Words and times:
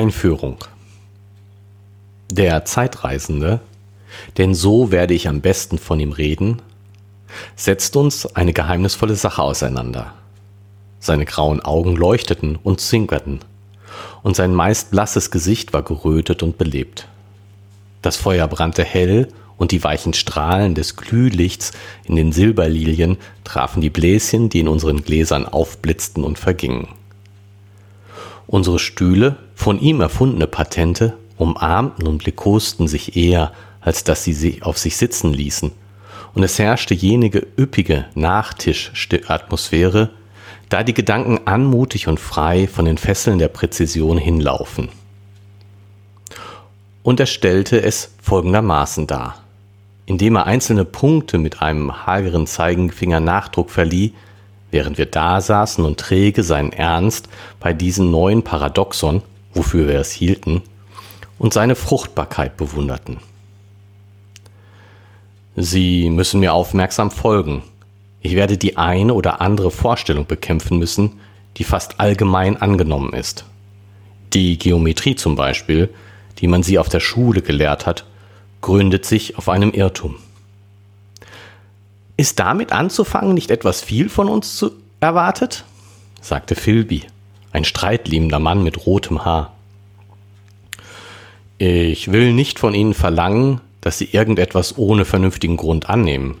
Einführung. 0.00 0.56
Der 2.32 2.64
Zeitreisende, 2.64 3.60
denn 4.38 4.54
so 4.54 4.90
werde 4.90 5.12
ich 5.12 5.28
am 5.28 5.42
besten 5.42 5.76
von 5.76 6.00
ihm 6.00 6.12
reden, 6.12 6.62
setzt 7.54 7.96
uns 7.96 8.24
eine 8.34 8.54
geheimnisvolle 8.54 9.14
Sache 9.14 9.42
auseinander. 9.42 10.14
Seine 11.00 11.26
grauen 11.26 11.60
Augen 11.60 11.96
leuchteten 11.96 12.56
und 12.62 12.80
zwinkerten, 12.80 13.40
und 14.22 14.36
sein 14.36 14.54
meist 14.54 14.90
blasses 14.90 15.30
Gesicht 15.30 15.74
war 15.74 15.82
gerötet 15.82 16.42
und 16.42 16.56
belebt. 16.56 17.06
Das 18.00 18.16
Feuer 18.16 18.48
brannte 18.48 18.84
hell, 18.84 19.28
und 19.58 19.70
die 19.70 19.84
weichen 19.84 20.14
Strahlen 20.14 20.74
des 20.74 20.96
Glühlichts 20.96 21.72
in 22.04 22.16
den 22.16 22.32
Silberlilien 22.32 23.18
trafen 23.44 23.82
die 23.82 23.90
Bläschen, 23.90 24.48
die 24.48 24.60
in 24.60 24.68
unseren 24.68 25.04
Gläsern 25.04 25.44
aufblitzten 25.44 26.24
und 26.24 26.38
vergingen. 26.38 26.88
Unsere 28.50 28.80
Stühle, 28.80 29.36
von 29.54 29.78
ihm 29.78 30.00
erfundene 30.00 30.48
Patente, 30.48 31.16
umarmten 31.36 32.08
und 32.08 32.24
liebkosten 32.24 32.88
sich 32.88 33.16
eher, 33.16 33.52
als 33.80 34.02
dass 34.02 34.24
sie 34.24 34.62
auf 34.62 34.76
sich 34.76 34.96
sitzen 34.96 35.32
ließen, 35.32 35.70
und 36.34 36.42
es 36.42 36.58
herrschte 36.58 36.92
jenige 36.92 37.46
üppige 37.56 38.06
Nachtischatmosphäre, 38.16 40.10
da 40.68 40.82
die 40.82 40.94
Gedanken 40.94 41.46
anmutig 41.46 42.08
und 42.08 42.18
frei 42.18 42.66
von 42.66 42.86
den 42.86 42.98
Fesseln 42.98 43.38
der 43.38 43.46
Präzision 43.46 44.18
hinlaufen. 44.18 44.88
Und 47.04 47.20
er 47.20 47.26
stellte 47.26 47.80
es 47.80 48.16
folgendermaßen 48.20 49.06
dar. 49.06 49.44
Indem 50.06 50.34
er 50.34 50.46
einzelne 50.46 50.84
Punkte 50.84 51.38
mit 51.38 51.62
einem 51.62 52.04
hageren 52.04 52.48
Zeigefinger 52.48 53.20
Nachdruck 53.20 53.70
verlieh, 53.70 54.12
während 54.70 54.98
wir 54.98 55.06
da 55.06 55.40
saßen 55.40 55.84
und 55.84 55.98
träge 55.98 56.42
seinen 56.42 56.72
Ernst 56.72 57.28
bei 57.58 57.72
diesem 57.72 58.10
neuen 58.10 58.42
Paradoxon, 58.42 59.22
wofür 59.54 59.88
wir 59.88 59.98
es 59.98 60.12
hielten, 60.12 60.62
und 61.38 61.52
seine 61.52 61.74
Fruchtbarkeit 61.74 62.56
bewunderten. 62.56 63.18
Sie 65.56 66.10
müssen 66.10 66.40
mir 66.40 66.52
aufmerksam 66.52 67.10
folgen, 67.10 67.62
ich 68.22 68.34
werde 68.34 68.58
die 68.58 68.76
eine 68.76 69.14
oder 69.14 69.40
andere 69.40 69.70
Vorstellung 69.70 70.26
bekämpfen 70.26 70.78
müssen, 70.78 71.20
die 71.56 71.64
fast 71.64 72.00
allgemein 72.00 72.56
angenommen 72.56 73.12
ist. 73.14 73.44
Die 74.32 74.58
Geometrie 74.58 75.16
zum 75.16 75.36
Beispiel, 75.36 75.88
die 76.38 76.46
man 76.46 76.62
sie 76.62 76.78
auf 76.78 76.88
der 76.88 77.00
Schule 77.00 77.42
gelehrt 77.42 77.86
hat, 77.86 78.04
gründet 78.60 79.04
sich 79.06 79.38
auf 79.38 79.48
einem 79.48 79.72
Irrtum. 79.72 80.16
Ist 82.20 82.38
damit 82.38 82.70
anzufangen 82.70 83.32
nicht 83.32 83.50
etwas 83.50 83.80
viel 83.80 84.10
von 84.10 84.28
uns 84.28 84.54
zu 84.56 84.72
erwartet? 85.00 85.64
sagte 86.20 86.54
Philby, 86.54 87.04
ein 87.50 87.64
streitliebender 87.64 88.38
Mann 88.38 88.62
mit 88.62 88.84
rotem 88.84 89.24
Haar. 89.24 89.54
Ich 91.56 92.12
will 92.12 92.34
nicht 92.34 92.58
von 92.58 92.74
Ihnen 92.74 92.92
verlangen, 92.92 93.62
dass 93.80 93.96
Sie 93.96 94.10
irgendetwas 94.12 94.76
ohne 94.76 95.06
vernünftigen 95.06 95.56
Grund 95.56 95.88
annehmen, 95.88 96.36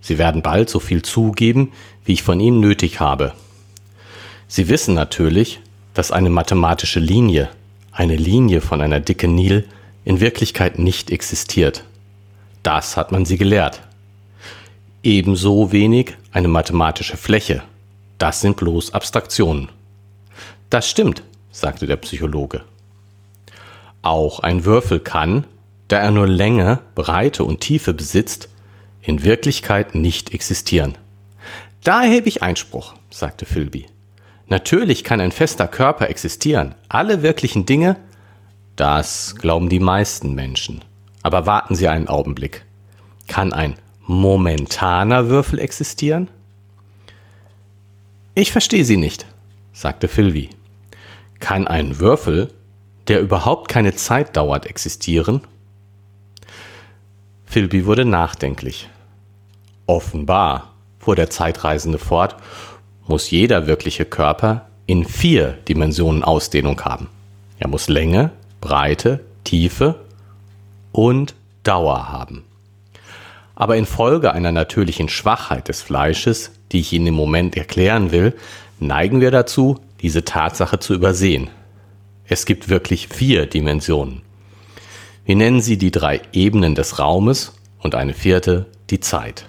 Sie 0.00 0.18
werden 0.18 0.40
bald 0.40 0.70
so 0.70 0.78
viel 0.78 1.02
zugeben, 1.02 1.72
wie 2.04 2.12
ich 2.12 2.22
von 2.22 2.38
Ihnen 2.38 2.60
nötig 2.60 3.00
habe. 3.00 3.32
Sie 4.46 4.68
wissen 4.68 4.94
natürlich, 4.94 5.58
dass 5.94 6.12
eine 6.12 6.30
mathematische 6.30 7.00
Linie, 7.00 7.48
eine 7.90 8.14
Linie 8.14 8.60
von 8.60 8.80
einer 8.80 9.00
dicken 9.00 9.34
Nil, 9.34 9.66
in 10.04 10.20
Wirklichkeit 10.20 10.78
nicht 10.78 11.10
existiert. 11.10 11.82
Das 12.62 12.96
hat 12.96 13.10
man 13.10 13.24
Sie 13.24 13.36
gelehrt. 13.36 13.80
Ebenso 15.04 15.70
wenig 15.70 16.16
eine 16.32 16.48
mathematische 16.48 17.18
Fläche. 17.18 17.62
Das 18.16 18.40
sind 18.40 18.56
bloß 18.56 18.94
Abstraktionen. 18.94 19.68
Das 20.70 20.88
stimmt, 20.88 21.22
sagte 21.50 21.86
der 21.86 21.96
Psychologe. 21.96 22.62
Auch 24.00 24.40
ein 24.40 24.64
Würfel 24.64 25.00
kann, 25.00 25.46
da 25.88 25.98
er 25.98 26.10
nur 26.10 26.26
Länge, 26.26 26.78
Breite 26.94 27.44
und 27.44 27.60
Tiefe 27.60 27.92
besitzt, 27.92 28.48
in 29.02 29.22
Wirklichkeit 29.24 29.94
nicht 29.94 30.32
existieren. 30.32 30.96
Da 31.82 32.02
erhebe 32.04 32.28
ich 32.28 32.42
Einspruch, 32.42 32.94
sagte 33.10 33.44
Philby. 33.44 33.84
Natürlich 34.46 35.04
kann 35.04 35.20
ein 35.20 35.32
fester 35.32 35.68
Körper 35.68 36.08
existieren. 36.08 36.74
Alle 36.88 37.22
wirklichen 37.22 37.66
Dinge, 37.66 37.98
das 38.76 39.36
glauben 39.36 39.68
die 39.68 39.80
meisten 39.80 40.34
Menschen. 40.34 40.82
Aber 41.22 41.44
warten 41.44 41.74
Sie 41.74 41.88
einen 41.88 42.08
Augenblick. 42.08 42.64
Kann 43.26 43.52
ein 43.52 43.76
momentaner 44.06 45.28
Würfel 45.28 45.58
existieren? 45.58 46.28
Ich 48.34 48.52
verstehe 48.52 48.84
Sie 48.84 48.96
nicht, 48.96 49.26
sagte 49.72 50.08
Philby. 50.08 50.50
Kann 51.40 51.66
ein 51.66 52.00
Würfel, 52.00 52.52
der 53.08 53.20
überhaupt 53.20 53.68
keine 53.68 53.94
Zeit 53.94 54.36
dauert, 54.36 54.66
existieren? 54.66 55.42
Philby 57.44 57.86
wurde 57.86 58.04
nachdenklich. 58.04 58.88
Offenbar, 59.86 60.72
fuhr 60.98 61.14
der 61.14 61.30
Zeitreisende 61.30 61.98
fort, 61.98 62.36
muss 63.06 63.30
jeder 63.30 63.66
wirkliche 63.66 64.04
Körper 64.04 64.66
in 64.86 65.04
vier 65.04 65.52
Dimensionen 65.68 66.24
Ausdehnung 66.24 66.80
haben. 66.82 67.08
Er 67.58 67.68
muss 67.68 67.88
Länge, 67.88 68.30
Breite, 68.60 69.20
Tiefe 69.44 70.00
und 70.92 71.34
Dauer 71.62 72.08
haben. 72.10 72.44
Aber 73.54 73.76
infolge 73.76 74.32
einer 74.32 74.52
natürlichen 74.52 75.08
Schwachheit 75.08 75.68
des 75.68 75.82
Fleisches, 75.82 76.50
die 76.72 76.80
ich 76.80 76.92
Ihnen 76.92 77.08
im 77.08 77.14
Moment 77.14 77.56
erklären 77.56 78.10
will, 78.10 78.34
neigen 78.80 79.20
wir 79.20 79.30
dazu, 79.30 79.78
diese 80.00 80.24
Tatsache 80.24 80.78
zu 80.78 80.94
übersehen. 80.94 81.50
Es 82.26 82.46
gibt 82.46 82.68
wirklich 82.68 83.08
vier 83.08 83.46
Dimensionen. 83.46 84.22
Wir 85.24 85.36
nennen 85.36 85.60
sie 85.60 85.78
die 85.78 85.90
drei 85.90 86.20
Ebenen 86.32 86.74
des 86.74 86.98
Raumes 86.98 87.54
und 87.78 87.94
eine 87.94 88.12
vierte 88.12 88.66
die 88.90 89.00
Zeit. 89.00 89.46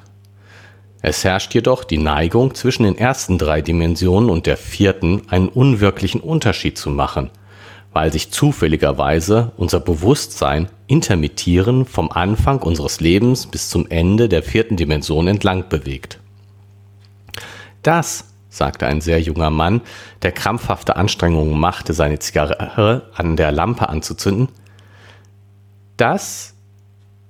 Es 1.01 1.23
herrscht 1.23 1.53
jedoch 1.53 1.83
die 1.83 1.97
Neigung, 1.97 2.55
zwischen 2.55 2.83
den 2.83 2.97
ersten 2.97 3.37
drei 3.37 3.61
Dimensionen 3.61 4.29
und 4.29 4.45
der 4.45 4.57
vierten 4.57 5.23
einen 5.29 5.49
unwirklichen 5.49 6.21
Unterschied 6.21 6.77
zu 6.77 6.89
machen, 6.89 7.29
weil 7.95 8.11
sich 8.11 8.29
zufälligerweise 8.29 9.53
unser 9.55 9.79
Bewusstsein 9.79 10.67
intermittieren 10.85 11.85
vom 11.85 12.11
Anfang 12.11 12.61
unseres 12.61 12.99
Lebens 12.99 13.47
bis 13.47 13.69
zum 13.69 13.87
Ende 13.89 14.27
der 14.27 14.43
vierten 14.43 14.75
Dimension 14.75 15.29
entlang 15.29 15.69
bewegt. 15.69 16.19
Das, 17.83 18.25
sagte 18.49 18.85
ein 18.85 18.99
sehr 18.99 19.21
junger 19.21 19.49
Mann, 19.49 19.79
der 20.23 20.33
krampfhafte 20.33 20.97
Anstrengungen 20.97 21.57
machte, 21.57 21.93
seine 21.93 22.19
Zigarre 22.19 23.03
an 23.15 23.37
der 23.37 23.53
Lampe 23.53 23.87
anzuzünden, 23.87 24.49
das 25.95 26.53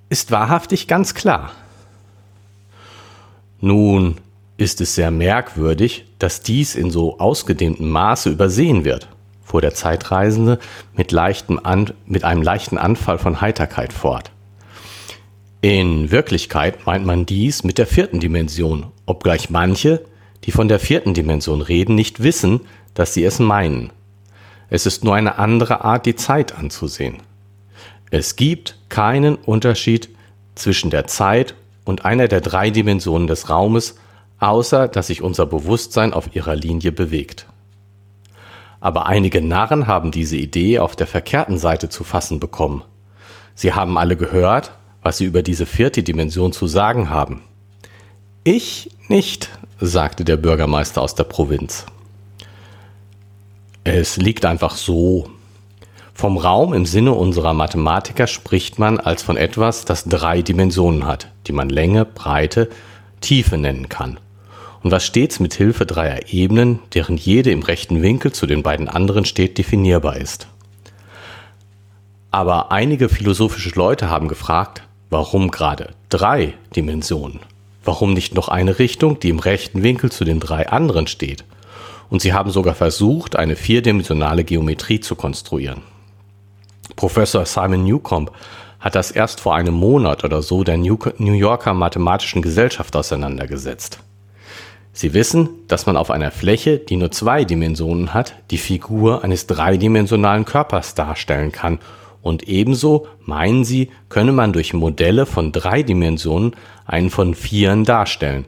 ist 0.08 0.32
wahrhaftig 0.32 0.88
ganz 0.88 1.14
klar. 1.14 1.52
Nun 3.60 4.16
ist 4.56 4.80
es 4.80 4.96
sehr 4.96 5.12
merkwürdig, 5.12 6.06
dass 6.18 6.40
dies 6.40 6.74
in 6.74 6.90
so 6.90 7.20
ausgedehntem 7.20 7.88
Maße 7.88 8.30
übersehen 8.30 8.84
wird, 8.84 9.06
fuhr 9.46 9.60
der 9.60 9.74
Zeitreisende 9.74 10.58
mit, 10.94 11.14
An 11.14 11.92
mit 12.04 12.24
einem 12.24 12.42
leichten 12.42 12.76
Anfall 12.76 13.18
von 13.18 13.40
Heiterkeit 13.40 13.92
fort. 13.92 14.32
In 15.62 16.10
Wirklichkeit 16.10 16.84
meint 16.84 17.06
man 17.06 17.24
dies 17.24 17.64
mit 17.64 17.78
der 17.78 17.86
vierten 17.86 18.20
Dimension, 18.20 18.86
obgleich 19.06 19.48
manche, 19.48 20.04
die 20.44 20.50
von 20.52 20.68
der 20.68 20.78
vierten 20.78 21.14
Dimension 21.14 21.62
reden, 21.62 21.94
nicht 21.94 22.22
wissen, 22.22 22.60
dass 22.94 23.14
sie 23.14 23.24
es 23.24 23.38
meinen. 23.38 23.92
Es 24.68 24.84
ist 24.84 25.04
nur 25.04 25.14
eine 25.14 25.38
andere 25.38 25.84
Art, 25.84 26.06
die 26.06 26.16
Zeit 26.16 26.56
anzusehen. 26.56 27.18
Es 28.10 28.36
gibt 28.36 28.78
keinen 28.88 29.36
Unterschied 29.36 30.08
zwischen 30.54 30.90
der 30.90 31.06
Zeit 31.06 31.54
und 31.84 32.04
einer 32.04 32.28
der 32.28 32.40
drei 32.40 32.70
Dimensionen 32.70 33.26
des 33.26 33.48
Raumes, 33.48 33.96
außer 34.38 34.88
dass 34.88 35.06
sich 35.06 35.22
unser 35.22 35.46
Bewusstsein 35.46 36.12
auf 36.12 36.34
ihrer 36.34 36.56
Linie 36.56 36.92
bewegt. 36.92 37.46
Aber 38.80 39.06
einige 39.06 39.40
Narren 39.40 39.86
haben 39.86 40.10
diese 40.10 40.36
Idee 40.36 40.78
auf 40.78 40.96
der 40.96 41.06
verkehrten 41.06 41.58
Seite 41.58 41.88
zu 41.88 42.04
fassen 42.04 42.40
bekommen. 42.40 42.82
Sie 43.54 43.72
haben 43.72 43.96
alle 43.98 44.16
gehört, 44.16 44.72
was 45.02 45.18
sie 45.18 45.24
über 45.24 45.42
diese 45.42 45.66
vierte 45.66 46.02
Dimension 46.02 46.52
zu 46.52 46.66
sagen 46.66 47.10
haben. 47.10 47.42
Ich 48.44 48.90
nicht, 49.08 49.48
sagte 49.80 50.24
der 50.24 50.36
Bürgermeister 50.36 51.02
aus 51.02 51.14
der 51.14 51.24
Provinz. 51.24 51.86
Es 53.84 54.16
liegt 54.16 54.44
einfach 54.44 54.76
so, 54.76 55.30
vom 56.16 56.38
Raum 56.38 56.72
im 56.72 56.86
Sinne 56.86 57.12
unserer 57.12 57.52
Mathematiker 57.52 58.26
spricht 58.26 58.78
man 58.78 58.98
als 58.98 59.22
von 59.22 59.36
etwas, 59.36 59.84
das 59.84 60.04
drei 60.04 60.40
Dimensionen 60.40 61.06
hat, 61.06 61.30
die 61.46 61.52
man 61.52 61.68
Länge, 61.68 62.06
Breite, 62.06 62.70
Tiefe 63.20 63.58
nennen 63.58 63.88
kann. 63.88 64.18
Und 64.86 64.92
was 64.92 65.04
stets 65.04 65.40
mit 65.40 65.52
Hilfe 65.52 65.84
dreier 65.84 66.28
Ebenen, 66.28 66.78
deren 66.94 67.16
jede 67.16 67.50
im 67.50 67.64
rechten 67.64 68.02
Winkel 68.02 68.30
zu 68.30 68.46
den 68.46 68.62
beiden 68.62 68.86
anderen 68.88 69.24
steht, 69.24 69.58
definierbar 69.58 70.16
ist. 70.16 70.46
Aber 72.30 72.70
einige 72.70 73.08
philosophische 73.08 73.70
Leute 73.70 74.10
haben 74.10 74.28
gefragt, 74.28 74.84
warum 75.10 75.50
gerade 75.50 75.94
drei 76.08 76.54
Dimensionen? 76.76 77.40
Warum 77.82 78.14
nicht 78.14 78.36
noch 78.36 78.46
eine 78.46 78.78
Richtung, 78.78 79.18
die 79.18 79.30
im 79.30 79.40
rechten 79.40 79.82
Winkel 79.82 80.12
zu 80.12 80.22
den 80.22 80.38
drei 80.38 80.68
anderen 80.68 81.08
steht? 81.08 81.42
Und 82.08 82.22
sie 82.22 82.32
haben 82.32 82.52
sogar 82.52 82.76
versucht, 82.76 83.34
eine 83.34 83.56
vierdimensionale 83.56 84.44
Geometrie 84.44 85.00
zu 85.00 85.16
konstruieren. 85.16 85.82
Professor 86.94 87.44
Simon 87.44 87.82
Newcomb 87.82 88.30
hat 88.78 88.94
das 88.94 89.10
erst 89.10 89.40
vor 89.40 89.56
einem 89.56 89.74
Monat 89.74 90.22
oder 90.22 90.42
so 90.42 90.62
der 90.62 90.76
New 90.76 90.96
Yorker 91.18 91.74
Mathematischen 91.74 92.40
Gesellschaft 92.40 92.94
auseinandergesetzt. 92.94 93.98
Sie 94.96 95.12
wissen, 95.12 95.50
dass 95.68 95.84
man 95.84 95.98
auf 95.98 96.10
einer 96.10 96.30
Fläche, 96.30 96.78
die 96.78 96.96
nur 96.96 97.10
zwei 97.10 97.44
Dimensionen 97.44 98.14
hat, 98.14 98.34
die 98.50 98.56
Figur 98.56 99.22
eines 99.22 99.46
dreidimensionalen 99.46 100.46
Körpers 100.46 100.94
darstellen 100.94 101.52
kann 101.52 101.80
und 102.22 102.48
ebenso, 102.48 103.06
meinen 103.20 103.66
sie, 103.66 103.90
könne 104.08 104.32
man 104.32 104.54
durch 104.54 104.72
Modelle 104.72 105.26
von 105.26 105.52
drei 105.52 105.82
Dimensionen 105.82 106.56
einen 106.86 107.10
von 107.10 107.34
vieren 107.34 107.84
darstellen, 107.84 108.46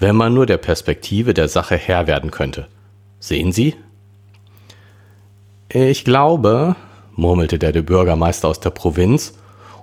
wenn 0.00 0.16
man 0.16 0.34
nur 0.34 0.46
der 0.46 0.56
Perspektive 0.56 1.32
der 1.32 1.46
Sache 1.46 1.76
Herr 1.76 2.08
werden 2.08 2.32
könnte. 2.32 2.66
Sehen 3.20 3.52
Sie? 3.52 3.76
Ich 5.68 6.04
glaube, 6.04 6.74
murmelte 7.14 7.60
der, 7.60 7.70
Bürgermeister 7.82 8.48
aus 8.48 8.58
der 8.58 8.70
Provinz, 8.70 9.34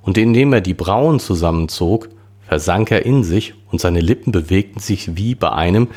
und 0.01 0.17
indem 0.17 0.51
er 0.51 0.61
die 0.61 0.73
Brauen 0.73 1.21
zusammenzog, 1.21 2.09
versank 2.51 2.91
er 2.91 3.05
in 3.05 3.23
sich 3.23 3.53
und 3.71 3.79
seine 3.79 4.01
Lippen 4.01 4.33
bewegten 4.33 4.81
sich 4.81 5.15
wie 5.15 5.35
bei 5.35 5.53
einem, 5.53 5.87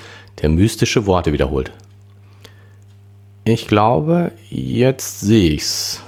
der 0.41 0.51
mystische 0.51 1.05
Worte 1.05 1.33
wiederholt. 1.33 1.73
Ich 3.43 3.67
glaube, 3.67 4.31
jetzt 4.51 5.19
sehe 5.19 5.51
ich's, 5.51 6.01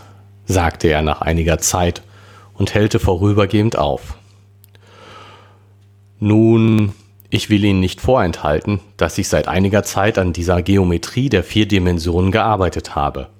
sagte 0.44 0.86
er 0.86 1.02
nach 1.02 1.20
einiger 1.20 1.58
Zeit 1.58 2.02
und 2.54 2.74
hellte 2.74 3.00
vorübergehend 3.00 3.76
auf. 3.76 4.18
Nun, 6.20 6.92
ich 7.28 7.50
will 7.50 7.64
Ihnen 7.64 7.80
nicht 7.80 8.00
vorenthalten, 8.00 8.78
dass 8.96 9.18
ich 9.18 9.26
seit 9.26 9.48
einiger 9.48 9.82
Zeit 9.82 10.16
an 10.16 10.32
dieser 10.32 10.62
Geometrie 10.62 11.28
der 11.28 11.42
vier 11.42 11.66
Dimensionen 11.66 12.30
gearbeitet 12.30 12.94
habe. 12.94 13.30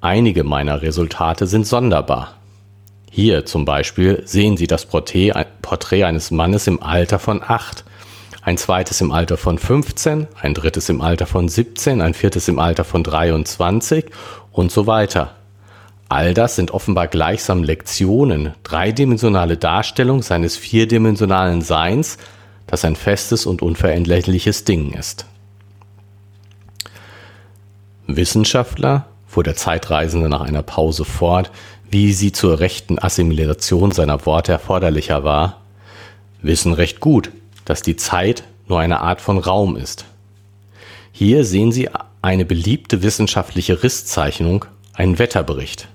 Einige 0.00 0.42
meiner 0.42 0.82
Resultate 0.82 1.46
sind 1.46 1.64
sonderbar. 1.64 2.41
Hier 3.14 3.44
zum 3.44 3.66
Beispiel 3.66 4.22
sehen 4.24 4.56
Sie 4.56 4.66
das 4.66 4.86
Porträt 4.86 5.34
eines 6.04 6.30
Mannes 6.30 6.66
im 6.66 6.82
Alter 6.82 7.18
von 7.18 7.42
acht, 7.46 7.84
ein 8.40 8.56
zweites 8.56 9.02
im 9.02 9.12
Alter 9.12 9.36
von 9.36 9.58
15, 9.58 10.28
ein 10.40 10.54
drittes 10.54 10.88
im 10.88 11.02
Alter 11.02 11.26
von 11.26 11.46
17, 11.46 12.00
ein 12.00 12.14
viertes 12.14 12.48
im 12.48 12.58
Alter 12.58 12.84
von 12.84 13.04
23 13.04 14.06
und 14.50 14.72
so 14.72 14.86
weiter. 14.86 15.34
All 16.08 16.32
das 16.32 16.56
sind 16.56 16.70
offenbar 16.70 17.06
gleichsam 17.06 17.62
Lektionen, 17.62 18.54
dreidimensionale 18.62 19.58
Darstellung 19.58 20.22
seines 20.22 20.56
vierdimensionalen 20.56 21.60
Seins, 21.60 22.16
das 22.66 22.82
ein 22.86 22.96
festes 22.96 23.44
und 23.44 23.60
unveränderliches 23.60 24.64
Ding 24.64 24.94
ist. 24.94 25.26
Wissenschaftler, 28.06 29.04
fuhr 29.32 29.44
der 29.44 29.56
Zeitreisende 29.56 30.28
nach 30.28 30.42
einer 30.42 30.62
Pause 30.62 31.06
fort, 31.06 31.50
wie 31.92 32.14
sie 32.14 32.32
zur 32.32 32.58
rechten 32.58 32.98
Assimilation 32.98 33.90
seiner 33.90 34.24
Worte 34.24 34.50
erforderlicher 34.50 35.24
war, 35.24 35.60
wissen 36.40 36.72
recht 36.72 37.00
gut, 37.00 37.30
dass 37.66 37.82
die 37.82 37.96
Zeit 37.96 38.44
nur 38.66 38.80
eine 38.80 39.02
Art 39.02 39.20
von 39.20 39.36
Raum 39.36 39.76
ist. 39.76 40.06
Hier 41.12 41.44
sehen 41.44 41.70
Sie 41.70 41.90
eine 42.22 42.46
beliebte 42.46 43.02
wissenschaftliche 43.02 43.82
Risszeichnung, 43.82 44.64
einen 44.94 45.18
Wetterbericht. 45.18 45.88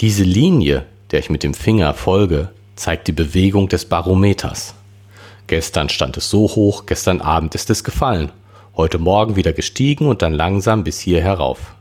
Diese 0.00 0.24
Linie, 0.24 0.86
der 1.10 1.18
ich 1.18 1.28
mit 1.28 1.42
dem 1.42 1.52
Finger 1.52 1.92
folge, 1.92 2.48
zeigt 2.74 3.06
die 3.06 3.12
Bewegung 3.12 3.68
des 3.68 3.84
Barometers. 3.84 4.74
Gestern 5.46 5.90
stand 5.90 6.16
es 6.16 6.30
so 6.30 6.48
hoch, 6.48 6.86
gestern 6.86 7.20
Abend 7.20 7.54
ist 7.54 7.68
es 7.68 7.84
gefallen, 7.84 8.32
heute 8.78 8.98
Morgen 8.98 9.36
wieder 9.36 9.52
gestiegen 9.52 10.06
und 10.06 10.22
dann 10.22 10.32
langsam 10.32 10.84
bis 10.84 11.00
hier 11.00 11.20
herauf. 11.20 11.74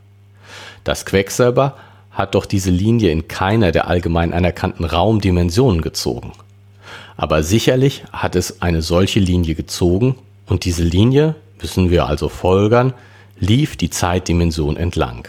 Das 0.84 1.06
Quecksilber 1.06 1.78
hat 2.12 2.36
doch 2.36 2.46
diese 2.46 2.72
Linie 2.72 3.12
in 3.12 3.28
keiner 3.28 3.72
der 3.72 3.88
allgemein 3.88 4.34
anerkannten 4.34 4.86
Raumdimensionen 4.86 5.82
gezogen. 5.82 6.34
Aber 7.18 7.44
sicherlich 7.44 8.04
hat 8.12 8.36
es 8.36 8.62
eine 8.62 8.82
solche 8.82 9.20
Linie 9.20 9.56
gezogen 9.56 10.16
und 10.48 10.66
diese 10.66 10.84
Linie, 10.84 11.36
müssen 11.62 11.90
wir 11.90 12.08
also 12.08 12.30
folgern, 12.30 12.94
lief 13.40 13.78
die 13.78 13.90
Zeitdimension 13.90 14.76
entlang. 14.76 15.28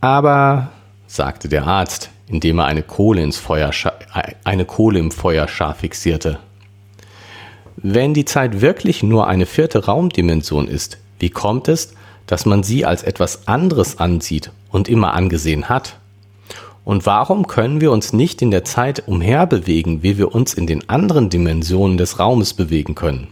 Aber, 0.00 0.70
sagte 1.06 1.48
der 1.48 1.66
Arzt, 1.66 2.10
indem 2.28 2.58
er 2.58 2.66
eine 2.66 2.82
Kohle, 2.82 3.22
ins 3.22 3.38
Feuer, 3.38 3.70
eine 4.44 4.64
Kohle 4.64 4.98
im 4.98 5.10
Feuerschar 5.10 5.74
fixierte. 5.74 6.38
Wenn 7.76 8.14
die 8.14 8.24
Zeit 8.24 8.60
wirklich 8.60 9.02
nur 9.02 9.26
eine 9.26 9.46
vierte 9.46 9.86
Raumdimension 9.86 10.68
ist, 10.68 10.98
wie 11.18 11.30
kommt 11.30 11.68
es, 11.68 11.94
dass 12.26 12.46
man 12.46 12.62
sie 12.62 12.84
als 12.84 13.02
etwas 13.02 13.48
anderes 13.48 13.98
ansieht 13.98 14.52
und 14.70 14.88
immer 14.88 15.14
angesehen 15.14 15.68
hat? 15.68 15.96
Und 16.84 17.06
warum 17.06 17.46
können 17.46 17.80
wir 17.80 17.92
uns 17.92 18.12
nicht 18.12 18.42
in 18.42 18.50
der 18.50 18.64
Zeit 18.64 19.06
umherbewegen, 19.06 20.02
wie 20.02 20.18
wir 20.18 20.34
uns 20.34 20.54
in 20.54 20.66
den 20.66 20.88
anderen 20.88 21.28
Dimensionen 21.28 21.98
des 21.98 22.18
Raumes 22.18 22.54
bewegen 22.54 22.94
können? 22.94 23.28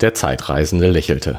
Der 0.00 0.14
Zeitreisende 0.14 0.90
lächelte. 0.90 1.38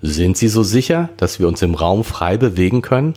Sind 0.00 0.36
Sie 0.36 0.48
so 0.48 0.62
sicher, 0.62 1.08
dass 1.16 1.40
wir 1.40 1.48
uns 1.48 1.62
im 1.62 1.74
Raum 1.74 2.04
frei 2.04 2.36
bewegen 2.36 2.82
können? 2.82 3.14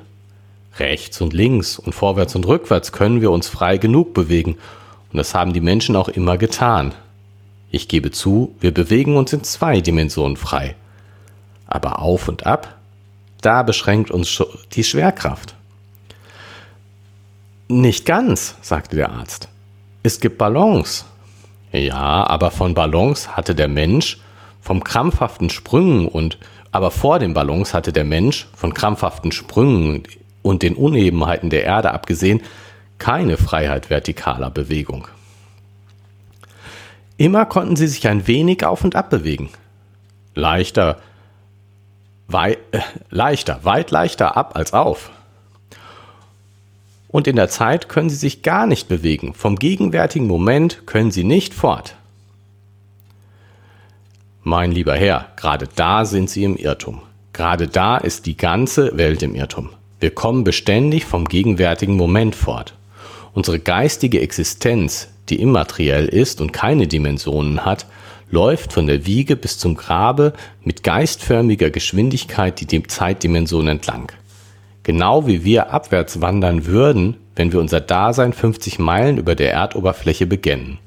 Rechts 0.79 1.21
und 1.21 1.33
links 1.33 1.77
und 1.77 1.93
vorwärts 1.93 2.33
und 2.35 2.47
rückwärts 2.47 2.91
können 2.91 3.21
wir 3.21 3.29
uns 3.29 3.47
frei 3.47 3.77
genug 3.77 4.13
bewegen, 4.13 4.57
und 5.11 5.17
das 5.17 5.35
haben 5.35 5.53
die 5.53 5.61
Menschen 5.61 5.95
auch 5.95 6.07
immer 6.07 6.37
getan. 6.37 6.93
Ich 7.69 7.87
gebe 7.87 8.11
zu, 8.11 8.55
wir 8.59 8.73
bewegen 8.73 9.17
uns 9.17 9.33
in 9.33 9.43
zwei 9.43 9.81
Dimensionen 9.81 10.37
frei. 10.37 10.75
Aber 11.67 12.01
auf 12.01 12.27
und 12.27 12.45
ab, 12.45 12.77
da 13.41 13.63
beschränkt 13.63 14.11
uns 14.11 14.41
die 14.73 14.83
Schwerkraft. 14.83 15.55
Nicht 17.67 18.05
ganz, 18.05 18.55
sagte 18.61 18.95
der 18.95 19.11
Arzt. 19.11 19.47
Es 20.03 20.19
gibt 20.19 20.37
Ballons. 20.37 21.05
Ja, 21.71 22.27
aber 22.27 22.51
von 22.51 22.73
Ballons 22.73 23.35
hatte 23.35 23.55
der 23.55 23.67
Mensch 23.67 24.19
vom 24.61 24.83
krampfhaften 24.83 25.49
Sprüngen 25.49 26.07
und 26.07 26.37
aber 26.71 26.91
vor 26.91 27.19
den 27.19 27.33
Ballons 27.33 27.73
hatte 27.73 27.91
der 27.91 28.05
Mensch, 28.05 28.47
von 28.55 28.73
krampfhaften 28.73 29.31
Sprüngen 29.31 30.03
und 30.41 30.63
den 30.63 30.75
Unebenheiten 30.75 31.49
der 31.49 31.63
Erde 31.63 31.91
abgesehen, 31.91 32.41
keine 32.97 33.37
Freiheit 33.37 33.87
vertikaler 33.87 34.49
Bewegung. 34.49 35.07
Immer 37.17 37.45
konnten 37.45 37.75
sie 37.75 37.87
sich 37.87 38.07
ein 38.07 38.25
wenig 38.27 38.65
auf 38.65 38.83
und 38.83 38.95
ab 38.95 39.09
bewegen. 39.09 39.49
Leichter, 40.33 40.97
wei 42.31 42.57
äh, 42.71 42.79
leichter, 43.09 43.59
weit 43.63 43.91
leichter 43.91 44.37
ab 44.37 44.55
als 44.55 44.73
auf. 44.73 45.11
Und 47.07 47.27
in 47.27 47.35
der 47.35 47.49
Zeit 47.49 47.89
können 47.89 48.09
sie 48.09 48.15
sich 48.15 48.41
gar 48.41 48.65
nicht 48.65 48.87
bewegen. 48.87 49.33
Vom 49.33 49.57
gegenwärtigen 49.57 50.27
Moment 50.27 50.87
können 50.87 51.11
sie 51.11 51.25
nicht 51.25 51.53
fort. 51.53 51.95
Mein 54.43 54.71
lieber 54.71 54.95
Herr, 54.95 55.27
gerade 55.35 55.67
da 55.75 56.05
sind 56.05 56.29
Sie 56.29 56.43
im 56.43 56.55
Irrtum. 56.55 57.01
Gerade 57.33 57.67
da 57.67 57.97
ist 57.97 58.25
die 58.25 58.37
ganze 58.37 58.97
Welt 58.97 59.21
im 59.21 59.35
Irrtum. 59.35 59.69
Wir 59.99 60.11
kommen 60.11 60.43
beständig 60.43 61.05
vom 61.05 61.25
gegenwärtigen 61.25 61.95
Moment 61.95 62.33
fort. 62.33 62.73
Unsere 63.33 63.59
geistige 63.59 64.19
Existenz, 64.19 65.09
die 65.29 65.39
immateriell 65.39 66.07
ist 66.07 66.41
und 66.41 66.53
keine 66.53 66.87
Dimensionen 66.87 67.63
hat, 67.65 67.85
läuft 68.31 68.73
von 68.73 68.87
der 68.87 69.05
Wiege 69.05 69.35
bis 69.35 69.57
zum 69.59 69.75
Grabe 69.75 70.33
mit 70.63 70.83
geistförmiger 70.83 71.69
Geschwindigkeit 71.69 72.59
die 72.59 72.83
Zeitdimension 72.83 73.67
entlang. 73.67 74.11
Genau 74.83 75.27
wie 75.27 75.43
wir 75.43 75.71
abwärts 75.71 76.21
wandern 76.21 76.65
würden, 76.65 77.17
wenn 77.35 77.51
wir 77.51 77.59
unser 77.59 77.81
Dasein 77.81 78.33
50 78.33 78.79
Meilen 78.79 79.17
über 79.17 79.35
der 79.35 79.53
Erdoberfläche 79.53 80.25
beginnen. 80.25 80.79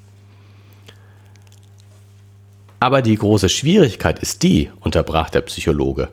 Aber 2.80 3.02
die 3.02 3.16
große 3.16 3.48
Schwierigkeit 3.48 4.18
ist 4.18 4.42
die, 4.42 4.70
unterbrach 4.80 5.30
der 5.30 5.42
Psychologe. 5.42 6.08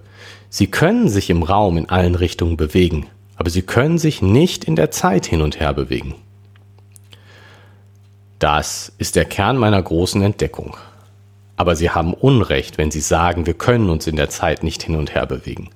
Sie 0.50 0.68
können 0.68 1.10
sich 1.10 1.30
im 1.30 1.44
Raum 1.44 1.78
in 1.78 1.90
allen 1.90 2.16
Richtungen 2.16 2.56
bewegen, 2.56 3.08
aber 3.36 3.50
sie 3.50 3.62
können 3.62 3.98
sich 3.98 4.22
nicht 4.22 4.64
in 4.64 4.76
der 4.76 4.92
Zeit 4.92 5.26
hin 5.26 5.42
und 5.42 5.60
her 5.60 5.74
bewegen. 5.74 6.16
Das 8.40 8.92
ist 8.98 9.16
der 9.16 9.26
Kern 9.26 9.58
meiner 9.58 9.82
großen 9.82 10.22
Entdeckung. 10.22 10.78
Aber 11.62 11.76
Sie 11.76 11.92
haben 11.92 12.16
Unrecht, 12.16 12.80
wenn 12.80 12.90
Sie 12.90 13.02
sagen, 13.02 13.46
wir 13.46 13.54
können 13.54 13.92
uns 13.92 14.08
in 14.08 14.16
der 14.16 14.32
Zeit 14.32 14.64
nicht 14.64 14.82
hin 14.82 14.96
und 14.96 15.14
her 15.14 15.28
bewegen. 15.28 15.70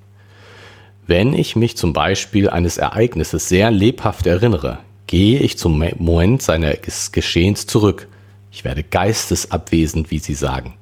Wenn 1.06 1.32
ich 1.32 1.54
mich 1.54 1.76
zum 1.76 1.92
Beispiel 1.92 2.50
eines 2.50 2.76
Ereignisses 2.76 3.48
sehr 3.48 3.70
lebhaft 3.70 4.26
erinnere, 4.26 4.80
gehe 5.06 5.38
ich 5.38 5.58
zum 5.58 5.78
Moment 5.98 6.42
seines 6.42 7.12
Geschehens 7.12 7.68
zurück. 7.68 8.08
Ich 8.50 8.64
werde 8.64 8.82
geistesabwesend, 8.82 10.10
wie 10.10 10.18
Sie 10.18 10.34
sagen. 10.34 10.74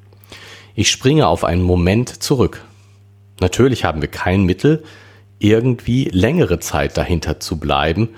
Ich 0.74 0.90
springe 0.90 1.26
auf 1.26 1.44
einen 1.44 1.60
Moment 1.60 2.22
zurück. 2.22 2.64
Natürlich 3.40 3.84
haben 3.84 4.00
wir 4.00 4.08
kein 4.08 4.44
Mittel, 4.44 4.84
irgendwie 5.38 6.04
längere 6.04 6.60
Zeit 6.60 6.96
dahinter 6.96 7.40
zu 7.40 7.58
bleiben, 7.58 8.08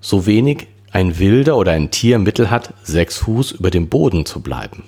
so 0.00 0.26
wenig 0.26 0.66
ein 0.90 1.20
Wilder 1.20 1.56
oder 1.56 1.70
ein 1.70 1.92
Tier 1.92 2.18
Mittel 2.18 2.50
hat, 2.50 2.74
sechs 2.82 3.18
Fuß 3.18 3.52
über 3.52 3.70
dem 3.70 3.88
Boden 3.88 4.26
zu 4.26 4.40
bleiben. 4.40 4.82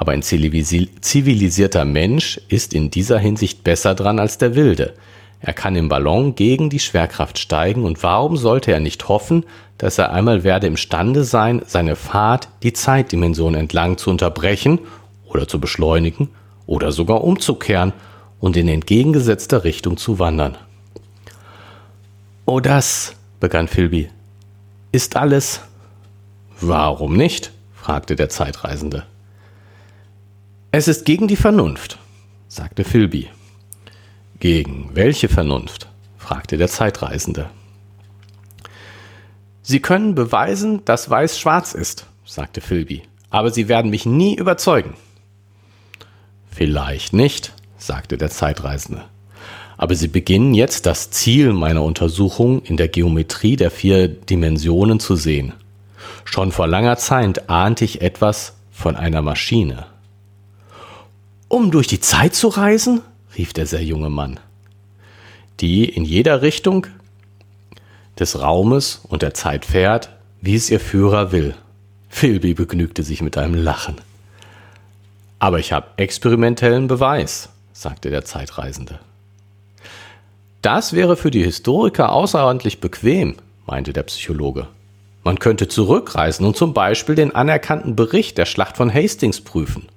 Aber 0.00 0.12
ein 0.12 0.22
zivilisierter 0.22 1.84
Mensch 1.84 2.40
ist 2.48 2.72
in 2.72 2.90
dieser 2.90 3.18
Hinsicht 3.18 3.62
besser 3.62 3.94
dran 3.94 4.18
als 4.18 4.38
der 4.38 4.54
Wilde. 4.54 4.94
Er 5.40 5.52
kann 5.52 5.76
im 5.76 5.90
Ballon 5.90 6.34
gegen 6.34 6.70
die 6.70 6.78
Schwerkraft 6.78 7.38
steigen 7.38 7.84
und 7.84 8.02
warum 8.02 8.38
sollte 8.38 8.72
er 8.72 8.80
nicht 8.80 9.08
hoffen, 9.10 9.44
dass 9.76 9.98
er 9.98 10.10
einmal 10.10 10.42
werde 10.42 10.66
imstande 10.68 11.22
sein, 11.22 11.60
seine 11.66 11.96
Fahrt 11.96 12.48
die 12.62 12.72
Zeitdimension 12.72 13.54
entlang 13.54 13.98
zu 13.98 14.08
unterbrechen 14.08 14.78
oder 15.26 15.46
zu 15.46 15.60
beschleunigen 15.60 16.30
oder 16.66 16.92
sogar 16.92 17.22
umzukehren 17.22 17.92
und 18.38 18.56
in 18.56 18.68
entgegengesetzter 18.68 19.64
Richtung 19.64 19.98
zu 19.98 20.18
wandern. 20.18 20.56
Oh, 22.46 22.60
das, 22.60 23.16
begann 23.38 23.68
Philby, 23.68 24.08
ist 24.92 25.16
alles. 25.16 25.60
Warum 26.58 27.18
nicht? 27.18 27.52
fragte 27.74 28.16
der 28.16 28.30
Zeitreisende. 28.30 29.04
Es 30.72 30.86
ist 30.86 31.04
gegen 31.04 31.26
die 31.26 31.34
Vernunft, 31.34 31.98
sagte 32.46 32.84
Philby. 32.84 33.28
Gegen 34.38 34.90
welche 34.94 35.28
Vernunft? 35.28 35.88
fragte 36.16 36.58
der 36.58 36.68
Zeitreisende. 36.68 37.50
Sie 39.62 39.80
können 39.80 40.14
beweisen, 40.14 40.84
dass 40.84 41.10
Weiß 41.10 41.40
schwarz 41.40 41.74
ist, 41.74 42.06
sagte 42.24 42.60
Philby, 42.60 43.02
aber 43.30 43.50
Sie 43.50 43.66
werden 43.66 43.90
mich 43.90 44.06
nie 44.06 44.36
überzeugen. 44.36 44.94
Vielleicht 46.48 47.14
nicht, 47.14 47.52
sagte 47.76 48.16
der 48.16 48.30
Zeitreisende. 48.30 49.06
Aber 49.76 49.96
Sie 49.96 50.06
beginnen 50.06 50.54
jetzt 50.54 50.86
das 50.86 51.10
Ziel 51.10 51.52
meiner 51.52 51.82
Untersuchung 51.82 52.62
in 52.62 52.76
der 52.76 52.86
Geometrie 52.86 53.56
der 53.56 53.72
vier 53.72 54.06
Dimensionen 54.06 55.00
zu 55.00 55.16
sehen. 55.16 55.52
Schon 56.24 56.52
vor 56.52 56.68
langer 56.68 56.96
Zeit 56.96 57.50
ahnte 57.50 57.84
ich 57.84 58.02
etwas 58.02 58.54
von 58.70 58.94
einer 58.94 59.20
Maschine. 59.20 59.89
Um 61.50 61.72
durch 61.72 61.88
die 61.88 61.98
Zeit 61.98 62.36
zu 62.36 62.46
reisen? 62.46 63.02
rief 63.36 63.52
der 63.52 63.66
sehr 63.66 63.82
junge 63.82 64.08
Mann. 64.08 64.38
Die 65.58 65.84
in 65.84 66.04
jeder 66.04 66.42
Richtung 66.42 66.86
des 68.20 68.40
Raumes 68.40 69.00
und 69.08 69.22
der 69.22 69.34
Zeit 69.34 69.64
fährt, 69.64 70.10
wie 70.40 70.54
es 70.54 70.70
ihr 70.70 70.78
Führer 70.78 71.32
will. 71.32 71.56
Philby 72.08 72.54
begnügte 72.54 73.02
sich 73.02 73.20
mit 73.20 73.36
einem 73.36 73.54
Lachen. 73.54 73.96
Aber 75.40 75.58
ich 75.58 75.72
habe 75.72 75.88
experimentellen 75.96 76.86
Beweis, 76.86 77.48
sagte 77.72 78.10
der 78.10 78.24
Zeitreisende. 78.24 79.00
Das 80.62 80.92
wäre 80.92 81.16
für 81.16 81.32
die 81.32 81.42
Historiker 81.42 82.12
außerordentlich 82.12 82.80
bequem, 82.80 83.34
meinte 83.66 83.92
der 83.92 84.04
Psychologe. 84.04 84.68
Man 85.24 85.40
könnte 85.40 85.66
zurückreisen 85.66 86.46
und 86.46 86.56
zum 86.56 86.74
Beispiel 86.74 87.16
den 87.16 87.34
anerkannten 87.34 87.96
Bericht 87.96 88.38
der 88.38 88.46
Schlacht 88.46 88.76
von 88.76 88.94
Hastings 88.94 89.40
prüfen. 89.40 89.88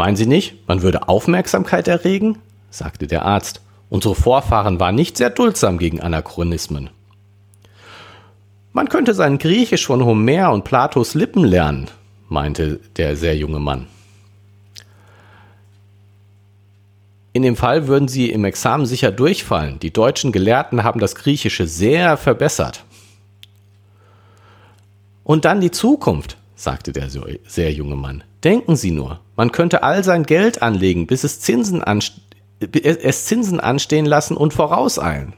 Meinen 0.00 0.16
Sie 0.16 0.24
nicht, 0.24 0.66
man 0.66 0.80
würde 0.80 1.10
Aufmerksamkeit 1.10 1.86
erregen? 1.86 2.38
sagte 2.70 3.06
der 3.06 3.26
Arzt. 3.26 3.60
Unsere 3.90 4.14
Vorfahren 4.14 4.80
waren 4.80 4.94
nicht 4.94 5.18
sehr 5.18 5.28
duldsam 5.28 5.76
gegen 5.76 6.00
Anachronismen. 6.00 6.88
Man 8.72 8.88
könnte 8.88 9.12
sein 9.12 9.36
Griechisch 9.36 9.84
von 9.84 10.02
Homer 10.02 10.52
und 10.52 10.64
Platos 10.64 11.12
Lippen 11.12 11.44
lernen, 11.44 11.90
meinte 12.30 12.80
der 12.96 13.14
sehr 13.14 13.36
junge 13.36 13.60
Mann. 13.60 13.88
In 17.34 17.42
dem 17.42 17.56
Fall 17.56 17.86
würden 17.86 18.08
Sie 18.08 18.30
im 18.30 18.46
Examen 18.46 18.86
sicher 18.86 19.12
durchfallen. 19.12 19.80
Die 19.80 19.92
deutschen 19.92 20.32
Gelehrten 20.32 20.82
haben 20.82 21.00
das 21.00 21.14
Griechische 21.14 21.66
sehr 21.66 22.16
verbessert. 22.16 22.84
Und 25.24 25.44
dann 25.44 25.60
die 25.60 25.70
Zukunft, 25.70 26.38
sagte 26.54 26.94
der 26.94 27.10
sehr 27.10 27.72
junge 27.74 27.96
Mann. 27.96 28.24
Denken 28.42 28.76
Sie 28.76 28.92
nur, 28.92 29.20
man 29.40 29.52
könnte 29.52 29.82
all 29.82 30.04
sein 30.04 30.24
Geld 30.24 30.60
anlegen, 30.60 31.06
bis 31.06 31.24
es 31.24 31.40
Zinsen, 31.40 31.82
anste 31.82 32.20
es 32.60 33.24
Zinsen 33.24 33.58
anstehen 33.58 34.04
lassen 34.04 34.36
und 34.36 34.52
vorauseilen. 34.52 35.32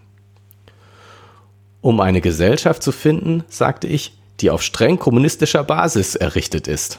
Um 1.80 2.00
eine 2.00 2.20
Gesellschaft 2.20 2.82
zu 2.82 2.90
finden, 2.90 3.44
sagte 3.46 3.86
ich, 3.86 4.18
die 4.40 4.50
auf 4.50 4.60
streng 4.60 4.98
kommunistischer 4.98 5.62
Basis 5.62 6.16
errichtet 6.16 6.66
ist. 6.66 6.98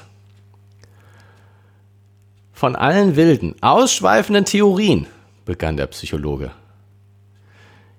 Von 2.53 2.77
allen 2.77 3.17
wilden, 3.17 3.55
ausschweifenden 3.59 4.45
Theorien, 4.45 5.07
begann 5.43 5.75
der 5.75 5.87
Psychologe. 5.87 6.51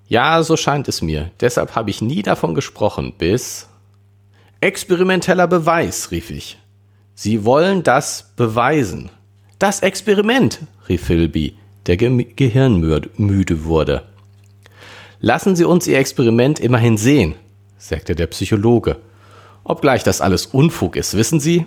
Ja, 0.08 0.42
so 0.42 0.56
scheint 0.56 0.88
es 0.88 1.02
mir. 1.02 1.30
Deshalb 1.40 1.74
habe 1.76 1.90
ich 1.90 2.00
nie 2.00 2.22
davon 2.22 2.54
gesprochen, 2.54 3.12
bis 3.18 3.68
Experimenteller 4.62 5.46
Beweis, 5.46 6.10
rief 6.10 6.30
ich. 6.30 6.56
Sie 7.14 7.44
wollen 7.44 7.82
das 7.82 8.32
beweisen. 8.36 9.10
Das 9.58 9.80
Experiment, 9.80 10.60
rief 10.88 11.04
Philby, 11.04 11.54
der 11.86 11.96
Ge 11.96 12.26
gehirnmüde 12.36 13.64
wurde. 13.64 14.02
Lassen 15.20 15.56
Sie 15.56 15.64
uns 15.64 15.86
Ihr 15.86 15.98
Experiment 15.98 16.58
immerhin 16.58 16.96
sehen, 16.96 17.34
sagte 17.78 18.14
der 18.14 18.26
Psychologe. 18.26 18.96
Obgleich 19.62 20.02
das 20.02 20.20
alles 20.20 20.46
Unfug 20.46 20.96
ist, 20.96 21.16
wissen 21.16 21.40
Sie? 21.40 21.66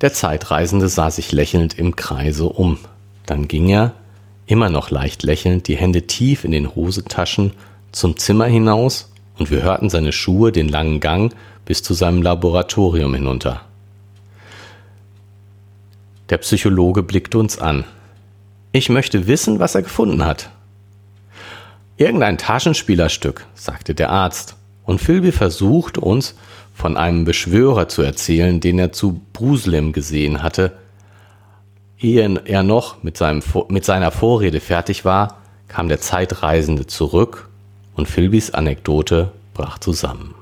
Der 0.00 0.12
Zeitreisende 0.12 0.88
sah 0.88 1.10
sich 1.10 1.32
lächelnd 1.32 1.78
im 1.78 1.96
Kreise 1.96 2.44
um. 2.44 2.78
Dann 3.24 3.48
ging 3.48 3.68
er, 3.68 3.94
immer 4.46 4.68
noch 4.68 4.90
leicht 4.90 5.22
lächelnd, 5.22 5.66
die 5.66 5.76
Hände 5.76 6.06
tief 6.06 6.44
in 6.44 6.52
den 6.52 6.74
Hosentaschen, 6.74 7.52
zum 7.90 8.16
Zimmer 8.16 8.46
hinaus 8.46 9.12
und 9.38 9.50
wir 9.50 9.62
hörten 9.62 9.90
seine 9.90 10.12
Schuhe 10.12 10.52
den 10.52 10.68
langen 10.68 11.00
Gang 11.00 11.34
bis 11.64 11.82
zu 11.82 11.94
seinem 11.94 12.22
Laboratorium 12.22 13.14
hinunter. 13.14 13.62
Der 16.30 16.38
Psychologe 16.38 17.02
blickte 17.02 17.38
uns 17.38 17.58
an. 17.58 17.84
Ich 18.72 18.88
möchte 18.88 19.26
wissen, 19.26 19.58
was 19.58 19.74
er 19.74 19.82
gefunden 19.82 20.24
hat. 20.24 20.50
Irgendein 21.96 22.38
Taschenspielerstück, 22.38 23.46
sagte 23.54 23.94
der 23.94 24.10
Arzt, 24.10 24.56
und 24.84 25.00
Philby 25.00 25.30
versuchte 25.30 26.00
uns 26.00 26.34
von 26.74 26.96
einem 26.96 27.24
Beschwörer 27.24 27.88
zu 27.88 28.02
erzählen, 28.02 28.60
den 28.60 28.78
er 28.78 28.92
zu 28.92 29.20
Bruslem 29.32 29.92
gesehen 29.92 30.42
hatte. 30.42 30.72
Ehe 32.00 32.40
er 32.44 32.62
noch 32.62 33.02
mit, 33.02 33.16
seinem, 33.16 33.42
mit 33.68 33.84
seiner 33.84 34.10
Vorrede 34.10 34.60
fertig 34.60 35.04
war, 35.04 35.38
kam 35.68 35.88
der 35.88 36.00
Zeitreisende 36.00 36.86
zurück 36.86 37.48
und 37.94 38.08
Philbys 38.08 38.50
Anekdote 38.50 39.32
brach 39.54 39.78
zusammen. 39.78 40.34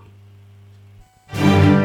Thank 1.32 1.74
you 1.74 1.79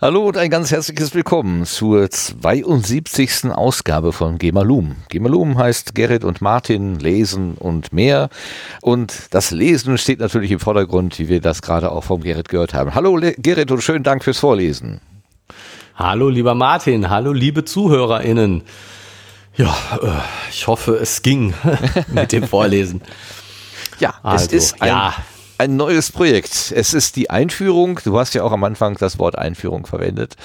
Hallo 0.00 0.28
und 0.28 0.36
ein 0.36 0.48
ganz 0.48 0.70
herzliches 0.70 1.12
Willkommen 1.12 1.66
zur 1.66 2.08
72. 2.08 3.50
Ausgabe 3.50 4.12
von 4.12 4.38
Gemalum. 4.38 4.94
Gemalum 5.08 5.58
heißt 5.58 5.96
Gerrit 5.96 6.22
und 6.22 6.40
Martin 6.40 7.00
lesen 7.00 7.54
und 7.54 7.92
mehr. 7.92 8.28
Und 8.80 9.26
das 9.32 9.50
Lesen 9.50 9.98
steht 9.98 10.20
natürlich 10.20 10.52
im 10.52 10.60
Vordergrund, 10.60 11.18
wie 11.18 11.28
wir 11.28 11.40
das 11.40 11.62
gerade 11.62 11.90
auch 11.90 12.04
vom 12.04 12.22
Gerrit 12.22 12.48
gehört 12.48 12.74
haben. 12.74 12.94
Hallo 12.94 13.18
Gerrit 13.38 13.72
und 13.72 13.82
schönen 13.82 14.04
Dank 14.04 14.22
fürs 14.22 14.38
Vorlesen. 14.38 15.00
Hallo 15.96 16.28
lieber 16.28 16.54
Martin, 16.54 17.10
hallo 17.10 17.32
liebe 17.32 17.64
ZuhörerInnen. 17.64 18.62
Ja, 19.56 19.76
äh, 20.00 20.10
ich 20.50 20.68
hoffe, 20.68 20.94
es 20.94 21.22
ging 21.22 21.54
mit 22.12 22.30
dem 22.30 22.44
Vorlesen. 22.44 23.02
Ja, 23.98 24.14
also, 24.22 24.46
es 24.46 24.52
ist 24.52 24.80
ein 24.80 24.90
ja 24.90 25.14
ein 25.58 25.76
neues 25.76 26.12
Projekt. 26.12 26.72
Es 26.74 26.94
ist 26.94 27.16
die 27.16 27.30
Einführung, 27.30 28.00
du 28.04 28.18
hast 28.18 28.34
ja 28.34 28.44
auch 28.44 28.52
am 28.52 28.62
Anfang 28.62 28.96
das 28.96 29.18
Wort 29.18 29.36
Einführung 29.36 29.86
verwendet, 29.86 30.36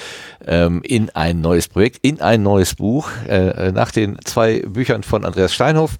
ähm, 0.46 0.82
in 0.84 1.12
ein 1.12 1.40
neues 1.40 1.68
Projekt, 1.68 2.00
in 2.02 2.20
ein 2.20 2.42
neues 2.42 2.76
Buch. 2.76 3.10
Äh, 3.28 3.72
nach 3.72 3.92
den 3.92 4.18
zwei 4.26 4.60
Büchern 4.62 5.04
von 5.04 5.24
Andreas 5.24 5.54
Steinhoff 5.54 5.92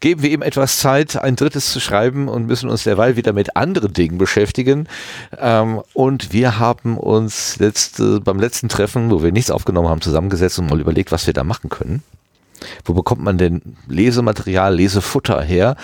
geben 0.00 0.22
wir 0.22 0.30
ihm 0.30 0.42
etwas 0.42 0.78
Zeit, 0.78 1.22
ein 1.22 1.36
drittes 1.36 1.70
zu 1.72 1.80
schreiben 1.80 2.28
und 2.28 2.46
müssen 2.46 2.70
uns 2.70 2.84
derweil 2.84 3.16
wieder 3.16 3.34
mit 3.34 3.56
anderen 3.56 3.92
Dingen 3.92 4.16
beschäftigen. 4.16 4.88
Ähm, 5.38 5.82
und 5.92 6.32
wir 6.32 6.58
haben 6.58 6.96
uns 6.96 7.58
letzte, 7.58 8.20
beim 8.20 8.40
letzten 8.40 8.70
Treffen, 8.70 9.10
wo 9.10 9.22
wir 9.22 9.32
nichts 9.32 9.50
aufgenommen 9.50 9.88
haben, 9.88 10.00
zusammengesetzt 10.00 10.58
und 10.58 10.70
mal 10.70 10.80
überlegt, 10.80 11.12
was 11.12 11.26
wir 11.26 11.34
da 11.34 11.44
machen 11.44 11.68
können. 11.68 12.02
Wo 12.84 12.94
bekommt 12.94 13.22
man 13.22 13.38
denn 13.38 13.76
Lesematerial, 13.88 14.74
Lesefutter 14.74 15.42
her, 15.42 15.76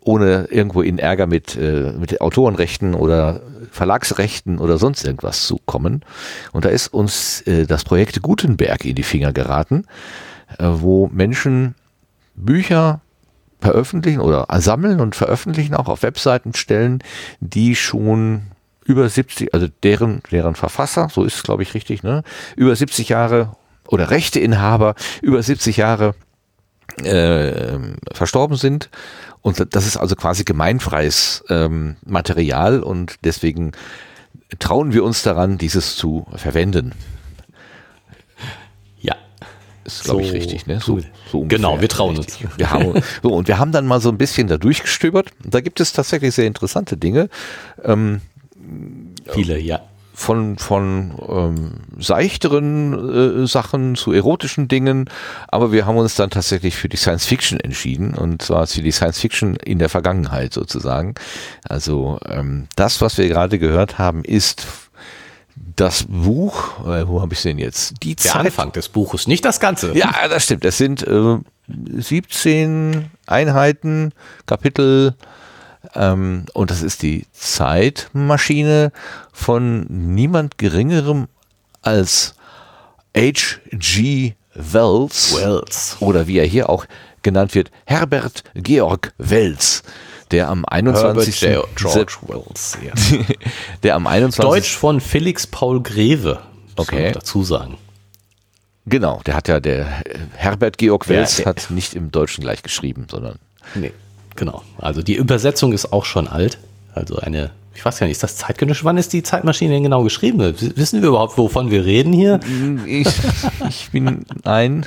ohne 0.00 0.46
irgendwo 0.50 0.82
in 0.82 0.98
Ärger 0.98 1.26
mit, 1.26 1.56
äh, 1.56 1.92
mit 1.92 2.20
Autorenrechten 2.20 2.94
oder 2.94 3.40
Verlagsrechten 3.70 4.58
oder 4.58 4.78
sonst 4.78 5.04
irgendwas 5.04 5.46
zu 5.46 5.60
kommen? 5.64 6.04
Und 6.52 6.64
da 6.64 6.68
ist 6.68 6.88
uns 6.88 7.42
äh, 7.42 7.66
das 7.66 7.84
Projekt 7.84 8.22
Gutenberg 8.22 8.84
in 8.84 8.94
die 8.94 9.02
Finger 9.02 9.32
geraten, 9.32 9.84
äh, 10.58 10.66
wo 10.66 11.08
Menschen 11.08 11.74
Bücher 12.34 13.00
veröffentlichen 13.60 14.20
oder 14.20 14.46
sammeln 14.60 15.00
und 15.00 15.16
veröffentlichen, 15.16 15.74
auch 15.74 15.88
auf 15.88 16.02
Webseiten 16.02 16.54
stellen, 16.54 17.02
die 17.40 17.74
schon 17.74 18.42
über 18.84 19.08
70, 19.08 19.52
also 19.54 19.66
deren, 19.82 20.22
deren 20.30 20.54
Verfasser, 20.54 21.08
so 21.10 21.24
ist 21.24 21.36
es 21.36 21.42
glaube 21.42 21.62
ich 21.62 21.74
richtig, 21.74 22.02
ne, 22.02 22.22
über 22.54 22.76
70 22.76 23.08
Jahre 23.08 23.56
oder 23.88 24.10
Rechteinhaber 24.10 24.94
über 25.22 25.42
70 25.42 25.76
Jahre 25.76 26.14
äh, 27.02 27.78
verstorben 28.12 28.56
sind. 28.56 28.90
Und 29.42 29.74
das 29.74 29.86
ist 29.86 29.96
also 29.96 30.16
quasi 30.16 30.44
gemeinfreies 30.44 31.44
ähm, 31.48 31.96
Material 32.04 32.82
und 32.82 33.16
deswegen 33.22 33.72
trauen 34.58 34.92
wir 34.92 35.04
uns 35.04 35.22
daran, 35.22 35.58
dieses 35.58 35.96
zu 35.96 36.26
verwenden. 36.34 36.92
Ja. 38.98 39.14
Ist, 39.84 40.04
glaube 40.04 40.22
so, 40.22 40.28
ich, 40.28 40.32
richtig, 40.34 40.66
ne? 40.66 40.80
So, 40.80 40.98
so 41.30 41.42
genau, 41.42 41.80
wir 41.80 41.88
trauen 41.88 42.16
richtig. 42.16 42.44
uns. 42.44 42.58
Wir 42.58 42.70
haben, 42.70 43.00
so, 43.22 43.28
und 43.28 43.46
wir 43.46 43.58
haben 43.58 43.70
dann 43.70 43.86
mal 43.86 44.00
so 44.00 44.08
ein 44.08 44.18
bisschen 44.18 44.48
da 44.48 44.56
durchgestöbert. 44.56 45.30
Da 45.44 45.60
gibt 45.60 45.80
es 45.80 45.92
tatsächlich 45.92 46.34
sehr 46.34 46.46
interessante 46.46 46.96
Dinge. 46.96 47.28
Ähm, 47.84 48.20
Viele, 49.28 49.58
ja 49.58 49.80
von, 50.18 50.56
von 50.56 51.12
ähm, 51.28 51.72
seichteren 51.98 53.42
äh, 53.42 53.46
Sachen 53.46 53.96
zu 53.96 54.12
erotischen 54.12 54.66
Dingen, 54.66 55.10
aber 55.48 55.72
wir 55.72 55.84
haben 55.84 55.98
uns 55.98 56.14
dann 56.14 56.30
tatsächlich 56.30 56.74
für 56.74 56.88
die 56.88 56.96
Science 56.96 57.26
Fiction 57.26 57.60
entschieden 57.60 58.14
und 58.14 58.40
zwar 58.40 58.66
für 58.66 58.80
die 58.80 58.92
Science 58.92 59.20
Fiction 59.20 59.56
in 59.56 59.78
der 59.78 59.90
Vergangenheit 59.90 60.54
sozusagen. 60.54 61.14
Also 61.68 62.18
ähm, 62.26 62.66
das, 62.76 63.02
was 63.02 63.18
wir 63.18 63.28
gerade 63.28 63.58
gehört 63.58 63.98
haben, 63.98 64.24
ist 64.24 64.66
das 65.76 66.06
Buch, 66.08 66.86
äh, 66.86 67.06
wo 67.06 67.20
habe 67.20 67.34
ich 67.34 67.42
denn 67.42 67.58
jetzt? 67.58 68.02
Die 68.02 68.16
der 68.16 68.32
Zeit. 68.32 68.46
Anfang 68.46 68.72
des 68.72 68.88
Buches, 68.88 69.26
nicht 69.26 69.44
das 69.44 69.60
Ganze. 69.60 69.94
Ja, 69.94 70.28
das 70.28 70.44
stimmt. 70.44 70.64
Es 70.64 70.78
sind 70.78 71.06
äh, 71.06 71.36
17 71.68 73.10
Einheiten, 73.26 74.12
Kapitel 74.46 75.14
ähm, 75.94 76.46
und 76.52 76.70
das 76.70 76.82
ist 76.82 77.02
die 77.02 77.26
Zeitmaschine 77.32 78.92
von 79.32 79.86
niemand 79.88 80.58
Geringerem 80.58 81.28
als 81.82 82.34
H.G. 83.16 84.34
Wells, 84.54 85.36
Wells 85.36 85.96
oder 86.00 86.26
wie 86.26 86.38
er 86.38 86.46
hier 86.46 86.70
auch 86.70 86.86
genannt 87.22 87.54
wird, 87.54 87.70
Herbert 87.84 88.42
Georg 88.54 89.12
Wells 89.18 89.82
der 90.30 90.48
am 90.48 90.64
21. 90.64 91.42
Herbert 91.42 91.76
George 91.76 92.16
Wells, 92.22 92.78
ja. 92.82 92.92
der 93.82 93.94
am 93.94 94.06
21. 94.06 94.42
Deutsch 94.42 94.76
von 94.76 95.00
Felix 95.00 95.46
Paul 95.46 95.82
Greve, 95.82 96.40
okay. 96.76 97.12
dazu 97.12 97.44
sagen. 97.44 97.78
Genau, 98.86 99.20
der 99.26 99.34
hat 99.34 99.48
ja 99.48 99.60
der 99.60 100.02
Herbert 100.34 100.78
Georg 100.78 101.08
Wells 101.08 101.38
ja, 101.38 101.46
hat 101.46 101.70
nicht 101.70 101.94
im 101.94 102.10
Deutschen 102.10 102.42
gleich 102.42 102.62
geschrieben, 102.62 103.06
sondern 103.10 103.38
nee. 103.74 103.92
Genau. 104.36 104.62
Also 104.78 105.02
die 105.02 105.14
Übersetzung 105.14 105.72
ist 105.72 105.92
auch 105.92 106.04
schon 106.04 106.28
alt. 106.28 106.58
Also 106.94 107.16
eine, 107.16 107.50
ich 107.74 107.84
weiß 107.84 108.00
ja 108.00 108.06
nicht, 108.06 108.16
ist 108.16 108.22
das 108.22 108.36
zeitgenössisch? 108.36 108.84
Wann 108.84 108.96
ist 108.96 109.12
die 109.12 109.22
Zeitmaschine 109.22 109.74
denn 109.74 109.82
genau 109.82 110.02
geschrieben? 110.02 110.38
Wissen 110.40 111.02
wir 111.02 111.08
überhaupt, 111.08 111.36
wovon 111.36 111.70
wir 111.70 111.84
reden 111.84 112.12
hier? 112.12 112.40
Ich, 112.86 113.08
ich 113.68 113.90
bin 113.90 114.24
ein. 114.44 114.86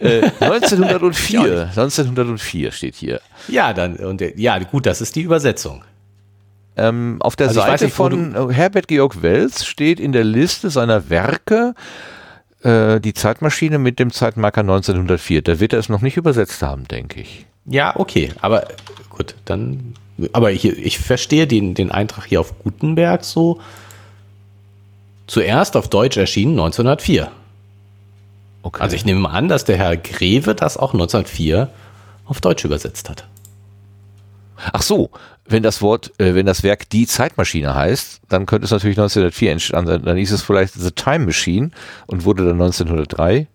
1904. 0.00 1.68
1904 1.76 2.72
steht 2.72 2.94
hier. 2.96 3.20
Ja, 3.48 3.72
dann, 3.72 3.96
und, 3.96 4.22
ja, 4.36 4.58
gut, 4.58 4.86
das 4.86 5.00
ist 5.00 5.14
die 5.16 5.22
Übersetzung. 5.22 5.84
Ähm, 6.76 7.18
auf 7.20 7.36
der 7.36 7.48
also 7.48 7.60
Seite 7.60 7.84
nicht, 7.84 7.94
von 7.94 8.50
Herbert 8.50 8.88
Georg 8.88 9.22
Wells 9.22 9.64
steht 9.64 10.00
in 10.00 10.10
der 10.10 10.24
Liste 10.24 10.70
seiner 10.70 11.08
Werke 11.08 11.74
äh, 12.64 13.00
die 13.00 13.14
Zeitmaschine 13.14 13.78
mit 13.78 14.00
dem 14.00 14.10
Zeitmarker 14.10 14.62
1904. 14.62 15.42
Da 15.42 15.60
wird 15.60 15.72
er 15.72 15.78
es 15.78 15.88
noch 15.88 16.00
nicht 16.00 16.16
übersetzt 16.16 16.62
haben, 16.62 16.88
denke 16.88 17.20
ich. 17.20 17.46
Ja, 17.66 17.98
okay, 17.98 18.32
aber 18.40 18.68
gut, 19.10 19.34
dann. 19.44 19.94
Aber 20.32 20.50
hier, 20.50 20.76
ich 20.78 20.98
verstehe 20.98 21.46
den, 21.46 21.74
den 21.74 21.90
Eintrag 21.90 22.26
hier 22.26 22.40
auf 22.40 22.58
Gutenberg 22.60 23.24
so. 23.24 23.60
Zuerst 25.26 25.76
auf 25.76 25.88
Deutsch 25.88 26.16
erschienen 26.16 26.52
1904. 26.52 27.30
Okay. 28.62 28.82
Also 28.82 28.94
ich 28.94 29.04
nehme 29.04 29.20
mal 29.20 29.30
an, 29.30 29.48
dass 29.48 29.64
der 29.64 29.76
Herr 29.76 29.96
Greve 29.96 30.54
das 30.54 30.76
auch 30.76 30.92
1904 30.92 31.70
auf 32.26 32.40
Deutsch 32.40 32.64
übersetzt 32.64 33.10
hat. 33.10 33.26
Ach 34.72 34.82
so, 34.82 35.10
wenn 35.46 35.62
das 35.62 35.82
Wort, 35.82 36.12
äh, 36.18 36.34
wenn 36.34 36.46
das 36.46 36.62
Werk 36.62 36.88
die 36.88 37.06
Zeitmaschine 37.06 37.74
heißt, 37.74 38.22
dann 38.28 38.46
könnte 38.46 38.64
es 38.64 38.70
natürlich 38.70 38.96
1904 38.96 39.52
entstanden 39.52 39.90
sein. 39.90 40.02
Dann 40.02 40.16
hieß 40.16 40.32
es 40.32 40.42
vielleicht 40.42 40.74
The 40.74 40.90
Time 40.90 41.26
Machine 41.26 41.70
und 42.06 42.24
wurde 42.24 42.44
dann 42.44 42.60
1903. 42.60 43.48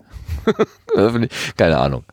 Keine 1.58 1.78
Ahnung. 1.78 2.04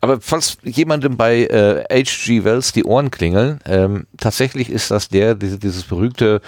Aber 0.00 0.20
falls 0.20 0.58
jemandem 0.62 1.16
bei 1.16 1.44
äh, 1.44 1.84
H.G. 1.90 2.44
Wells 2.44 2.72
die 2.72 2.84
Ohren 2.84 3.10
klingeln, 3.10 3.60
ähm, 3.66 4.06
tatsächlich 4.16 4.70
ist 4.70 4.90
das 4.90 5.08
der, 5.08 5.34
diese, 5.34 5.58
dieses 5.58 5.84
berühmte 5.84 6.40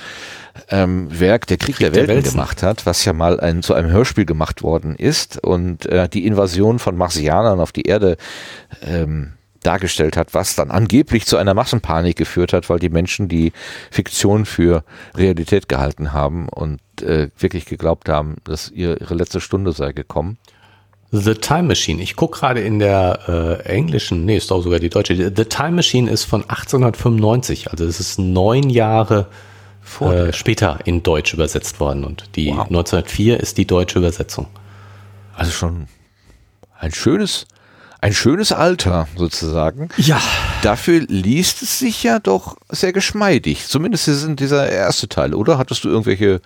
ähm, 0.68 1.08
Werk 1.10 1.46
Der 1.46 1.56
Krieg, 1.56 1.76
Krieg 1.76 1.92
der, 1.92 2.08
Welten 2.08 2.22
der 2.22 2.32
gemacht 2.32 2.62
hat, 2.62 2.86
was 2.86 3.04
ja 3.04 3.12
mal 3.12 3.40
ein, 3.40 3.62
zu 3.62 3.74
einem 3.74 3.90
Hörspiel 3.90 4.24
gemacht 4.24 4.62
worden 4.62 4.96
ist 4.96 5.42
und 5.42 5.86
äh, 5.86 6.08
die 6.08 6.26
Invasion 6.26 6.78
von 6.78 6.96
Marsianern 6.96 7.60
auf 7.60 7.72
die 7.72 7.82
Erde 7.82 8.16
ähm, 8.82 9.34
dargestellt 9.62 10.16
hat, 10.16 10.34
was 10.34 10.54
dann 10.54 10.70
angeblich 10.70 11.26
zu 11.26 11.36
einer 11.36 11.54
Massenpanik 11.54 12.16
geführt 12.16 12.52
hat, 12.52 12.68
weil 12.70 12.78
die 12.78 12.88
Menschen 12.88 13.28
die 13.28 13.52
Fiktion 13.90 14.46
für 14.46 14.84
Realität 15.14 15.68
gehalten 15.68 16.12
haben 16.12 16.48
und 16.48 16.80
äh, 17.02 17.28
wirklich 17.38 17.66
geglaubt 17.66 18.08
haben, 18.08 18.36
dass 18.44 18.70
ihre, 18.70 18.96
ihre 18.96 19.14
letzte 19.14 19.40
Stunde 19.40 19.72
sei 19.72 19.92
gekommen. 19.92 20.38
The 21.12 21.34
Time 21.34 21.64
Machine. 21.64 22.00
Ich 22.00 22.14
gucke 22.14 22.38
gerade 22.38 22.60
in 22.60 22.78
der 22.78 23.60
äh, 23.64 23.68
englischen, 23.68 24.24
nee, 24.24 24.36
ist 24.36 24.52
auch 24.52 24.62
sogar 24.62 24.78
die 24.78 24.90
deutsche. 24.90 25.16
The 25.16 25.44
Time 25.44 25.72
Machine 25.72 26.10
ist 26.10 26.24
von 26.24 26.42
1895, 26.42 27.70
also 27.70 27.84
es 27.84 27.98
ist 27.98 28.18
neun 28.18 28.70
Jahre 28.70 29.26
äh, 30.00 30.32
später 30.32 30.78
in 30.84 31.02
Deutsch 31.02 31.34
übersetzt 31.34 31.80
worden 31.80 32.04
und 32.04 32.36
die 32.36 32.48
wow. 32.48 32.66
1904 32.66 33.40
ist 33.40 33.58
die 33.58 33.66
deutsche 33.66 33.98
Übersetzung. 33.98 34.46
Also 35.34 35.50
schon 35.50 35.88
ein 36.78 36.92
schönes, 36.92 37.46
ein 38.00 38.12
schönes 38.12 38.52
Alter 38.52 39.08
sozusagen. 39.16 39.88
Ja. 39.96 40.20
Dafür 40.62 41.00
liest 41.00 41.62
es 41.62 41.78
sich 41.80 42.04
ja 42.04 42.20
doch 42.20 42.56
sehr 42.68 42.92
geschmeidig. 42.92 43.66
Zumindest 43.66 44.06
in 44.06 44.36
dieser 44.36 44.70
erste 44.70 45.08
Teil, 45.08 45.34
oder? 45.34 45.58
Hattest 45.58 45.82
du 45.84 45.88
irgendwelche 45.88 46.40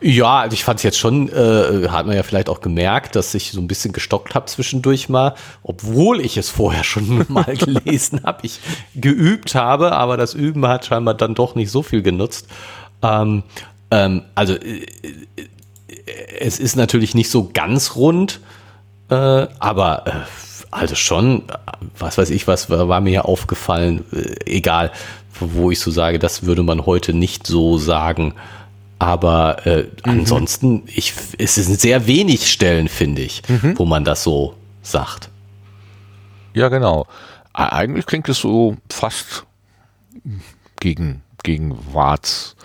ja, 0.00 0.40
also 0.40 0.54
ich 0.54 0.64
fand 0.64 0.78
es 0.78 0.82
jetzt 0.82 0.98
schon, 0.98 1.28
äh, 1.28 1.88
hat 1.88 2.06
man 2.06 2.16
ja 2.16 2.22
vielleicht 2.22 2.48
auch 2.48 2.60
gemerkt, 2.60 3.16
dass 3.16 3.34
ich 3.34 3.52
so 3.52 3.60
ein 3.60 3.68
bisschen 3.68 3.92
gestockt 3.92 4.34
habe 4.34 4.46
zwischendurch 4.46 5.08
mal, 5.08 5.34
obwohl 5.62 6.20
ich 6.20 6.36
es 6.36 6.48
vorher 6.48 6.84
schon 6.84 7.26
mal 7.28 7.56
gelesen 7.56 8.22
habe, 8.24 8.46
ich 8.46 8.60
geübt 8.94 9.54
habe, 9.54 9.92
aber 9.92 10.16
das 10.16 10.34
Üben 10.34 10.66
hat 10.66 10.86
scheinbar 10.86 11.14
dann 11.14 11.34
doch 11.34 11.54
nicht 11.54 11.70
so 11.70 11.82
viel 11.82 12.02
genutzt. 12.02 12.46
Ähm, 13.02 13.42
ähm, 13.90 14.22
also 14.34 14.54
äh, 14.54 14.86
es 16.38 16.58
ist 16.58 16.76
natürlich 16.76 17.14
nicht 17.14 17.30
so 17.30 17.50
ganz 17.52 17.96
rund, 17.96 18.40
äh, 19.10 19.14
aber 19.58 20.06
äh, 20.06 20.10
also 20.70 20.94
schon, 20.94 21.42
was 21.98 22.16
weiß 22.16 22.30
ich, 22.30 22.46
was 22.46 22.70
war, 22.70 22.88
war 22.88 23.00
mir 23.00 23.24
aufgefallen, 23.24 24.04
äh, 24.12 24.34
egal, 24.46 24.92
wo 25.38 25.70
ich 25.70 25.80
so 25.80 25.90
sage, 25.90 26.18
das 26.18 26.44
würde 26.44 26.62
man 26.62 26.86
heute 26.86 27.12
nicht 27.12 27.46
so 27.46 27.78
sagen. 27.78 28.34
Aber 29.00 29.66
äh, 29.66 29.84
mhm. 29.84 29.88
ansonsten, 30.04 30.82
ich, 30.86 31.14
es 31.38 31.54
sind 31.54 31.80
sehr 31.80 32.06
wenig 32.06 32.52
Stellen, 32.52 32.86
finde 32.86 33.22
ich, 33.22 33.42
mhm. 33.48 33.78
wo 33.78 33.86
man 33.86 34.04
das 34.04 34.22
so 34.22 34.54
sagt. 34.82 35.30
Ja, 36.52 36.68
genau. 36.68 37.06
Eigentlich 37.54 38.04
klingt 38.04 38.28
es 38.28 38.38
so 38.38 38.76
fast 38.90 39.46
gegen, 40.78 41.22
gegen 41.42 41.78
Warts. 41.94 42.56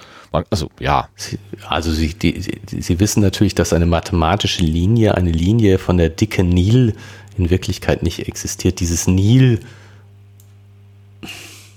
Also, 0.49 0.69
ja. 0.81 1.07
Sie, 1.15 1.39
also, 1.69 1.93
Sie, 1.93 2.13
die, 2.13 2.41
Sie 2.67 2.99
wissen 2.99 3.21
natürlich, 3.21 3.55
dass 3.55 3.71
eine 3.71 3.85
mathematische 3.85 4.61
Linie, 4.61 5.15
eine 5.15 5.31
Linie 5.31 5.77
von 5.77 5.97
der 5.97 6.09
dicke 6.09 6.43
Nil 6.43 6.95
in 7.37 7.49
Wirklichkeit 7.49 8.03
nicht 8.03 8.27
existiert. 8.27 8.81
Dieses 8.81 9.07
Nil. 9.07 9.61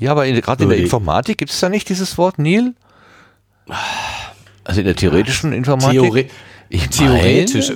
Ja, 0.00 0.10
aber 0.10 0.26
gerade 0.26 0.64
in 0.64 0.68
der 0.68 0.78
Informatik 0.78 1.38
gibt 1.38 1.52
es 1.52 1.60
da 1.60 1.68
nicht 1.68 1.88
dieses 1.88 2.18
Wort 2.18 2.40
Nil? 2.40 2.74
Also 4.68 4.80
in 4.80 4.86
der 4.86 4.96
theoretischen 4.96 5.52
Informatik? 5.52 6.00
Theore 6.00 6.26
ich 6.70 6.86
Theoretisch, 6.88 7.72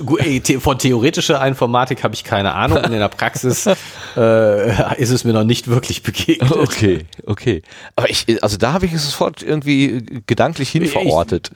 von 0.59 0.77
theoretischer 0.77 1.45
Informatik 1.47 2.03
habe 2.03 2.13
ich 2.13 2.23
keine 2.23 2.53
Ahnung. 2.53 2.83
In 2.83 2.91
der 2.91 3.07
Praxis 3.07 3.65
äh, 4.15 5.01
ist 5.01 5.09
es 5.09 5.23
mir 5.23 5.33
noch 5.33 5.43
nicht 5.43 5.67
wirklich 5.67 6.03
begegnet. 6.03 6.51
Okay, 6.51 7.05
okay. 7.25 7.63
Aber 7.95 8.07
ich, 8.11 8.43
also 8.43 8.57
da 8.57 8.73
habe 8.73 8.85
ich 8.85 8.93
es 8.93 9.05
sofort 9.05 9.41
irgendwie 9.41 10.05
gedanklich 10.27 10.69
hin 10.69 10.85
verortet. 10.85 11.49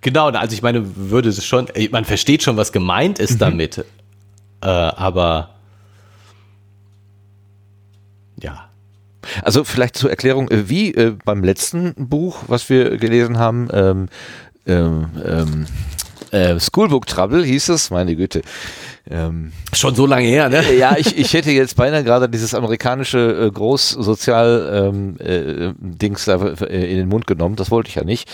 genau, 0.00 0.30
also 0.30 0.52
ich 0.52 0.62
meine, 0.62 0.96
würde 0.96 1.28
es 1.28 1.44
schon, 1.44 1.68
man 1.92 2.04
versteht 2.04 2.42
schon, 2.42 2.56
was 2.56 2.72
gemeint 2.72 3.20
ist 3.20 3.34
mhm. 3.34 3.38
damit. 3.38 3.78
Äh, 4.62 4.66
aber 4.66 5.50
ja. 8.42 8.68
Also 9.44 9.62
vielleicht 9.62 9.96
zur 9.96 10.10
Erklärung, 10.10 10.50
äh, 10.50 10.68
wie 10.68 10.92
äh, 10.92 11.14
beim 11.24 11.44
letzten 11.44 11.94
Buch, 12.08 12.42
was 12.48 12.68
wir 12.68 12.96
gelesen 12.96 13.38
haben, 13.38 14.08
ähm, 14.70 15.06
ähm, 15.24 15.66
äh, 16.30 16.60
Schoolbook 16.60 17.06
Trouble 17.06 17.44
hieß 17.44 17.70
es, 17.70 17.90
meine 17.90 18.14
Güte. 18.14 18.42
Ähm, 19.10 19.50
Schon 19.72 19.96
so 19.96 20.06
lange 20.06 20.28
her, 20.28 20.48
ne? 20.48 20.62
Ja, 20.74 20.96
ich, 20.96 21.18
ich 21.18 21.34
hätte 21.34 21.50
jetzt 21.50 21.74
beinahe 21.74 22.04
gerade 22.04 22.28
dieses 22.28 22.54
amerikanische 22.54 23.46
äh, 23.46 23.50
Großsozial-Dings 23.50 26.28
ähm, 26.28 26.40
äh, 26.40 26.64
äh, 26.64 26.92
in 26.92 26.98
den 26.98 27.08
Mund 27.08 27.26
genommen. 27.26 27.56
Das 27.56 27.72
wollte 27.72 27.88
ich 27.88 27.96
ja 27.96 28.04
nicht. 28.04 28.30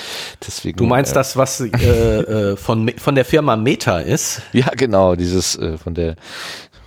Deswegen, 0.46 0.76
du 0.76 0.84
meinst 0.84 1.12
äh, 1.12 1.14
das, 1.14 1.38
was 1.38 1.60
äh, 1.60 1.68
äh, 1.68 2.56
von, 2.56 2.90
von 2.98 3.14
der 3.14 3.24
Firma 3.24 3.56
Meta 3.56 4.00
ist? 4.00 4.42
Ja, 4.52 4.68
genau, 4.76 5.16
dieses 5.16 5.56
äh, 5.56 5.78
von 5.78 5.94
der 5.94 6.16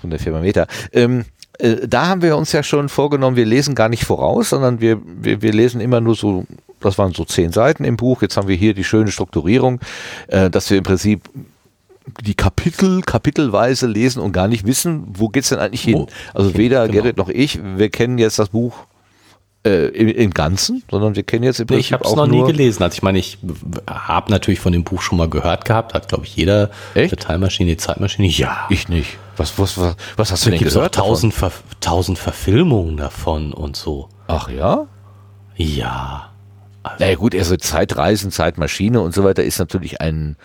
von 0.01 0.09
der 0.09 0.19
Firma 0.19 0.39
Meta. 0.39 0.65
Ähm, 0.93 1.25
äh, 1.59 1.87
da 1.87 2.07
haben 2.07 2.21
wir 2.21 2.35
uns 2.37 2.51
ja 2.51 2.63
schon 2.63 2.89
vorgenommen, 2.89 3.35
wir 3.35 3.45
lesen 3.45 3.75
gar 3.75 3.89
nicht 3.89 4.05
voraus, 4.05 4.49
sondern 4.49 4.81
wir, 4.81 4.99
wir, 5.05 5.41
wir 5.41 5.53
lesen 5.53 5.81
immer 5.81 6.01
nur 6.01 6.15
so, 6.15 6.45
das 6.79 6.97
waren 6.97 7.13
so 7.13 7.25
zehn 7.25 7.51
Seiten 7.51 7.83
im 7.83 7.97
Buch. 7.97 8.21
Jetzt 8.21 8.37
haben 8.37 8.47
wir 8.47 8.55
hier 8.55 8.73
die 8.73 8.83
schöne 8.83 9.11
Strukturierung, 9.11 9.79
äh, 10.27 10.49
dass 10.49 10.69
wir 10.69 10.77
im 10.77 10.83
Prinzip 10.83 11.29
die 12.21 12.33
Kapitel 12.33 13.01
kapitelweise 13.01 13.85
lesen 13.85 14.21
und 14.21 14.31
gar 14.31 14.47
nicht 14.47 14.65
wissen, 14.65 15.03
wo 15.13 15.29
geht's 15.29 15.49
denn 15.49 15.59
eigentlich 15.59 15.83
hin. 15.83 16.07
Also 16.33 16.57
weder 16.57 16.87
genau. 16.87 17.01
Gerrit 17.01 17.17
noch 17.17 17.29
ich, 17.29 17.59
wir 17.61 17.89
kennen 17.89 18.17
jetzt 18.17 18.39
das 18.39 18.49
Buch 18.49 18.73
äh, 19.63 19.89
im, 19.89 20.07
im, 20.07 20.31
Ganzen, 20.31 20.83
sondern 20.89 21.15
wir 21.15 21.23
kennen 21.23 21.43
jetzt 21.43 21.59
im 21.59 21.67
Prinzip 21.67 21.85
Ich 21.85 21.93
habe 21.93 22.05
es 22.05 22.15
noch 22.15 22.25
nie 22.25 22.43
gelesen. 22.43 22.81
Also 22.81 22.95
ich 22.95 23.03
meine, 23.03 23.19
ich 23.19 23.37
habe 23.87 24.31
natürlich 24.31 24.59
von 24.59 24.71
dem 24.71 24.83
Buch 24.83 25.01
schon 25.01 25.17
mal 25.17 25.29
gehört 25.29 25.65
gehabt, 25.65 25.93
hat 25.93 26.07
glaube 26.07 26.25
ich 26.25 26.35
jeder 26.35 26.71
Echt? 26.95 27.19
Teilmaschine, 27.19 27.71
die 27.71 27.77
Zeitmaschine. 27.77 28.27
Ja. 28.29 28.65
Ich 28.69 28.87
nicht. 28.87 29.17
Was, 29.39 29.57
was, 29.57 29.77
was, 29.77 29.95
was 30.17 30.31
hast 30.31 30.45
du 30.45 30.51
denn 30.51 30.59
gehört? 30.59 30.95
Tausend, 30.95 31.33
Ver, 31.33 31.51
tausend 31.79 32.19
Verfilmungen 32.19 32.97
davon 32.97 33.53
und 33.53 33.75
so. 33.75 34.09
Ach 34.27 34.49
ja? 34.49 34.87
Ja. 35.55 36.29
Also, 36.83 37.03
naja 37.03 37.15
gut, 37.15 37.33
also 37.35 37.55
Zeitreisen, 37.55 38.31
Zeitmaschine 38.31 39.01
und 39.01 39.13
so 39.13 39.23
weiter 39.23 39.43
ist 39.43 39.59
natürlich 39.59 40.01
ein, 40.01 40.35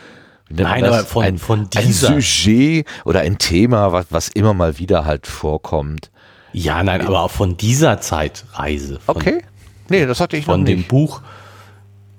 Nein, 0.48 0.84
aber 0.84 1.04
von, 1.04 1.24
ein, 1.24 1.38
von 1.38 1.68
dieser. 1.70 2.10
Ein 2.10 2.20
Sujet 2.20 2.86
oder 3.04 3.20
ein 3.20 3.38
Thema, 3.38 3.92
was, 3.92 4.06
was 4.10 4.28
immer 4.28 4.54
mal 4.54 4.78
wieder 4.78 5.04
halt 5.04 5.26
vorkommt. 5.26 6.10
Ja, 6.52 6.82
nein, 6.84 7.04
aber 7.04 7.20
auch 7.20 7.30
von 7.30 7.56
dieser 7.56 8.00
Zeitreise. 8.00 9.00
Von, 9.00 9.16
okay. 9.16 9.42
Nee, 9.88 10.06
das 10.06 10.20
hatte 10.20 10.36
ich 10.36 10.44
Von 10.44 10.60
noch 10.60 10.66
dem 10.66 10.84
Buch 10.84 11.20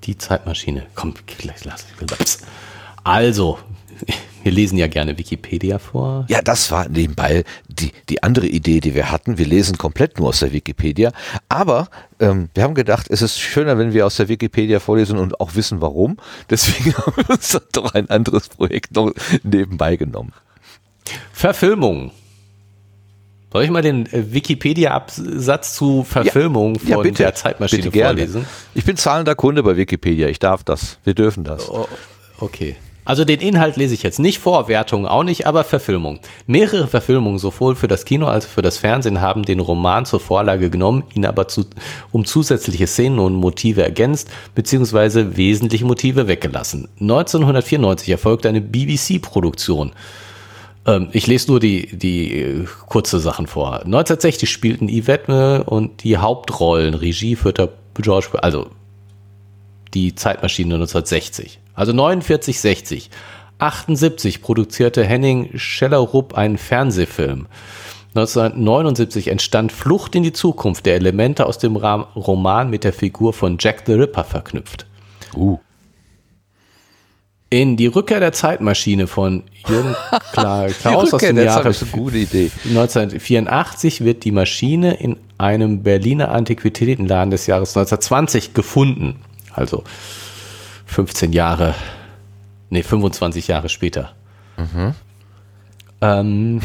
Die 0.03 0.17
Zeitmaschine. 0.17 0.85
Komm, 0.95 1.13
gleich 1.25 1.63
lass 1.63 1.85
ich. 1.99 2.37
Also, 3.03 3.59
wir 4.45 4.51
lesen 4.51 4.77
ja 4.77 4.85
gerne 4.85 5.17
Wikipedia 5.17 5.79
vor. 5.79 6.27
Ja, 6.29 6.39
das 6.43 6.69
war 6.69 6.87
nebenbei 6.87 7.43
die, 7.67 7.91
die 8.09 8.21
andere 8.21 8.45
Idee, 8.45 8.79
die 8.79 8.93
wir 8.93 9.11
hatten. 9.11 9.39
Wir 9.39 9.47
lesen 9.47 9.79
komplett 9.79 10.19
nur 10.19 10.29
aus 10.29 10.37
der 10.37 10.53
Wikipedia. 10.53 11.13
Aber 11.49 11.87
ähm, 12.19 12.49
wir 12.53 12.61
haben 12.61 12.75
gedacht, 12.75 13.07
es 13.09 13.23
ist 13.23 13.39
schöner, 13.39 13.79
wenn 13.79 13.93
wir 13.93 14.05
aus 14.05 14.17
der 14.17 14.27
Wikipedia 14.27 14.79
vorlesen 14.79 15.17
und 15.17 15.39
auch 15.39 15.55
wissen, 15.55 15.81
warum. 15.81 16.17
Deswegen 16.47 16.93
haben 16.97 17.13
wir 17.17 17.27
uns 17.31 17.59
doch 17.71 17.95
ein 17.95 18.07
anderes 18.11 18.49
Projekt 18.49 18.95
noch 18.95 19.13
nebenbei 19.41 19.95
genommen. 19.95 20.31
Verfilmung. 21.33 22.11
Soll 23.51 23.63
ich 23.63 23.71
mal 23.71 23.81
den 23.81 24.05
äh, 24.13 24.31
Wikipedia-Absatz 24.31 25.73
zu 25.73 26.03
Verfilmung 26.03 26.77
ja, 26.85 26.97
von 26.97 27.05
ja, 27.05 27.11
der 27.11 27.33
Zeitmaschine 27.33 27.91
vorlesen? 27.91 28.45
Ich 28.75 28.85
bin 28.85 28.95
zahlender 28.95 29.33
Kunde 29.33 29.63
bei 29.63 29.75
Wikipedia. 29.75 30.27
Ich 30.27 30.37
darf 30.37 30.63
das. 30.63 30.99
Wir 31.03 31.15
dürfen 31.15 31.43
das. 31.43 31.67
Oh, 31.67 31.87
okay. 32.37 32.75
Also 33.05 33.23
den 33.23 33.39
Inhalt 33.39 33.77
lese 33.77 33.93
ich 33.93 34.01
jetzt 34.01 34.17
nicht 34.17 34.39
vor, 34.39 34.67
Wertungen 34.67 35.05
auch 35.05 35.23
nicht, 35.23 35.45
aber 35.45 35.63
Verfilmung. 35.63 36.19
Mehrere 36.47 36.87
Verfilmungen 36.87 37.37
sowohl 37.37 37.75
für 37.75 37.87
das 37.87 38.03
Kino 38.03 38.25
als 38.25 38.47
auch 38.47 38.49
für 38.49 38.63
das 38.63 38.79
Fernsehen 38.79 39.21
haben 39.21 39.43
den 39.43 39.59
Roman 39.59 40.05
zur 40.05 40.19
Vorlage 40.19 40.71
genommen, 40.71 41.03
ihn 41.13 41.25
aber 41.25 41.47
zu, 41.47 41.65
um 42.11 42.25
zusätzliche 42.25 42.87
Szenen 42.87 43.19
und 43.19 43.35
Motive 43.35 43.83
ergänzt, 43.83 44.31
beziehungsweise 44.55 45.37
wesentliche 45.37 45.85
Motive 45.85 46.27
weggelassen. 46.27 46.89
1994 46.99 48.09
erfolgte 48.09 48.49
eine 48.49 48.61
BBC-Produktion. 48.61 49.91
Ähm, 50.87 51.09
ich 51.11 51.27
lese 51.27 51.51
nur 51.51 51.59
die, 51.59 51.95
die 51.95 52.41
äh, 52.41 52.65
kurze 52.87 53.19
Sachen 53.19 53.45
vor. 53.45 53.81
1960 53.85 54.49
spielten 54.49 54.89
Yvette 54.89 55.63
und 55.65 56.03
die 56.03 56.17
Hauptrollen, 56.17 56.95
Regie 56.95 57.35
führte 57.35 57.71
George, 58.01 58.29
also 58.41 58.71
die 59.93 60.15
Zeitmaschine 60.15 60.73
1960. 60.73 61.59
Also 61.75 61.93
49, 61.93 62.59
60. 62.59 63.09
78 63.59 64.41
produzierte 64.41 65.03
Henning 65.03 65.51
Schellerup 65.55 66.33
einen 66.33 66.57
Fernsehfilm. 66.57 67.47
1979 68.15 69.27
entstand 69.27 69.73
Flucht 69.73 70.15
in 70.15 70.23
die 70.23 70.33
Zukunft, 70.33 70.85
der 70.85 70.95
Elemente 70.95 71.45
aus 71.45 71.57
dem 71.57 71.75
Roman 71.75 72.69
mit 72.69 72.85
der 72.85 72.93
Figur 72.93 73.33
von 73.33 73.57
Jack 73.59 73.83
the 73.85 73.93
Ripper 73.93 74.23
verknüpft. 74.23 74.85
Uh. 75.35 75.59
In 77.49 77.77
Die 77.77 77.87
Rückkehr 77.87 78.19
der 78.19 78.31
Zeitmaschine 78.31 79.07
von 79.07 79.43
Jürgen 79.67 79.95
Klaus 80.31 81.13
aus 81.13 81.21
dem 81.21 81.37
Jahre 81.37 81.67
1984 81.67 84.03
wird 84.03 84.23
die 84.23 84.31
Maschine 84.31 84.95
in 84.95 85.17
einem 85.37 85.83
Berliner 85.83 86.31
Antiquitätenladen 86.31 87.29
des 87.31 87.47
Jahres 87.47 87.75
1920 87.75 88.53
gefunden. 88.53 89.17
Also 89.53 89.83
15 90.95 91.33
Jahre, 91.33 91.75
nee, 92.69 92.81
25 92.81 93.49
Jahre 93.49 93.67
später. 93.67 94.13
Mhm. 94.55 94.93
Ähm, 95.99 96.61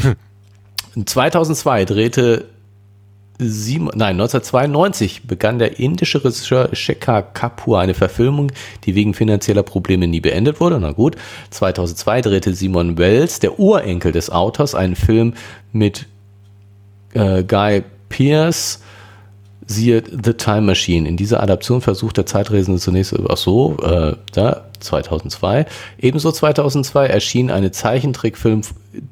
2002 1.05 1.83
drehte 1.83 2.45
sieben, 3.39 3.87
nein, 3.87 4.15
1992 4.21 5.23
begann 5.23 5.59
der 5.59 5.79
indische 5.79 6.23
Regisseur 6.23 6.73
Shekhar 6.73 7.23
Kapoor 7.23 7.81
eine 7.81 7.93
Verfilmung, 7.93 8.53
die 8.85 8.95
wegen 8.95 9.13
finanzieller 9.13 9.63
Probleme 9.63 10.07
nie 10.07 10.21
beendet 10.21 10.61
wurde. 10.61 10.79
Na 10.79 10.93
gut, 10.93 11.17
2002 11.49 12.21
drehte 12.21 12.53
Simon 12.53 12.97
Wells, 12.97 13.39
der 13.39 13.59
Urenkel 13.59 14.13
des 14.13 14.29
Autors, 14.29 14.75
einen 14.75 14.95
Film 14.95 15.33
mit 15.73 16.05
äh, 17.15 17.43
Guy 17.43 17.83
Pearce 18.07 18.79
Siehe 19.71 20.03
The 20.05 20.33
Time 20.33 20.61
Machine. 20.61 21.07
In 21.07 21.17
dieser 21.17 21.41
Adaption 21.41 21.81
versucht 21.81 22.17
der 22.17 22.25
Zeitreisende 22.25 22.79
zunächst, 22.79 23.15
ach 23.29 23.37
so, 23.37 23.77
äh, 23.81 24.15
da, 24.33 24.65
2002. 24.79 25.65
Ebenso 25.99 26.31
2002 26.31 27.07
erschien 27.07 27.49
eine 27.49 27.71
Zeichentrickfilm 27.71 28.61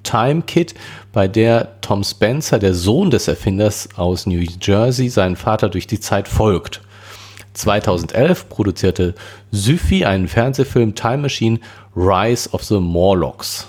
Time 0.04 0.42
Kid, 0.44 0.76
bei 1.14 1.28
der 1.28 1.82
Tom 1.82 2.04
Spencer, 2.04 2.60
der 2.60 2.74
Sohn 2.74 3.10
des 3.10 3.28
Erfinders 3.28 3.90
aus 3.96 4.26
New 4.26 4.44
Jersey, 4.62 5.10
seinen 5.10 5.36
Vater 5.36 5.70
durch 5.70 5.88
die 5.88 6.00
Zeit 6.00 6.28
folgt. 6.28 6.82
2011 7.54 8.50
produzierte 8.50 9.16
Syfy 9.52 10.06
einen 10.06 10.28
Fernsehfilm 10.28 10.96
Time 10.96 11.20
Machine 11.20 11.60
Rise 11.96 12.50
of 12.52 12.64
the 12.64 12.80
Morlocks. 12.80 13.68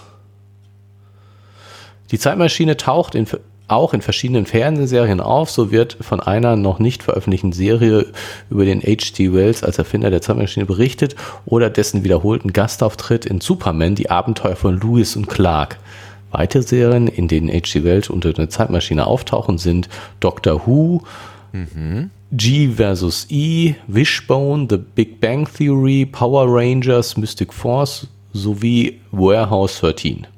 Die 2.11 2.19
Zeitmaschine 2.19 2.77
taucht 2.77 3.15
in 3.15 3.27
auch 3.71 3.95
in 3.95 4.03
verschiedenen 4.03 4.47
Fernsehserien 4.47 5.21
auf. 5.21 5.51
So 5.51 5.71
wird 5.71 5.97
von 6.01 6.21
einer 6.21 6.57
noch 6.57 6.79
nicht 6.79 7.03
veröffentlichten 7.03 7.53
Serie 7.53 8.07
über 8.51 8.65
den 8.65 8.81
H.G. 8.81 9.33
Wells 9.33 9.63
als 9.63 9.79
Erfinder 9.79 10.11
der 10.11 10.23
Zeitmaschine 10.23 10.67
berichtet 10.67 11.17
oder 11.47 11.71
dessen 11.71 12.05
wiederholten 12.05 12.53
Gastauftritt 12.53 13.27
in 13.27 13.41
Superman, 13.41 13.95
die 13.95 14.11
Abenteuer 14.11 14.57
von 14.57 14.81
Lewis 14.81 15.17
und 15.17 15.29
Clark. 15.29 15.79
Weitere 16.31 16.63
Serien, 16.63 17.09
in 17.09 17.29
denen 17.29 17.49
H.G. 17.49 17.85
Wells 17.85 18.09
unter 18.09 18.33
der 18.33 18.49
Zeitmaschine 18.49 19.07
auftauchen, 19.07 19.59
sind 19.59 19.89
Doctor 20.21 20.67
Who, 20.67 21.03
mhm. 21.53 22.11
G 22.33 22.69
vs. 22.69 23.27
E, 23.29 23.75
Wishbone, 23.89 24.69
The 24.71 24.77
Big 24.77 25.21
Bang 25.21 25.49
Theory, 25.53 26.07
Power 26.07 26.47
Rangers, 26.47 27.17
Mystic 27.17 27.53
Force 27.53 28.07
sowie 28.33 29.01
Warehouse 29.11 29.81
13. 29.81 30.29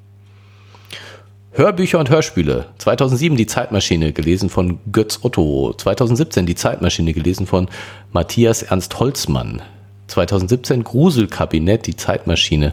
Hörbücher 1.55 1.99
und 1.99 2.09
Hörspiele. 2.09 2.65
2007 2.79 3.37
Die 3.37 3.47
Zeitmaschine, 3.47 4.13
gelesen 4.13 4.49
von 4.49 4.79
Götz 4.91 5.19
Otto. 5.23 5.75
2017 5.77 6.47
Die 6.47 6.55
Zeitmaschine, 6.55 7.13
gelesen 7.13 7.47
von 7.47 7.69
Matthias 8.11 8.63
Ernst 8.63 8.99
Holzmann. 8.99 9.61
2017 10.07 10.83
Gruselkabinett, 10.83 11.87
Die 11.87 11.97
Zeitmaschine. 11.97 12.73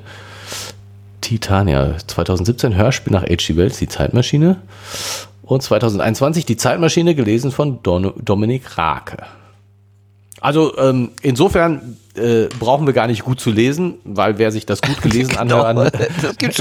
Titania. 1.20 1.98
2017 2.08 2.76
Hörspiel 2.76 3.12
nach 3.12 3.24
H.G. 3.24 3.58
Wells, 3.58 3.80
Die 3.80 3.90
Zeitmaschine. 3.90 4.62
Und 5.44 5.62
2021 5.62 6.46
Die 6.46 6.56
Zeitmaschine, 6.56 7.16
gelesen 7.16 7.52
von 7.52 7.84
Don 7.84 8.14
Dominik 8.24 8.78
Rake. 8.78 9.18
Also 10.40 10.78
ähm, 10.78 11.10
insofern 11.22 11.98
äh, 12.20 12.50
brauchen 12.60 12.86
wir 12.86 12.94
gar 12.94 13.08
nicht 13.08 13.24
gut 13.24 13.40
zu 13.40 13.52
lesen, 13.52 13.96
weil 14.04 14.38
wer 14.38 14.52
sich 14.52 14.66
das 14.66 14.82
gut 14.82 15.02
gelesen 15.02 15.36
genau, 15.38 15.62
anhören 15.64 15.92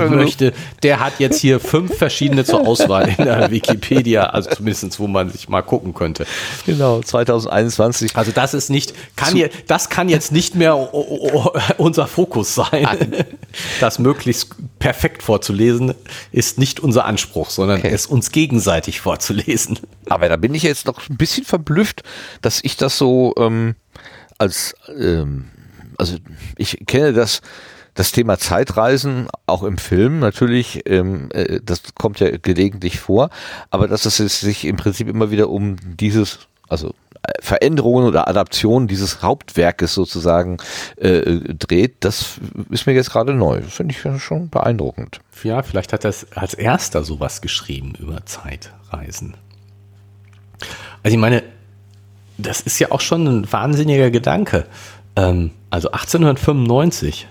möchte, 0.10 0.52
der 0.82 1.00
hat 1.00 1.14
jetzt 1.18 1.40
hier 1.40 1.60
fünf 1.60 1.96
verschiedene 1.96 2.44
zur 2.44 2.66
Auswahl 2.66 3.08
in 3.08 3.24
der 3.24 3.50
Wikipedia, 3.50 4.24
also 4.24 4.50
zumindest 4.50 4.98
wo 4.98 5.06
man 5.06 5.30
sich 5.30 5.48
mal 5.48 5.62
gucken 5.62 5.94
könnte. 5.94 6.26
Genau, 6.66 7.00
2021. 7.00 8.16
Also 8.16 8.32
das 8.32 8.54
ist 8.54 8.70
nicht, 8.70 8.94
kann 9.16 9.36
je, 9.36 9.50
das 9.66 9.88
kann 9.88 10.08
jetzt 10.08 10.32
nicht 10.32 10.54
mehr 10.54 10.94
unser 11.78 12.06
Fokus 12.06 12.54
sein. 12.54 13.26
Das 13.80 13.98
möglichst 13.98 14.54
perfekt 14.78 15.22
vorzulesen 15.22 15.94
ist 16.32 16.58
nicht 16.58 16.80
unser 16.80 17.04
Anspruch, 17.04 17.50
sondern 17.50 17.78
okay. 17.78 17.90
es 17.92 18.06
uns 18.06 18.30
gegenseitig 18.30 19.00
vorzulesen. 19.00 19.78
Aber 20.08 20.28
da 20.28 20.36
bin 20.36 20.54
ich 20.54 20.62
jetzt 20.62 20.86
noch 20.86 21.08
ein 21.08 21.16
bisschen 21.16 21.44
verblüfft, 21.44 22.02
dass 22.42 22.60
ich 22.62 22.76
das 22.76 22.98
so 22.98 23.34
ähm, 23.38 23.74
als, 24.38 24.74
ähm, 24.96 25.46
also 25.96 26.16
ich 26.56 26.84
kenne 26.86 27.12
das, 27.12 27.42
das 27.94 28.12
Thema 28.12 28.38
Zeitreisen 28.38 29.26
auch 29.46 29.64
im 29.64 29.76
Film 29.76 30.20
natürlich, 30.20 30.82
ähm, 30.86 31.30
äh, 31.32 31.60
das 31.62 31.82
kommt 31.94 32.20
ja 32.20 32.36
gelegentlich 32.36 33.00
vor, 33.00 33.30
aber 33.70 33.88
dass 33.88 34.06
es 34.06 34.16
sich 34.16 34.64
im 34.64 34.76
Prinzip 34.76 35.08
immer 35.08 35.32
wieder 35.32 35.50
um 35.50 35.76
dieses, 35.82 36.38
also 36.68 36.94
äh, 37.24 37.32
Veränderungen 37.40 38.06
oder 38.06 38.28
Adaptionen 38.28 38.86
dieses 38.86 39.22
Hauptwerkes 39.22 39.94
sozusagen 39.94 40.58
äh, 40.96 41.40
dreht, 41.54 41.96
das 42.04 42.38
ist 42.70 42.86
mir 42.86 42.92
jetzt 42.92 43.10
gerade 43.10 43.34
neu. 43.34 43.60
Das 43.62 43.74
finde 43.74 43.94
ich 43.94 44.22
schon 44.22 44.48
beeindruckend. 44.48 45.20
Ja, 45.42 45.64
vielleicht 45.64 45.92
hat 45.92 46.04
er 46.04 46.14
als 46.36 46.54
erster 46.54 47.02
sowas 47.02 47.40
geschrieben 47.40 47.94
über 47.98 48.24
Zeitreisen. 48.26 49.36
Also 51.02 51.14
ich 51.14 51.20
meine, 51.20 51.42
das 52.38 52.60
ist 52.60 52.78
ja 52.78 52.90
auch 52.92 53.00
schon 53.00 53.26
ein 53.26 53.52
wahnsinniger 53.52 54.10
Gedanke. 54.10 54.66
Ähm, 55.16 55.50
also 55.70 55.90
1895. 55.90 57.26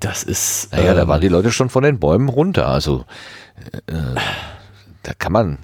Das 0.00 0.22
ist. 0.22 0.72
Naja, 0.72 0.90
ähm, 0.90 0.96
da 0.96 1.08
waren 1.08 1.20
die 1.20 1.28
Leute 1.28 1.52
schon 1.52 1.68
von 1.68 1.82
den 1.82 1.98
Bäumen 1.98 2.28
runter. 2.28 2.68
Also 2.68 3.04
äh, 3.86 4.20
da 5.02 5.12
kann 5.14 5.32
man. 5.32 5.58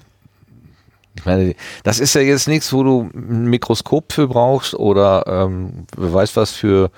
Ich 1.15 1.25
meine, 1.25 1.55
das 1.83 1.99
ist 1.99 2.15
ja 2.15 2.21
jetzt 2.21 2.47
nichts, 2.47 2.73
wo 2.73 2.83
du 2.83 3.09
ein 3.13 3.45
Mikroskop 3.45 4.13
für 4.13 4.27
brauchst 4.27 4.73
oder 4.73 5.25
ähm, 5.27 5.85
wer 5.95 6.13
weiß 6.13 6.35
was 6.35 6.51
für 6.51 6.89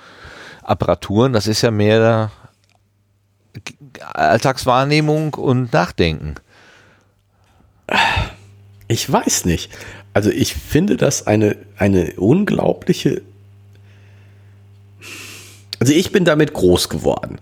Apparaturen. 0.62 1.32
Das 1.32 1.46
ist 1.46 1.62
ja 1.62 1.70
mehr 1.70 2.30
Alltagswahrnehmung 4.14 5.34
und 5.34 5.72
Nachdenken. 5.72 6.36
Ich 8.88 9.10
weiß 9.10 9.44
nicht. 9.44 9.70
Also 10.16 10.30
ich 10.30 10.54
finde 10.54 10.96
das 10.96 11.26
eine, 11.26 11.58
eine 11.76 12.14
unglaubliche. 12.14 13.20
Also 15.78 15.92
ich 15.92 16.10
bin 16.10 16.24
damit 16.24 16.54
groß 16.54 16.88
geworden, 16.88 17.38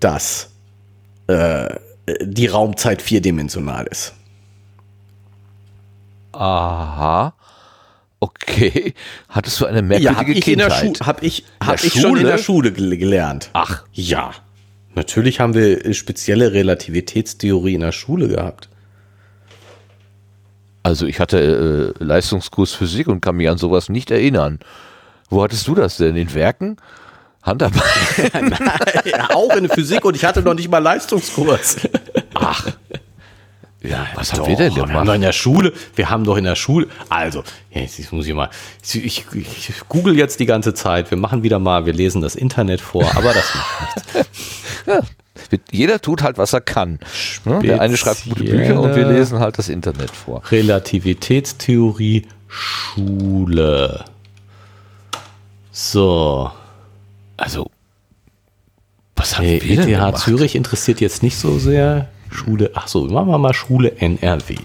dass 0.00 0.48
äh, 1.26 1.68
die 2.22 2.46
Raumzeit 2.46 3.02
vierdimensional 3.02 3.86
ist. 3.88 4.14
Aha. 6.32 7.34
Okay. 8.20 8.94
Hattest 9.28 9.60
du 9.60 9.66
eine 9.66 9.82
merkwürdige 9.82 10.32
ja, 10.32 10.40
Kindheit? 10.40 11.00
Habe 11.02 11.26
ich, 11.26 11.44
hab 11.62 11.84
ich 11.84 11.92
schon 11.92 12.16
in 12.16 12.24
der 12.24 12.38
Schule 12.38 12.72
gelernt. 12.72 13.50
Ach. 13.52 13.84
Ja. 13.92 14.32
Natürlich 14.94 15.40
haben 15.40 15.52
wir 15.52 15.92
spezielle 15.92 16.54
Relativitätstheorie 16.54 17.74
in 17.74 17.82
der 17.82 17.92
Schule 17.92 18.28
gehabt. 18.28 18.70
Also 20.82 21.06
ich 21.06 21.20
hatte 21.20 21.94
äh, 21.98 22.04
Leistungskurs 22.04 22.72
Physik 22.72 23.08
und 23.08 23.20
kann 23.20 23.36
mich 23.36 23.48
an 23.48 23.58
sowas 23.58 23.88
nicht 23.88 24.10
erinnern. 24.10 24.58
Wo 25.28 25.42
hattest 25.42 25.66
du 25.68 25.74
das 25.74 25.96
denn? 25.96 26.16
In 26.16 26.32
Werken? 26.34 26.76
Handarbeit? 27.42 27.82
ja, 29.04 29.30
auch 29.34 29.54
in 29.56 29.68
Physik 29.68 30.04
und 30.04 30.16
ich 30.16 30.24
hatte 30.24 30.42
noch 30.42 30.54
nicht 30.54 30.70
mal 30.70 30.78
Leistungskurs. 30.78 31.76
Ach. 32.34 32.66
Ja, 33.80 34.06
was 34.14 34.30
doch, 34.30 34.38
haben 34.38 34.48
wir 34.48 34.56
denn 34.56 34.74
gemacht? 34.74 34.90
Wir 34.90 34.98
haben 34.98 35.06
doch 35.06 35.14
in 35.14 35.20
der 35.20 35.32
Schule, 35.32 35.72
wir 35.94 36.10
haben 36.10 36.24
doch 36.24 36.36
in 36.36 36.44
der 36.44 36.56
Schule, 36.56 36.88
also, 37.08 37.44
jetzt 37.70 38.12
muss 38.12 38.26
ich 38.26 38.34
mal, 38.34 38.50
ich, 38.82 39.04
ich, 39.04 39.24
ich, 39.34 39.72
google 39.88 40.16
jetzt 40.16 40.40
die 40.40 40.46
ganze 40.46 40.74
Zeit, 40.74 41.12
wir 41.12 41.18
machen 41.18 41.44
wieder 41.44 41.60
mal, 41.60 41.86
wir 41.86 41.92
lesen 41.92 42.20
das 42.20 42.34
Internet 42.34 42.80
vor, 42.80 43.08
aber 43.16 43.32
das 43.32 43.54
macht 43.54 44.14
nichts. 44.14 44.28
ja, 44.86 45.00
jeder 45.70 46.00
tut 46.00 46.22
halt, 46.22 46.38
was 46.38 46.52
er 46.52 46.60
kann. 46.60 46.98
Ne? 47.44 47.60
Der 47.60 47.80
eine 47.80 47.96
schreibt 47.96 48.24
gute 48.24 48.44
Bücher 48.44 48.80
und 48.80 48.94
wir 48.94 49.06
lesen 49.06 49.38
halt 49.38 49.58
das 49.58 49.68
Internet 49.68 50.10
vor. 50.10 50.42
Relativitätstheorie 50.50 52.26
Schule. 52.48 54.04
So. 55.70 56.50
Also, 57.36 57.70
was 59.14 59.36
haben 59.36 59.44
nee, 59.46 59.60
wir 59.62 60.00
ETH 60.00 60.18
Zürich 60.18 60.54
interessiert 60.54 61.00
jetzt 61.00 61.22
nicht 61.22 61.36
so 61.36 61.58
sehr. 61.58 62.08
Schule, 62.30 62.72
ach 62.74 62.88
so, 62.88 63.04
machen 63.06 63.28
wir 63.28 63.38
mal 63.38 63.54
Schule 63.54 63.96
NRW. 63.96 64.56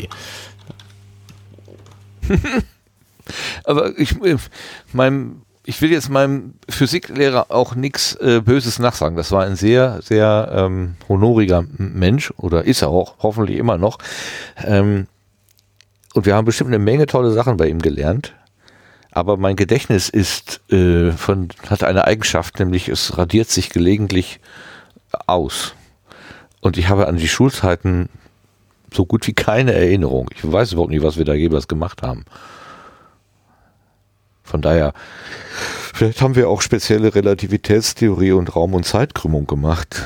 Aber 3.64 3.98
ich, 3.98 4.16
mein, 4.92 5.42
ich 5.66 5.82
will 5.82 5.92
jetzt 5.92 6.10
meinem 6.10 6.56
Physiklehrer 6.70 7.48
auch 7.50 7.76
nichts 7.76 8.16
äh, 8.16 8.42
Böses 8.42 8.80
nachsagen. 8.80 9.16
Das 9.16 9.32
war 9.32 9.46
ein 9.46 9.56
sehr, 9.56 10.02
sehr 10.02 10.52
ähm, 10.54 10.96
honoriger 11.08 11.64
Mensch 11.78 12.34
oder 12.38 12.66
ist 12.66 12.82
er 12.82 12.90
auch, 12.90 13.16
hoffentlich 13.20 13.58
immer 13.58 13.78
noch. 13.78 13.98
Ähm, 14.64 15.08
und 16.14 16.26
wir 16.26 16.36
haben 16.36 16.46
bestimmt 16.46 16.70
eine 16.70 16.80
Menge 16.80 17.06
tolle 17.06 17.32
Sachen 17.32 17.58
bei 17.58 17.68
ihm 17.68 17.82
gelernt. 17.82 18.34
Aber 19.12 19.38
mein 19.38 19.56
Gedächtnis 19.56 20.10
ist 20.10 20.62
äh, 20.72 21.12
von, 21.12 21.50
hat 21.70 21.84
eine 21.84 22.06
Eigenschaft, 22.06 22.60
nämlich 22.60 22.90
es 22.90 23.18
radiert 23.18 23.50
sich 23.50 23.70
gelegentlich 23.70 24.40
aus. 25.28 25.76
Und 26.62 26.78
ich 26.78 26.90
habe 26.90 27.08
an 27.08 27.18
die 27.18 27.28
Schulzeiten 27.28 28.10
so 28.92 29.06
gut 29.06 29.28
wie 29.28 29.34
keine 29.34 29.74
Erinnerung. 29.74 30.30
Ich 30.36 30.50
weiß 30.50 30.74
überhaupt 30.74 30.92
nicht, 30.92 31.04
was 31.04 31.18
wir 31.18 31.26
da 31.26 31.34
jeweils 31.34 31.68
gemacht 31.68 32.02
haben. 32.02 32.26
Von 34.44 34.62
daher, 34.62 34.94
vielleicht 35.94 36.22
haben 36.22 36.36
wir 36.36 36.50
auch 36.50 36.62
spezielle 36.62 37.16
Relativitätstheorie 37.16 38.34
und 38.34 38.56
Raum- 38.56 38.74
und 38.74 38.86
Zeitkrümmung 38.86 39.48
gemacht. 39.48 40.06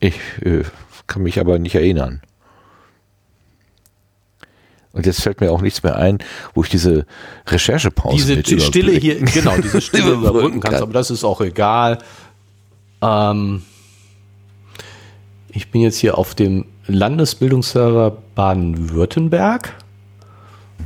Ich 0.00 0.16
äh, 0.42 0.64
kann 1.06 1.22
mich 1.22 1.38
aber 1.38 1.58
nicht 1.58 1.74
erinnern. 1.74 2.20
Und 4.92 5.06
jetzt 5.06 5.22
fällt 5.22 5.40
mir 5.40 5.52
auch 5.52 5.60
nichts 5.60 5.82
mehr 5.82 5.96
ein, 5.96 6.18
wo 6.54 6.64
ich 6.64 6.68
diese 6.68 7.06
Recherchepause 7.46 8.42
Diese 8.42 8.60
Stille 8.60 8.92
hier, 8.92 9.20
genau, 9.20 9.56
diese 9.58 9.80
Stille 9.80 10.12
überbrücken 10.12 10.60
kannst, 10.60 10.82
aber 10.82 10.92
das 10.92 11.10
ist 11.10 11.22
auch 11.22 11.40
egal. 11.40 11.98
Ähm, 13.00 13.62
ich 15.48 15.70
bin 15.70 15.82
jetzt 15.82 15.98
hier 15.98 16.18
auf 16.18 16.34
dem 16.34 16.66
Landesbildungsserver 16.86 18.18
Baden-Württemberg. 18.34 19.74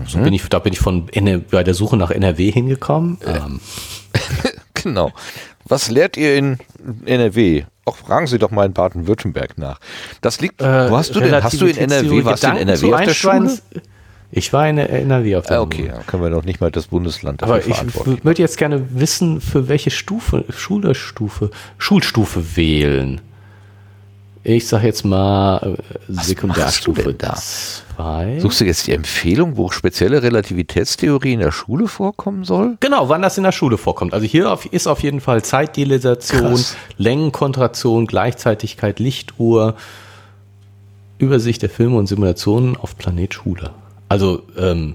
So 0.07 0.19
mhm. 0.19 0.25
bin 0.25 0.35
ich, 0.35 0.49
da 0.49 0.59
bin 0.59 0.73
ich 0.73 0.79
von 0.79 1.07
bei 1.51 1.65
der 1.65 1.75
Suche 1.75 1.97
nach 1.97 2.11
NRW 2.11 2.51
hingekommen. 2.51 3.19
Äh. 3.23 3.37
Ähm. 3.37 3.61
genau. 4.75 5.13
Was 5.67 5.91
lehrt 5.91 6.17
ihr 6.17 6.37
in 6.37 6.59
NRW? 7.07 7.65
Auch 7.87 7.97
fragen 7.97 8.27
Sie 8.27 8.39
doch 8.39 8.51
mal 8.51 8.67
in 8.67 8.73
Baden-Württemberg 8.73 9.59
nach. 9.59 9.79
Das 10.21 10.41
liegt. 10.41 10.61
Äh, 10.61 10.91
wo 10.91 10.97
hast 10.97 11.15
du 11.15 11.21
denn? 11.21 11.43
Hast 11.43 11.61
du 11.61 11.67
in 11.67 11.77
NRW? 11.77 12.25
Warst 12.25 12.45
du 12.45 12.49
in 12.49 12.57
NRW 12.57 12.95
auf 12.95 13.01
der 13.03 13.15
Schule? 13.15 13.59
Ich 14.37 14.53
war 14.53 14.69
in 14.69 14.79
NRW 14.79 15.37
auf 15.37 15.47
der 15.47 15.59
ah, 15.59 15.63
Okay, 15.63 15.93
dann 15.93 16.05
können 16.07 16.23
wir 16.25 16.31
doch 16.31 16.45
nicht 16.45 16.61
mal 16.61 16.71
das 16.73 16.89
Bundesland 16.89 17.43
dafür 17.43 17.55
Aber 17.55 17.67
ich 17.67 18.25
würde 18.25 18.43
jetzt 18.43 18.59
gerne 18.59 18.85
wissen, 18.91 19.41
für 19.41 19.69
welche 19.69 19.91
Stufe, 19.91 20.45
Schulstufe, 20.49 21.51
Schulstufe 21.79 22.57
wählen. 22.57 23.21
Ich 24.47 24.69
sag 24.69 24.83
jetzt 24.83 25.07
mal 25.07 25.79
äh, 25.79 26.13
Sekundärstufe 26.23 27.15
da? 27.15 27.35
Zwei. 27.35 28.39
Suchst 28.41 28.61
du 28.61 28.67
jetzt 28.67 28.87
die 28.87 28.93
Empfehlung, 28.93 29.57
wo 29.57 29.71
spezielle 29.71 30.23
Relativitätstheorie 30.23 31.33
in 31.33 31.41
der 31.41 31.51
Schule 31.51 31.89
vorkommen 31.89 32.45
soll? 32.45 32.77
Genau, 32.81 33.09
wann 33.09 33.23
das 33.23 33.39
in 33.39 33.45
der 33.45 33.53
Schule 33.53 33.79
vorkommt. 33.79 34.13
Also 34.13 34.27
hier 34.27 34.59
ist 34.71 34.87
auf 34.87 35.03
jeden 35.03 35.23
Fall 35.23 35.43
Zeitdilatation, 35.43 36.63
Längenkontraktion, 36.99 38.07
Gleichzeitigkeit, 38.07 39.01
Lichtuhr, 39.01 39.77
Übersicht 41.17 41.63
der 41.63 41.71
Filme 41.71 41.97
und 41.97 42.07
Simulationen 42.07 42.77
auf 42.77 42.99
Planet 42.99 43.33
Schule. 43.33 43.71
Also 44.11 44.43
ähm, 44.59 44.95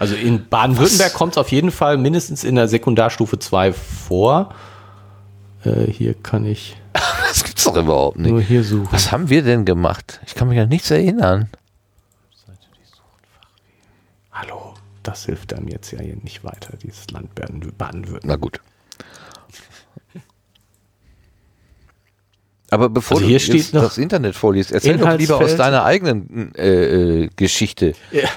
also 0.00 0.16
in 0.16 0.48
Baden-Württemberg 0.48 1.14
kommt 1.14 1.34
es 1.34 1.38
auf 1.38 1.52
jeden 1.52 1.70
Fall 1.70 1.96
mindestens 1.96 2.42
in 2.42 2.56
der 2.56 2.66
Sekundarstufe 2.66 3.38
2 3.38 3.72
vor. 3.72 4.52
Äh, 5.64 5.90
hier 5.90 6.14
kann 6.14 6.44
ich. 6.44 6.76
das 6.92 7.44
gibt's 7.44 7.64
doch 7.64 7.76
überhaupt 7.76 8.18
nicht. 8.18 8.30
Nur 8.30 8.40
hier 8.40 8.64
suchen. 8.64 8.88
Was 8.90 9.12
haben 9.12 9.28
wir 9.28 9.42
denn 9.42 9.64
gemacht? 9.64 10.20
Ich 10.26 10.34
kann 10.34 10.48
mich 10.48 10.58
an 10.58 10.68
nichts 10.68 10.90
erinnern. 10.90 11.48
Hallo, 14.32 14.74
das 15.02 15.24
hilft 15.26 15.52
einem 15.52 15.68
jetzt 15.68 15.90
ja 15.90 16.00
hier 16.00 16.16
nicht 16.22 16.44
weiter, 16.44 16.76
dieses 16.76 17.10
Land 17.10 17.34
Baden-Württemberg. 17.34 18.24
Na 18.24 18.36
gut. 18.36 18.60
Aber 22.70 22.90
bevor 22.90 23.16
also 23.16 23.26
hier 23.26 23.38
du 23.38 23.44
steht 23.44 23.74
das 23.74 23.96
Internet 23.96 24.34
vorliest, 24.34 24.72
erzähl 24.72 24.98
doch 24.98 25.16
lieber 25.16 25.38
aus 25.38 25.56
deiner 25.56 25.84
eigenen 25.84 26.54
äh, 26.54 27.22
äh, 27.22 27.30
Geschichte. 27.34 27.94
Ja, 28.12 28.28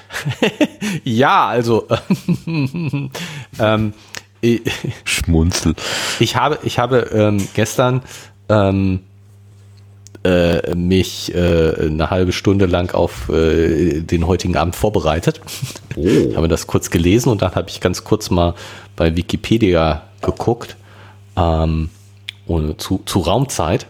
ja 1.03 1.47
also 1.47 1.88
ähm, 3.60 3.93
Schmunzel. 5.04 5.75
Ich 6.19 6.36
habe, 6.36 6.60
ich 6.63 6.80
habe 6.80 7.10
ähm, 7.13 7.47
gestern 7.54 8.01
ähm, 8.49 9.01
äh, 10.23 10.75
mich 10.75 11.34
äh, 11.34 11.88
eine 11.88 12.12
halbe 12.12 12.32
Stunde 12.32 12.67
lang 12.67 12.93
auf 12.93 13.30
äh, 13.30 14.01
den 14.01 14.27
heutigen 14.27 14.56
Abend 14.56 14.75
vorbereitet. 14.75 15.41
Oh. 15.95 16.01
Ich 16.32 16.36
habe 16.38 16.47
das 16.47 16.67
kurz 16.67 16.89
gelesen 16.89 17.30
und 17.30 17.41
dann 17.41 17.56
habe 17.56 17.69
ich 17.69 17.82
ganz 17.82 18.04
kurz 18.04 18.30
mal 18.30 18.54
bei 18.95 19.15
Wikipedia 19.15 20.04
geguckt 20.21 20.77
ähm, 21.36 21.89
zu, 22.77 23.01
zu 23.06 23.19
Raumzeit. 23.19 23.88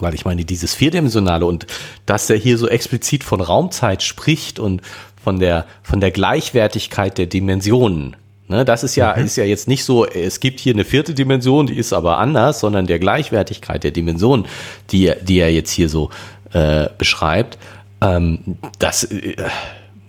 Weil 0.00 0.14
ich 0.14 0.24
meine, 0.24 0.44
dieses 0.44 0.74
Vierdimensionale 0.74 1.46
und 1.46 1.66
dass 2.06 2.28
er 2.28 2.36
hier 2.36 2.58
so 2.58 2.66
explizit 2.66 3.22
von 3.24 3.40
Raumzeit 3.40 4.02
spricht 4.02 4.58
und 4.58 4.82
von 5.22 5.38
der, 5.38 5.66
von 5.82 6.00
der 6.00 6.10
Gleichwertigkeit 6.10 7.18
der 7.18 7.26
Dimensionen, 7.26 8.16
Ne, 8.52 8.66
das 8.66 8.84
ist 8.84 8.96
ja, 8.96 9.14
mhm. 9.16 9.24
ist 9.24 9.36
ja 9.36 9.44
jetzt 9.44 9.66
nicht 9.66 9.82
so, 9.82 10.04
es 10.04 10.38
gibt 10.38 10.60
hier 10.60 10.74
eine 10.74 10.84
vierte 10.84 11.14
Dimension, 11.14 11.66
die 11.66 11.78
ist 11.78 11.94
aber 11.94 12.18
anders, 12.18 12.60
sondern 12.60 12.86
der 12.86 12.98
Gleichwertigkeit 12.98 13.82
der 13.82 13.92
Dimension, 13.92 14.46
die, 14.90 15.10
die 15.22 15.38
er 15.38 15.50
jetzt 15.50 15.70
hier 15.70 15.88
so 15.88 16.10
äh, 16.52 16.90
beschreibt, 16.98 17.56
ähm, 18.02 18.58
das 18.78 19.04
äh, 19.04 19.36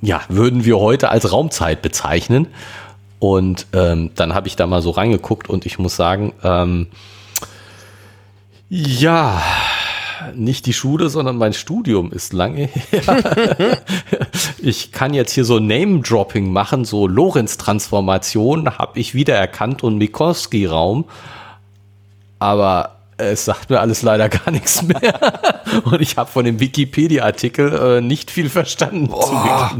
ja, 0.01 0.23
würden 0.27 0.65
wir 0.65 0.77
heute 0.77 1.07
als 1.07 1.31
Raumzeit 1.31 1.81
bezeichnen. 1.81 2.47
Und 3.19 3.65
ähm, 3.71 4.11
dann 4.15 4.35
habe 4.35 4.49
ich 4.49 4.57
da 4.57 4.67
mal 4.67 4.81
so 4.81 4.91
reingeguckt 4.91 5.49
und 5.49 5.65
ich 5.65 5.79
muss 5.79 5.95
sagen, 5.95 6.33
ähm, 6.43 6.87
ja, 8.67 9.41
nicht 10.35 10.65
die 10.65 10.73
Schule, 10.73 11.09
sondern 11.09 11.37
mein 11.37 11.53
Studium 11.53 12.11
ist 12.11 12.33
lange 12.33 12.69
her. 12.91 13.81
ich 14.57 14.91
kann 14.91 15.13
jetzt 15.13 15.31
hier 15.31 15.45
so 15.45 15.59
Name-Dropping 15.59 16.51
machen, 16.51 16.85
so 16.85 17.07
Lorenz-Transformation 17.07 18.77
habe 18.77 18.99
ich 18.99 19.13
wiedererkannt 19.13 19.83
und 19.83 19.97
Minkowski-Raum. 19.97 21.05
Aber 22.39 22.97
es 23.17 23.45
sagt 23.45 23.69
mir 23.69 23.79
alles 23.79 24.01
leider 24.01 24.29
gar 24.29 24.51
nichts 24.51 24.81
mehr. 24.81 25.41
Und 25.85 26.01
ich 26.01 26.17
habe 26.17 26.29
von 26.29 26.45
dem 26.45 26.59
Wikipedia-Artikel 26.59 27.97
äh, 27.97 28.01
nicht 28.01 28.31
viel 28.31 28.49
verstanden. 28.49 29.07
Boah, 29.07 29.71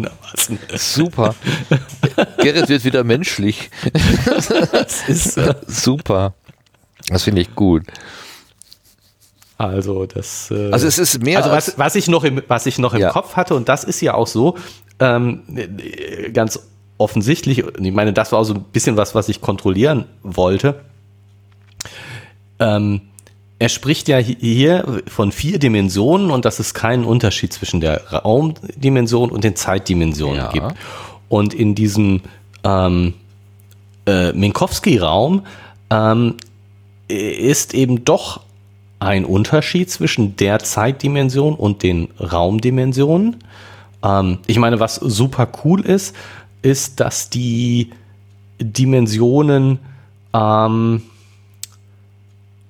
super. 0.75 1.35
Gerrit 2.37 2.69
wird 2.69 2.85
wieder 2.85 3.03
menschlich. 3.03 3.69
das 4.71 5.07
ist 5.07 5.37
äh, 5.37 5.55
super. 5.67 6.33
Das 7.07 7.23
finde 7.23 7.41
ich 7.41 7.53
gut. 7.55 7.83
Also 9.57 10.05
das. 10.05 10.51
Äh, 10.51 10.71
also 10.71 10.87
es 10.87 10.97
ist 10.97 11.23
mehr. 11.23 11.37
Also 11.37 11.51
was, 11.51 11.77
was 11.77 11.95
ich 11.95 12.07
noch 12.07 12.23
im, 12.23 12.41
was 12.47 12.65
ich 12.65 12.79
noch 12.79 12.93
im 12.93 13.01
ja. 13.01 13.11
Kopf 13.11 13.35
hatte 13.35 13.55
und 13.55 13.69
das 13.69 13.83
ist 13.83 14.01
ja 14.01 14.13
auch 14.13 14.27
so 14.27 14.57
ähm, 14.99 15.43
ganz 16.33 16.59
offensichtlich. 16.97 17.59
Ich 17.59 17.93
meine, 17.93 18.13
das 18.13 18.31
war 18.31 18.39
auch 18.39 18.43
so 18.45 18.53
ein 18.53 18.63
bisschen 18.71 18.97
was, 18.97 19.15
was 19.15 19.29
ich 19.29 19.41
kontrollieren 19.41 20.05
wollte. 20.23 20.81
Ähm, 22.59 23.01
er 23.59 23.69
spricht 23.69 24.07
ja 24.07 24.17
hier 24.17 25.01
von 25.07 25.31
vier 25.31 25.57
Dimensionen 25.57 26.31
und 26.31 26.45
dass 26.45 26.59
es 26.59 26.73
keinen 26.73 27.05
Unterschied 27.05 27.53
zwischen 27.53 27.79
der 27.79 28.11
Raumdimension 28.11 29.31
und 29.31 29.43
den 29.43 29.55
Zeitdimensionen 29.55 30.37
ja. 30.37 30.51
gibt. 30.51 30.73
Und 31.29 31.53
in 31.53 31.73
diesem 31.73 32.21
ähm, 32.63 33.13
äh, 34.05 34.33
Minkowski-Raum 34.33 35.45
ähm, 35.89 36.35
ist 37.07 37.73
eben 37.73 38.03
doch 38.03 38.41
ein 39.03 39.25
Unterschied 39.25 39.89
zwischen 39.89 40.35
der 40.35 40.59
Zeitdimension 40.59 41.55
und 41.55 41.83
den 41.83 42.09
Raumdimensionen. 42.19 43.37
Ähm, 44.03 44.39
ich 44.47 44.57
meine, 44.57 44.79
was 44.79 44.95
super 44.95 45.47
cool 45.63 45.81
ist, 45.81 46.15
ist, 46.61 46.99
dass 46.99 47.29
die 47.29 47.91
Dimensionen 48.59 49.79
ähm, 50.33 51.03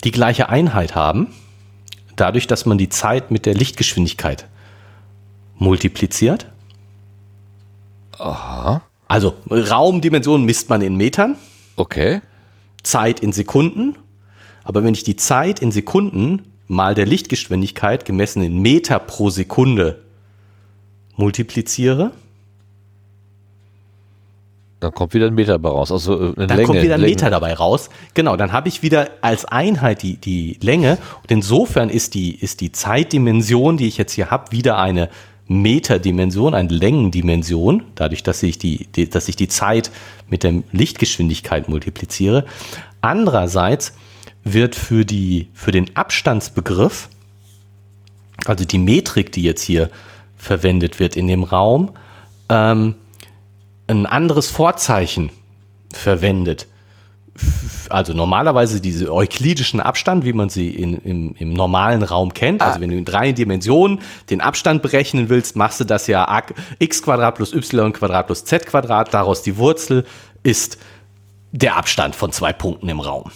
die 0.04 0.12
gleiche 0.12 0.50
Einheit 0.50 0.96
haben, 0.96 1.28
dadurch, 2.16 2.48
dass 2.48 2.66
man 2.66 2.78
die 2.78 2.90
Zeit 2.90 3.32
mit 3.32 3.46
der 3.46 3.54
Lichtgeschwindigkeit 3.54 4.48
multipliziert. 5.56 6.48
Aha. 8.18 8.82
Also 9.08 9.36
Raumdimensionen 9.50 10.46
misst 10.46 10.70
man 10.70 10.82
in 10.82 10.96
Metern. 10.96 11.36
Okay. 11.76 12.22
Zeit 12.84 13.22
in 13.22 13.32
Sekunden 13.32 13.96
aber 14.64 14.84
wenn 14.84 14.94
ich 14.94 15.04
die 15.04 15.16
Zeit 15.16 15.60
in 15.60 15.72
Sekunden 15.72 16.44
mal 16.68 16.96
der 16.96 17.06
Lichtgeschwindigkeit 17.06 18.06
gemessen 18.06 18.42
in 18.44 18.62
Meter 18.62 19.00
pro 19.00 19.30
Sekunde 19.30 20.00
multipliziere, 21.16 22.12
dann 24.84 24.94
kommt 24.94 25.14
wieder 25.14 25.28
ein 25.28 25.34
Meter 25.34 25.54
dabei 25.54 25.70
raus. 25.70 25.92
Also 25.92 26.14
äh, 26.14 26.24
eine 26.24 26.34
dann 26.36 26.48
Länge, 26.50 26.64
kommt 26.66 26.82
wieder 26.82 26.96
ein 26.96 27.02
Länge. 27.02 27.14
Meter 27.14 27.30
dabei 27.30 27.54
raus. 27.54 27.90
Genau, 28.14 28.36
dann 28.36 28.52
habe 28.52 28.68
ich 28.68 28.84
wieder 28.84 29.12
als 29.22 29.46
Einheit 29.46 30.02
die, 30.02 30.18
die 30.18 30.58
Länge. 30.62 30.98
Und 31.22 31.32
insofern 31.32 31.90
ist 31.90 32.16
die, 32.16 32.36
ist 32.36 32.60
die 32.60 32.74
Zeitdimension, 32.74 33.78
die 33.78 33.88
ich 33.88 33.98
jetzt 33.98 34.12
hier 34.12 34.30
habe, 34.30 34.52
wieder 34.52 34.78
eine 34.78 35.10
Meterdimension, 35.48 36.54
eine 36.54 36.70
Längendimension, 36.70 37.84
dadurch, 37.96 38.24
dass 38.24 38.44
ich 38.44 38.58
die, 38.58 38.88
die, 38.88 39.10
dass 39.10 39.30
ich 39.30 39.38
die 39.38 39.48
Zeit 39.48 39.90
mit 40.30 40.44
der 40.44 40.64
Lichtgeschwindigkeit 40.72 41.70
multipliziere. 41.70 42.46
Andererseits 43.00 43.94
wird 44.44 44.76
für, 44.76 45.06
die, 45.06 45.50
für 45.54 45.72
den 45.72 45.96
Abstandsbegriff, 45.96 47.10
also 48.46 48.66
die 48.66 48.78
Metrik, 48.78 49.32
die 49.32 49.44
jetzt 49.44 49.62
hier 49.62 49.90
verwendet 50.38 51.00
wird 51.00 51.16
in 51.16 51.28
dem 51.28 51.44
Raum, 51.44 51.92
ähm, 52.50 52.96
ein 53.88 54.06
anderes 54.06 54.50
Vorzeichen 54.50 55.30
verwendet. 55.94 56.68
Also 57.90 58.14
normalerweise 58.14 58.80
diese 58.80 59.12
euklidischen 59.12 59.80
Abstand, 59.80 60.24
wie 60.24 60.34
man 60.34 60.50
sie 60.50 60.70
in, 60.70 60.98
im, 61.00 61.36
im 61.38 61.54
normalen 61.54 62.04
Raum 62.04 62.34
kennt. 62.34 62.62
Also 62.62 62.80
wenn 62.80 62.92
du 62.92 62.98
in 62.98 63.06
drei 63.06 63.32
Dimensionen 63.32 64.02
den 64.30 64.40
Abstand 64.40 64.84
berechnen 64.84 65.30
willst, 65.30 65.56
machst 65.56 65.80
du 65.80 65.84
das 65.84 66.06
ja 66.08 66.44
x 66.78 67.02
Quadrat 67.02 67.36
plus 67.36 67.54
y 67.54 67.92
Quadrat 67.92 68.28
plus 68.28 68.46
z 68.46 68.66
Quadrat. 68.68 69.14
Daraus 69.14 69.42
die 69.42 69.58
Wurzel 69.58 70.06
ist 70.44 70.78
der 71.52 71.76
Abstand 71.76 72.16
von 72.16 72.32
zwei 72.32 72.54
Punkten 72.54 72.90
im 72.90 73.00
Raum. 73.00 73.32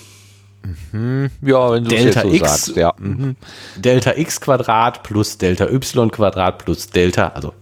Mhm. 0.91 1.29
Ja, 1.41 1.71
wenn 1.71 1.83
du 1.83 1.89
Delta 1.89 2.21
so 2.21 2.31
x, 2.31 2.39
sagst, 2.39 2.75
ja. 2.75 2.93
Mhm. 2.97 3.35
Delta 3.75 4.13
x 4.15 4.41
Quadrat 4.41 5.03
plus 5.03 5.37
Delta 5.37 5.69
y 5.69 6.11
Quadrat 6.11 6.57
plus 6.57 6.89
Delta, 6.89 7.29
also 7.29 7.53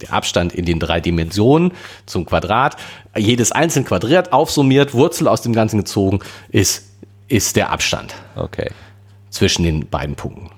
der 0.00 0.12
Abstand 0.12 0.52
in 0.52 0.64
den 0.64 0.78
drei 0.80 1.00
Dimensionen 1.00 1.72
zum 2.06 2.26
Quadrat, 2.26 2.76
jedes 3.16 3.52
einzeln 3.52 3.84
quadriert, 3.84 4.32
aufsummiert, 4.32 4.94
Wurzel 4.94 5.28
aus 5.28 5.42
dem 5.42 5.52
Ganzen 5.52 5.78
gezogen, 5.78 6.20
ist, 6.50 6.90
ist 7.28 7.56
der 7.56 7.70
Abstand. 7.70 8.14
Okay. 8.34 8.70
Zwischen 9.30 9.62
den 9.62 9.88
beiden 9.88 10.16
Punkten. 10.16 10.50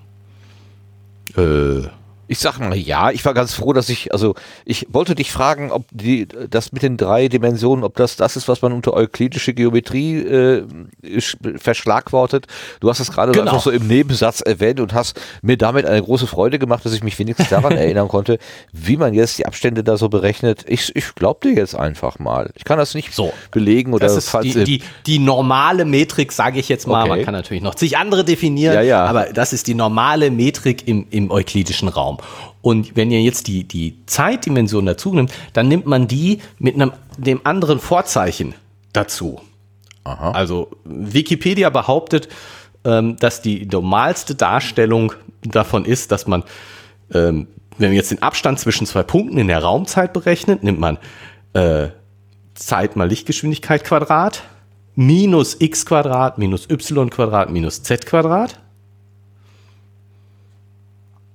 Äh, 1.36 1.88
ich 2.34 2.40
sag 2.40 2.58
mal 2.58 2.76
ja, 2.76 3.12
ich 3.12 3.24
war 3.24 3.32
ganz 3.32 3.54
froh, 3.54 3.72
dass 3.72 3.88
ich, 3.88 4.12
also 4.12 4.34
ich 4.64 4.88
wollte 4.90 5.14
dich 5.14 5.30
fragen, 5.30 5.70
ob 5.70 5.84
die, 5.92 6.26
das 6.50 6.72
mit 6.72 6.82
den 6.82 6.96
drei 6.96 7.28
Dimensionen, 7.28 7.84
ob 7.84 7.94
das 7.94 8.16
das 8.16 8.34
ist, 8.34 8.48
was 8.48 8.60
man 8.60 8.72
unter 8.72 8.92
euklidische 8.92 9.54
Geometrie 9.54 10.18
äh, 10.18 10.64
verschlagwortet. 11.56 12.46
Du 12.80 12.90
hast 12.90 12.98
es 12.98 13.12
gerade 13.12 13.30
genau. 13.30 13.52
einfach 13.52 13.62
so 13.62 13.70
im 13.70 13.86
Nebensatz 13.86 14.40
erwähnt 14.40 14.80
und 14.80 14.94
hast 14.94 15.20
mir 15.42 15.56
damit 15.56 15.86
eine 15.86 16.02
große 16.02 16.26
Freude 16.26 16.58
gemacht, 16.58 16.84
dass 16.84 16.92
ich 16.92 17.04
mich 17.04 17.16
wenigstens 17.20 17.50
daran 17.50 17.72
erinnern 17.76 18.08
konnte, 18.08 18.38
wie 18.72 18.96
man 18.96 19.14
jetzt 19.14 19.38
die 19.38 19.46
Abstände 19.46 19.84
da 19.84 19.96
so 19.96 20.08
berechnet. 20.08 20.64
Ich, 20.66 20.94
ich 20.96 21.14
glaube 21.14 21.38
dir 21.48 21.54
jetzt 21.54 21.76
einfach 21.76 22.18
mal. 22.18 22.50
Ich 22.56 22.64
kann 22.64 22.78
das 22.78 22.94
nicht 22.94 23.14
so 23.14 23.32
belegen 23.52 23.94
oder 23.94 24.08
das 24.08 24.16
ist 24.16 24.36
die, 24.42 24.64
die, 24.64 24.82
die 25.06 25.20
normale 25.20 25.84
Metrik, 25.84 26.32
sage 26.32 26.58
ich 26.58 26.68
jetzt 26.68 26.88
mal. 26.88 27.02
Okay. 27.02 27.08
Man 27.10 27.24
kann 27.24 27.34
natürlich 27.34 27.62
noch 27.62 27.76
zig 27.76 27.96
andere 27.96 28.24
definieren, 28.24 28.74
ja, 28.74 28.82
ja. 28.82 29.04
aber 29.04 29.26
das 29.26 29.52
ist 29.52 29.68
die 29.68 29.74
normale 29.74 30.32
Metrik 30.32 30.88
im, 30.88 31.06
im 31.10 31.30
euklidischen 31.30 31.86
Raum. 31.86 32.18
Und 32.62 32.96
wenn 32.96 33.10
ihr 33.10 33.20
jetzt 33.22 33.46
die, 33.46 33.64
die 33.64 34.04
Zeitdimension 34.06 34.86
dazu 34.86 35.12
nimmt, 35.12 35.32
dann 35.52 35.68
nimmt 35.68 35.86
man 35.86 36.08
die 36.08 36.38
mit 36.58 36.74
einem, 36.74 36.92
dem 37.18 37.40
anderen 37.44 37.78
Vorzeichen 37.78 38.54
dazu. 38.92 39.40
Aha. 40.04 40.30
Also 40.32 40.70
Wikipedia 40.84 41.70
behauptet, 41.70 42.28
ähm, 42.84 43.16
dass 43.16 43.42
die 43.42 43.66
normalste 43.66 44.34
Darstellung 44.34 45.12
davon 45.42 45.84
ist, 45.84 46.12
dass 46.12 46.26
man, 46.26 46.44
ähm, 47.12 47.48
wenn 47.78 47.88
man 47.88 47.96
jetzt 47.96 48.10
den 48.10 48.22
Abstand 48.22 48.60
zwischen 48.60 48.86
zwei 48.86 49.02
Punkten 49.02 49.38
in 49.38 49.48
der 49.48 49.62
Raumzeit 49.62 50.12
berechnet, 50.12 50.62
nimmt 50.62 50.78
man 50.78 50.98
äh, 51.54 51.88
Zeit 52.54 52.96
mal 52.96 53.08
Lichtgeschwindigkeit 53.08 53.84
Quadrat 53.84 54.42
minus 54.94 55.56
x 55.58 55.86
Quadrat 55.86 56.38
minus 56.38 56.68
y 56.70 57.10
Quadrat 57.10 57.50
minus 57.50 57.82
z 57.82 58.06
Quadrat. 58.06 58.60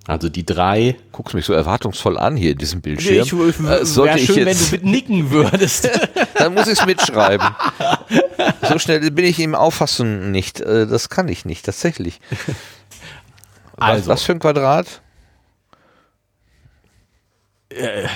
Also 0.10 0.28
die 0.28 0.44
drei. 0.44 0.96
Guckst 1.12 1.36
mich 1.36 1.46
so 1.46 1.54
erwartungsvoll 1.54 2.18
an 2.18 2.36
hier 2.36 2.54
in 2.54 2.58
diesem 2.58 2.82
Bildschirm. 2.82 3.22
Ich, 3.22 3.32
ich, 3.32 3.60
äh, 3.60 3.86
sollte 3.86 4.18
schön, 4.18 4.40
ich 4.40 4.44
jetzt, 4.44 4.72
wenn 4.72 4.82
du 4.82 4.86
mit 4.88 4.92
nicken 4.92 5.30
würdest. 5.30 5.88
Dann 6.34 6.56
muss 6.56 6.66
ich 6.66 6.80
es 6.80 6.86
mitschreiben. 6.88 7.48
so 8.68 8.80
schnell 8.80 9.12
bin 9.12 9.26
ich 9.26 9.40
im 9.40 9.54
Auffassen 9.54 10.32
nicht. 10.32 10.62
Äh, 10.62 10.88
das 10.88 11.10
kann 11.10 11.28
ich 11.28 11.46
nicht, 11.46 11.64
tatsächlich. 11.64 12.20
Also, 13.78 14.02
was, 14.02 14.08
was 14.08 14.24
für 14.24 14.32
ein 14.32 14.40
Quadrat? 14.40 15.02
Äh, 17.70 18.08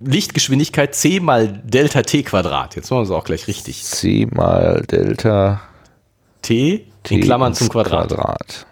Lichtgeschwindigkeit 0.00 0.94
c 0.94 1.20
mal 1.20 1.60
Delta 1.62 2.00
t 2.00 2.22
Quadrat. 2.22 2.74
Jetzt 2.74 2.90
machen 2.90 3.00
wir 3.00 3.04
es 3.04 3.10
auch 3.10 3.24
gleich 3.24 3.48
richtig. 3.48 3.84
c 3.84 4.26
mal 4.30 4.82
Delta 4.90 5.60
t, 6.40 6.86
t 7.02 7.14
in 7.14 7.20
Klammern 7.20 7.52
zum 7.52 7.68
Quadrat. 7.68 8.08
Quadrat 8.08 8.66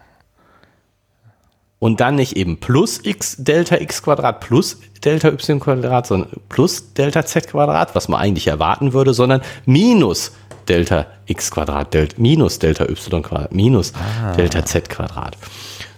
und 1.79 2.01
dann 2.01 2.17
nicht 2.17 2.37
eben 2.37 2.59
plus 2.59 3.01
x 3.03 3.37
Delta 3.39 3.77
x 3.77 4.03
Quadrat 4.03 4.41
plus 4.41 4.79
Delta 5.05 5.29
y 5.29 5.61
Quadrat, 5.61 6.07
sondern 6.07 6.31
plus 6.49 6.93
Delta 6.93 7.25
z 7.25 7.49
Quadrat, 7.49 7.95
was 7.95 8.09
man 8.09 8.21
eigentlich 8.21 8.49
erwarten 8.49 8.93
würde, 8.93 9.15
sondern 9.15 9.43
minus 9.65 10.33
Delta 10.69 11.07
x 11.27 11.51
Quadrat, 11.51 11.95
Delta, 11.95 12.17
minus 12.19 12.59
Delta 12.59 12.85
y 12.89 13.23
Quadrat, 13.23 13.55
minus 13.55 13.93
ah. 13.95 14.33
Delta 14.33 14.65
z 14.65 14.89
Quadrat. 14.89 15.37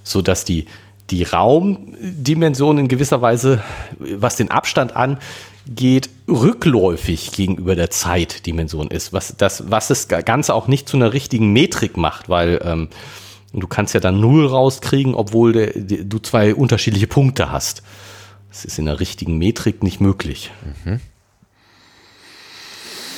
Sodass 0.02 0.44
die, 0.44 0.66
die 1.10 1.22
Raumdimension 1.22 2.78
in 2.78 2.88
gewisser 2.88 3.22
Weise, 3.22 3.62
was 3.98 4.36
den 4.36 4.50
Abstand 4.50 4.94
angeht, 4.94 6.10
rückläufig 6.28 7.32
gegenüber 7.32 7.74
der 7.74 7.90
Zeitdimension 7.90 8.88
ist, 8.88 9.12
was 9.12 9.34
das, 9.36 9.70
was 9.70 9.88
das 9.88 10.08
Ganze 10.08 10.54
auch 10.54 10.68
nicht 10.68 10.88
zu 10.88 10.96
einer 10.96 11.12
richtigen 11.12 11.52
Metrik 11.52 11.96
macht, 11.96 12.28
weil 12.28 12.60
ähm, 12.64 12.88
und 13.52 13.60
du 13.60 13.66
kannst 13.66 13.94
ja 13.94 14.00
dann 14.00 14.20
null 14.20 14.46
rauskriegen, 14.46 15.14
obwohl 15.14 15.52
der, 15.52 15.72
der, 15.74 16.04
du 16.04 16.18
zwei 16.18 16.54
unterschiedliche 16.54 17.06
Punkte 17.06 17.50
hast. 17.50 17.82
Das 18.48 18.64
ist 18.64 18.78
in 18.78 18.86
der 18.86 19.00
richtigen 19.00 19.38
Metrik 19.38 19.82
nicht 19.82 20.00
möglich. 20.00 20.50
Mhm. 20.84 21.00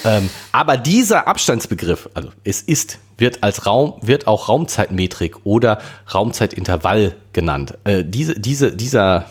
Ähm, 0.04 0.30
aber 0.50 0.76
dieser 0.76 1.28
Abstandsbegriff, 1.28 2.08
also 2.14 2.30
es 2.44 2.60
ist 2.60 2.98
wird 3.18 3.42
als 3.42 3.66
Raum, 3.66 3.94
wird 4.02 4.26
auch 4.26 4.48
Raumzeitmetrik 4.48 5.44
oder 5.44 5.80
Raumzeitintervall 6.12 7.14
genannt. 7.32 7.78
Äh, 7.84 8.04
diese, 8.04 8.38
diese, 8.38 8.74
dieser 8.74 9.30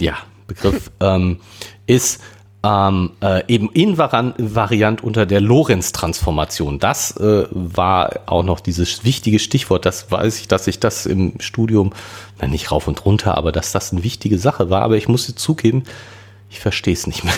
ja, 0.00 0.16
Begriff 0.46 0.90
ähm, 1.00 1.40
ist 1.86 2.22
ähm, 2.62 3.12
äh, 3.22 3.42
eben 3.48 3.70
invariant 3.70 5.02
unter 5.02 5.24
der 5.24 5.40
Lorenz-Transformation. 5.40 6.78
Das 6.78 7.16
äh, 7.16 7.46
war 7.50 8.20
auch 8.26 8.42
noch 8.42 8.60
dieses 8.60 9.04
wichtige 9.04 9.38
Stichwort. 9.38 9.86
Das 9.86 10.10
weiß 10.10 10.40
ich, 10.40 10.48
dass 10.48 10.66
ich 10.66 10.78
das 10.78 11.06
im 11.06 11.34
Studium, 11.40 11.92
na 12.40 12.48
nicht 12.48 12.70
rauf 12.70 12.86
und 12.86 13.04
runter, 13.04 13.36
aber 13.36 13.50
dass 13.52 13.72
das 13.72 13.92
eine 13.92 14.04
wichtige 14.04 14.38
Sache 14.38 14.68
war. 14.68 14.82
Aber 14.82 14.96
ich 14.96 15.08
muss 15.08 15.34
zugeben, 15.34 15.84
ich 16.50 16.58
verstehe 16.58 16.92
es 16.92 17.06
nicht 17.06 17.24
mehr, 17.24 17.32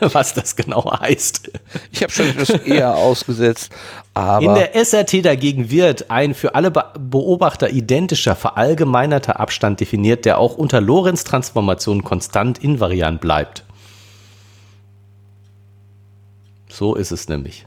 was 0.12 0.34
das 0.34 0.54
genau 0.54 1.00
heißt. 1.00 1.50
Ich 1.90 2.02
habe 2.02 2.12
schon 2.12 2.34
das 2.38 2.50
eher 2.50 2.94
ausgesetzt. 2.94 3.72
Aber 4.14 4.44
In 4.44 4.54
der 4.54 4.76
SRT 4.76 5.24
dagegen 5.24 5.70
wird 5.70 6.10
ein 6.10 6.34
für 6.34 6.54
alle 6.54 6.70
Beobachter 6.70 7.70
identischer 7.70 8.36
verallgemeinerter 8.36 9.40
Abstand 9.40 9.80
definiert, 9.80 10.24
der 10.24 10.38
auch 10.38 10.56
unter 10.56 10.80
Lorentz-Transformationen 10.80 12.04
konstant 12.04 12.58
invariant 12.58 13.20
bleibt. 13.20 13.64
So 16.78 16.94
ist 16.94 17.10
es 17.10 17.28
nämlich. 17.28 17.66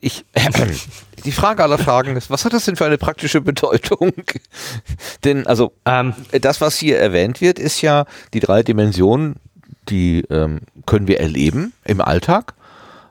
Ich, 0.00 0.24
die 1.24 1.30
Frage 1.30 1.62
aller 1.62 1.78
Fragen 1.78 2.16
ist, 2.16 2.28
was 2.28 2.44
hat 2.44 2.52
das 2.52 2.64
denn 2.64 2.74
für 2.74 2.86
eine 2.86 2.98
praktische 2.98 3.40
Bedeutung? 3.40 4.12
denn 5.24 5.46
also 5.46 5.72
ähm, 5.84 6.12
das, 6.40 6.60
was 6.60 6.76
hier 6.76 6.98
erwähnt 6.98 7.40
wird, 7.40 7.60
ist 7.60 7.82
ja 7.82 8.04
die 8.34 8.40
drei 8.40 8.64
Dimensionen, 8.64 9.36
die 9.88 10.22
ähm, 10.28 10.62
können 10.86 11.06
wir 11.06 11.20
erleben 11.20 11.72
im 11.84 12.00
Alltag. 12.00 12.54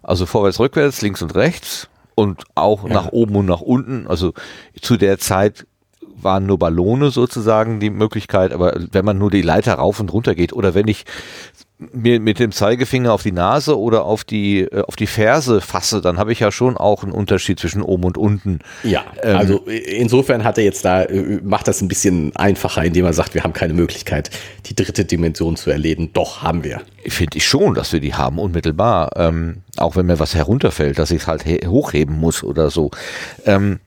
Also 0.03 0.25
vorwärts, 0.25 0.59
rückwärts, 0.59 1.01
links 1.01 1.21
und 1.21 1.33
rechts 1.33 1.87
und 2.13 2.43
auch 2.55 2.83
ja. 2.83 2.93
nach 2.93 3.13
oben 3.13 3.37
und 3.37 3.45
nach 3.45 3.61
unten. 3.61 4.05
Also 4.05 4.33
zu 4.81 4.97
der 4.97 5.17
Zeit 5.17 5.65
waren 6.01 6.45
nur 6.45 6.59
Ballone 6.59 7.09
sozusagen 7.09 7.79
die 7.79 7.89
Möglichkeit, 7.89 8.51
aber 8.51 8.77
wenn 8.91 9.05
man 9.05 9.17
nur 9.17 9.31
die 9.31 9.41
Leiter 9.41 9.75
rauf 9.75 10.01
und 10.01 10.11
runter 10.11 10.35
geht 10.35 10.51
oder 10.51 10.73
wenn 10.73 10.89
ich 10.89 11.05
mir 11.77 12.21
mit 12.21 12.39
dem 12.39 12.51
Zeigefinger 12.51 13.11
auf 13.11 13.23
die 13.23 13.33
Nase 13.33 13.77
oder 13.77 14.05
auf 14.05 14.23
die 14.23 14.61
äh, 14.61 14.81
auf 14.83 14.95
die 14.95 15.07
Ferse 15.07 15.59
fasse, 15.59 16.01
dann 16.01 16.17
habe 16.17 16.31
ich 16.31 16.39
ja 16.39 16.51
schon 16.51 16.77
auch 16.77 17.03
einen 17.03 17.11
Unterschied 17.11 17.59
zwischen 17.59 17.81
oben 17.81 18.05
und 18.05 18.17
unten. 18.17 18.59
Ja, 18.83 19.03
ähm, 19.21 19.37
also 19.37 19.57
insofern 19.65 20.43
hat 20.43 20.57
er 20.57 20.63
jetzt 20.63 20.85
da 20.85 21.03
äh, 21.03 21.39
macht 21.43 21.67
das 21.67 21.81
ein 21.81 21.87
bisschen 21.87 22.33
einfacher, 22.35 22.83
indem 22.83 23.05
er 23.05 23.13
sagt, 23.13 23.33
wir 23.33 23.43
haben 23.43 23.53
keine 23.53 23.73
Möglichkeit, 23.73 24.29
die 24.67 24.75
dritte 24.75 25.03
Dimension 25.03 25.57
zu 25.57 25.69
erleben. 25.69 26.11
Doch 26.13 26.41
haben 26.41 26.63
wir. 26.63 26.81
Finde 27.07 27.37
ich 27.37 27.45
schon, 27.45 27.73
dass 27.73 27.91
wir 27.91 27.99
die 27.99 28.13
haben 28.13 28.39
unmittelbar, 28.39 29.11
ähm, 29.17 29.63
auch 29.75 29.97
wenn 29.97 30.05
mir 30.05 30.19
was 30.19 30.33
herunterfällt, 30.33 30.97
dass 30.97 31.11
ich 31.11 31.23
es 31.23 31.27
halt 31.27 31.45
hochheben 31.45 32.17
muss 32.17 32.43
oder 32.43 32.69
so. 32.69 32.91
Ähm, 33.45 33.79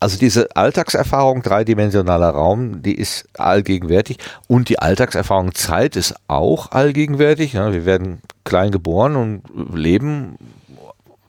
also 0.00 0.18
diese 0.18 0.48
Alltagserfahrung 0.56 1.42
dreidimensionaler 1.42 2.30
Raum, 2.30 2.82
die 2.82 2.94
ist 2.94 3.28
allgegenwärtig 3.38 4.18
und 4.46 4.68
die 4.68 4.78
Alltagserfahrung 4.78 5.54
Zeit 5.54 5.96
ist 5.96 6.14
auch 6.26 6.72
allgegenwärtig. 6.72 7.54
wir 7.54 7.84
werden 7.84 8.20
klein 8.44 8.72
geboren 8.72 9.16
und 9.16 9.42
leben. 9.76 10.36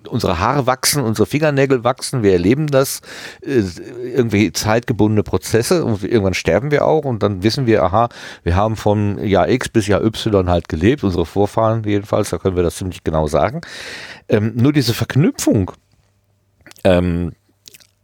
Unsere 0.08 0.40
Haare 0.40 0.66
wachsen, 0.66 1.04
unsere 1.04 1.28
Fingernägel 1.28 1.84
wachsen, 1.84 2.24
wir 2.24 2.32
erleben 2.32 2.68
das, 2.68 3.02
äh, 3.42 3.62
irgendwie 4.02 4.52
zeitgebundene 4.52 5.22
Prozesse 5.22 5.86
und 5.86 6.04
irgendwann 6.04 6.34
sterben 6.34 6.72
wir 6.72 6.86
auch 6.86 7.04
und 7.04 7.22
dann 7.22 7.44
wissen 7.44 7.68
wir, 7.68 7.84
aha, 7.84 8.10
wir 8.42 8.56
haben 8.56 8.76
von 8.76 9.24
Jahr 9.24 9.50
X 9.50 9.70
bis 9.70 9.86
Jahr 9.86 10.04
Y 10.04 10.50
halt 10.50 10.68
gelebt, 10.68 11.04
unsere 11.04 11.28
Vorfahren 11.28 11.84
jedenfalls, 11.84 12.32
da 12.32 12.40
können 12.40 12.56
wir 12.56 12.64
das 12.64 12.78
ziemlich 12.78 13.04
genau 13.04 13.28
sagen. 13.28 13.62
Ähm, 14.30 14.54
nur 14.56 14.74
diese 14.74 14.96
Verknüpfung 14.96 15.74
ähm, 16.84 17.34
äh, 17.34 17.39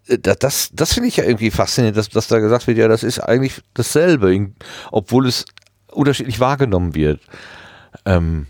das, 0.08 0.70
das 0.72 0.94
finde 0.94 1.10
ich 1.10 1.18
ja 1.18 1.24
irgendwie 1.24 1.52
faszinierend, 1.52 1.98
dass, 1.98 2.10
dass 2.10 2.28
da 2.28 2.40
gesagt 2.40 2.68
wird, 2.68 2.78
ja, 2.78 2.88
das 2.88 3.04
ist 3.04 3.20
eigentlich 3.20 3.62
dasselbe, 3.74 4.52
obwohl 4.92 5.28
es 5.28 5.46
unterschiedlich 5.92 6.40
wahrgenommen 6.40 6.94
wird. 6.94 7.22
Ähm, 8.06 8.48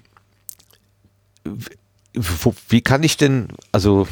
wie 2.70 2.82
kann 2.82 3.04
ich 3.04 3.18
denn, 3.18 3.50
also 3.72 4.08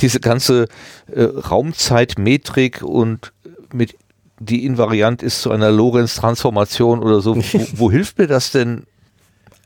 diese 0.00 0.20
ganze 0.20 0.68
äh, 1.10 1.22
Raumzeitmetrik 1.22 2.82
und 2.82 3.32
mit 3.72 3.96
die 4.38 4.64
invariant 4.66 5.22
ist 5.22 5.40
zu 5.42 5.50
einer 5.50 5.70
Lorenz-Transformation 5.70 7.02
oder 7.02 7.20
so, 7.20 7.36
wo, 7.36 7.40
wo 7.74 7.90
hilft 7.90 8.18
mir 8.18 8.26
das 8.26 8.52
denn 8.52 8.84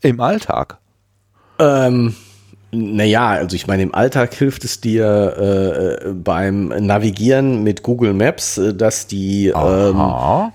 im 0.00 0.20
Alltag? 0.20 0.78
Ähm, 1.58 2.14
naja, 2.72 3.30
also 3.30 3.56
ich 3.56 3.66
meine, 3.66 3.82
im 3.82 3.94
Alltag 3.94 4.32
hilft 4.34 4.64
es 4.64 4.80
dir 4.80 5.34
äh, 5.36 6.08
äh 6.08 6.12
beim 6.12 6.68
Navigieren 6.68 7.64
mit 7.64 7.82
Google 7.82 8.12
Maps, 8.12 8.58
äh, 8.58 8.72
dass 8.72 9.08
die, 9.08 9.48
ähm, 9.48 10.00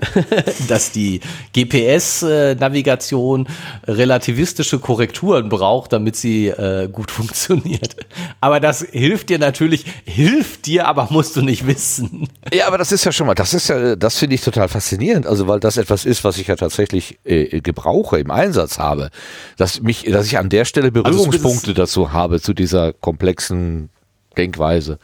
dass 0.69 0.91
die 0.91 1.19
GPS-Navigation 1.53 3.47
relativistische 3.85 4.79
Korrekturen 4.79 5.49
braucht, 5.49 5.91
damit 5.91 6.15
sie 6.15 6.47
äh, 6.47 6.87
gut 6.89 7.11
funktioniert. 7.15 7.97
Aber 8.39 8.61
das 8.61 8.85
hilft 8.91 9.29
dir 9.29 9.39
natürlich, 9.39 9.85
hilft 10.05 10.67
dir, 10.67 10.87
aber 10.87 11.09
musst 11.11 11.35
du 11.35 11.41
nicht 11.41 11.67
wissen. 11.67 12.29
Ja, 12.53 12.67
aber 12.67 12.77
das 12.77 12.93
ist 12.93 13.03
ja 13.03 13.11
schon 13.11 13.27
mal, 13.27 13.35
das 13.35 13.53
ist 13.53 13.67
ja, 13.67 13.97
das 13.97 14.17
finde 14.17 14.35
ich 14.35 14.41
total 14.41 14.69
faszinierend, 14.69 15.27
also 15.27 15.47
weil 15.47 15.59
das 15.59 15.75
etwas 15.75 16.05
ist, 16.05 16.23
was 16.23 16.37
ich 16.37 16.47
ja 16.47 16.55
tatsächlich 16.55 17.19
äh, 17.25 17.59
gebrauche, 17.59 18.19
im 18.19 18.31
Einsatz 18.31 18.79
habe, 18.79 19.09
dass 19.57 19.81
mich, 19.81 20.03
dass 20.03 20.27
ich 20.27 20.37
an 20.37 20.47
der 20.47 20.63
Stelle 20.63 20.91
also 20.93 21.03
Berührungspunkte 21.03 21.71
also 21.71 21.73
dazu 21.73 22.04
habe 22.11 22.39
zu 22.41 22.53
dieser 22.53 22.93
komplexen 22.93 23.89
Denkweise. 24.37 24.99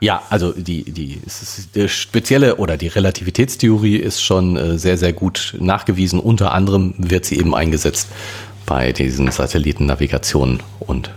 Ja, 0.00 0.22
also 0.30 0.52
die, 0.52 0.84
die, 0.84 1.20
die 1.74 1.88
spezielle 1.88 2.56
oder 2.56 2.78
die 2.78 2.88
Relativitätstheorie 2.88 3.96
ist 3.96 4.22
schon 4.22 4.56
äh, 4.56 4.78
sehr, 4.78 4.96
sehr 4.96 5.12
gut 5.12 5.54
nachgewiesen. 5.60 6.20
Unter 6.20 6.52
anderem 6.52 6.94
wird 6.96 7.26
sie 7.26 7.38
eben 7.38 7.54
eingesetzt 7.54 8.08
bei 8.64 8.92
diesen 8.92 9.30
Satellitennavigationen 9.30 10.62
und 10.78 11.10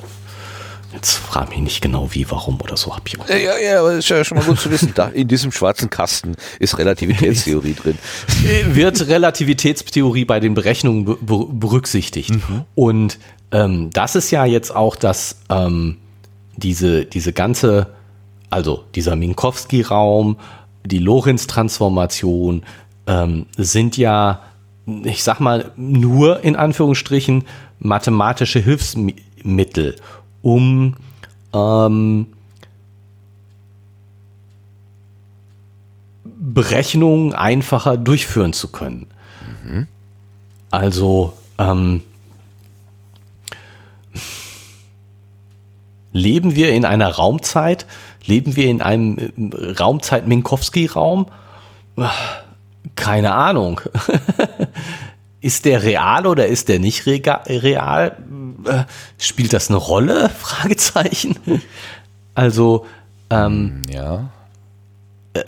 Jetzt 0.94 1.16
frage 1.16 1.50
mich 1.50 1.60
nicht 1.60 1.82
genau 1.82 2.10
wie, 2.12 2.30
warum 2.30 2.62
oder 2.62 2.78
so. 2.78 2.96
Hab 2.96 3.08
ich 3.08 3.20
auch 3.20 3.28
ja, 3.28 3.58
ja, 3.58 3.80
aber 3.80 3.94
ist 3.94 4.10
ja 4.10 4.24
schon 4.24 4.38
mal 4.38 4.46
gut 4.46 4.60
zu 4.60 4.70
wissen. 4.70 4.92
Da 4.94 5.08
in 5.08 5.28
diesem 5.28 5.52
schwarzen 5.52 5.90
Kasten 5.90 6.36
ist 6.60 6.78
Relativitätstheorie 6.78 7.74
drin. 7.84 7.98
Wird 8.68 9.08
Relativitätstheorie 9.08 10.26
bei 10.26 10.40
den 10.40 10.54
Berechnungen 10.54 11.18
berücksichtigt. 11.20 12.30
Mhm. 12.30 12.66
Und 12.76 13.18
ähm, 13.54 13.92
das 13.92 14.16
ist 14.16 14.32
ja 14.32 14.46
jetzt 14.46 14.76
auch 14.76 14.96
das, 14.96 15.38
ähm, 15.50 15.98
diese, 16.58 17.06
diese 17.06 17.32
ganze, 17.32 17.88
also 18.50 18.84
dieser 18.96 19.16
Minkowski-Raum, 19.16 20.38
die 20.86 20.98
Lorenz-Transformation 20.98 22.64
ähm, 23.08 23.46
sind 23.56 23.96
ja, 23.96 24.42
ich 25.04 25.24
sag 25.24 25.40
mal, 25.40 25.72
nur 25.78 26.44
in 26.44 26.56
Anführungsstrichen 26.56 27.46
mathematische 27.80 28.60
Hilfsmittel, 28.60 29.96
um 30.42 30.96
ähm, 31.54 32.28
Berechnungen 36.26 37.34
einfacher 37.34 37.98
durchführen 37.98 38.52
zu 38.52 38.70
können. 38.70 39.08
Mhm. 39.64 39.88
Also 40.72 41.34
ähm, 41.60 42.02
Leben 46.14 46.56
wir 46.56 46.72
in 46.72 46.86
einer 46.86 47.10
Raumzeit? 47.10 47.86
Leben 48.26 48.56
wir 48.56 48.68
in 48.68 48.82
einem 48.82 49.18
äh, 49.18 49.72
Raumzeit-Minkowski-Raum? 49.72 51.26
Keine 52.96 53.34
Ahnung. 53.34 53.82
ist 55.42 55.66
der 55.66 55.84
real 55.84 56.26
oder 56.26 56.48
ist 56.48 56.70
der 56.70 56.80
nicht 56.80 57.06
real? 57.06 58.18
Äh, 58.66 58.84
spielt 59.18 59.54
das 59.54 59.70
eine 59.70 59.78
Rolle? 59.78 60.30
Fragezeichen. 60.38 61.36
Also, 62.36 62.86
ähm, 63.30 63.82
ja. 63.92 64.30
Äh, 65.34 65.42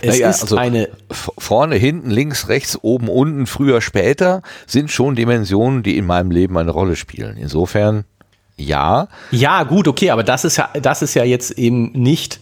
es 0.00 0.14
naja, 0.14 0.30
ist 0.30 0.42
also 0.42 0.56
eine 0.56 0.88
vorne, 1.10 1.74
hinten, 1.76 2.10
links, 2.10 2.48
rechts, 2.48 2.78
oben, 2.80 3.08
unten, 3.08 3.46
früher, 3.46 3.80
später 3.80 4.42
sind 4.66 4.92
schon 4.92 5.16
Dimensionen, 5.16 5.82
die 5.82 5.96
in 5.96 6.06
meinem 6.06 6.30
Leben 6.30 6.56
eine 6.56 6.70
Rolle 6.70 6.94
spielen. 6.94 7.36
Insofern 7.36 8.04
ja. 8.58 9.08
Ja, 9.30 9.62
gut, 9.62 9.88
okay, 9.88 10.10
aber 10.10 10.24
das 10.24 10.44
ist 10.44 10.56
ja, 10.56 10.68
das 10.80 11.02
ist 11.02 11.14
ja 11.14 11.24
jetzt 11.24 11.52
eben 11.52 11.92
nicht 11.92 12.40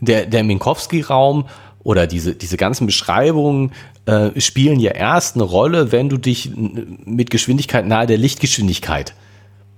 der, 0.00 0.26
der 0.26 0.42
Minkowski-Raum 0.42 1.46
oder 1.84 2.06
diese, 2.06 2.34
diese 2.34 2.56
ganzen 2.56 2.86
Beschreibungen 2.86 3.72
äh, 4.06 4.40
spielen 4.40 4.80
ja 4.80 4.92
erst 4.92 5.36
eine 5.36 5.44
Rolle, 5.44 5.92
wenn 5.92 6.08
du 6.08 6.16
dich 6.16 6.50
mit 6.56 7.30
Geschwindigkeit 7.30 7.86
nahe 7.86 8.06
der 8.06 8.18
Lichtgeschwindigkeit 8.18 9.14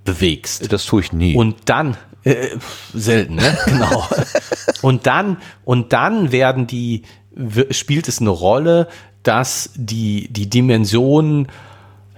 bewegst. 0.04 0.72
Das 0.72 0.86
tue 0.86 1.02
ich 1.02 1.12
nie. 1.12 1.34
Und 1.34 1.56
dann, 1.66 1.96
äh, 2.24 2.48
selten, 2.94 3.36
ne? 3.36 3.58
Genau. 3.66 4.06
und 4.82 5.06
dann, 5.06 5.38
und 5.64 5.92
dann 5.92 6.32
werden 6.32 6.66
die, 6.66 7.02
spielt 7.70 8.08
es 8.08 8.20
eine 8.20 8.30
Rolle, 8.30 8.88
dass 9.22 9.70
die, 9.74 10.28
die 10.30 10.48
Dimensionen, 10.48 11.48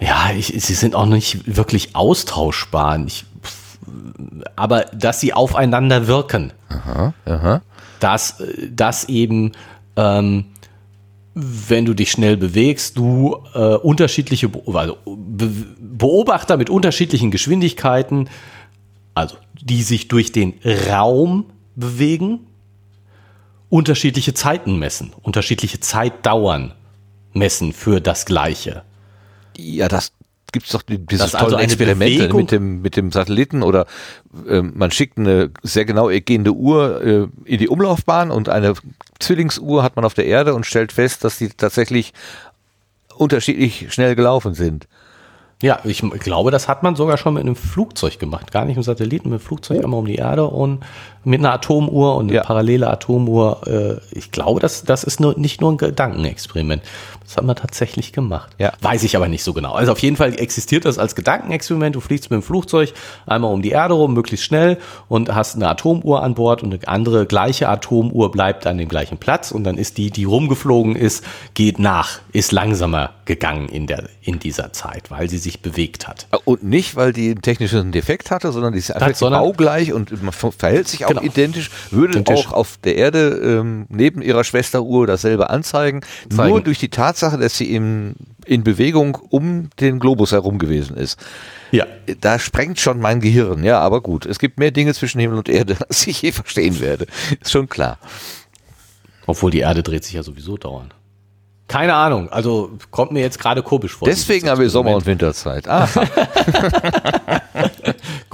ja, 0.01 0.31
ich, 0.37 0.49
sie 0.49 0.75
sind 0.75 0.95
auch 0.95 1.07
nicht 1.07 1.57
wirklich 1.57 1.97
austauschbar. 1.97 3.05
Ich 3.07 3.25
aber 4.57 4.82
dass 4.93 5.20
sie 5.20 5.32
aufeinander 5.32 6.07
wirken. 6.07 6.53
Aha, 6.68 7.14
aha. 7.24 7.62
Dass, 8.01 8.43
dass 8.70 9.09
eben, 9.09 9.53
ähm, 9.97 10.47
wenn 11.34 11.84
du 11.84 11.95
dich 11.95 12.11
schnell 12.11 12.37
bewegst, 12.37 12.97
du 12.97 13.37
äh, 13.55 13.74
unterschiedliche 13.74 14.51
also 14.72 14.97
Be 15.05 15.51
Beobachter 15.78 16.57
mit 16.57 16.68
unterschiedlichen 16.68 17.30
Geschwindigkeiten, 17.30 18.28
also 19.14 19.37
die 19.55 19.82
sich 19.82 20.09
durch 20.09 20.30
den 20.30 20.55
Raum 20.91 21.47
bewegen, 21.74 22.41
unterschiedliche 23.68 24.34
Zeiten 24.34 24.78
messen, 24.78 25.12
unterschiedliche 25.22 25.80
Zeitdauern 25.80 26.74
messen 27.32 27.72
für 27.72 28.01
das 28.01 28.26
Gleiche. 28.26 28.82
Ja, 29.57 29.89
das 29.89 30.12
gibt 30.57 30.65
es 30.65 30.73
doch 30.73 30.83
dieses 30.89 31.35
also 31.35 31.51
tolle 31.51 31.63
Experimente 31.63 32.33
mit 32.33 32.51
dem, 32.51 32.81
mit 32.81 32.97
dem 32.97 33.13
Satelliten 33.13 33.63
oder 33.63 33.85
äh, 34.49 34.63
man 34.63 34.91
schickt 34.91 35.19
eine 35.19 35.51
sehr 35.63 35.85
genau 35.85 36.09
gehende 36.09 36.53
Uhr 36.53 37.03
äh, 37.03 37.27
in 37.45 37.59
die 37.59 37.69
Umlaufbahn 37.69 38.31
und 38.31 38.49
eine 38.49 38.73
Zwillingsuhr 39.21 39.83
hat 39.83 39.97
man 39.97 40.07
auf 40.07 40.15
der 40.15 40.25
Erde 40.25 40.55
und 40.55 40.65
stellt 40.65 40.93
fest, 40.93 41.25
dass 41.25 41.37
die 41.37 41.51
tatsächlich 41.51 42.15
unterschiedlich 43.17 43.93
schnell 43.93 44.17
gelaufen 44.17 44.55
sind. 44.55 44.89
Ja, 45.63 45.81
ich 45.85 46.03
glaube, 46.21 46.51
das 46.51 46.69
hat 46.69 46.83
man 46.83 46.97
sogar 46.97 47.17
schon 47.17 47.35
mit 47.35 47.43
einem 47.43 47.57
Flugzeug 47.57 48.19
gemacht. 48.19 48.53
Gar 48.53 48.67
nicht 48.67 48.77
mit 48.77 48.85
Satelliten, 48.85 49.31
mit 49.31 49.41
dem 49.41 49.45
Flugzeug 49.45 49.79
oh. 49.81 49.85
immer 49.85 49.97
um 49.97 50.05
die 50.05 50.17
Erde 50.17 50.45
und 50.45 50.85
mit 51.25 51.41
einer 51.41 51.53
Atomuhr 51.53 52.15
und 52.17 52.27
eine 52.27 52.37
ja. 52.37 52.43
parallele 52.43 52.89
Atomuhr. 52.89 53.63
Äh, 53.67 54.17
ich 54.17 54.31
glaube, 54.31 54.61
das, 54.61 54.85
das 54.85 55.03
ist 55.03 55.19
nur, 55.19 55.37
nicht 55.39 55.61
nur 55.63 55.73
ein 55.73 55.79
Gedankenexperiment. 55.79 56.83
Das 57.25 57.37
haben 57.37 57.49
wir 57.49 57.57
tatsächlich 57.57 58.13
gemacht. 58.13 58.55
Ja. 58.59 58.73
Weiß 58.81 59.03
ich 59.03 59.17
aber 59.17 59.27
nicht 59.27 59.43
so 59.43 59.53
genau. 59.53 59.73
Also 59.73 59.91
auf 59.91 59.99
jeden 59.99 60.15
Fall 60.15 60.39
existiert 60.39 60.85
das 60.85 60.99
als 60.99 61.17
Gedankenexperiment. 61.17 61.97
Du 61.97 62.01
fliegst 62.01 62.31
mit 62.31 62.41
dem 62.41 62.43
Flugzeug 62.43 62.93
einmal 63.27 63.53
um 63.53 63.63
die 63.63 63.71
Erde 63.71 63.95
rum, 63.95 64.15
möglichst 64.15 64.47
schnell 64.47 64.79
und 65.09 65.35
hast 65.35 65.57
eine 65.57 65.69
Atomuhr 65.69 66.23
an 66.23 66.35
Bord 66.35 66.63
und 66.63 66.73
eine 66.73 66.87
andere 66.87 67.27
gleiche 67.27 67.69
Atomuhr 67.69 68.31
bleibt 68.31 68.67
an 68.67 68.79
dem 68.79 68.89
gleichen 68.89 69.19
Platz 69.19 69.51
und 69.51 69.65
dann 69.65 69.79
ist 69.79 69.99
die, 69.99 70.13
die 70.13 70.25
rumgeflogen 70.25 70.95
ist, 70.95 71.25
geht 71.55 71.81
nach, 71.81 72.21
ist 72.33 72.53
langsamer 72.53 73.11
gegangen 73.25 73.69
in, 73.69 73.89
der, 73.89 74.05
in 74.23 74.39
dieser 74.39 74.73
Zeit, 74.73 75.11
weil 75.11 75.29
sie 75.29 75.39
sich 75.47 75.62
bewegt 75.62 76.07
hat. 76.09 76.26
Und 76.44 76.64
nicht, 76.64 76.97
weil 76.97 77.12
die 77.12 77.30
einen 77.30 77.42
technischen 77.42 77.92
Defekt 77.92 78.30
hatte, 78.30 78.53
sondern 78.53 78.72
die 78.72 78.80
ist 78.80 78.90
einfach 78.90 79.30
baugleich 79.30 79.92
und 79.92 80.22
man 80.22 80.32
verhält 80.32 80.88
sich 80.88 81.05
auch 81.05 81.11
genau. 81.11 81.22
identisch, 81.22 81.70
würde 81.90 82.18
identisch. 82.18 82.47
auch 82.47 82.53
auf 82.53 82.78
der 82.82 82.97
Erde 82.97 83.28
ähm, 83.42 83.86
neben 83.88 84.22
ihrer 84.22 84.44
Schwesteruhr 84.44 85.07
dasselbe 85.07 85.51
anzeigen. 85.51 86.03
Zeigen. 86.28 86.51
Nur 86.51 86.61
durch 86.61 86.78
die 86.78 86.88
Tatsache, 86.88 87.38
dass 87.38 87.57
sie 87.57 87.72
in, 87.72 88.14
in 88.44 88.64
Bewegung 88.64 89.16
um 89.30 89.70
den 89.80 89.99
Globus 90.01 90.32
herum 90.32 90.59
gewesen 90.59 90.97
ist. 90.97 91.18
Ja. 91.70 91.86
Da 92.20 92.38
sprengt 92.38 92.80
schon 92.80 93.01
mein 93.01 93.20
Gehirn. 93.20 93.64
Ja, 93.64 93.80
aber 93.80 94.01
gut. 94.01 94.26
Es 94.26 94.38
gibt 94.38 94.59
mehr 94.59 94.70
Dinge 94.70 94.94
zwischen 94.94 95.20
Himmel 95.20 95.38
und 95.38 95.49
Erde, 95.49 95.76
als 95.88 96.07
ich 96.07 96.22
je 96.22 96.32
verstehen 96.32 96.80
werde. 96.80 97.07
Ist 97.40 97.53
schon 97.53 97.68
klar. 97.68 97.99
Obwohl 99.26 99.51
die 99.51 99.61
Erde 99.61 99.82
dreht 99.82 100.05
sich 100.05 100.14
ja 100.14 100.22
sowieso 100.22 100.57
dauernd. 100.57 100.94
Keine 101.69 101.95
Ahnung, 101.95 102.29
also 102.29 102.71
kommt 102.93 103.11
mir 103.11 103.21
jetzt 103.21 103.41
gerade 103.41 103.62
komisch 103.62 103.93
vor. 103.93 104.07
Deswegen 104.07 104.49
haben 104.49 104.61
wir 104.61 104.71
Sommer- 104.71 104.95
und 104.95 105.05
Winterzeit. 105.05 105.67
Ah. 105.67 105.89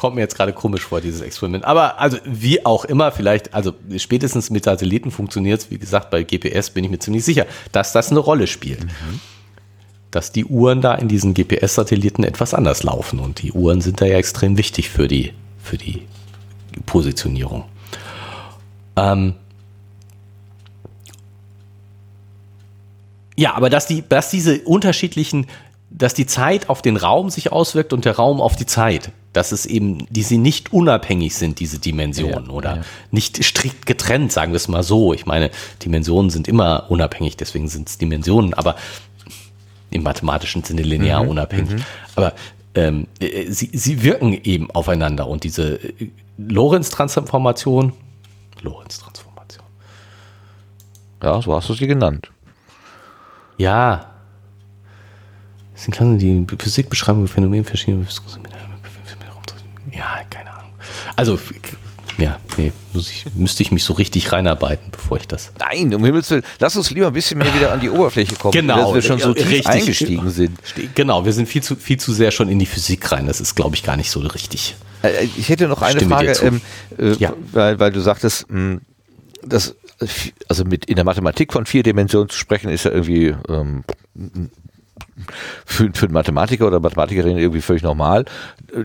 kommt 0.02 0.16
mir 0.16 0.22
jetzt 0.22 0.36
gerade 0.36 0.52
komisch 0.52 0.82
vor, 0.82 1.00
dieses 1.00 1.20
Experiment. 1.20 1.64
Aber 1.64 2.00
also 2.00 2.18
wie 2.24 2.66
auch 2.66 2.84
immer, 2.84 3.12
vielleicht, 3.12 3.54
also 3.54 3.72
spätestens 3.96 4.50
mit 4.50 4.64
Satelliten 4.64 5.10
funktioniert 5.10 5.60
es, 5.60 5.70
wie 5.70 5.78
gesagt, 5.78 6.10
bei 6.10 6.24
GPS 6.24 6.70
bin 6.70 6.84
ich 6.84 6.90
mir 6.90 6.98
ziemlich 6.98 7.24
sicher, 7.24 7.46
dass 7.70 7.92
das 7.92 8.10
eine 8.10 8.18
Rolle 8.18 8.48
spielt. 8.48 8.84
Mhm. 8.84 9.20
Dass 10.10 10.32
die 10.32 10.44
Uhren 10.44 10.82
da 10.82 10.94
in 10.94 11.08
diesen 11.08 11.32
GPS-Satelliten 11.32 12.24
etwas 12.24 12.52
anders 12.52 12.82
laufen. 12.82 13.18
Und 13.18 13.42
die 13.42 13.52
Uhren 13.52 13.80
sind 13.80 14.00
da 14.00 14.04
ja 14.04 14.18
extrem 14.18 14.58
wichtig 14.58 14.90
für 14.90 15.08
die, 15.08 15.32
für 15.62 15.78
die 15.78 16.02
Positionierung. 16.84 17.64
Ähm, 18.96 19.34
Ja, 23.36 23.54
aber 23.54 23.70
dass 23.70 23.86
die, 23.86 24.04
dass 24.08 24.30
diese 24.30 24.60
unterschiedlichen, 24.60 25.46
dass 25.90 26.14
die 26.14 26.26
Zeit 26.26 26.68
auf 26.68 26.82
den 26.82 26.96
Raum 26.96 27.30
sich 27.30 27.52
auswirkt 27.52 27.92
und 27.92 28.04
der 28.04 28.16
Raum 28.16 28.40
auf 28.40 28.56
die 28.56 28.66
Zeit, 28.66 29.12
dass 29.32 29.52
es 29.52 29.64
eben, 29.64 30.06
die 30.10 30.22
sie 30.22 30.38
nicht 30.38 30.72
unabhängig 30.72 31.34
sind, 31.34 31.58
diese 31.58 31.78
Dimensionen 31.78 32.46
ja, 32.46 32.52
oder 32.52 32.76
ja. 32.76 32.82
nicht 33.10 33.42
strikt 33.42 33.86
getrennt, 33.86 34.32
sagen 34.32 34.52
wir 34.52 34.56
es 34.56 34.68
mal 34.68 34.82
so. 34.82 35.14
Ich 35.14 35.24
meine, 35.24 35.50
Dimensionen 35.82 36.30
sind 36.30 36.48
immer 36.48 36.86
unabhängig, 36.90 37.36
deswegen 37.36 37.68
sind 37.68 37.88
es 37.88 37.98
Dimensionen, 37.98 38.52
aber 38.54 38.76
im 39.90 40.02
mathematischen 40.02 40.64
Sinne 40.64 40.82
linear 40.82 41.22
mhm, 41.22 41.30
unabhängig. 41.30 41.70
Mhm. 41.70 41.84
Aber 42.14 42.34
ähm, 42.74 43.06
äh, 43.20 43.50
sie, 43.50 43.70
sie 43.72 44.02
wirken 44.02 44.32
eben 44.32 44.70
aufeinander 44.70 45.26
und 45.26 45.44
diese 45.44 45.74
äh, 45.74 46.10
Lorentz-Transformation, 46.38 47.92
Lorentz-Transformation. 48.62 49.64
Ja, 51.22 51.40
so 51.40 51.54
hast 51.54 51.68
du 51.68 51.74
sie 51.74 51.86
genannt. 51.86 52.31
Ja. 53.62 54.06
Das 55.72 55.84
sind 55.84 55.94
Klassen, 55.94 56.18
die 56.18 56.44
Physikbeschreibung 56.58 57.28
Phänomen 57.28 57.64
verschiedener 57.64 58.04
Ja, 59.92 60.20
keine 60.28 60.50
Ahnung. 60.50 60.72
Also, 61.14 61.38
ja, 62.18 62.40
nee, 62.56 62.72
ich, 62.94 63.26
müsste 63.36 63.62
ich 63.62 63.70
mich 63.70 63.84
so 63.84 63.92
richtig 63.92 64.32
reinarbeiten, 64.32 64.90
bevor 64.90 65.18
ich 65.18 65.28
das. 65.28 65.52
Nein, 65.60 65.94
um 65.94 66.04
Himmels 66.04 66.28
Willen, 66.30 66.42
lass 66.58 66.74
uns 66.76 66.90
lieber 66.90 67.06
ein 67.06 67.12
bisschen 67.12 67.38
mehr 67.38 67.54
wieder 67.54 67.72
an 67.72 67.78
die 67.78 67.88
Oberfläche 67.88 68.34
kommen, 68.34 68.50
genau, 68.50 68.92
dass 68.92 68.94
wir 68.94 69.02
schon 69.02 69.20
so 69.20 69.30
richtig 69.30 69.68
eingestiegen 69.68 70.28
sind. 70.30 70.58
Genau, 70.96 71.24
wir 71.24 71.32
sind 71.32 71.46
viel 71.46 71.62
zu, 71.62 71.76
viel 71.76 72.00
zu 72.00 72.12
sehr 72.12 72.32
schon 72.32 72.48
in 72.48 72.58
die 72.58 72.66
Physik 72.66 73.12
rein. 73.12 73.28
Das 73.28 73.40
ist, 73.40 73.54
glaube 73.54 73.76
ich, 73.76 73.84
gar 73.84 73.96
nicht 73.96 74.10
so 74.10 74.18
richtig. 74.20 74.74
Äh, 75.04 75.24
ich 75.36 75.48
hätte 75.48 75.68
noch 75.68 75.82
eine 75.82 76.00
Stimme 76.00 76.16
Frage, 76.16 76.32
ähm, 76.42 76.60
äh, 76.98 77.12
ja. 77.12 77.32
weil, 77.52 77.78
weil 77.78 77.92
du 77.92 78.00
sagtest, 78.00 78.50
mh, 78.50 78.56
hm, 78.56 78.80
dass 79.44 79.76
also 80.48 80.64
mit 80.64 80.84
in 80.86 80.96
der 80.96 81.04
Mathematik 81.04 81.52
von 81.52 81.66
vier 81.66 81.82
Dimensionen 81.82 82.28
zu 82.28 82.38
sprechen, 82.38 82.70
ist 82.70 82.84
ja 82.84 82.90
irgendwie 82.90 83.34
ähm, 83.48 83.84
für, 85.64 85.90
für 85.92 86.06
einen 86.06 86.14
Mathematiker 86.14 86.66
oder 86.66 86.80
Mathematikerin 86.80 87.38
irgendwie 87.38 87.60
völlig 87.60 87.82
normal. 87.82 88.24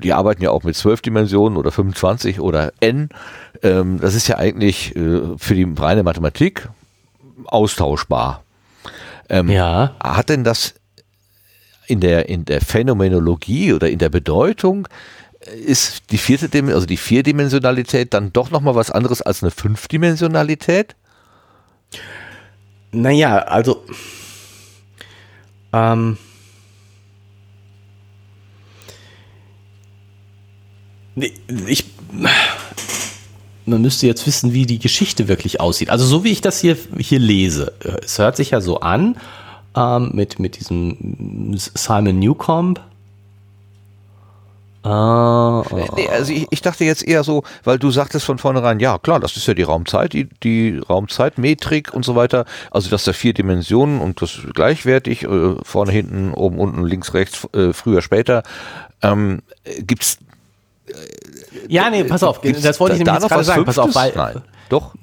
Die 0.02 0.14
arbeiten 0.14 0.42
ja 0.42 0.52
auch 0.52 0.64
mit 0.64 0.76
zwölf 0.76 1.02
Dimensionen 1.02 1.58
oder 1.58 1.72
25 1.72 2.40
oder 2.40 2.74
n. 2.80 3.10
Ähm, 3.64 4.00
das 4.00 4.16
ist 4.16 4.28
ja 4.28 4.38
eigentlich 4.38 4.96
äh, 4.96 5.22
für 5.38 5.56
die 5.56 5.68
reine 5.78 6.04
Mathematik 6.04 6.70
austauschbar. 7.46 8.44
Ähm, 9.30 9.50
ja. 9.50 9.96
Hat 10.02 10.30
denn 10.30 10.44
das 10.44 10.76
in 11.88 12.00
der, 12.00 12.30
in 12.30 12.46
der 12.46 12.62
Phänomenologie 12.62 13.74
oder 13.74 13.90
in 13.90 14.00
der 14.00 14.10
Bedeutung 14.10 14.88
ist 15.66 16.12
die 16.12 16.18
vierte, 16.18 16.50
also 16.74 16.86
die 16.86 16.98
Vierdimensionalität 16.98 18.14
dann 18.14 18.34
doch 18.34 18.52
nochmal 18.52 18.76
was 18.76 18.92
anderes 18.92 19.22
als 19.22 19.44
eine 19.44 19.52
Fünfdimensionalität? 19.52 20.96
Naja, 22.92 23.40
also 23.40 23.84
ähm, 25.74 26.18
ich 31.68 31.86
man 33.68 33.82
müsste 33.82 34.08
jetzt 34.08 34.26
wissen, 34.26 34.54
wie 34.54 34.66
die 34.66 34.80
Geschichte 34.80 35.28
wirklich 35.28 35.60
aussieht. 35.60 35.90
Also 35.90 36.06
so 36.06 36.24
wie 36.24 36.32
ich 36.32 36.42
das 36.42 36.62
hier, 36.62 36.78
hier 36.98 37.20
lese, 37.20 37.74
es 38.02 38.18
hört 38.18 38.38
sich 38.38 38.52
ja 38.52 38.62
so 38.62 38.80
an 38.80 39.18
ähm, 39.76 40.12
mit, 40.14 40.40
mit 40.40 40.60
diesem 40.60 41.56
Simon 41.58 42.20
Newcomb, 42.20 42.82
Ah, 44.90 45.66
nee, 45.98 46.08
also 46.08 46.32
ich, 46.32 46.48
ich, 46.50 46.62
dachte 46.62 46.86
jetzt 46.86 47.06
eher 47.06 47.26
so, 47.26 47.44
weil 47.66 47.78
du 47.78 47.92
sagtest 47.92 48.26
von 48.26 48.38
vornherein, 48.38 48.80
ja 48.80 48.98
klar, 48.98 49.20
das 49.20 49.36
ist 49.36 49.46
ja 49.46 49.54
die 49.54 49.64
Raumzeit, 49.64 50.14
die, 50.14 50.30
die 50.44 50.78
Raumzeitmetrik 50.78 51.94
und 51.94 52.06
so 52.06 52.16
weiter. 52.16 52.46
Also 52.72 52.90
dass 52.90 53.04
da 53.04 53.12
vier 53.12 53.34
Dimensionen 53.34 54.00
und 54.00 54.22
das 54.22 54.40
gleichwertig, 54.54 55.24
äh, 55.24 55.56
vorne, 55.62 55.92
hinten, 55.92 56.34
oben, 56.34 56.58
unten, 56.60 56.86
links, 56.86 57.14
rechts, 57.14 57.46
äh, 57.54 57.74
früher, 57.74 58.02
später. 58.02 58.44
Ähm, 59.02 59.42
gibt's 59.80 60.20
äh, 60.88 60.94
ja, 61.68 61.90
nee, 61.90 62.06
pass 62.06 62.24
auf, 62.24 62.40
das 62.40 62.80
wollte 62.80 62.96
ich 62.96 63.04
nämlich 63.04 63.22
jetzt 63.22 63.30
gerade 63.30 63.44
sagen. 63.44 63.66
Pass 63.66 63.80
auf, 63.80 63.94
weil, 63.94 64.14
Nein. 64.16 64.42
Doch? 64.70 64.94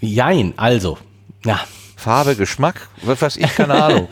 Jein, 0.00 0.54
also. 0.56 0.96
Ja. 1.44 1.60
Farbe, 1.96 2.34
Geschmack, 2.34 2.88
was 3.02 3.20
weiß 3.20 3.36
ich, 3.36 3.54
keine 3.54 3.74
Ahnung. 3.74 4.08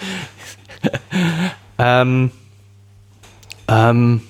ähm, 1.79 2.31
ähm, 3.67 4.23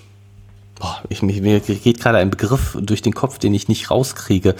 boah, 0.80 1.02
ich, 1.08 1.22
mir 1.22 1.60
geht 1.60 2.00
gerade 2.00 2.18
ein 2.18 2.30
Begriff 2.30 2.76
durch 2.80 3.02
den 3.02 3.14
Kopf, 3.14 3.38
den 3.38 3.54
ich 3.54 3.68
nicht 3.68 3.90
rauskriege. 3.90 4.56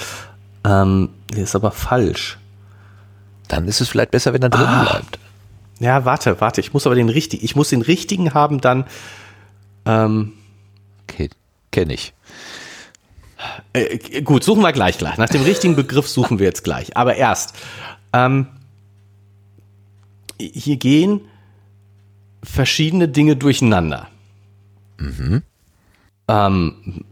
Ähm, 0.65 1.09
der 1.35 1.45
ist 1.45 1.57
aber 1.57 1.73
falsch. 1.73 2.39
Dann 3.49 3.67
ist 3.67 3.81
es 3.81 3.89
vielleicht 3.89 4.13
besser, 4.13 4.33
wenn 4.33 4.43
er 4.43 4.51
drin 4.51 4.67
ah. 4.67 4.85
bleibt. 4.85 5.19
Ja, 5.81 6.05
warte, 6.05 6.41
warte, 6.41 6.61
ich 6.61 6.73
muss 6.75 6.87
aber 6.87 6.95
den 6.95 7.09
richtigen, 7.09 7.45
ich 7.45 7.57
muss 7.57 7.71
den 7.71 7.83
richtigen 7.83 8.35
haben, 8.35 8.61
dann. 8.61 8.85
Ähm, 9.87 10.35
okay, 11.03 11.31
kenne 11.73 11.95
ich. 11.95 12.13
Äh, 13.73 14.21
gut, 14.21 14.45
suchen 14.45 14.63
wir 14.63 14.73
gleich 14.73 14.99
gleich. 14.99 15.17
Nach 15.17 15.29
dem 15.29 15.43
richtigen 15.43 15.75
Begriff 15.75 16.07
suchen 16.07 16.39
wir 16.39 16.47
jetzt 16.47 16.65
gleich. 16.65 16.97
Aber 16.99 17.17
erst, 17.17 17.55
ähm, 18.13 18.47
hier 20.39 20.77
gehen 20.77 21.23
verschiedene 22.43 23.09
Dinge 23.09 23.37
durcheinander. 23.37 24.09
Mhm. 24.99 25.43
Ähm, 26.31 27.05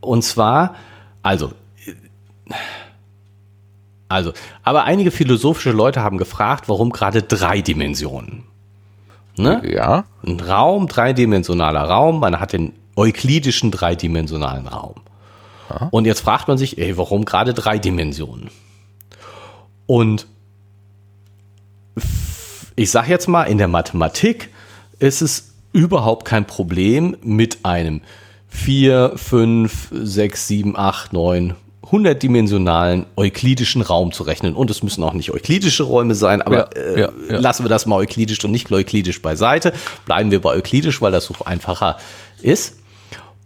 und 0.00 0.22
zwar, 0.22 0.74
also, 1.22 1.52
also, 4.08 4.32
aber 4.62 4.84
einige 4.84 5.10
philosophische 5.10 5.72
Leute 5.72 6.02
haben 6.02 6.18
gefragt, 6.18 6.68
warum 6.68 6.90
gerade 6.90 7.22
drei 7.22 7.60
Dimensionen? 7.60 8.44
Ne? 9.36 9.62
Ja. 9.70 10.04
Ein 10.26 10.40
Raum, 10.40 10.88
dreidimensionaler 10.88 11.82
Raum, 11.82 12.20
man 12.20 12.40
hat 12.40 12.52
den 12.52 12.72
euklidischen 12.96 13.70
dreidimensionalen 13.70 14.66
Raum. 14.66 14.94
Ja. 15.70 15.88
Und 15.90 16.06
jetzt 16.06 16.20
fragt 16.20 16.48
man 16.48 16.58
sich, 16.58 16.78
ey, 16.78 16.96
warum 16.96 17.24
gerade 17.24 17.54
drei 17.54 17.78
Dimensionen? 17.78 18.50
Und 19.86 20.26
ich 22.74 22.90
sage 22.90 23.10
jetzt 23.10 23.28
mal, 23.28 23.44
in 23.44 23.58
der 23.58 23.68
Mathematik 23.68 24.50
ist 24.98 25.20
es 25.20 25.54
überhaupt 25.72 26.24
kein 26.24 26.46
Problem 26.46 27.16
mit 27.22 27.64
einem 27.64 28.00
4, 28.48 29.12
5, 29.16 29.88
6, 29.92 30.48
7, 30.48 30.76
8, 30.76 31.12
9, 31.12 31.54
100-dimensionalen 31.90 33.06
euklidischen 33.16 33.82
Raum 33.82 34.12
zu 34.12 34.22
rechnen. 34.22 34.54
Und 34.54 34.70
es 34.70 34.82
müssen 34.82 35.02
auch 35.02 35.14
nicht 35.14 35.32
euklidische 35.32 35.84
Räume 35.84 36.14
sein, 36.14 36.42
aber 36.42 36.56
ja, 36.76 36.82
äh, 36.82 37.00
ja, 37.00 37.08
ja. 37.30 37.38
lassen 37.38 37.64
wir 37.64 37.68
das 37.68 37.86
mal 37.86 37.96
euklidisch 37.96 38.44
und 38.44 38.50
nicht 38.50 38.70
euklidisch 38.70 39.22
beiseite. 39.22 39.72
Bleiben 40.04 40.30
wir 40.30 40.40
bei 40.40 40.54
euklidisch, 40.54 41.00
weil 41.00 41.12
das 41.12 41.24
so 41.24 41.34
einfacher 41.44 41.96
ist. 42.42 42.78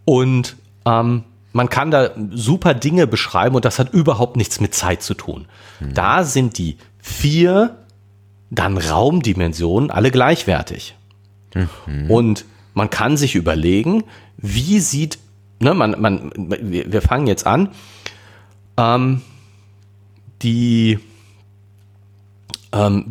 Und 0.05 0.57
ähm, 0.85 1.23
man 1.53 1.69
kann 1.69 1.91
da 1.91 2.09
super 2.31 2.73
Dinge 2.73 3.07
beschreiben 3.07 3.55
und 3.55 3.63
das 3.63 3.79
hat 3.79 3.93
überhaupt 3.93 4.35
nichts 4.35 4.59
mit 4.59 4.73
Zeit 4.73 5.01
zu 5.03 5.13
tun. 5.13 5.45
Mhm. 5.79 5.93
Da 5.93 6.23
sind 6.23 6.57
die 6.57 6.77
vier 6.99 7.77
dann 8.49 8.77
Raumdimensionen 8.77 9.89
alle 9.89 10.11
gleichwertig. 10.11 10.95
Mhm. 11.53 12.09
Und 12.09 12.45
man 12.73 12.89
kann 12.89 13.17
sich 13.17 13.35
überlegen, 13.35 14.03
wie 14.43 14.79
sieht, 14.79 15.17
ne, 15.59 15.73
man, 15.73 15.99
man, 15.99 16.31
wir 16.35 17.01
fangen 17.01 17.25
jetzt 17.25 17.47
an, 17.47 17.69
ähm, 18.77 19.21
die, 20.41 20.99
ähm, 22.73 23.05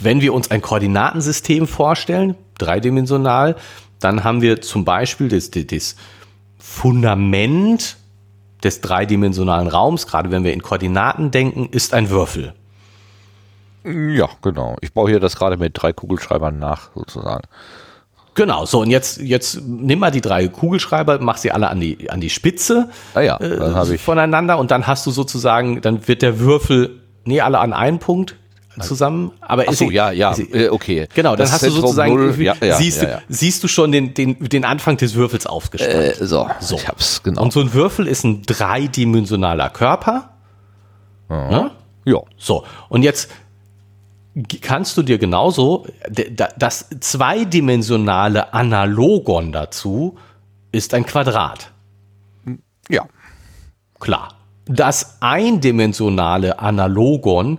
wenn 0.00 0.20
wir 0.20 0.34
uns 0.34 0.50
ein 0.50 0.60
Koordinatensystem 0.60 1.68
vorstellen, 1.68 2.34
dreidimensional, 2.58 3.56
dann 4.00 4.24
haben 4.24 4.42
wir 4.42 4.60
zum 4.60 4.84
Beispiel 4.84 5.28
das, 5.28 5.52
das 5.52 5.94
Fundament 6.58 7.96
des 8.64 8.80
dreidimensionalen 8.80 9.68
Raums, 9.68 10.08
gerade 10.08 10.32
wenn 10.32 10.42
wir 10.42 10.52
in 10.52 10.62
Koordinaten 10.62 11.30
denken, 11.30 11.68
ist 11.70 11.94
ein 11.94 12.10
Würfel. 12.10 12.52
Ja, 13.84 14.28
genau. 14.42 14.76
Ich 14.80 14.92
baue 14.92 15.10
hier 15.10 15.20
das 15.20 15.36
gerade 15.36 15.56
mit 15.56 15.80
drei 15.80 15.92
Kugelschreibern 15.92 16.58
nach, 16.58 16.90
sozusagen. 16.94 17.42
Genau, 18.34 18.64
so 18.64 18.80
und 18.80 18.90
jetzt, 18.90 19.20
jetzt 19.20 19.60
nimm 19.62 19.98
mal 19.98 20.10
die 20.10 20.22
drei 20.22 20.48
Kugelschreiber, 20.48 21.18
mach 21.20 21.36
sie 21.36 21.50
alle 21.50 21.68
an 21.68 21.80
die, 21.80 22.10
an 22.10 22.20
die 22.20 22.30
Spitze 22.30 22.88
ah 23.14 23.20
ja, 23.20 23.38
dann 23.38 23.74
äh, 23.90 23.94
ich. 23.94 24.00
voneinander 24.00 24.58
und 24.58 24.70
dann 24.70 24.86
hast 24.86 25.04
du 25.06 25.10
sozusagen, 25.10 25.82
dann 25.82 26.08
wird 26.08 26.22
der 26.22 26.40
Würfel, 26.40 27.02
nee, 27.24 27.42
alle 27.42 27.58
an 27.58 27.74
einen 27.74 27.98
Punkt 27.98 28.36
zusammen, 28.80 29.32
aber 29.40 29.64
Ach 29.68 29.72
so, 29.74 29.90
ja, 29.90 30.10
ja, 30.12 30.34
äh, 30.52 30.68
okay. 30.68 31.06
Genau, 31.14 31.30
dann 31.30 31.40
das 31.40 31.52
hast 31.52 31.66
du 31.66 31.70
sozusagen, 31.70 32.14
null, 32.14 32.34
ja, 32.40 32.54
ja, 32.62 32.76
siehst, 32.76 33.02
ja, 33.02 33.16
Du, 33.16 33.22
siehst 33.28 33.62
du 33.62 33.68
schon 33.68 33.92
den, 33.92 34.14
den, 34.14 34.38
den 34.48 34.64
Anfang 34.64 34.96
des 34.96 35.14
Würfels 35.14 35.46
aufgestellt. 35.46 36.20
Äh, 36.20 36.26
so, 36.26 36.48
so, 36.60 36.76
ich 36.76 36.88
hab's, 36.88 37.22
genau. 37.22 37.42
Und 37.42 37.52
so 37.52 37.60
ein 37.60 37.74
Würfel 37.74 38.06
ist 38.06 38.24
ein 38.24 38.42
dreidimensionaler 38.42 39.68
Körper. 39.68 40.30
Ja. 41.28 41.50
Ne? 41.50 41.70
ja. 42.06 42.20
So, 42.38 42.64
und 42.88 43.02
jetzt 43.02 43.30
kannst 44.60 44.96
du 44.96 45.02
dir 45.02 45.18
genauso, 45.18 45.86
das 46.08 46.88
zweidimensionale 47.00 48.54
Analogon 48.54 49.52
dazu 49.52 50.16
ist 50.70 50.94
ein 50.94 51.04
Quadrat. 51.04 51.70
Ja. 52.88 53.06
Klar. 54.00 54.34
Das 54.64 55.18
eindimensionale 55.20 56.58
Analogon 56.60 57.58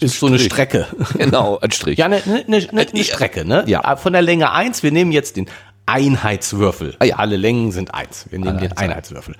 ist 0.00 0.18
so 0.18 0.26
eine 0.26 0.38
Strecke. 0.38 0.86
Genau, 1.16 1.58
ein 1.62 1.70
Strich. 1.70 1.98
Ja, 1.98 2.06
eine, 2.06 2.22
eine, 2.22 2.42
eine, 2.46 2.86
eine 2.88 3.04
Strecke, 3.04 3.44
ne? 3.44 3.64
Ja. 3.66 3.96
Von 3.96 4.12
der 4.12 4.22
Länge 4.22 4.52
1, 4.52 4.82
wir 4.82 4.92
nehmen 4.92 5.12
jetzt 5.12 5.36
den 5.36 5.46
Einheitswürfel. 5.86 6.96
Ah, 6.98 7.04
ja. 7.04 7.16
Alle 7.16 7.36
Längen 7.36 7.70
sind 7.70 7.94
1. 7.94 8.26
Wir 8.30 8.38
nehmen 8.38 8.58
Alle 8.58 8.68
den 8.68 8.76
Einheitswürfel. 8.76 9.36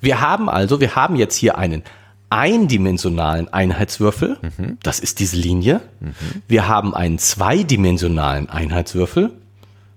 Wir 0.00 0.20
haben 0.20 0.48
also, 0.48 0.80
wir 0.80 0.96
haben 0.96 1.16
jetzt 1.16 1.36
hier 1.36 1.56
einen 1.56 1.84
eindimensionalen 2.34 3.52
Einheitswürfel. 3.52 4.38
Mhm. 4.42 4.78
Das 4.82 4.98
ist 4.98 5.20
diese 5.20 5.36
Linie. 5.36 5.80
Mhm. 6.00 6.14
Wir 6.48 6.66
haben 6.66 6.92
einen 6.92 7.18
zweidimensionalen 7.18 8.50
Einheitswürfel. 8.50 9.30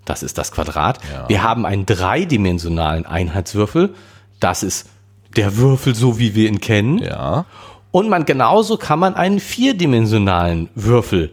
Das 0.06 0.22
ist 0.22 0.38
das 0.38 0.52
Quadrat. 0.52 1.00
Ja. 1.12 1.28
Wir 1.28 1.42
haben 1.42 1.66
einen 1.66 1.88
dreidimensionalen 1.88 3.08
Einheitswürfel. 3.08 3.96
Das 4.40 4.62
ist 4.62 4.88
der 5.36 5.58
Würfel, 5.58 5.96
so 5.96 6.20
wie 6.20 6.36
wir 6.36 6.48
ihn 6.48 6.62
kennen. 6.62 7.00
Ja. 7.00 7.46
Und 7.92 8.08
man 8.08 8.26
genauso 8.26 8.78
kann 8.78 9.00
man 9.00 9.16
einen 9.16 9.40
vierdimensionalen 9.40 10.70
Würfel 10.76 11.32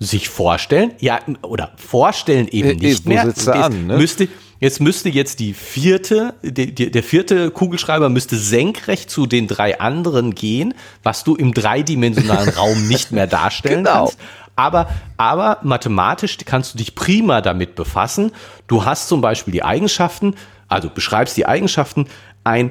sich 0.00 0.28
vorstellen. 0.28 0.90
Ja, 0.98 1.20
oder 1.42 1.70
vorstellen 1.76 2.48
eben 2.48 2.70
äh, 2.70 2.74
nicht 2.74 3.06
mehr. 3.06 3.32
An, 3.46 3.86
ne? 3.86 3.98
müsste, 3.98 4.28
Jetzt 4.60 4.80
müsste 4.80 5.08
jetzt 5.08 5.40
die 5.40 5.52
vierte, 5.52 6.34
die, 6.42 6.74
die, 6.74 6.90
der 6.90 7.02
vierte 7.02 7.50
Kugelschreiber 7.50 8.08
müsste 8.08 8.36
senkrecht 8.36 9.10
zu 9.10 9.26
den 9.26 9.46
drei 9.46 9.80
anderen 9.80 10.34
gehen, 10.34 10.74
was 11.02 11.24
du 11.24 11.34
im 11.34 11.52
dreidimensionalen 11.52 12.48
Raum 12.56 12.86
nicht 12.86 13.12
mehr 13.12 13.26
darstellen 13.26 13.84
genau. 13.84 14.04
kannst. 14.04 14.18
Aber, 14.56 14.88
aber 15.16 15.58
mathematisch 15.62 16.38
kannst 16.44 16.74
du 16.74 16.78
dich 16.78 16.94
prima 16.94 17.40
damit 17.40 17.74
befassen. 17.74 18.30
Du 18.68 18.84
hast 18.84 19.08
zum 19.08 19.20
Beispiel 19.20 19.52
die 19.52 19.64
Eigenschaften, 19.64 20.34
also 20.68 20.88
beschreibst 20.88 21.36
die 21.36 21.46
Eigenschaften, 21.46 22.06
ein 22.44 22.70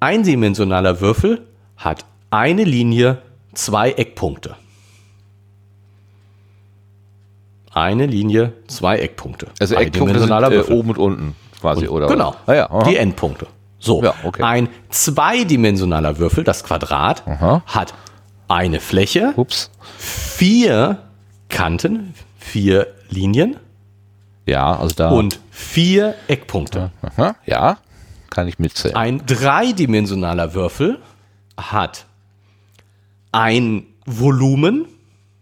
eindimensionaler 0.00 1.00
Würfel 1.00 1.46
hat 1.76 2.04
eine 2.30 2.64
Linie, 2.64 3.22
zwei 3.52 3.90
Eckpunkte. 3.92 4.56
Eine 7.74 8.06
Linie, 8.06 8.52
zwei 8.68 8.98
Eckpunkte. 8.98 9.48
Also 9.60 9.74
Eckpunkte 9.74 10.20
sind 10.20 10.30
äh, 10.30 10.72
oben 10.72 10.90
und 10.90 10.98
unten 10.98 11.36
quasi, 11.60 11.86
und, 11.86 11.96
oder? 11.96 12.06
Genau, 12.06 12.34
ah, 12.46 12.54
ja, 12.54 12.82
die 12.84 12.96
Endpunkte. 12.96 13.46
So, 13.78 14.02
ja, 14.02 14.14
okay. 14.22 14.42
ein 14.42 14.68
zweidimensionaler 14.88 16.18
Würfel, 16.18 16.44
das 16.44 16.64
Quadrat, 16.64 17.26
aha. 17.26 17.62
hat 17.66 17.94
eine 18.48 18.80
Fläche, 18.80 19.34
Ups. 19.36 19.70
vier 19.98 20.98
Kanten, 21.48 22.14
vier 22.38 22.86
Linien. 23.10 23.56
Ja, 24.46 24.78
also 24.78 24.94
da. 24.94 25.10
Und 25.10 25.40
vier 25.50 26.14
Eckpunkte. 26.28 26.92
Aha, 27.02 27.36
ja, 27.44 27.78
kann 28.30 28.48
ich 28.48 28.58
mitzählen. 28.58 28.96
Ein 28.96 29.26
dreidimensionaler 29.26 30.54
Würfel 30.54 30.98
hat 31.56 32.06
ein 33.32 33.86
Volumen. 34.06 34.86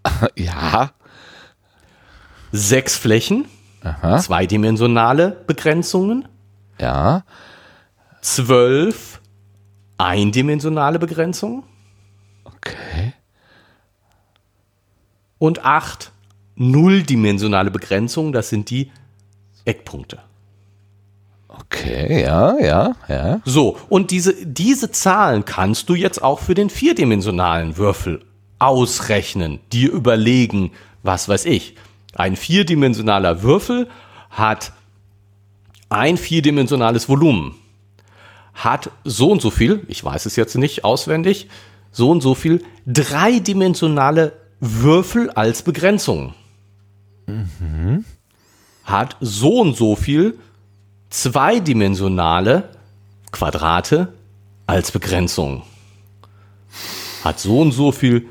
ja 0.36 0.92
sechs 2.52 2.96
Flächen, 2.96 3.46
Aha. 3.82 4.18
zweidimensionale 4.18 5.42
Begrenzungen, 5.46 6.28
ja, 6.78 7.24
zwölf 8.20 9.20
eindimensionale 9.98 10.98
Begrenzungen, 10.98 11.64
okay, 12.44 13.14
und 15.38 15.64
acht 15.64 16.12
nulldimensionale 16.54 17.70
Begrenzungen, 17.70 18.32
das 18.32 18.50
sind 18.50 18.70
die 18.70 18.92
Eckpunkte. 19.64 20.18
Okay, 21.48 22.22
ja, 22.22 22.58
ja, 22.58 22.92
ja. 23.08 23.40
So, 23.44 23.76
und 23.88 24.10
diese, 24.10 24.34
diese 24.46 24.90
Zahlen 24.90 25.44
kannst 25.44 25.88
du 25.88 25.94
jetzt 25.94 26.22
auch 26.22 26.38
für 26.38 26.54
den 26.54 26.70
vierdimensionalen 26.70 27.76
Würfel 27.76 28.24
ausrechnen, 28.58 29.60
dir 29.72 29.90
überlegen, 29.90 30.72
was 31.02 31.28
weiß 31.28 31.46
ich, 31.46 31.74
ein 32.14 32.36
vierdimensionaler 32.36 33.42
Würfel 33.42 33.88
hat 34.30 34.72
ein 35.88 36.16
vierdimensionales 36.16 37.08
Volumen, 37.08 37.54
hat 38.54 38.90
so 39.04 39.30
und 39.30 39.42
so 39.42 39.50
viel, 39.50 39.84
ich 39.88 40.02
weiß 40.02 40.26
es 40.26 40.36
jetzt 40.36 40.56
nicht 40.56 40.84
auswendig, 40.84 41.48
so 41.90 42.10
und 42.10 42.22
so 42.22 42.34
viel 42.34 42.64
dreidimensionale 42.86 44.32
Würfel 44.60 45.30
als 45.30 45.62
Begrenzung. 45.62 46.34
Mhm. 47.26 48.04
Hat 48.84 49.16
so 49.20 49.60
und 49.60 49.76
so 49.76 49.96
viel 49.96 50.38
zweidimensionale 51.10 52.70
Quadrate 53.30 54.12
als 54.66 54.92
Begrenzung. 54.92 55.62
Hat 57.22 57.38
so 57.38 57.60
und 57.60 57.72
so 57.72 57.92
viel 57.92 58.28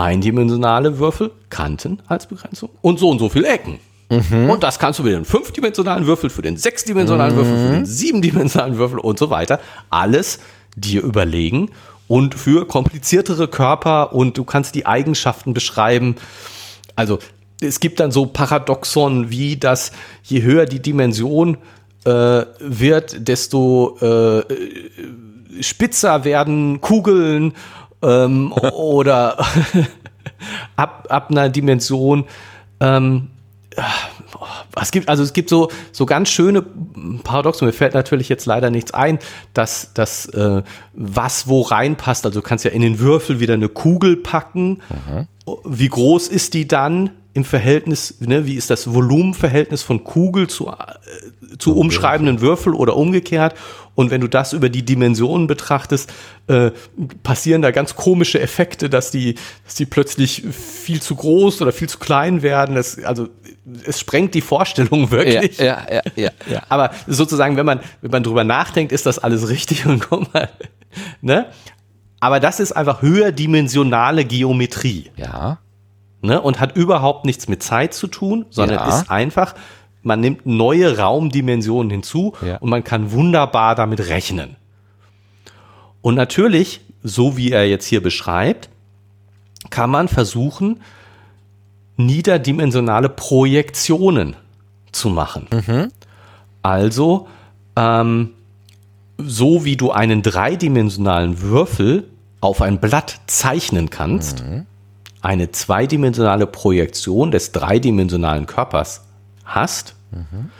eindimensionale 0.00 0.98
Würfel, 0.98 1.30
Kanten 1.50 2.00
als 2.06 2.26
Begrenzung 2.26 2.70
und 2.80 2.98
so 2.98 3.08
und 3.08 3.18
so 3.18 3.28
viele 3.28 3.48
Ecken. 3.48 3.78
Mhm. 4.08 4.50
Und 4.50 4.62
das 4.62 4.78
kannst 4.78 4.98
du 4.98 5.04
für 5.04 5.10
den 5.10 5.24
fünfdimensionalen 5.24 6.06
Würfel, 6.06 6.30
für 6.30 6.42
den 6.42 6.56
sechsdimensionalen 6.56 7.34
mhm. 7.34 7.38
Würfel, 7.38 7.56
für 7.56 7.72
den 7.74 7.86
siebendimensionalen 7.86 8.78
Würfel 8.78 8.98
und 8.98 9.18
so 9.18 9.30
weiter 9.30 9.60
alles 9.90 10.40
dir 10.76 11.02
überlegen 11.02 11.70
und 12.08 12.34
für 12.34 12.66
kompliziertere 12.66 13.46
Körper 13.46 14.12
und 14.12 14.36
du 14.36 14.44
kannst 14.44 14.74
die 14.74 14.86
Eigenschaften 14.86 15.54
beschreiben. 15.54 16.16
Also 16.96 17.18
es 17.60 17.78
gibt 17.78 18.00
dann 18.00 18.10
so 18.10 18.26
Paradoxon 18.26 19.30
wie, 19.30 19.56
dass 19.56 19.92
je 20.24 20.42
höher 20.42 20.66
die 20.66 20.80
Dimension, 20.80 21.58
äh, 22.04 22.46
wird, 22.58 23.28
desto 23.28 23.96
äh, 24.00 24.42
spitzer 25.60 26.24
werden 26.24 26.80
Kugeln 26.80 27.52
ähm, 28.02 28.52
oder 28.72 29.38
ab, 30.76 31.06
ab 31.08 31.30
einer 31.30 31.48
Dimension. 31.48 32.24
Ähm, 32.80 33.28
es 34.80 34.90
gibt, 34.90 35.08
also 35.08 35.22
es 35.22 35.32
gibt 35.32 35.48
so, 35.48 35.70
so 35.92 36.06
ganz 36.06 36.28
schöne 36.28 36.62
Paradoxen. 37.22 37.66
Mir 37.66 37.72
fällt 37.72 37.94
natürlich 37.94 38.28
jetzt 38.28 38.46
leider 38.46 38.70
nichts 38.70 38.92
ein, 38.92 39.18
dass 39.54 39.92
das 39.94 40.26
äh, 40.26 40.62
was 40.92 41.48
wo 41.48 41.62
reinpasst. 41.62 42.24
Also 42.24 42.40
du 42.40 42.46
kannst 42.46 42.64
ja 42.64 42.70
in 42.70 42.82
den 42.82 42.98
Würfel 42.98 43.40
wieder 43.40 43.54
eine 43.54 43.68
Kugel 43.68 44.16
packen. 44.16 44.80
Mhm. 44.88 45.26
Wie 45.64 45.88
groß 45.88 46.28
ist 46.28 46.54
die 46.54 46.66
dann 46.66 47.10
im 47.40 47.44
Verhältnis, 47.44 48.16
ne, 48.20 48.44
wie 48.46 48.54
ist 48.54 48.68
das 48.68 48.92
Volumenverhältnis 48.92 49.82
von 49.82 50.04
Kugel 50.04 50.46
zu, 50.46 50.68
äh, 50.68 51.56
zu 51.58 51.74
umschreibenden 51.74 52.42
Würfel 52.42 52.74
oder 52.74 52.96
umgekehrt? 52.96 53.54
Und 53.94 54.10
wenn 54.10 54.20
du 54.20 54.28
das 54.28 54.52
über 54.52 54.68
die 54.68 54.84
Dimensionen 54.84 55.46
betrachtest, 55.46 56.12
äh, 56.48 56.70
passieren 57.22 57.62
da 57.62 57.70
ganz 57.70 57.96
komische 57.96 58.40
Effekte, 58.40 58.90
dass 58.90 59.10
die, 59.10 59.36
dass 59.64 59.74
die 59.74 59.86
plötzlich 59.86 60.42
viel 60.52 61.00
zu 61.00 61.16
groß 61.16 61.62
oder 61.62 61.72
viel 61.72 61.88
zu 61.88 61.98
klein 61.98 62.42
werden. 62.42 62.74
Das, 62.74 63.02
also 63.02 63.28
es 63.86 63.98
sprengt 63.98 64.34
die 64.34 64.42
Vorstellung 64.42 65.10
wirklich. 65.10 65.56
Ja, 65.58 65.86
ja, 65.90 66.02
ja, 66.16 66.30
ja, 66.50 66.62
Aber 66.68 66.90
sozusagen, 67.06 67.56
wenn 67.56 67.66
man, 67.66 67.80
wenn 68.02 68.10
man 68.10 68.22
drüber 68.22 68.44
nachdenkt, 68.44 68.92
ist 68.92 69.06
das 69.06 69.18
alles 69.18 69.48
richtig 69.48 69.86
und 69.86 70.08
guck 70.08 70.32
mal, 70.34 70.50
ne? 71.22 71.46
Aber 72.20 72.38
das 72.38 72.60
ist 72.60 72.72
einfach 72.72 73.00
höherdimensionale 73.00 74.26
Geometrie. 74.26 75.10
Ja. 75.16 75.58
Ne? 76.22 76.40
Und 76.40 76.60
hat 76.60 76.76
überhaupt 76.76 77.24
nichts 77.24 77.48
mit 77.48 77.62
Zeit 77.62 77.94
zu 77.94 78.06
tun, 78.06 78.46
sondern 78.50 78.78
ja. 78.78 78.88
ist 78.88 79.10
einfach, 79.10 79.54
man 80.02 80.20
nimmt 80.20 80.46
neue 80.46 80.98
Raumdimensionen 80.98 81.90
hinzu 81.90 82.34
ja. 82.44 82.58
und 82.58 82.70
man 82.70 82.84
kann 82.84 83.12
wunderbar 83.12 83.74
damit 83.74 84.08
rechnen. 84.08 84.56
Und 86.02 86.14
natürlich, 86.14 86.80
so 87.02 87.36
wie 87.36 87.52
er 87.52 87.68
jetzt 87.68 87.86
hier 87.86 88.02
beschreibt, 88.02 88.68
kann 89.68 89.90
man 89.90 90.08
versuchen, 90.08 90.80
niederdimensionale 91.96 93.08
Projektionen 93.08 94.36
zu 94.92 95.10
machen. 95.10 95.46
Mhm. 95.50 95.92
Also, 96.62 97.28
ähm, 97.76 98.30
so 99.18 99.64
wie 99.64 99.76
du 99.76 99.90
einen 99.90 100.22
dreidimensionalen 100.22 101.42
Würfel 101.42 102.08
auf 102.40 102.62
ein 102.62 102.80
Blatt 102.80 103.20
zeichnen 103.26 103.90
kannst, 103.90 104.42
mhm. 104.44 104.66
Eine 105.22 105.50
zweidimensionale 105.50 106.46
Projektion 106.46 107.30
des 107.30 107.52
dreidimensionalen 107.52 108.46
Körpers 108.46 109.04
hast, 109.44 109.94
mhm. 110.10 110.50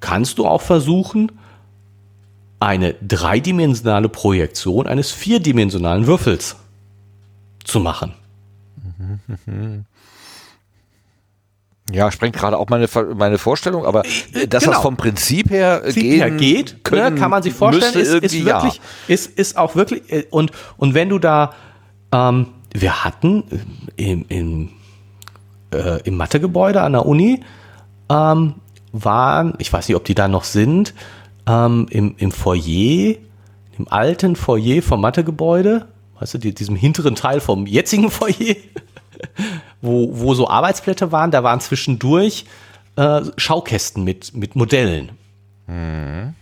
kannst 0.00 0.38
du 0.38 0.46
auch 0.46 0.62
versuchen, 0.62 1.32
eine 2.60 2.94
dreidimensionale 2.94 4.08
Projektion 4.08 4.86
eines 4.86 5.10
vierdimensionalen 5.10 6.06
Würfels 6.06 6.56
zu 7.64 7.80
machen. 7.80 8.14
Mhm. 9.46 9.84
Ja, 11.92 12.10
sprengt 12.10 12.34
gerade 12.34 12.58
auch 12.58 12.68
meine, 12.68 12.88
meine 13.14 13.38
Vorstellung, 13.38 13.86
aber 13.86 14.04
äh, 14.32 14.48
dass 14.48 14.64
genau. 14.64 14.74
das 14.74 14.82
vom 14.82 14.96
Prinzip 14.96 15.50
her, 15.50 15.80
Prinzip 15.82 16.02
gehen 16.02 16.16
her 16.16 16.30
geht, 16.32 16.72
ne, 16.72 16.78
können, 16.82 17.14
ne, 17.14 17.20
kann 17.20 17.30
man 17.30 17.42
sich 17.44 17.54
vorstellen, 17.54 17.94
ist, 17.94 18.12
ist 18.12 18.44
wirklich, 18.44 18.74
ja. 18.74 18.82
ist, 19.06 19.38
ist 19.38 19.56
auch 19.56 19.76
wirklich, 19.76 20.10
äh, 20.12 20.26
und, 20.30 20.50
und 20.78 20.94
wenn 20.94 21.08
du 21.08 21.20
da, 21.20 21.54
ähm, 22.10 22.48
wir 22.72 23.04
hatten 23.04 23.44
äh, 23.96 24.10
im, 24.10 24.24
im, 24.28 24.70
äh, 25.72 26.00
im 26.02 26.16
Mathegebäude 26.16 26.82
an 26.82 26.92
der 26.92 27.06
Uni, 27.06 27.40
ähm, 28.08 28.54
waren, 28.92 29.54
ich 29.58 29.72
weiß 29.72 29.88
nicht, 29.88 29.96
ob 29.96 30.04
die 30.04 30.14
da 30.14 30.28
noch 30.28 30.44
sind, 30.44 30.94
ähm, 31.46 31.86
im, 31.90 32.14
im 32.18 32.32
Foyer, 32.32 33.16
im 33.78 33.88
alten 33.88 34.36
Foyer 34.36 34.82
vom 34.82 35.00
Mathegebäude, 35.00 35.86
weißt 36.18 36.34
du, 36.34 36.38
die, 36.38 36.54
diesem 36.54 36.76
hinteren 36.76 37.14
Teil 37.14 37.40
vom 37.40 37.66
jetzigen 37.66 38.10
Foyer, 38.10 38.56
wo, 39.80 40.10
wo 40.12 40.34
so 40.34 40.48
Arbeitsplätze 40.48 41.12
waren, 41.12 41.30
da 41.30 41.42
waren 41.42 41.60
zwischendurch 41.60 42.46
äh, 42.96 43.22
Schaukästen 43.36 44.04
mit, 44.04 44.34
mit 44.34 44.56
Modellen. 44.56 45.10
Mhm. 45.66 46.34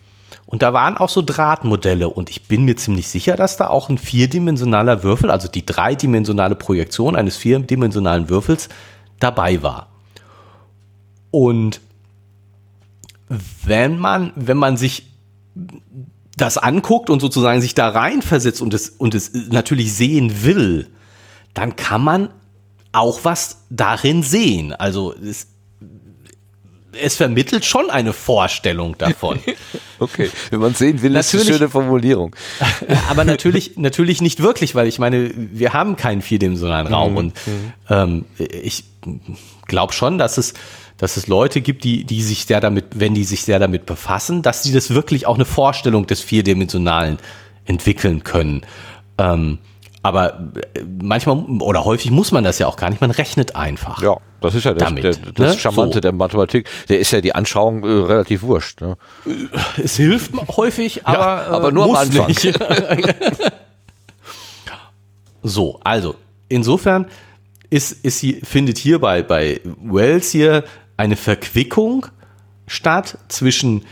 Und 0.54 0.62
da 0.62 0.72
waren 0.72 0.96
auch 0.96 1.08
so 1.08 1.20
Drahtmodelle 1.20 2.08
und 2.08 2.30
ich 2.30 2.46
bin 2.46 2.64
mir 2.64 2.76
ziemlich 2.76 3.08
sicher, 3.08 3.34
dass 3.34 3.56
da 3.56 3.66
auch 3.66 3.88
ein 3.88 3.98
vierdimensionaler 3.98 5.02
Würfel, 5.02 5.32
also 5.32 5.48
die 5.48 5.66
dreidimensionale 5.66 6.54
Projektion 6.54 7.16
eines 7.16 7.36
vierdimensionalen 7.36 8.28
Würfels 8.28 8.68
dabei 9.18 9.64
war. 9.64 9.88
Und 11.32 11.80
wenn 13.64 13.98
man, 13.98 14.30
wenn 14.36 14.56
man 14.56 14.76
sich 14.76 15.10
das 16.36 16.56
anguckt 16.56 17.10
und 17.10 17.18
sozusagen 17.18 17.60
sich 17.60 17.74
da 17.74 17.88
reinversetzt 17.88 18.62
und 18.62 18.74
es, 18.74 18.90
und 18.90 19.16
es 19.16 19.32
natürlich 19.50 19.92
sehen 19.92 20.44
will, 20.44 20.86
dann 21.52 21.74
kann 21.74 22.04
man 22.04 22.28
auch 22.92 23.24
was 23.24 23.64
darin 23.70 24.22
sehen. 24.22 24.72
Also 24.72 25.14
es, 25.14 25.48
es 27.00 27.16
vermittelt 27.16 27.64
schon 27.64 27.90
eine 27.90 28.12
Vorstellung 28.12 28.96
davon. 28.98 29.40
okay, 29.98 30.30
wenn 30.50 30.60
man 30.60 30.74
sehen 30.74 31.02
will, 31.02 31.10
natürlich, 31.10 31.42
ist 31.42 31.48
eine 31.48 31.58
schöne 31.58 31.70
Formulierung. 31.70 32.34
aber 33.08 33.24
natürlich, 33.24 33.76
natürlich 33.76 34.20
nicht 34.20 34.40
wirklich, 34.40 34.74
weil 34.74 34.86
ich 34.86 34.98
meine, 34.98 35.30
wir 35.34 35.72
haben 35.72 35.96
keinen 35.96 36.22
vierdimensionalen 36.22 36.86
Raum 36.86 37.12
mhm. 37.12 37.18
und 37.18 37.32
ähm, 37.90 38.24
ich 38.38 38.84
glaube 39.66 39.92
schon, 39.92 40.18
dass 40.18 40.38
es 40.38 40.54
dass 40.96 41.16
es 41.16 41.26
Leute 41.26 41.60
gibt, 41.60 41.82
die, 41.82 42.04
die 42.04 42.22
sich 42.22 42.46
sehr 42.46 42.60
damit, 42.60 42.84
wenn 42.94 43.14
die 43.14 43.24
sich 43.24 43.42
sehr 43.42 43.58
damit 43.58 43.84
befassen, 43.84 44.42
dass 44.42 44.62
sie 44.62 44.72
das 44.72 44.90
wirklich 44.90 45.26
auch 45.26 45.34
eine 45.34 45.44
Vorstellung 45.44 46.06
des 46.06 46.20
Vierdimensionalen 46.20 47.18
entwickeln 47.64 48.22
können. 48.22 48.62
Ähm, 49.18 49.58
aber 50.04 50.52
äh, 50.74 50.84
manchmal 51.02 51.38
oder 51.60 51.86
häufig 51.86 52.10
muss 52.10 52.30
man 52.30 52.44
das 52.44 52.58
ja 52.58 52.66
auch 52.66 52.76
gar 52.76 52.90
nicht, 52.90 53.00
man 53.00 53.10
rechnet 53.10 53.56
einfach. 53.56 54.02
Ja, 54.02 54.18
das 54.42 54.54
ist 54.54 54.64
ja 54.64 54.74
das, 54.74 54.86
damit, 54.86 55.02
der, 55.02 55.14
das 55.14 55.54
ne? 55.54 55.58
Charmante 55.58 55.94
so. 55.94 56.00
der 56.00 56.12
Mathematik. 56.12 56.68
Der 56.90 57.00
ist 57.00 57.10
ja 57.10 57.22
die 57.22 57.34
Anschauung 57.34 57.82
äh, 57.84 57.86
relativ 57.86 58.42
wurscht. 58.42 58.82
Ne? 58.82 58.98
Es 59.82 59.96
hilft 59.96 60.32
häufig, 60.58 61.06
aber, 61.06 61.18
ja, 61.18 61.46
aber 61.46 61.72
nur 61.72 61.84
am 61.84 61.94
Anfang. 61.96 62.26
Nicht. 62.26 62.42
so, 65.42 65.80
also 65.82 66.16
insofern 66.50 67.06
ist, 67.70 68.04
ist 68.04 68.18
sie, 68.18 68.42
findet 68.44 68.76
hier 68.76 68.98
bei, 68.98 69.22
bei 69.22 69.62
Wells 69.82 70.32
hier 70.32 70.64
eine 70.98 71.16
Verquickung 71.16 72.06
statt 72.66 73.16
zwischen 73.28 73.86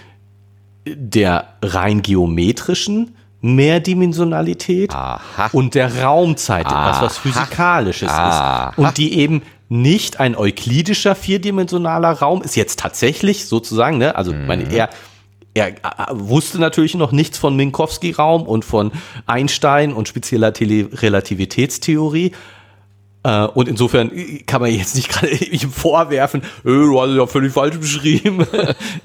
der 0.87 1.55
rein 1.63 2.03
geometrischen 2.03 3.17
Mehrdimensionalität 3.43 4.95
Aha. 4.95 5.51
und 5.53 5.75
der 5.75 6.03
Raumzeit, 6.03 6.65
etwas 6.65 7.03
was 7.03 7.19
physikalisches 7.19 8.09
Aha. 8.09 8.71
ist 8.71 8.79
und 8.79 8.97
die 8.97 9.19
eben 9.19 9.43
nicht 9.69 10.21
ein 10.21 10.37
euklidischer 10.37 11.15
vierdimensionaler 11.15 12.13
Raum 12.13 12.43
ist 12.43 12.57
jetzt 12.57 12.79
tatsächlich 12.79 13.47
sozusagen, 13.47 13.99
ne? 13.99 14.15
Also 14.17 14.33
mhm. 14.33 14.47
meine 14.47 14.73
er 14.73 14.91
er 15.55 15.69
äh, 15.69 15.75
wusste 16.13 16.59
natürlich 16.59 16.95
noch 16.95 17.13
nichts 17.13 17.37
von 17.37 17.57
Minkowski-Raum 17.57 18.43
und 18.43 18.65
von 18.65 18.93
Einstein 19.27 19.93
und 19.93 20.09
spezieller 20.09 20.53
Tele 20.53 20.89
Relativitätstheorie, 20.93 22.33
Uh, 23.25 23.47
und 23.55 23.69
insofern 23.69 24.11
kann 24.47 24.61
man 24.61 24.73
jetzt 24.75 24.97
nicht 24.97 25.09
gerade 25.09 25.33
ihm 25.45 25.71
vorwerfen, 25.71 26.43
du 26.65 27.01
hast 27.01 27.15
ja 27.15 27.27
völlig 27.27 27.53
falsch 27.53 27.79
beschrieben. 27.79 28.45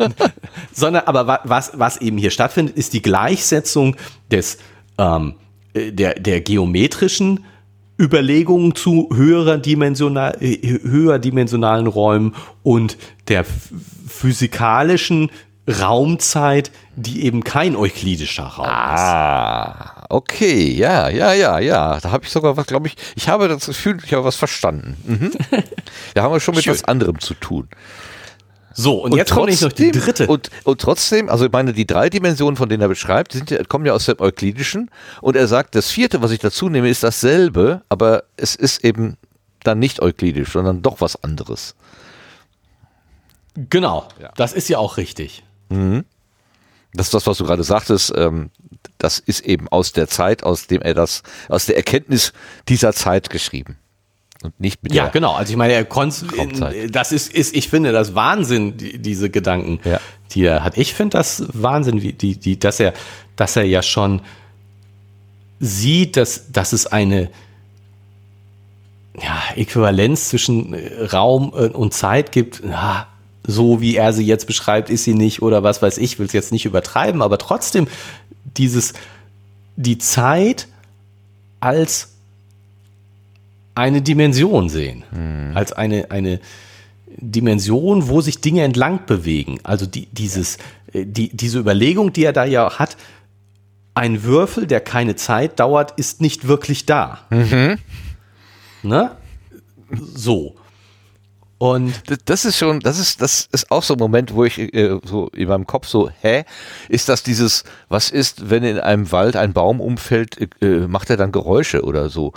Sondern 0.72 1.04
aber 1.06 1.42
was, 1.44 1.74
was 1.76 2.02
eben 2.02 2.18
hier 2.18 2.32
stattfindet, 2.32 2.76
ist 2.76 2.94
die 2.94 3.04
Gleichsetzung 3.04 3.96
des, 4.32 4.58
ähm, 4.98 5.36
der, 5.76 6.16
der 6.16 6.42
geometrischen 6.42 7.46
Überlegungen 8.00 8.74
zu 8.74 9.10
höherer 9.14 9.60
dimensional, 9.60 10.38
höher 10.40 11.20
dimensionalen 11.20 11.86
Räumen 11.86 12.36
und 12.64 12.98
der 13.28 13.46
physikalischen 14.08 15.30
Raumzeit, 15.68 16.72
die 16.96 17.26
eben 17.26 17.44
kein 17.44 17.76
euklidischer 17.76 18.46
Raum 18.46 18.66
ah, 18.68 18.94
ist. 18.96 19.02
Ah, 19.02 20.06
okay, 20.10 20.72
ja, 20.72 21.10
ja, 21.10 21.34
ja, 21.34 21.60
ja. 21.60 22.00
Da 22.00 22.12
habe 22.12 22.24
ich 22.26 22.32
sogar 22.32 22.56
was, 22.56 22.66
glaube 22.68 22.88
ich, 22.88 22.96
ich 23.16 23.28
habe 23.28 23.48
das 23.50 23.66
Gefühl, 23.66 23.98
ich 24.04 24.14
habe 24.14 24.24
was 24.24 24.38
verstanden. 24.38 24.98
Mhm. 25.06 25.32
da 26.14 26.24
haben 26.24 26.34
wir 26.34 26.40
schon 26.40 26.56
mit 26.56 26.64
Schön. 26.64 26.74
was 26.74 26.86
anderem 26.86 27.20
zu 27.20 27.34
tun. 27.34 27.68
So, 28.74 29.02
und, 29.02 29.12
und 29.12 29.18
jetzt 29.18 29.34
kommt 29.34 29.60
noch 29.62 29.74
die 29.74 29.92
dritte. 29.92 30.28
Und, 30.28 30.52
und 30.64 30.80
trotzdem, 30.80 31.30
also 31.30 31.46
ich 31.46 31.52
meine, 31.52 31.74
die 31.74 31.88
drei 31.88 32.10
Dimensionen, 32.10 32.56
von 32.56 32.70
denen 32.70 32.82
er 32.82 32.88
beschreibt, 32.88 33.34
sind 33.34 33.52
kommen 33.70 33.88
ja 33.88 33.94
aus 33.94 34.06
dem 34.06 34.20
Euklidischen. 34.20 34.92
Und 35.20 35.36
er 35.36 35.48
sagt, 35.48 35.74
das 35.74 35.90
vierte, 35.90 36.22
was 36.22 36.30
ich 36.30 36.40
dazu 36.40 36.70
nehme, 36.70 36.88
ist 36.88 37.04
dasselbe, 37.04 37.82
aber 37.90 38.24
es 38.38 38.56
ist 38.56 38.86
eben 38.86 39.18
dann 39.64 39.80
nicht 39.80 40.00
euklidisch, 40.02 40.54
sondern 40.54 40.84
doch 40.84 41.02
was 41.02 41.22
anderes. 41.24 41.76
Genau, 43.56 44.08
ja. 44.22 44.32
das 44.36 44.54
ist 44.54 44.70
ja 44.70 44.78
auch 44.78 44.98
richtig. 44.98 45.44
Mhm. 45.70 46.06
Das 46.94 47.08
ist 47.08 47.14
das, 47.14 47.28
was 47.28 47.38
du 47.38 47.46
gerade 47.46 47.64
sagtest. 47.64 48.14
Ähm, 48.16 48.50
das 48.98 49.20
ist 49.20 49.42
eben 49.42 49.68
aus 49.68 49.92
der 49.92 50.08
Zeit, 50.08 50.44
aus 50.44 50.68
dem 50.68 50.82
er 50.82 50.94
das, 50.94 51.24
aus 51.50 51.66
der 51.66 51.78
Erkenntnis 51.78 52.34
dieser 52.68 52.94
Zeit 52.94 53.30
geschrieben. 53.30 53.78
Und 54.44 54.60
nicht 54.60 54.84
mit 54.84 54.94
Ja, 54.94 55.08
genau. 55.10 55.34
Also 55.34 55.52
ich 55.52 55.58
meine, 55.58 55.74
er 55.74 55.86
konnte, 55.86 56.26
das 56.90 57.12
ist, 57.12 57.34
ist, 57.34 57.56
ich 57.56 57.70
finde 57.70 57.92
das 57.92 58.14
Wahnsinn, 58.14 58.78
die, 58.78 59.00
diese 59.00 59.30
Gedanken, 59.30 59.80
ja. 59.84 60.00
die 60.32 60.46
er 60.46 60.64
hat. 60.64 60.78
Ich 60.78 60.94
finde 60.94 61.18
das 61.18 61.44
Wahnsinn, 61.54 62.02
wie, 62.02 62.14
die, 62.14 62.38
die, 62.38 62.60
dass 62.60 62.80
er, 62.80 62.94
dass 63.36 63.56
er 63.56 63.64
ja 63.64 63.82
schon 63.82 64.22
sieht, 65.60 66.18
dass, 66.18 66.52
dass 66.52 66.72
es 66.72 66.86
eine, 66.86 67.30
ja, 69.20 69.42
Äquivalenz 69.56 70.30
zwischen 70.30 70.74
äh, 70.74 71.06
Raum 71.06 71.52
äh, 71.56 71.68
und 71.70 71.94
Zeit 71.94 72.32
gibt. 72.32 72.64
Ja, 72.64 73.08
so 73.48 73.82
wie 73.82 73.96
er 73.96 74.14
sie 74.14 74.26
jetzt 74.26 74.46
beschreibt, 74.46 74.90
ist 74.90 75.06
sie 75.06 75.14
nicht 75.14 75.42
oder 75.42 75.64
was 75.64 75.82
weiß 75.82 75.98
ich, 75.98 76.20
will 76.20 76.28
es 76.28 76.34
jetzt 76.34 76.52
nicht 76.52 76.66
übertreiben, 76.66 77.22
aber 77.22 77.38
trotzdem 77.38 77.88
dieses, 78.58 78.94
die 79.78 79.98
Zeit 79.98 80.68
als 81.60 82.10
eine 83.74 84.02
Dimension 84.02 84.70
sehen, 84.70 85.04
hm. 85.12 85.52
als 85.56 85.72
eine, 85.72 86.12
eine 86.12 86.40
Dimension, 87.08 88.10
wo 88.10 88.22
sich 88.22 88.42
Dinge 88.42 88.64
entlang 88.64 89.06
bewegen. 89.06 89.60
Also 89.64 89.86
die, 89.86 90.08
dieses, 90.12 90.58
äh, 90.94 91.06
die, 91.06 91.30
diese 91.30 91.60
Überlegung, 91.60 92.12
die 92.14 92.26
er 92.26 92.34
da 92.34 92.46
ja 92.46 92.78
hat, 92.78 92.98
ein 93.94 94.24
Würfel, 94.24 94.68
der 94.68 94.82
keine 94.82 95.16
Zeit 95.16 95.60
dauert, 95.60 95.94
ist 95.98 96.22
nicht 96.22 96.48
wirklich 96.48 96.86
da. 96.86 97.22
Mhm. 97.30 97.78
Ne? 98.84 99.12
So. 100.14 100.56
Und 101.60 102.04
das 102.26 102.46
ist 102.46 102.58
schon, 102.58 102.82
das 102.82 103.00
ist, 103.00 103.22
das 103.22 103.50
ist 103.52 103.72
auch 103.72 103.82
so 103.82 103.96
ein 103.96 104.00
Moment, 104.00 104.34
wo 104.34 104.44
ich 104.44 104.60
äh, 104.60 105.00
so 105.04 105.30
in 105.30 105.48
meinem 105.48 105.66
Kopf 105.66 105.88
so, 105.88 106.10
hä, 106.22 106.44
ist 106.88 107.10
das 107.10 107.24
dieses, 107.24 107.64
was 107.90 108.12
ist, 108.12 108.52
wenn 108.52 108.64
in 108.64 108.80
einem 108.80 109.12
Wald 109.12 109.36
ein 109.36 109.54
Baum 109.54 109.82
umfällt, 109.82 110.38
äh, 110.62 110.88
macht 110.88 111.10
er 111.10 111.18
dann 111.18 111.32
Geräusche 111.32 111.84
oder 111.84 112.10
so, 112.10 112.34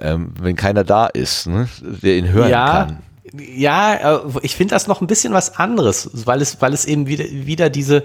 ähm, 0.00 0.32
wenn 0.40 0.56
keiner 0.56 0.82
da 0.82 1.06
ist, 1.06 1.46
ne, 1.46 1.68
der 1.82 2.16
ihn 2.16 2.30
hören 2.30 2.50
ja, 2.50 2.72
kann. 2.72 2.98
Ja, 3.38 4.16
äh, 4.16 4.20
ich 4.40 4.56
finde 4.56 4.74
das 4.74 4.86
noch 4.86 5.02
ein 5.02 5.08
bisschen 5.08 5.34
was 5.34 5.56
anderes, 5.56 6.10
weil 6.26 6.40
es, 6.40 6.62
weil 6.62 6.72
es 6.72 6.86
eben 6.86 7.06
wieder, 7.06 7.24
wieder 7.24 7.68
diese, 7.68 8.02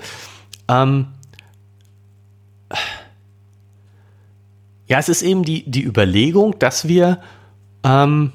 ähm, 0.68 1.08
ja, 4.88 5.00
es 5.00 5.08
ist 5.08 5.22
eben 5.22 5.44
die, 5.44 5.70
die 5.70 5.86
Überlegung, 5.86 6.60
dass 6.60 6.88
wir 6.88 7.22
ähm, 7.86 8.34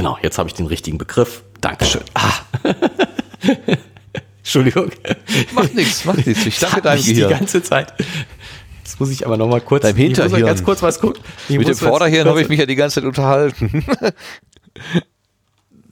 genau, 0.00 0.16
jetzt 0.22 0.38
habe 0.38 0.48
ich 0.48 0.54
den 0.54 0.66
richtigen 0.66 0.96
Begriff. 0.96 1.42
Dankeschön. 1.60 2.00
Ah. 2.14 2.32
Entschuldigung. 4.38 4.90
Macht 5.52 5.74
nichts, 5.74 6.06
macht 6.06 6.26
nichts. 6.26 6.46
Ich 6.46 6.58
danke 6.58 6.80
deinem 6.80 7.04
Gehirn. 7.04 7.28
Die 7.28 7.34
ganze 7.34 7.62
Zeit. 7.62 7.92
Jetzt 8.82 8.98
muss 8.98 9.10
ich 9.10 9.26
aber 9.26 9.36
noch 9.36 9.46
mal 9.46 9.60
kurz. 9.60 9.82
Deinem 9.82 9.96
Hinterhirn. 9.96 10.34
Ich 10.34 10.40
muss 10.40 10.48
ganz 10.48 10.64
kurz 10.64 10.82
was 10.82 11.00
gucken. 11.00 11.22
Ich 11.50 11.58
Mit 11.58 11.68
dem 11.68 11.74
Vorderhirn 11.74 12.26
habe 12.26 12.40
ich 12.40 12.48
mich 12.48 12.58
ja 12.58 12.64
die 12.64 12.76
ganze 12.76 12.94
Zeit 12.94 13.04
unterhalten. 13.04 13.84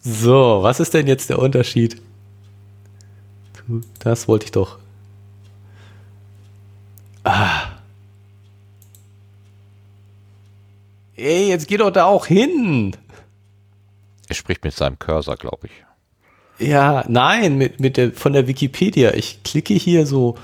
so, 0.01 0.61
was 0.63 0.81
ist 0.81 0.95
denn 0.95 1.07
jetzt 1.07 1.29
der 1.29 1.39
Unterschied? 1.39 2.01
Das 3.99 4.27
wollte 4.27 4.47
ich 4.47 4.53
doch. 4.53 4.79
Ah. 7.25 7.73
Ey, 11.15 11.51
jetzt 11.51 11.69
geh 11.69 11.77
doch 11.77 11.91
da 11.91 12.07
auch 12.07 12.25
hin. 12.25 12.97
Er 14.29 14.35
spricht 14.35 14.64
mit 14.64 14.74
seinem 14.74 14.99
Cursor, 14.99 15.37
glaube 15.37 15.68
ich. 15.68 16.68
Ja, 16.68 17.05
nein, 17.09 17.57
mit, 17.57 17.81
mit 17.81 17.97
der, 17.97 18.12
von 18.12 18.33
der 18.33 18.47
Wikipedia. 18.47 19.14
Ich 19.14 19.43
klicke 19.43 19.74
hier 19.74 20.07
so. 20.07 20.37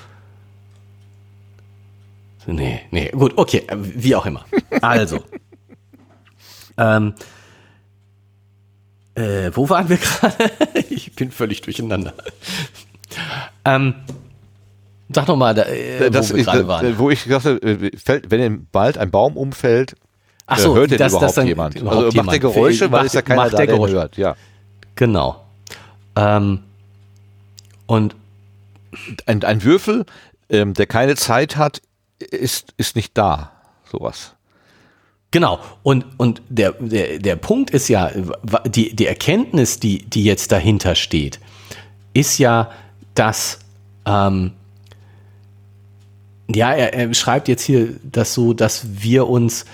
Nee, 2.47 2.82
nee, 2.91 3.09
gut, 3.11 3.35
okay, 3.37 3.66
wie 3.74 4.14
auch 4.14 4.26
immer. 4.26 4.45
Also. 4.80 5.22
ähm, 6.78 7.14
äh, 9.14 9.51
wo 9.55 9.68
waren 9.68 9.89
wir 9.89 9.97
gerade? 9.99 10.51
ich 10.91 11.14
bin 11.14 11.30
völlig 11.30 11.62
durcheinander. 11.62 12.14
ähm, 13.64 13.95
sag 15.09 15.28
noch 15.28 15.37
mal, 15.37 15.55
da, 15.55 15.62
äh, 15.62 16.11
das, 16.11 16.32
wo 16.32 16.37
wir 16.37 16.45
gerade 16.45 16.68
waren. 16.68 16.99
Wo 16.99 17.11
ich 17.11 17.24
gesagt 17.24 17.45
habe, 17.45 17.62
äh, 17.62 17.97
fällt, 17.97 18.30
wenn 18.30 18.66
bald 18.70 18.99
ein 18.99 19.11
Baum 19.11 19.37
umfällt, 19.37 19.97
Ach 20.47 20.59
so, 20.59 20.74
hört 20.74 20.90
denn 20.90 20.99
das, 20.99 21.12
überhaupt 21.12 21.36
das 21.36 21.45
jemand? 21.45 21.74
Überhaupt 21.76 22.05
also 22.05 22.16
macht 22.18 22.32
der 22.32 22.38
Geräusche, 22.40 22.92
weil 22.92 23.07
es 23.07 23.14
ja 23.14 23.22
keiner 23.22 23.49
da, 23.49 23.64
der 23.64 23.78
hört. 23.78 24.16
Ja. 24.16 24.36
Genau. 24.95 25.42
Ähm, 26.16 26.61
und 27.86 28.14
ein, 29.26 29.42
ein 29.42 29.64
Würfel, 29.64 30.05
ähm, 30.51 30.74
der 30.74 30.86
keine 30.86 31.16
Zeit 31.16 31.57
hat, 31.57 31.80
ist, 32.18 32.74
ist 32.76 32.97
nicht 32.97 33.16
da. 33.16 33.53
Sowas. 33.90 34.34
Genau. 35.30 35.59
Und, 35.82 36.05
und 36.16 36.42
der, 36.49 36.72
der, 36.72 37.18
der 37.18 37.36
Punkt 37.36 37.70
ist 37.70 37.88
ja, 37.88 38.11
die, 38.66 38.95
die 38.95 39.07
Erkenntnis, 39.07 39.80
die, 39.80 40.05
die 40.05 40.24
jetzt 40.24 40.53
dahinter 40.53 40.95
steht, 40.95 41.40
ist 42.12 42.38
ja, 42.38 42.70
dass, 43.14 43.59
ähm, 44.07 44.53
ja, 46.49 46.72
er, 46.72 46.95
er 46.95 47.14
schreibt 47.14 47.49
jetzt 47.49 47.62
hier 47.62 47.88
das 48.05 48.34
so, 48.34 48.53
dass 48.53 48.86
wir 49.03 49.26
uns 49.26 49.64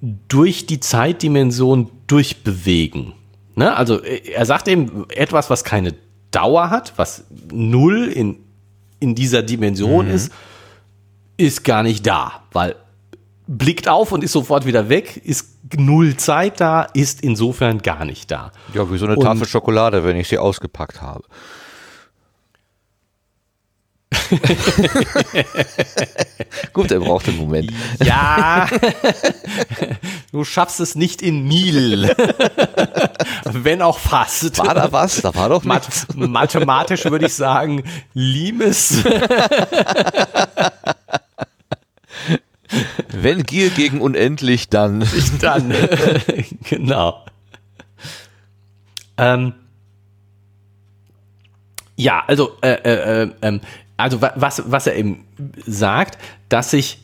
durch 0.00 0.66
die 0.66 0.80
Zeitdimension 0.80 1.90
durchbewegen. 2.06 3.12
Ne? 3.54 3.74
Also 3.76 4.00
er 4.00 4.46
sagt 4.46 4.68
eben 4.68 5.06
etwas, 5.10 5.50
was 5.50 5.64
keine 5.64 5.94
Dauer 6.30 6.70
hat, 6.70 6.94
was 6.96 7.24
null 7.52 8.08
in, 8.08 8.38
in 9.00 9.14
dieser 9.14 9.42
Dimension 9.42 10.06
mhm. 10.06 10.14
ist, 10.14 10.32
ist 11.36 11.64
gar 11.64 11.82
nicht 11.82 12.06
da, 12.06 12.42
weil 12.52 12.76
blickt 13.46 13.88
auf 13.88 14.12
und 14.12 14.22
ist 14.22 14.32
sofort 14.32 14.64
wieder 14.64 14.88
weg, 14.88 15.16
ist 15.24 15.58
null 15.76 16.16
Zeit 16.16 16.60
da, 16.60 16.82
ist 16.82 17.20
insofern 17.22 17.78
gar 17.78 18.04
nicht 18.04 18.30
da. 18.30 18.52
Ja, 18.74 18.90
wie 18.90 18.96
so 18.96 19.06
eine 19.06 19.16
und, 19.16 19.24
Tafel 19.24 19.46
Schokolade, 19.46 20.04
wenn 20.04 20.16
ich 20.16 20.28
sie 20.28 20.38
ausgepackt 20.38 21.02
habe. 21.02 21.24
Gut, 26.72 26.90
er 26.90 27.00
braucht 27.00 27.28
einen 27.28 27.36
Moment. 27.38 27.72
Ja, 28.02 28.68
du 30.32 30.44
schaffst 30.44 30.80
es 30.80 30.94
nicht 30.94 31.20
in 31.22 31.44
Nil. 31.44 32.04
Wenn 33.44 33.82
auch 33.82 33.98
fast. 33.98 34.58
War 34.58 34.74
da 34.74 34.90
was? 34.92 35.22
Da 35.22 35.34
war 35.34 35.48
doch 35.48 35.64
nichts. 35.64 36.06
Mathematisch 36.14 37.04
würde 37.06 37.26
ich 37.26 37.34
sagen, 37.34 37.82
Limes. 38.14 39.02
Wenn 43.08 43.42
Gier 43.42 43.70
gegen 43.70 44.00
unendlich, 44.00 44.68
dann. 44.68 45.04
Dann, 45.40 45.74
genau. 46.68 47.24
Ähm, 49.16 49.54
ja, 51.96 52.22
also 52.26 52.56
äh, 52.62 52.70
äh, 52.70 53.24
äh, 53.24 53.30
ähm, 53.42 53.60
also 54.00 54.20
was, 54.20 54.62
was 54.70 54.86
er 54.86 54.96
eben 54.96 55.24
sagt, 55.66 56.18
dass 56.48 56.70
sich 56.70 56.98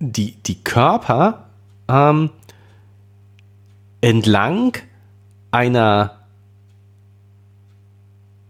die, 0.00 0.32
die 0.32 0.62
Körper 0.62 1.46
ähm, 1.88 2.30
entlang 4.00 4.78
einer 5.50 6.18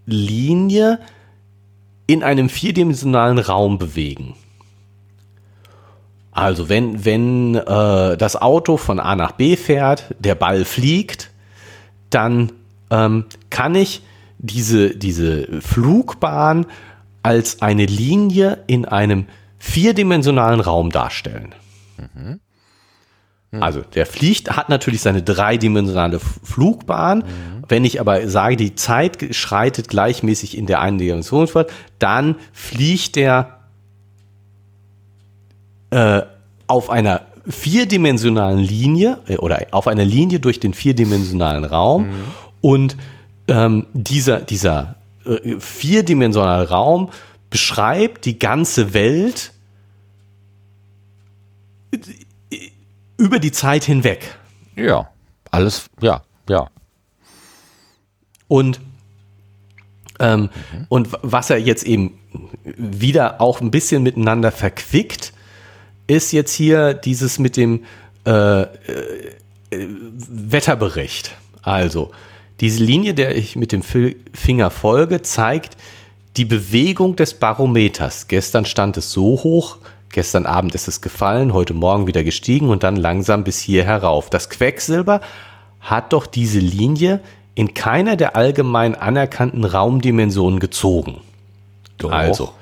Linie 0.07 0.99
in 2.07 2.23
einem 2.23 2.49
vierdimensionalen 2.49 3.39
Raum 3.39 3.79
bewegen. 3.79 4.35
Also 6.33 6.69
wenn, 6.69 7.05
wenn 7.05 7.55
äh, 7.55 8.17
das 8.17 8.41
Auto 8.41 8.79
von 8.79 8.99
A 8.99 9.15
nach 9.15 9.33
B 9.33 9.57
fährt, 9.57 10.15
der 10.19 10.35
Ball 10.35 10.65
fliegt, 10.65 11.31
dann 12.09 12.53
ähm, 12.91 13.27
kann 13.51 13.75
ich 13.75 14.03
diese, 14.39 14.97
diese 14.97 15.61
Flugbahn 15.61 16.67
als 17.23 17.63
eine 17.63 17.87
Linie 17.87 18.65
in 18.67 18.85
einem 18.85 19.27
vierdimensionalen 19.59 20.61
Raum 20.61 20.91
darstellen. 20.91 21.55
Mhm. 21.99 22.41
Mhm. 23.53 23.63
Also 23.63 23.83
der 23.83 24.07
fliegt, 24.07 24.57
hat 24.57 24.69
natürlich 24.69 25.03
seine 25.03 25.23
dreidimensionale 25.23 26.19
Flugbahn. 26.19 27.19
Mhm. 27.19 27.65
Wenn 27.69 27.85
ich 27.85 28.01
aber 28.01 28.27
sage, 28.29 28.57
die 28.57 28.75
Zeit 28.75 29.35
schreitet 29.35 29.89
gleichmäßig 29.89 30.57
in 30.57 30.67
der 30.67 30.81
einen 30.81 30.99
Dimension 30.99 31.47
fort, 31.47 31.71
dann 31.99 32.37
fliegt 32.53 33.17
der 33.17 33.59
äh, 35.91 36.23
auf 36.67 36.91
einer 36.91 37.23
vierdimensionalen 37.47 38.59
Linie 38.59 39.19
äh, 39.27 39.37
oder 39.37 39.67
auf 39.73 39.87
einer 39.87 40.05
Linie 40.05 40.41
durch 40.41 40.59
den 40.59 40.75
vierdimensionalen 40.75 41.65
Raum 41.65 42.07
mhm. 42.07 42.15
und 42.61 42.97
ähm, 43.49 43.87
dieser, 43.93 44.41
dieser 44.41 44.95
vierdimensionaler 45.59 46.69
Raum 46.69 47.11
beschreibt 47.51 48.25
die 48.25 48.39
ganze 48.39 48.95
Welt 48.95 49.53
über 53.17 53.39
die 53.39 53.53
Zeit 53.53 53.85
hinweg. 53.85 54.37
Ja, 54.75 55.11
alles, 55.51 55.87
ja, 56.01 56.23
ja. 56.49 56.69
Und, 58.49 58.81
ähm, 60.19 60.51
mhm. 60.73 60.87
und 60.89 61.09
was 61.23 61.51
er 61.51 61.59
jetzt 61.59 61.85
eben 61.85 62.19
wieder 62.65 63.41
auch 63.41 63.61
ein 63.61 63.71
bisschen 63.71 64.03
miteinander 64.03 64.51
verquickt, 64.51 65.33
ist 66.07 66.33
jetzt 66.33 66.53
hier 66.53 66.95
dieses 66.95 67.39
mit 67.39 67.57
dem 67.57 67.85
äh, 68.27 68.63
äh, 68.63 68.69
Wetterbericht. 69.71 71.37
Also, 71.63 72.11
diese 72.63 72.85
Linie, 72.85 73.13
der 73.13 73.37
ich 73.37 73.57
mit 73.57 73.73
dem 73.73 73.83
Finger 73.83 74.71
folge, 74.71 75.21
zeigt 75.21 75.77
die 76.37 76.45
Bewegung 76.45 77.17
des 77.17 77.35
Barometers. 77.35 78.29
Gestern 78.29 78.67
stand 78.67 78.97
es 78.97 79.11
so 79.11 79.43
hoch, 79.43 79.79
gestern 80.11 80.47
Abend 80.47 80.73
ist 80.77 80.87
es 80.87 81.01
gefallen, 81.01 81.53
heute 81.55 81.75
Morgen 81.75 82.07
wieder 82.07 82.23
gestiegen 82.23 82.69
und 82.69 82.85
dann 82.85 82.95
langsam 82.95 83.43
bis 83.43 83.59
hier 83.59 83.85
herauf. 83.85 84.31
Das 84.31 84.49
Quecksilber 84.49 85.21
hat 85.81 86.13
doch 86.13 86.25
diese 86.25 86.61
Linie 86.61 87.21
in 87.57 87.75
keiner 87.75 88.15
der 88.15 88.37
allgemein 88.37 88.95
anerkannten 88.95 89.65
Raumdimensionen 89.65 90.61
gezogen. 90.61 91.21
Doch. 91.99 92.13
Also. 92.13 92.55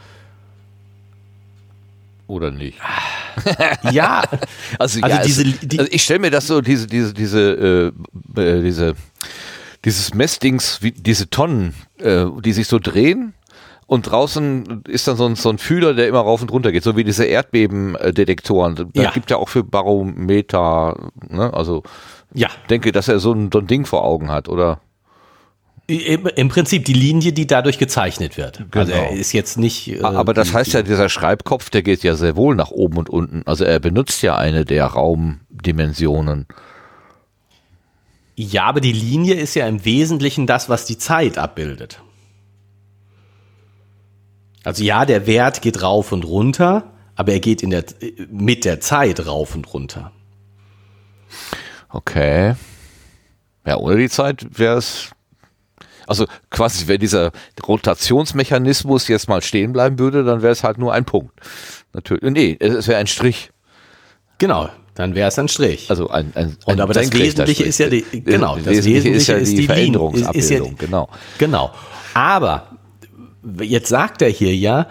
Oder 2.26 2.50
nicht? 2.50 2.78
ja. 3.92 4.22
Also, 4.78 5.00
also, 5.02 5.16
ja, 5.16 5.22
diese, 5.22 5.44
die, 5.44 5.78
also 5.78 5.90
ich 5.92 6.02
stelle 6.02 6.20
mir 6.20 6.30
das 6.30 6.46
so, 6.46 6.60
diese, 6.60 6.86
diese, 6.86 7.12
diese, 7.12 7.92
äh, 8.36 8.40
äh, 8.40 8.62
diese, 8.62 8.94
dieses 9.84 10.14
Messdings, 10.14 10.82
wie, 10.82 10.92
diese 10.92 11.30
Tonnen, 11.30 11.74
äh, 11.98 12.26
die 12.44 12.52
sich 12.52 12.68
so 12.68 12.78
drehen 12.78 13.34
und 13.90 14.02
draußen 14.02 14.84
ist 14.86 15.08
dann 15.08 15.16
so 15.16 15.26
ein, 15.26 15.34
so 15.34 15.50
ein 15.50 15.58
Fühler, 15.58 15.94
der 15.94 16.06
immer 16.06 16.20
rauf 16.20 16.42
und 16.42 16.52
runter 16.52 16.70
geht, 16.70 16.84
so 16.84 16.96
wie 16.96 17.02
diese 17.02 17.24
Erdbebendetektoren. 17.24 18.76
Da 18.76 19.02
ja. 19.02 19.10
gibt 19.10 19.30
ja 19.32 19.36
auch 19.36 19.48
für 19.48 19.64
Barometer, 19.64 21.10
ne? 21.28 21.52
also 21.52 21.82
ja. 22.32 22.48
denke, 22.68 22.92
dass 22.92 23.08
er 23.08 23.18
so 23.18 23.32
ein, 23.32 23.50
so 23.52 23.58
ein 23.58 23.66
Ding 23.66 23.86
vor 23.86 24.04
Augen 24.04 24.30
hat, 24.30 24.48
oder? 24.48 24.80
Im 25.88 26.48
Prinzip 26.50 26.84
die 26.84 26.92
Linie, 26.92 27.32
die 27.32 27.48
dadurch 27.48 27.78
gezeichnet 27.78 28.36
wird. 28.36 28.58
Genau. 28.70 28.84
Also 28.84 28.92
er 28.92 29.10
ist 29.10 29.32
jetzt 29.32 29.58
nicht. 29.58 29.88
Äh, 29.88 30.02
Aber 30.02 30.34
das 30.34 30.54
heißt 30.54 30.72
ja, 30.72 30.82
dieser 30.82 31.08
Schreibkopf, 31.08 31.68
der 31.70 31.82
geht 31.82 32.04
ja 32.04 32.14
sehr 32.14 32.36
wohl 32.36 32.54
nach 32.54 32.70
oben 32.70 32.96
und 32.96 33.10
unten. 33.10 33.42
Also 33.44 33.64
er 33.64 33.80
benutzt 33.80 34.22
ja 34.22 34.36
eine 34.36 34.64
der 34.64 34.86
Raumdimensionen. 34.86 36.46
Ja, 38.36 38.64
aber 38.64 38.80
die 38.80 38.92
Linie 38.92 39.34
ist 39.34 39.54
ja 39.54 39.66
im 39.66 39.84
Wesentlichen 39.84 40.46
das, 40.46 40.68
was 40.68 40.86
die 40.86 40.98
Zeit 40.98 41.38
abbildet. 41.38 42.00
Also 44.64 44.84
ja, 44.84 45.06
der 45.06 45.26
Wert 45.26 45.62
geht 45.62 45.82
rauf 45.82 46.12
und 46.12 46.24
runter, 46.24 46.92
aber 47.16 47.32
er 47.32 47.40
geht 47.40 47.62
in 47.62 47.70
der, 47.70 47.84
mit 48.30 48.64
der 48.64 48.80
Zeit 48.80 49.26
rauf 49.26 49.54
und 49.54 49.72
runter. 49.72 50.12
Okay. 51.88 52.54
Ja, 53.66 53.76
ohne 53.76 53.96
die 53.96 54.08
Zeit 54.08 54.46
wäre 54.58 54.76
es. 54.76 55.10
Also 56.06 56.26
quasi, 56.50 56.88
wenn 56.88 56.98
dieser 56.98 57.30
Rotationsmechanismus 57.66 59.06
jetzt 59.06 59.28
mal 59.28 59.42
stehen 59.42 59.72
bleiben 59.72 59.98
würde, 59.98 60.24
dann 60.24 60.42
wäre 60.42 60.52
es 60.52 60.64
halt 60.64 60.78
nur 60.78 60.92
ein 60.92 61.04
Punkt. 61.04 61.32
Natürlich. 61.92 62.22
Nee, 62.22 62.56
es 62.58 62.88
wäre 62.88 62.98
ein 62.98 63.06
Strich. 63.06 63.50
Genau, 64.38 64.70
dann 64.94 65.14
wäre 65.14 65.28
es 65.28 65.38
ein 65.38 65.48
Strich. 65.48 65.90
Also 65.90 66.08
ein, 66.08 66.32
ein, 66.34 66.46
ein 66.46 66.56
Und 66.64 66.80
aber 66.80 66.92
das 66.94 67.12
Wesentliche 67.12 67.64
ist 67.64 67.78
ja 67.78 67.88
die, 67.88 68.04
genau, 68.10 68.56
das 68.56 68.66
Wesentliche, 68.66 68.94
Wesentliche 68.94 69.32
ist 69.32 69.48
ja 69.48 69.54
die, 69.54 69.60
die 69.60 69.66
Veränderungsabbildung, 69.66 70.70
ja, 70.70 70.76
genau. 70.78 71.08
Genau. 71.38 71.70
Aber 72.14 72.66
jetzt 73.60 73.88
sagt 73.88 74.22
er 74.22 74.28
hier 74.28 74.54
ja, 74.54 74.88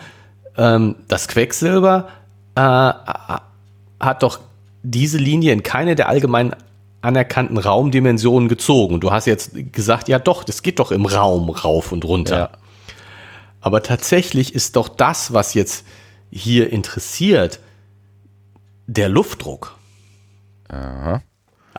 ähm, 0.58 0.95
das 1.08 1.28
Quecksilber 1.28 2.08
äh, 2.56 2.60
hat 2.62 4.24
doch 4.24 4.39
diese 4.84 5.18
Linie 5.18 5.54
in 5.54 5.64
keine 5.64 5.95
der 5.95 6.10
allgemein 6.10 6.56
anerkannten 7.02 7.58
Raumdimensionen 7.58 8.50
gezogen. 8.50 9.00
Du 9.00 9.12
hast 9.12 9.26
jetzt 9.26 9.52
gesagt, 9.72 10.10
ja 10.10 10.20
doch, 10.20 10.43
das 10.43 10.62
geht 10.64 10.80
doch 10.80 10.91
im 10.91 11.06
Raum 11.06 11.50
rauf 11.50 11.91
und 11.91 12.04
runter. 12.06 12.38
Ja. 12.38 12.50
Aber 13.62 13.84
tatsächlich 13.84 14.54
ist 14.54 14.76
doch 14.76 14.89
das, 14.89 15.34
was 15.34 15.54
jetzt 15.54 15.86
hier 16.32 16.72
interessiert, 16.72 17.60
der 18.88 19.10
Luftdruck. 19.10 19.76
Aha. 20.70 21.22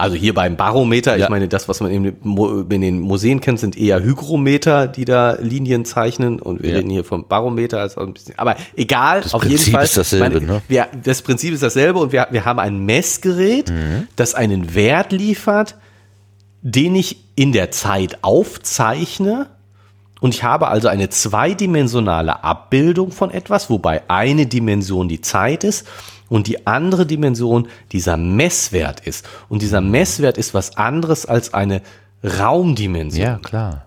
Also 0.00 0.16
hier 0.16 0.32
beim 0.32 0.56
Barometer, 0.56 1.16
ja. 1.16 1.24
ich 1.24 1.30
meine, 1.30 1.46
das, 1.46 1.68
was 1.68 1.80
man 1.80 1.90
in, 1.90 2.80
den 2.80 3.00
Museen 3.00 3.40
kennt, 3.42 3.60
sind 3.60 3.76
eher 3.76 4.02
Hygrometer, 4.02 4.88
die 4.88 5.04
da 5.04 5.32
Linien 5.32 5.84
zeichnen. 5.84 6.40
Und 6.40 6.62
wir 6.62 6.70
ja. 6.70 6.76
reden 6.76 6.88
hier 6.88 7.04
vom 7.04 7.28
Barometer. 7.28 7.80
Also 7.80 8.00
ein 8.00 8.14
bisschen, 8.14 8.38
aber 8.38 8.56
egal, 8.76 9.20
das 9.20 9.34
auf 9.34 9.42
Prinzip 9.42 9.58
jeden 9.58 9.72
Fall. 9.72 9.84
Ist 9.84 9.98
dasselbe, 9.98 10.40
meine, 10.40 10.46
ne? 10.46 10.62
wir, 10.68 10.88
das 11.04 11.20
Prinzip 11.20 11.52
ist 11.52 11.62
dasselbe 11.62 11.98
und 11.98 12.12
wir, 12.12 12.28
wir 12.30 12.46
haben 12.46 12.58
ein 12.58 12.86
Messgerät, 12.86 13.68
mhm. 13.68 14.08
das 14.16 14.34
einen 14.34 14.74
Wert 14.74 15.12
liefert, 15.12 15.76
den 16.62 16.94
ich 16.94 17.22
in 17.34 17.52
der 17.52 17.70
Zeit 17.70 18.18
aufzeichne. 18.22 19.48
Und 20.22 20.34
ich 20.34 20.44
habe 20.44 20.68
also 20.68 20.88
eine 20.88 21.10
zweidimensionale 21.10 22.42
Abbildung 22.42 23.10
von 23.10 23.30
etwas, 23.30 23.68
wobei 23.68 24.02
eine 24.08 24.46
Dimension 24.46 25.08
die 25.08 25.20
Zeit 25.20 25.62
ist 25.64 25.86
und 26.30 26.46
die 26.46 26.66
andere 26.66 27.04
Dimension 27.04 27.68
dieser 27.92 28.16
Messwert 28.16 29.00
ist. 29.00 29.28
Und 29.50 29.60
dieser 29.60 29.82
Messwert 29.82 30.38
ist 30.38 30.54
was 30.54 30.78
anderes 30.78 31.26
als 31.26 31.52
eine 31.52 31.82
Raumdimension. 32.24 33.26
Ja, 33.26 33.38
klar. 33.38 33.86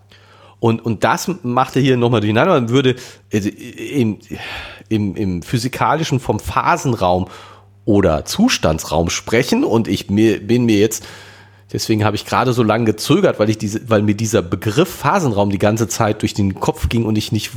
Und, 0.60 0.86
und 0.86 1.04
das 1.04 1.30
macht 1.44 1.76
er 1.76 1.82
hier 1.82 1.98
nochmal 1.98 2.22
durcheinander. 2.22 2.54
Man 2.54 2.70
würde 2.70 2.96
äh, 3.32 3.40
im, 3.40 4.20
im, 4.90 5.16
im 5.16 5.42
physikalischen 5.42 6.20
vom 6.20 6.40
Phasenraum 6.40 7.28
oder 7.86 8.26
Zustandsraum 8.26 9.10
sprechen. 9.10 9.64
Und 9.64 9.88
ich 9.88 10.10
mir, 10.10 10.46
bin 10.46 10.66
mir 10.66 10.78
jetzt 10.78 11.06
Deswegen 11.74 12.06
habe 12.06 12.16
ich 12.16 12.26
gerade 12.26 12.54
so 12.54 12.62
lange 12.62 12.86
gezögert, 12.86 13.40
weil 13.40 13.50
ich 13.50 13.58
diese, 13.58 13.90
weil 13.90 14.04
mir 14.04 14.14
dieser 14.14 14.44
Begriff 14.44 14.90
Phasenraum 14.90 15.50
die 15.50 15.58
ganze 15.58 15.88
Zeit 15.88 16.22
durch 16.22 16.36
den 16.36 16.54
Kopf 16.54 16.88
ging 16.88 17.04
und 17.04 17.18
ich 17.18 17.32
nicht 17.32 17.52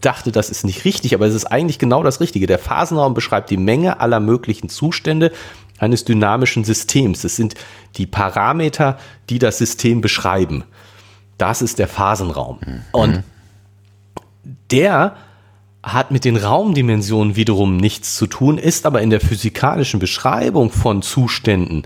dachte, 0.00 0.32
das 0.32 0.50
ist 0.50 0.64
nicht 0.64 0.84
richtig, 0.84 1.14
aber 1.14 1.26
es 1.26 1.34
ist 1.34 1.46
eigentlich 1.46 1.78
genau 1.78 2.02
das 2.02 2.20
Richtige. 2.20 2.48
Der 2.48 2.58
Phasenraum 2.58 3.14
beschreibt 3.14 3.50
die 3.50 3.56
Menge 3.56 4.00
aller 4.00 4.18
möglichen 4.18 4.68
Zustände 4.68 5.30
eines 5.78 6.04
dynamischen 6.04 6.64
Systems. 6.64 7.22
Es 7.22 7.36
sind 7.36 7.54
die 7.96 8.06
Parameter, 8.06 8.98
die 9.30 9.38
das 9.38 9.58
System 9.58 10.00
beschreiben. 10.00 10.64
Das 11.38 11.62
ist 11.62 11.78
der 11.78 11.88
Phasenraum. 11.88 12.58
Mhm. 12.66 12.82
Und 12.90 13.22
der 14.72 15.16
hat 15.84 16.10
mit 16.10 16.24
den 16.24 16.36
Raumdimensionen 16.36 17.36
wiederum 17.36 17.76
nichts 17.76 18.16
zu 18.16 18.26
tun, 18.26 18.58
ist 18.58 18.86
aber 18.86 19.02
in 19.02 19.10
der 19.10 19.20
physikalischen 19.20 20.00
Beschreibung 20.00 20.70
von 20.70 21.02
Zuständen 21.02 21.84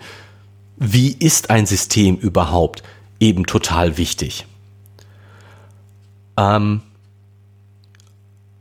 wie 0.76 1.12
ist 1.12 1.50
ein 1.50 1.66
System 1.66 2.16
überhaupt, 2.16 2.82
eben 3.18 3.46
total 3.46 3.96
wichtig. 3.96 4.46
Ähm, 6.36 6.82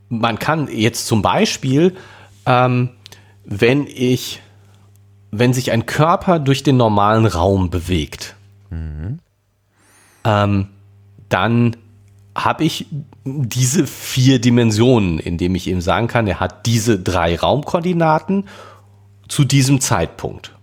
man 0.08 0.38
kann 0.38 0.68
jetzt 0.70 1.06
zum 1.06 1.22
Beispiel, 1.22 1.96
ähm, 2.46 2.90
wenn 3.44 3.86
ich, 3.86 4.40
wenn 5.30 5.52
sich 5.52 5.72
ein 5.72 5.86
Körper 5.86 6.38
durch 6.38 6.62
den 6.62 6.76
normalen 6.76 7.26
Raum 7.26 7.70
bewegt, 7.70 8.34
mhm. 8.70 9.18
ähm, 10.24 10.68
dann 11.28 11.76
habe 12.36 12.64
ich 12.64 12.86
diese 13.24 13.86
vier 13.86 14.40
Dimensionen, 14.40 15.18
indem 15.18 15.54
ich 15.54 15.66
ihm 15.66 15.80
sagen 15.80 16.06
kann, 16.06 16.26
er 16.26 16.38
hat 16.38 16.66
diese 16.66 16.98
drei 16.98 17.36
Raumkoordinaten 17.36 18.44
zu 19.28 19.44
diesem 19.44 19.80
Zeitpunkt. 19.80 20.55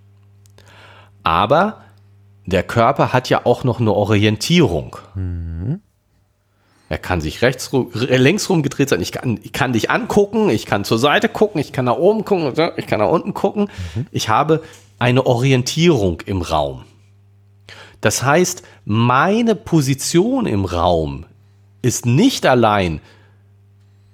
Aber 1.24 1.82
der 2.46 2.64
Körper 2.64 3.14
hat 3.14 3.30
ja 3.30 3.46
auch 3.46 3.64
noch 3.64 3.80
eine 3.80 3.94
Orientierung. 3.94 4.98
Mhm. 5.16 5.80
Er 6.90 6.98
kann 6.98 7.22
sich 7.22 7.42
rechts, 7.42 7.72
längs 7.94 8.50
rumgedreht 8.50 8.90
sein. 8.90 9.02
Ich 9.02 9.12
kann, 9.12 9.40
ich 9.42 9.54
kann 9.54 9.74
dich 9.74 9.90
angucken, 9.90 10.50
ich 10.50 10.66
kann 10.66 10.84
zur 10.84 11.00
Seite 11.00 11.28
gucken, 11.28 11.60
ich 11.60 11.72
kann 11.72 11.86
nach 11.86 11.98
oben 11.98 12.24
gucken, 12.26 12.54
ich 12.78 12.88
kann 12.88 13.00
nach 13.00 13.10
unten 13.10 13.34
gucken. 13.34 13.70
Mhm. 13.96 14.06
Ich 14.12 14.30
habe 14.30 14.62
eine 15.00 15.26
Orientierung 15.26 16.22
im 16.26 16.42
Raum. 16.42 16.84
Das 18.02 18.22
heißt, 18.22 18.64
meine 18.86 19.56
Position 19.56 20.46
im 20.46 20.66
Raum 20.66 21.26
ist 21.82 22.06
nicht 22.06 22.46
allein 22.46 23.00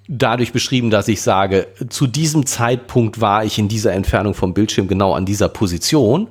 dadurch 0.07 0.53
beschrieben, 0.53 0.89
dass 0.89 1.07
ich 1.07 1.21
sage, 1.21 1.67
zu 1.89 2.07
diesem 2.07 2.45
Zeitpunkt 2.45 3.19
war 3.19 3.45
ich 3.45 3.59
in 3.59 3.67
dieser 3.67 3.93
Entfernung 3.93 4.33
vom 4.33 4.53
Bildschirm 4.53 4.87
genau 4.87 5.13
an 5.13 5.25
dieser 5.25 5.49
Position, 5.49 6.27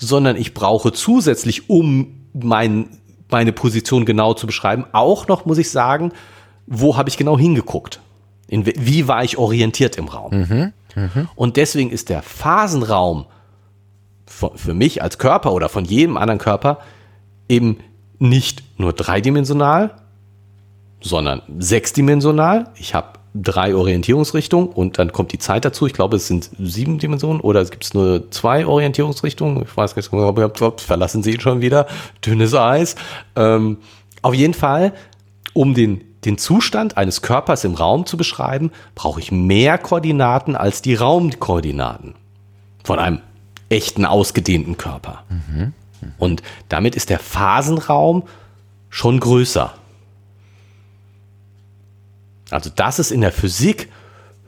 sondern 0.00 0.36
ich 0.36 0.54
brauche 0.54 0.92
zusätzlich, 0.92 1.68
um 1.68 2.26
mein, 2.32 2.88
meine 3.30 3.52
Position 3.52 4.04
genau 4.04 4.34
zu 4.34 4.46
beschreiben, 4.46 4.86
auch 4.92 5.28
noch, 5.28 5.44
muss 5.44 5.58
ich 5.58 5.70
sagen, 5.70 6.12
wo 6.66 6.96
habe 6.96 7.08
ich 7.08 7.16
genau 7.16 7.38
hingeguckt? 7.38 8.00
In, 8.48 8.66
wie 8.66 9.06
war 9.06 9.22
ich 9.22 9.38
orientiert 9.38 9.96
im 9.96 10.08
Raum? 10.08 10.48
Mhm, 10.48 10.72
mh. 10.96 11.28
Und 11.36 11.56
deswegen 11.56 11.90
ist 11.90 12.08
der 12.08 12.22
Phasenraum 12.22 13.26
für, 14.26 14.52
für 14.56 14.74
mich 14.74 15.02
als 15.02 15.18
Körper 15.18 15.52
oder 15.52 15.68
von 15.68 15.84
jedem 15.84 16.16
anderen 16.16 16.38
Körper 16.40 16.78
eben 17.48 17.78
nicht 18.18 18.62
nur 18.78 18.92
dreidimensional, 18.92 19.96
sondern 21.00 21.42
sechsdimensional. 21.58 22.70
Ich 22.76 22.94
habe 22.94 23.19
drei 23.34 23.74
Orientierungsrichtungen 23.74 24.68
und 24.68 24.98
dann 24.98 25.12
kommt 25.12 25.32
die 25.32 25.38
Zeit 25.38 25.64
dazu. 25.64 25.86
Ich 25.86 25.92
glaube, 25.92 26.16
es 26.16 26.26
sind 26.26 26.50
sieben 26.58 26.98
Dimensionen 26.98 27.40
oder 27.40 27.60
es 27.60 27.70
gibt 27.70 27.94
nur 27.94 28.30
zwei 28.30 28.66
Orientierungsrichtungen. 28.66 29.62
Ich 29.62 29.76
weiß 29.76 29.94
nicht, 29.96 30.12
ob 30.12 30.80
verlassen 30.80 31.22
Sie 31.22 31.32
ihn 31.32 31.40
schon 31.40 31.60
wieder. 31.60 31.86
Dünnes 32.24 32.54
Eis. 32.54 32.96
Ähm, 33.36 33.78
auf 34.22 34.34
jeden 34.34 34.54
Fall, 34.54 34.92
um 35.52 35.74
den, 35.74 36.02
den 36.24 36.38
Zustand 36.38 36.96
eines 36.96 37.22
Körpers 37.22 37.64
im 37.64 37.74
Raum 37.74 38.04
zu 38.04 38.16
beschreiben, 38.16 38.72
brauche 38.94 39.20
ich 39.20 39.30
mehr 39.30 39.78
Koordinaten 39.78 40.56
als 40.56 40.82
die 40.82 40.94
Raumkoordinaten 40.94 42.14
von 42.82 42.98
einem 42.98 43.20
echten, 43.68 44.04
ausgedehnten 44.04 44.76
Körper. 44.76 45.22
Mhm. 45.28 45.72
Und 46.18 46.42
damit 46.68 46.96
ist 46.96 47.10
der 47.10 47.18
Phasenraum 47.18 48.24
schon 48.88 49.20
größer. 49.20 49.74
Also, 52.50 52.70
dass 52.70 52.98
es 52.98 53.10
in 53.10 53.20
der 53.20 53.32
Physik 53.32 53.88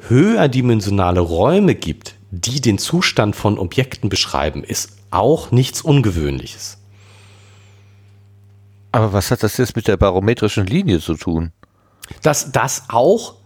höherdimensionale 0.08 1.20
Räume 1.20 1.74
gibt, 1.74 2.16
die 2.30 2.60
den 2.60 2.78
Zustand 2.78 3.36
von 3.36 3.58
Objekten 3.58 4.08
beschreiben, 4.08 4.64
ist 4.64 4.96
auch 5.10 5.50
nichts 5.50 5.82
Ungewöhnliches. 5.82 6.78
Aber 8.90 9.12
was 9.12 9.30
hat 9.30 9.42
das 9.42 9.56
jetzt 9.56 9.76
mit 9.76 9.88
der 9.88 9.96
barometrischen 9.96 10.66
Linie 10.66 11.00
zu 11.00 11.14
tun? 11.14 11.52
Dass 12.22 12.52
das 12.52 12.84
auch 12.88 13.36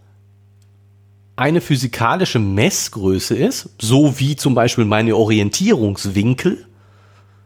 eine 1.36 1.60
physikalische 1.60 2.38
Messgröße 2.38 3.36
ist, 3.36 3.70
so 3.78 4.18
wie 4.18 4.36
zum 4.36 4.54
Beispiel 4.54 4.86
meine 4.86 5.14
Orientierungswinkel. 5.14 6.66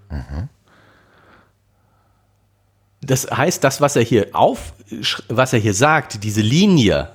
Mhm. 0.08 0.48
Das 3.03 3.30
heißt, 3.30 3.64
das, 3.64 3.80
was 3.80 3.96
er 3.96 4.03
hier 4.03 4.28
auf, 4.32 4.74
was 5.28 5.53
er 5.53 5.59
hier 5.59 5.74
sagt, 5.74 6.22
diese 6.22 6.42
Linie, 6.42 7.09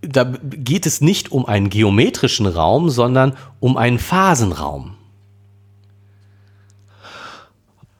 da 0.00 0.24
geht 0.24 0.86
es 0.86 1.00
nicht 1.00 1.32
um 1.32 1.46
einen 1.46 1.70
geometrischen 1.70 2.46
Raum, 2.46 2.88
sondern 2.90 3.36
um 3.58 3.76
einen 3.76 3.98
Phasenraum. 3.98 4.96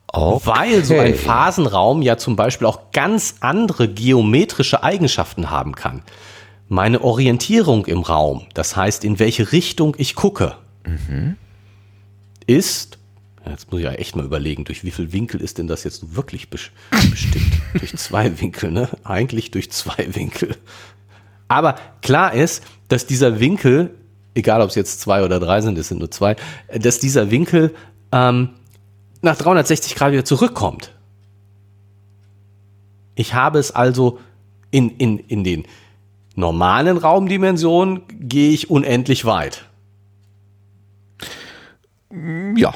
Okay. 0.07 0.45
Weil 0.45 0.85
so 0.85 0.97
ein 0.97 1.15
Phasenraum 1.15 2.01
ja 2.01 2.17
zum 2.17 2.35
Beispiel 2.35 2.65
auch 2.65 2.91
ganz 2.91 3.35
andere 3.41 3.89
geometrische 3.89 4.81
Eigenschaften 4.81 5.49
haben 5.49 5.75
kann. 5.75 6.01
Meine 6.69 7.01
Orientierung 7.01 7.85
im 7.85 8.01
Raum, 8.01 8.45
das 8.53 8.75
heißt, 8.75 9.03
in 9.03 9.19
welche 9.19 9.51
Richtung 9.51 9.95
ich 9.97 10.15
gucke, 10.15 10.55
mhm. 10.85 11.37
ist, 12.45 12.97
jetzt 13.49 13.71
muss 13.71 13.79
ich 13.79 13.85
ja 13.85 13.91
echt 13.93 14.15
mal 14.15 14.25
überlegen, 14.25 14.65
durch 14.65 14.83
wie 14.83 14.91
viel 14.91 15.11
Winkel 15.13 15.41
ist 15.41 15.57
denn 15.57 15.67
das 15.67 15.83
jetzt 15.83 16.15
wirklich 16.15 16.49
bestimmt? 16.49 16.75
durch 17.79 17.95
zwei 17.97 18.39
Winkel, 18.39 18.71
ne? 18.71 18.89
Eigentlich 19.03 19.51
durch 19.51 19.71
zwei 19.71 20.15
Winkel. 20.15 20.55
Aber 21.47 21.75
klar 22.01 22.33
ist, 22.33 22.63
dass 22.87 23.05
dieser 23.05 23.39
Winkel, 23.39 23.91
egal 24.33 24.61
ob 24.61 24.69
es 24.69 24.75
jetzt 24.75 24.99
zwei 24.99 25.23
oder 25.23 25.39
drei 25.39 25.61
sind, 25.61 25.77
es 25.77 25.87
sind 25.87 25.99
nur 25.99 26.11
zwei, 26.11 26.35
dass 26.73 26.99
dieser 26.99 27.31
Winkel 27.31 27.73
ähm, 28.11 28.49
nach 29.21 29.37
360 29.37 29.95
Grad 29.95 30.11
wieder 30.11 30.25
zurückkommt. 30.25 30.91
Ich 33.15 33.33
habe 33.33 33.59
es 33.59 33.71
also 33.71 34.19
in, 34.71 34.91
in, 34.97 35.19
in 35.19 35.43
den 35.43 35.65
normalen 36.35 36.97
Raumdimensionen 36.97 38.03
gehe 38.19 38.51
ich 38.51 38.69
unendlich 38.69 39.25
weit. 39.25 39.65
Ja. 42.55 42.73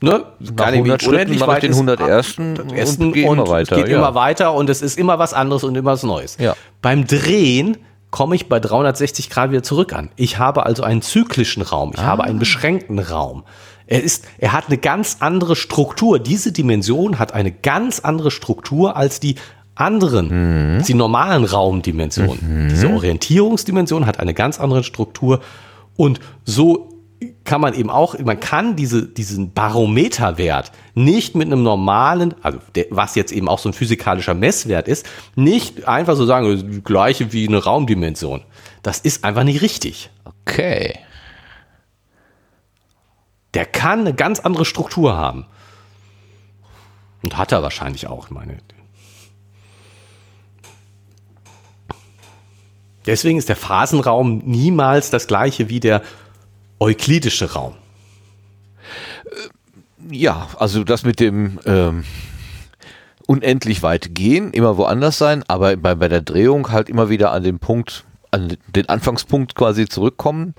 Ne? 0.00 0.24
Gar 0.54 0.70
nicht 0.70 1.06
unendlich 1.06 1.40
weit 1.40 1.62
den 1.64 1.72
101. 1.72 2.38
und, 2.38 2.60
und 2.60 3.12
geht, 3.12 3.26
immer, 3.26 3.48
weiter, 3.48 3.76
geht 3.76 3.88
ja. 3.88 3.98
immer 3.98 4.14
weiter 4.14 4.54
und 4.54 4.70
es 4.70 4.80
ist 4.80 4.96
immer 4.96 5.18
was 5.18 5.34
anderes 5.34 5.64
und 5.64 5.76
immer 5.76 5.92
was 5.92 6.04
Neues. 6.04 6.36
Ja. 6.38 6.54
Beim 6.82 7.06
Drehen 7.06 7.78
komme 8.10 8.36
ich 8.36 8.48
bei 8.48 8.60
360 8.60 9.28
Grad 9.28 9.50
wieder 9.50 9.62
zurück 9.62 9.92
an. 9.92 10.10
Ich 10.16 10.38
habe 10.38 10.64
also 10.66 10.82
einen 10.82 11.02
zyklischen 11.02 11.62
Raum, 11.62 11.92
ich 11.94 12.00
ah. 12.00 12.04
habe 12.04 12.24
einen 12.24 12.38
beschränkten 12.38 12.98
Raum. 12.98 13.44
Er 13.86 14.02
ist, 14.02 14.26
er 14.36 14.52
hat 14.52 14.66
eine 14.68 14.76
ganz 14.76 15.16
andere 15.20 15.56
Struktur. 15.56 16.18
Diese 16.18 16.52
Dimension 16.52 17.18
hat 17.18 17.32
eine 17.32 17.50
ganz 17.50 18.00
andere 18.00 18.30
Struktur 18.30 18.96
als 18.96 19.18
die 19.18 19.36
anderen, 19.74 20.76
mhm. 20.76 20.82
die 20.82 20.94
normalen 20.94 21.44
Raumdimensionen. 21.44 22.66
Mhm. 22.66 22.68
Diese 22.68 22.88
Orientierungsdimension 22.88 24.06
hat 24.06 24.20
eine 24.20 24.34
ganz 24.34 24.60
andere 24.60 24.84
Struktur 24.84 25.40
und 25.96 26.20
so 26.44 26.87
kann 27.44 27.60
man 27.60 27.74
eben 27.74 27.90
auch, 27.90 28.18
man 28.18 28.38
kann 28.38 28.76
diese, 28.76 29.06
diesen 29.06 29.52
Barometerwert 29.52 30.70
nicht 30.94 31.34
mit 31.34 31.46
einem 31.46 31.62
normalen, 31.62 32.34
also 32.42 32.58
der, 32.74 32.86
was 32.90 33.14
jetzt 33.14 33.32
eben 33.32 33.48
auch 33.48 33.58
so 33.58 33.68
ein 33.68 33.72
physikalischer 33.72 34.34
Messwert 34.34 34.88
ist, 34.88 35.06
nicht 35.34 35.88
einfach 35.88 36.16
so 36.16 36.26
sagen, 36.26 36.82
gleiche 36.84 37.32
wie 37.32 37.48
eine 37.48 37.62
Raumdimension. 37.62 38.42
Das 38.82 39.00
ist 39.00 39.24
einfach 39.24 39.44
nicht 39.44 39.62
richtig. 39.62 40.10
Okay 40.24 40.98
der 43.54 43.66
kann 43.66 44.00
eine 44.00 44.14
ganz 44.14 44.40
andere 44.40 44.64
Struktur 44.64 45.16
haben. 45.16 45.46
Und 47.22 47.36
hat 47.36 47.50
er 47.52 47.62
wahrscheinlich 47.62 48.06
auch, 48.06 48.30
meine. 48.30 48.58
Deswegen 53.06 53.38
ist 53.38 53.48
der 53.48 53.56
Phasenraum 53.56 54.38
niemals 54.44 55.10
das 55.10 55.26
gleiche 55.26 55.68
wie 55.68 55.80
der 55.80 56.02
euklidische 56.80 57.52
Raum. 57.52 57.74
Äh, 59.24 60.14
ja, 60.16 60.48
also 60.58 60.84
das 60.84 61.04
mit 61.04 61.20
dem 61.20 61.58
ähm, 61.66 62.04
unendlich 63.26 63.82
weit 63.82 64.14
gehen, 64.14 64.52
immer 64.52 64.76
woanders 64.76 65.18
sein, 65.18 65.44
aber 65.48 65.76
bei, 65.76 65.94
bei 65.94 66.08
der 66.08 66.22
Drehung 66.22 66.70
halt 66.70 66.88
immer 66.88 67.08
wieder 67.10 67.32
an 67.32 67.42
den 67.42 67.58
Punkt, 67.58 68.04
an 68.30 68.56
den 68.74 68.88
Anfangspunkt 68.88 69.54
quasi 69.54 69.86
zurückkommen 69.86 70.54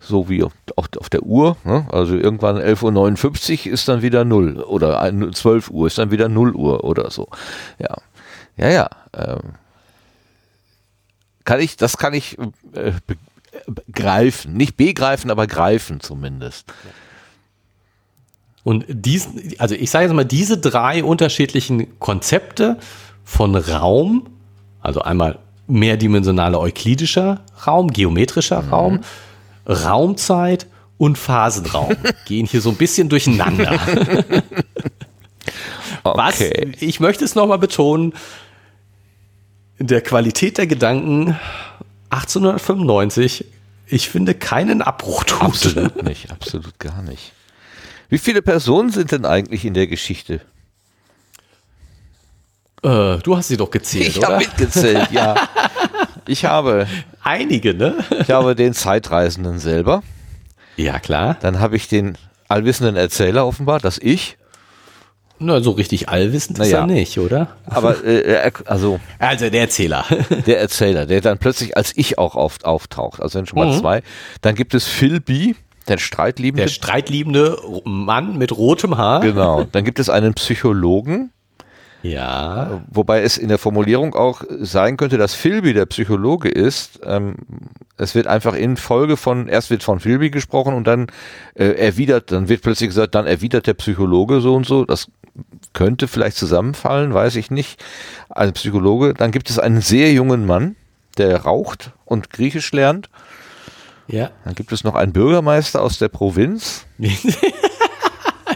so 0.00 0.28
wie 0.28 0.42
auf, 0.42 0.52
auf 0.76 1.08
der 1.10 1.22
Uhr. 1.22 1.56
Ne? 1.64 1.86
Also 1.92 2.16
irgendwann 2.16 2.56
11.59 2.56 3.66
Uhr 3.66 3.72
ist 3.74 3.86
dann 3.86 4.02
wieder 4.02 4.24
0 4.24 4.60
oder 4.62 5.12
12 5.32 5.70
Uhr 5.70 5.86
ist 5.86 5.98
dann 5.98 6.10
wieder 6.10 6.28
0 6.28 6.54
Uhr 6.54 6.82
oder 6.84 7.10
so. 7.10 7.28
Ja, 7.78 7.96
ja, 8.56 8.68
ja. 8.70 8.90
Ähm, 9.14 9.54
kann 11.44 11.60
ich, 11.60 11.76
das 11.76 11.96
kann 11.98 12.14
ich 12.14 12.38
äh, 12.72 12.92
greifen. 13.92 14.54
Nicht 14.54 14.76
begreifen, 14.76 15.30
aber 15.30 15.46
greifen 15.46 16.00
zumindest. 16.00 16.72
Und 18.62 18.84
diesen, 18.88 19.54
also 19.58 19.74
ich 19.74 19.90
sage 19.90 20.06
jetzt 20.06 20.14
mal, 20.14 20.24
diese 20.24 20.58
drei 20.58 21.02
unterschiedlichen 21.02 21.98
Konzepte 21.98 22.78
von 23.24 23.56
Raum, 23.56 24.26
also 24.80 25.00
einmal 25.02 25.38
mehrdimensionaler 25.66 26.60
euklidischer 26.60 27.40
Raum, 27.66 27.88
geometrischer 27.88 28.62
mhm. 28.62 28.68
Raum, 28.68 29.00
Raumzeit 29.66 30.66
und 30.98 31.16
Phasenraum 31.16 31.96
gehen 32.26 32.46
hier 32.46 32.60
so 32.60 32.70
ein 32.70 32.76
bisschen 32.76 33.08
durcheinander. 33.08 33.72
okay. 36.04 36.72
Was, 36.74 36.82
ich 36.82 37.00
möchte 37.00 37.24
es 37.24 37.34
nochmal 37.34 37.58
betonen, 37.58 38.12
der 39.78 40.02
Qualität 40.02 40.58
der 40.58 40.66
Gedanken 40.66 41.38
1895, 42.10 43.46
ich 43.86 44.08
finde 44.08 44.34
keinen 44.34 44.82
Abbruch 44.82 45.24
tut. 45.24 45.42
Absolut 45.42 46.02
nicht, 46.02 46.30
absolut 46.30 46.78
gar 46.78 47.02
nicht. 47.02 47.32
Wie 48.08 48.18
viele 48.18 48.42
Personen 48.42 48.90
sind 48.90 49.12
denn 49.12 49.24
eigentlich 49.24 49.64
in 49.64 49.74
der 49.74 49.86
Geschichte? 49.86 50.40
Äh, 52.82 53.18
du 53.18 53.36
hast 53.36 53.48
sie 53.48 53.56
doch 53.56 53.70
gezählt, 53.70 54.08
ich 54.08 54.18
oder? 54.18 54.26
Ich 54.26 54.32
habe 54.32 54.44
mitgezählt, 54.44 55.10
ja. 55.10 55.34
Ich 56.26 56.44
habe 56.44 56.86
einige, 57.24 57.74
ne? 57.74 58.04
Ich 58.20 58.30
habe 58.30 58.54
den 58.54 58.72
Zeitreisenden 58.72 59.58
selber. 59.58 60.04
Ja, 60.76 61.00
klar. 61.00 61.36
Dann 61.40 61.58
habe 61.58 61.74
ich 61.74 61.88
den 61.88 62.16
allwissenden 62.46 62.94
Erzähler 62.94 63.46
offenbar, 63.46 63.80
das 63.80 63.98
Ich. 63.98 64.36
Na, 65.42 65.62
so 65.62 65.70
richtig 65.70 66.10
allwissend 66.10 66.58
ist 66.58 66.66
naja. 66.66 66.80
er 66.80 66.86
nicht, 66.86 67.18
oder? 67.18 67.48
Aber 67.64 68.04
äh, 68.04 68.52
also 68.66 69.00
also 69.18 69.48
der 69.48 69.62
Erzähler, 69.62 70.04
der 70.46 70.60
Erzähler, 70.60 71.06
der 71.06 71.22
dann 71.22 71.38
plötzlich 71.38 71.78
als 71.78 71.96
Ich 71.96 72.18
auch 72.18 72.34
oft 72.34 72.66
auftaucht. 72.66 73.22
Also 73.22 73.38
sind 73.38 73.48
schon 73.48 73.58
mal 73.58 73.68
mhm. 73.68 73.80
zwei. 73.80 74.02
Dann 74.42 74.54
gibt 74.54 74.74
es 74.74 74.86
Phil 74.86 75.20
B. 75.20 75.54
Der 75.88 75.96
streitliebende. 75.96 76.64
Der 76.64 76.68
streitliebende 76.68 77.56
Mann 77.84 78.36
mit 78.36 78.56
rotem 78.56 78.98
Haar. 78.98 79.20
Genau. 79.20 79.64
Dann 79.72 79.84
gibt 79.84 79.98
es 79.98 80.10
einen 80.10 80.34
Psychologen. 80.34 81.32
Ja. 82.02 82.82
Wobei 82.90 83.22
es 83.22 83.36
in 83.36 83.48
der 83.48 83.58
Formulierung 83.58 84.14
auch 84.14 84.42
sein 84.48 84.96
könnte, 84.96 85.18
dass 85.18 85.34
Philby 85.34 85.74
der 85.74 85.86
Psychologe 85.86 86.48
ist. 86.48 87.00
Ähm, 87.04 87.34
es 87.96 88.14
wird 88.14 88.26
einfach 88.26 88.54
in 88.54 88.76
Folge 88.76 89.16
von, 89.16 89.48
erst 89.48 89.70
wird 89.70 89.82
von 89.82 90.00
Philby 90.00 90.30
gesprochen 90.30 90.74
und 90.74 90.86
dann 90.86 91.08
äh, 91.54 91.72
erwidert, 91.72 92.32
dann 92.32 92.48
wird 92.48 92.62
plötzlich 92.62 92.88
gesagt, 92.88 93.14
dann 93.14 93.26
erwidert 93.26 93.66
der 93.66 93.74
Psychologe 93.74 94.40
so 94.40 94.54
und 94.54 94.66
so. 94.66 94.84
Das 94.84 95.08
könnte 95.72 96.08
vielleicht 96.08 96.36
zusammenfallen, 96.36 97.14
weiß 97.14 97.36
ich 97.36 97.50
nicht. 97.50 97.82
Ein 98.28 98.52
Psychologe. 98.52 99.14
Dann 99.14 99.30
gibt 99.30 99.50
es 99.50 99.58
einen 99.58 99.80
sehr 99.80 100.12
jungen 100.12 100.46
Mann, 100.46 100.76
der 101.18 101.42
raucht 101.42 101.92
und 102.04 102.30
Griechisch 102.30 102.72
lernt. 102.72 103.08
Ja. 104.06 104.30
Dann 104.44 104.54
gibt 104.54 104.72
es 104.72 104.84
noch 104.84 104.94
einen 104.94 105.12
Bürgermeister 105.12 105.82
aus 105.82 105.98
der 105.98 106.08
Provinz. 106.08 106.86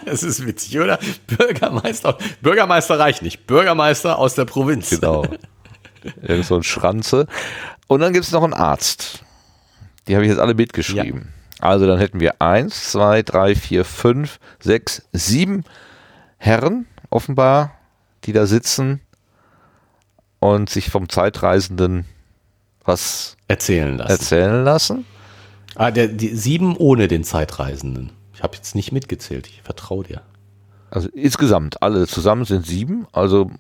Das 0.05 0.23
ist 0.23 0.47
witzig, 0.47 0.79
oder? 0.79 0.99
Bürgermeister. 1.27 2.19
Bürgermeister 2.43 2.99
reicht 2.99 3.23
nicht. 3.23 3.47
Bürgermeister 3.47 4.19
aus 4.19 4.35
der 4.35 4.45
Provinz. 4.45 4.91
Genau. 4.91 5.25
Irgend 6.21 6.45
so 6.45 6.57
ein 6.57 6.63
Schranze. 6.63 7.27
Und 7.87 8.01
dann 8.01 8.13
gibt 8.13 8.27
es 8.27 8.33
noch 8.33 8.43
einen 8.43 8.53
Arzt. 8.53 9.25
Die 10.07 10.15
habe 10.15 10.25
ich 10.25 10.31
jetzt 10.31 10.41
alle 10.41 10.55
mitgeschrieben. 10.55 11.33
Ja. 11.59 11.69
Also 11.69 11.87
dann 11.87 11.99
hätten 11.99 12.21
wir 12.21 12.43
eins, 12.43 12.91
zwei, 12.91 13.23
drei, 13.23 13.55
vier, 13.55 13.85
fünf, 13.85 14.39
sechs, 14.61 15.03
sieben 15.13 15.65
Herren 16.45 16.87
offenbar, 17.11 17.73
die 18.25 18.33
da 18.33 18.47
sitzen 18.47 19.01
und 20.41 20.69
sich 20.71 20.91
vom 20.91 21.09
Zeitreisenden 21.09 22.05
was 22.85 23.37
erzählen 23.49 23.97
lassen. 23.97 24.11
Erzählen 24.11 24.65
lassen. 24.65 25.07
Ah, 25.75 25.91
der, 25.91 26.09
die 26.09 26.35
sieben 26.35 26.77
ohne 26.77 27.09
den 27.09 27.25
Zeitreisenden 27.25 28.13
habe 28.45 28.55
jetzt 28.57 28.77
nicht 28.77 28.93
mitgezählt. 28.93 29.49
Ich 29.49 29.63
vertraue 29.63 30.05
dir. 30.05 30.23
Also 30.91 31.09
insgesamt, 31.09 31.83
alle 31.83 32.07
zusammen 32.07 32.45
sind 32.45 32.65
sieben, 32.65 33.09
also 33.11 33.51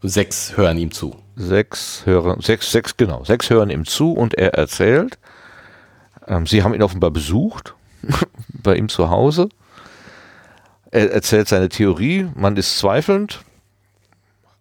sechs 0.00 0.56
hören 0.56 0.78
ihm 0.78 0.92
zu. 0.92 1.16
Sechs 1.36 2.06
hören, 2.06 2.40
sechs, 2.40 2.70
sechs, 2.70 2.96
genau, 2.96 3.24
sechs 3.24 3.50
hören 3.50 3.68
ihm 3.68 3.84
zu 3.84 4.12
und 4.12 4.34
er 4.34 4.54
erzählt. 4.54 5.18
Ähm, 6.26 6.46
sie 6.46 6.62
haben 6.62 6.72
ihn 6.72 6.82
offenbar 6.82 7.10
besucht, 7.10 7.74
bei 8.48 8.76
ihm 8.76 8.88
zu 8.88 9.10
Hause. 9.10 9.48
Er 10.92 11.10
erzählt 11.10 11.48
seine 11.48 11.68
Theorie, 11.68 12.28
man 12.34 12.56
ist 12.56 12.78
zweifelnd. 12.78 13.42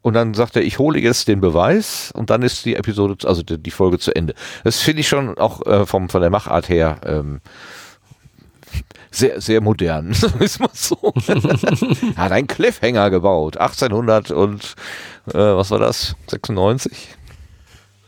Und 0.02 0.16
dann 0.16 0.34
sagt 0.34 0.56
er, 0.56 0.64
ich 0.64 0.80
hole 0.80 1.00
jetzt 1.00 1.28
den 1.28 1.42
Beweis 1.42 2.12
und 2.16 2.32
dann 2.32 2.42
ist 2.42 2.66
die 2.66 2.76
Episode, 2.76 3.28
also 3.28 3.44
die, 3.44 3.60
die 3.60 3.70
Folge 3.70 4.00
zu 4.00 4.16
Ende. 4.16 4.34
Das 4.64 4.80
finde 4.80 5.02
ich 5.02 5.08
schon 5.08 5.38
auch 5.38 5.64
äh, 5.68 5.86
vom, 5.86 6.10
von 6.10 6.22
der 6.22 6.32
Machart 6.32 6.70
her 6.70 7.00
ähm, 7.06 7.40
sehr, 9.12 9.42
sehr 9.42 9.62
modern, 9.62 10.10
ist 10.40 10.60
mal 10.60 10.70
so. 10.74 11.14
er 11.28 12.24
hat 12.24 12.32
einen 12.32 12.48
Cliffhanger 12.48 13.12
gebaut, 13.12 13.58
1800 13.58 14.32
und 14.32 14.76
äh, 15.28 15.38
was 15.38 15.70
war 15.70 15.80
das? 15.80 16.16
96? 16.30 17.10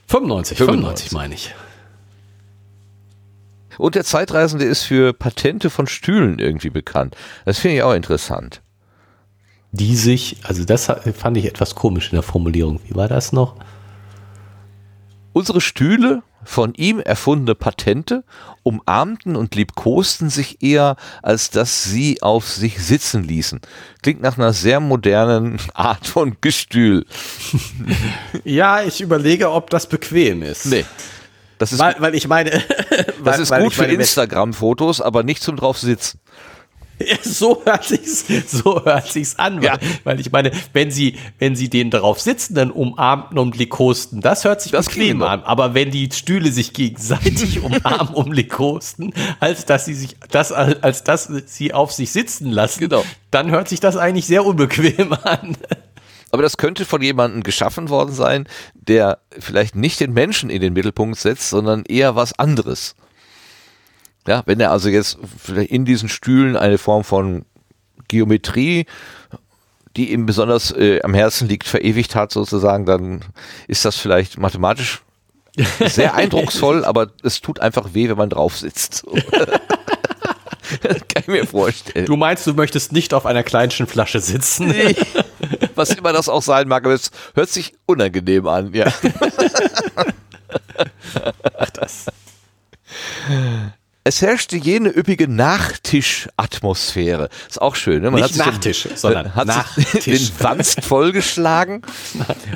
95, 0.07 0.57
95, 0.57 0.57
95 0.57 1.11
meine 1.11 1.33
ich. 1.35 1.53
Und 3.77 3.95
der 3.95 4.03
Zeitreisende 4.03 4.65
ist 4.65 4.83
für 4.83 5.13
Patente 5.13 5.69
von 5.69 5.87
Stühlen 5.87 6.39
irgendwie 6.39 6.69
bekannt. 6.69 7.15
Das 7.45 7.59
finde 7.59 7.77
ich 7.77 7.83
auch 7.83 7.93
interessant. 7.93 8.61
Die 9.71 9.95
sich, 9.95 10.37
also 10.43 10.65
das 10.65 10.91
fand 11.17 11.37
ich 11.37 11.45
etwas 11.45 11.75
komisch 11.75 12.11
in 12.11 12.15
der 12.15 12.23
Formulierung. 12.23 12.79
Wie 12.87 12.95
war 12.95 13.07
das 13.07 13.33
noch? 13.33 13.55
Unsere 15.33 15.61
Stühle, 15.61 16.21
von 16.45 16.73
ihm 16.75 16.99
erfundene 16.99 17.55
Patente, 17.55 18.23
umarmten 18.63 19.35
und 19.35 19.55
liebkosten 19.55 20.29
sich 20.29 20.61
eher, 20.61 20.95
als 21.21 21.49
dass 21.49 21.83
sie 21.83 22.21
auf 22.21 22.49
sich 22.49 22.83
sitzen 22.83 23.23
ließen. 23.23 23.61
Klingt 24.01 24.21
nach 24.21 24.37
einer 24.37 24.53
sehr 24.53 24.79
modernen 24.79 25.59
Art 25.73 26.05
von 26.05 26.37
Gestühl. 26.41 27.05
ja, 28.43 28.83
ich 28.83 29.01
überlege, 29.01 29.51
ob 29.51 29.69
das 29.69 29.87
bequem 29.87 30.43
ist. 30.43 30.65
Nee. 30.65 30.85
Das 31.63 31.71
ist, 31.71 31.79
weil, 31.79 31.95
weil 31.99 32.15
ich 32.15 32.27
meine, 32.27 32.51
das 33.23 33.39
ist 33.39 33.55
gut 33.55 33.73
für 33.73 33.85
Instagram-Fotos, 33.85 34.99
aber 34.99 35.23
nicht 35.23 35.41
zum 35.41 35.55
drauf 35.55 35.77
sitzen. 35.77 36.19
So 37.23 37.63
hört 37.65 37.85
sich's, 37.85 38.25
so 38.47 38.83
hört 38.85 39.11
sich's 39.11 39.37
an, 39.39 39.57
weil, 39.57 39.63
ja. 39.63 39.77
weil, 40.03 40.19
ich 40.19 40.31
meine, 40.31 40.51
wenn 40.73 40.91
sie, 40.91 41.17
wenn 41.39 41.55
sie 41.55 41.69
den 41.69 41.89
drauf 41.89 42.19
sitzen, 42.19 42.53
dann 42.53 42.69
umarmen 42.69 43.39
und 43.39 43.57
likosten, 43.57 44.21
das 44.21 44.43
hört 44.43 44.61
sich 44.61 44.71
das 44.71 44.85
bequem 44.85 45.21
an. 45.23 45.43
Aber 45.43 45.73
wenn 45.73 45.89
die 45.89 46.09
Stühle 46.13 46.51
sich 46.51 46.73
gegenseitig 46.73 47.59
umarmen 47.63 48.13
um 48.13 48.31
likosten, 48.31 49.13
als 49.39 49.65
dass 49.65 49.85
sie 49.85 49.95
sich, 49.95 50.17
das, 50.29 50.51
als 50.51 51.03
dass 51.03 51.29
sie 51.45 51.73
auf 51.73 51.91
sich 51.91 52.11
sitzen 52.11 52.51
lassen, 52.51 52.81
genau. 52.81 53.03
dann 53.31 53.51
hört 53.51 53.69
sich 53.69 53.79
das 53.79 53.97
eigentlich 53.97 54.27
sehr 54.27 54.45
unbequem 54.45 55.13
an. 55.23 55.57
Aber 56.33 56.41
das 56.41 56.57
könnte 56.57 56.83
von 56.83 57.03
jemandem 57.03 57.43
geschaffen 57.43 57.89
worden 57.89 58.11
sein, 58.11 58.47
der 58.73 59.19
vielleicht 59.37 59.75
nicht 59.75 59.99
den 59.99 60.13
Menschen 60.13 60.49
in 60.49 60.61
den 60.61 60.73
Mittelpunkt 60.73 61.19
setzt, 61.19 61.51
sondern 61.51 61.83
eher 61.85 62.15
was 62.15 62.39
anderes. 62.39 62.95
Ja, 64.25 64.41
wenn 64.47 64.59
er 64.59 64.71
also 64.71 64.89
jetzt 64.89 65.19
in 65.69 65.85
diesen 65.85 66.09
Stühlen 66.09 66.57
eine 66.57 66.79
Form 66.79 67.03
von 67.03 67.45
Geometrie, 68.07 68.87
die 69.95 70.11
ihm 70.11 70.25
besonders 70.25 70.71
äh, 70.71 71.01
am 71.03 71.13
Herzen 71.13 71.47
liegt, 71.47 71.67
verewigt 71.67 72.15
hat 72.15 72.31
sozusagen, 72.31 72.87
dann 72.87 73.23
ist 73.67 73.85
das 73.85 73.97
vielleicht 73.97 74.39
mathematisch 74.39 75.03
sehr 75.85 76.15
eindrucksvoll, 76.15 76.83
aber 76.83 77.11
es 77.21 77.41
tut 77.41 77.59
einfach 77.59 77.93
weh, 77.93 78.09
wenn 78.09 78.17
man 78.17 78.31
drauf 78.31 78.57
sitzt. 78.57 79.05
kann 80.81 81.21
ich 81.21 81.27
mir 81.27 81.45
vorstellen. 81.45 82.05
Du 82.05 82.15
meinst, 82.15 82.47
du 82.47 82.53
möchtest 82.53 82.91
nicht 82.91 83.13
auf 83.13 83.25
einer 83.25 83.43
kleinschen 83.43 83.87
Flasche 83.87 84.19
sitzen? 84.19 84.67
Nee. 84.67 84.95
Was 85.75 85.91
immer 85.91 86.13
das 86.13 86.29
auch 86.29 86.41
sein 86.41 86.67
mag, 86.67 86.85
aber 86.85 86.93
es 86.93 87.11
hört 87.35 87.49
sich 87.49 87.73
unangenehm 87.85 88.47
an, 88.47 88.73
ja. 88.73 88.91
Ach, 91.57 91.69
das. 91.71 92.05
Es 94.05 94.21
herrschte 94.21 94.57
jene 94.57 94.89
üppige 94.89 95.29
Nachtischatmosphäre. 95.29 97.29
Ist 97.47 97.61
auch 97.61 97.75
schön. 97.75 98.01
Ne? 98.01 98.11
Man 98.11 98.21
Nicht 98.21 98.37
hat 98.39 98.47
Nachtisch, 98.47 98.83
den, 98.83 98.97
sondern 98.97 99.33
hat 99.33 99.47
Nachtisch. 99.47 100.03
den 100.03 100.29
Wanst 100.39 100.83
vollgeschlagen 100.83 101.83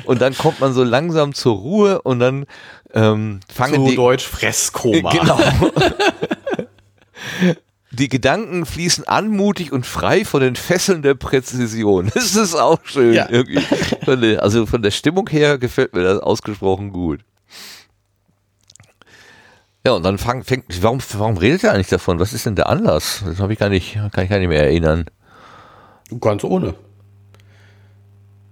und 0.04 0.20
dann 0.20 0.36
kommt 0.36 0.60
man 0.60 0.74
so 0.74 0.84
langsam 0.84 1.32
zur 1.32 1.56
Ruhe 1.56 2.02
und 2.02 2.18
dann 2.18 2.44
ähm, 2.92 3.40
fangen 3.52 3.76
Zu 3.76 3.86
die... 3.88 3.96
Deutsch 3.96 4.26
Fresskoma. 4.26 5.10
Genau. 5.10 5.40
die 7.98 8.08
Gedanken 8.08 8.64
fließen 8.64 9.06
anmutig 9.08 9.72
und 9.72 9.84
frei 9.84 10.24
von 10.24 10.40
den 10.40 10.56
Fesseln 10.56 11.02
der 11.02 11.14
Präzision. 11.14 12.10
Das 12.18 12.36
ist 12.36 12.54
auch 12.54 12.80
schön. 12.84 13.14
Ja. 13.14 13.28
Irgendwie. 13.28 14.38
Also 14.38 14.66
von 14.66 14.82
der 14.82 14.90
Stimmung 14.90 15.28
her 15.28 15.58
gefällt 15.58 15.94
mir 15.94 16.02
das 16.02 16.20
ausgesprochen 16.20 16.92
gut. 16.92 17.20
Ja, 19.86 19.92
und 19.92 20.02
dann 20.02 20.18
fang, 20.18 20.42
fängt, 20.44 20.82
warum, 20.82 21.00
warum 21.16 21.36
redet 21.36 21.64
er 21.64 21.72
eigentlich 21.72 21.88
davon? 21.88 22.18
Was 22.18 22.32
ist 22.32 22.44
denn 22.44 22.56
der 22.56 22.68
Anlass? 22.68 23.22
Das 23.24 23.38
habe 23.38 23.52
ich 23.52 23.58
gar 23.58 23.68
nicht, 23.68 23.94
kann 24.12 24.24
ich 24.24 24.30
gar 24.30 24.38
nicht 24.38 24.48
mehr 24.48 24.64
erinnern. 24.64 25.06
Ganz 26.20 26.44
ohne. 26.44 26.74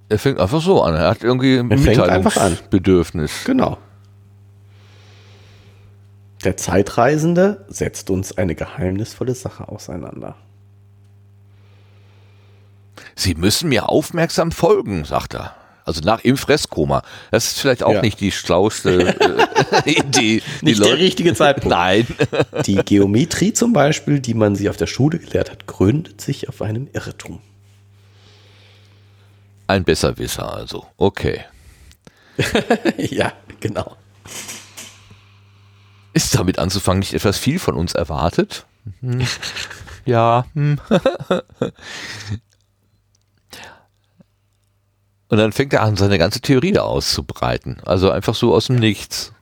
Er 0.09 0.18
fängt 0.18 0.39
einfach 0.39 0.62
so 0.62 0.82
an. 0.82 0.94
Er 0.94 1.09
hat 1.09 1.24
irgendwie 1.24 1.59
ein 1.59 1.68
Mitteilungsbedürfnis. 1.68 3.44
Genau. 3.44 3.78
Der 6.47 6.56
Zeitreisende 6.56 7.66
setzt 7.66 8.09
uns 8.09 8.39
eine 8.39 8.55
geheimnisvolle 8.55 9.35
Sache 9.35 9.66
auseinander. 9.66 10.36
Sie 13.16 13.35
müssen 13.35 13.68
mir 13.68 13.89
aufmerksam 13.89 14.52
folgen, 14.52 15.05
sagt 15.05 15.35
er. 15.35 15.56
Also 15.85 16.02
nach 16.02 16.23
im 16.23 16.36
Fresskoma. 16.36 17.02
Das 17.32 17.47
ist 17.47 17.59
vielleicht 17.59 17.82
auch 17.82 17.94
ja. 17.94 18.01
nicht 18.01 18.20
die 18.20 18.31
schlauste 18.31 19.16
äh, 19.85 19.90
Idee. 19.90 20.40
Nicht 20.62 20.85
der 20.85 20.97
richtige 20.98 21.35
Zeitpunkt. 21.35 21.77
Nein. 21.77 22.06
die 22.64 22.77
Geometrie 22.77 23.52
zum 23.52 23.73
Beispiel, 23.73 24.20
die 24.20 24.35
man 24.35 24.55
sie 24.55 24.70
auf 24.70 24.77
der 24.77 24.86
Schule 24.86 25.18
gelehrt 25.18 25.51
hat, 25.51 25.66
gründet 25.66 26.20
sich 26.20 26.48
auf 26.48 26.62
einem 26.62 26.86
Irrtum. 26.93 27.40
Ein 29.66 29.82
Besserwisser 29.82 30.55
also. 30.55 30.86
Okay. 30.97 31.40
ja, 32.98 33.32
genau. 33.59 33.97
Ist 36.16 36.34
damit 36.34 36.59
anzufangen 36.59 37.01
nicht 37.01 37.12
etwas 37.12 37.36
viel 37.36 37.59
von 37.59 37.74
uns 37.74 37.93
erwartet? 37.93 38.64
Hm. 39.01 39.26
Ja. 40.06 40.47
Hm. 40.55 40.78
Und 45.28 45.38
dann 45.38 45.51
fängt 45.51 45.72
er 45.72 45.82
an, 45.82 45.97
seine 45.97 46.16
ganze 46.16 46.40
Theorie 46.40 46.70
da 46.70 46.82
auszubreiten. 46.82 47.78
Also 47.84 48.12
einfach 48.12 48.36
so 48.36 48.55
aus 48.55 48.68
dem 48.68 48.76
Nichts. 48.76 49.32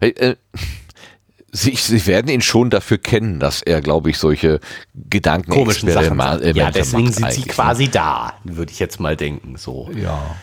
Hey, 0.00 0.10
äh, 0.10 0.36
Sie, 1.50 1.74
Sie, 1.76 2.06
werden 2.06 2.30
ihn 2.30 2.42
schon 2.42 2.68
dafür 2.68 2.98
kennen, 2.98 3.40
dass 3.40 3.62
er, 3.62 3.80
glaube 3.80 4.10
ich, 4.10 4.18
solche 4.18 4.60
Gedanken 4.94 5.50
komischen 5.50 5.90
Sachen 5.90 6.18
macht. 6.18 6.44
Ja, 6.54 6.70
deswegen 6.70 7.10
sind 7.10 7.32
sie 7.32 7.44
quasi 7.44 7.88
da, 7.88 8.34
würde 8.44 8.70
ich 8.70 8.78
jetzt 8.78 9.00
mal 9.00 9.16
denken. 9.16 9.56
So. 9.56 9.90
Ja. 9.96 10.36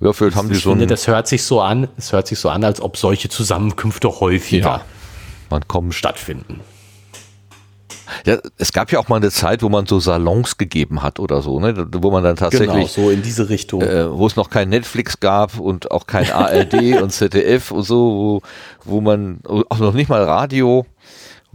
Ja, 0.00 0.12
vielleicht 0.12 0.36
haben 0.36 0.48
die 0.48 0.56
so 0.56 0.70
finde, 0.70 0.86
das 0.86 1.06
hört 1.06 1.26
sich 1.26 1.42
so 1.42 1.60
an, 1.60 1.88
es 1.96 2.12
hört 2.12 2.26
sich 2.26 2.38
so 2.38 2.50
an, 2.50 2.64
als 2.64 2.80
ob 2.80 2.96
solche 2.96 3.28
Zusammenkünfte 3.28 4.20
häufiger 4.20 4.66
ja. 4.66 4.84
man 5.48 5.66
kommen 5.66 5.92
stattfinden. 5.92 6.60
Ja, 8.24 8.38
es 8.56 8.72
gab 8.72 8.92
ja 8.92 8.98
auch 8.98 9.08
mal 9.08 9.16
eine 9.16 9.30
Zeit, 9.30 9.62
wo 9.62 9.68
man 9.68 9.86
so 9.86 9.98
Salons 9.98 10.58
gegeben 10.58 11.02
hat 11.02 11.18
oder 11.18 11.42
so, 11.42 11.58
ne? 11.58 11.88
wo 11.92 12.10
man 12.10 12.22
dann 12.22 12.36
tatsächlich 12.36 12.68
genau, 12.68 12.86
so 12.86 13.10
in 13.10 13.22
diese 13.22 13.48
Richtung, 13.48 13.82
äh, 13.82 14.10
wo 14.10 14.26
es 14.26 14.36
noch 14.36 14.50
kein 14.50 14.68
Netflix 14.68 15.18
gab 15.18 15.58
und 15.58 15.90
auch 15.90 16.06
kein 16.06 16.30
ARD 16.30 16.74
und 17.02 17.10
ZDF 17.10 17.70
und 17.72 17.82
so, 17.82 17.96
wo, 17.96 18.42
wo 18.84 19.00
man 19.00 19.40
auch 19.44 19.78
noch 19.78 19.94
nicht 19.94 20.08
mal 20.08 20.22
Radio, 20.22 20.86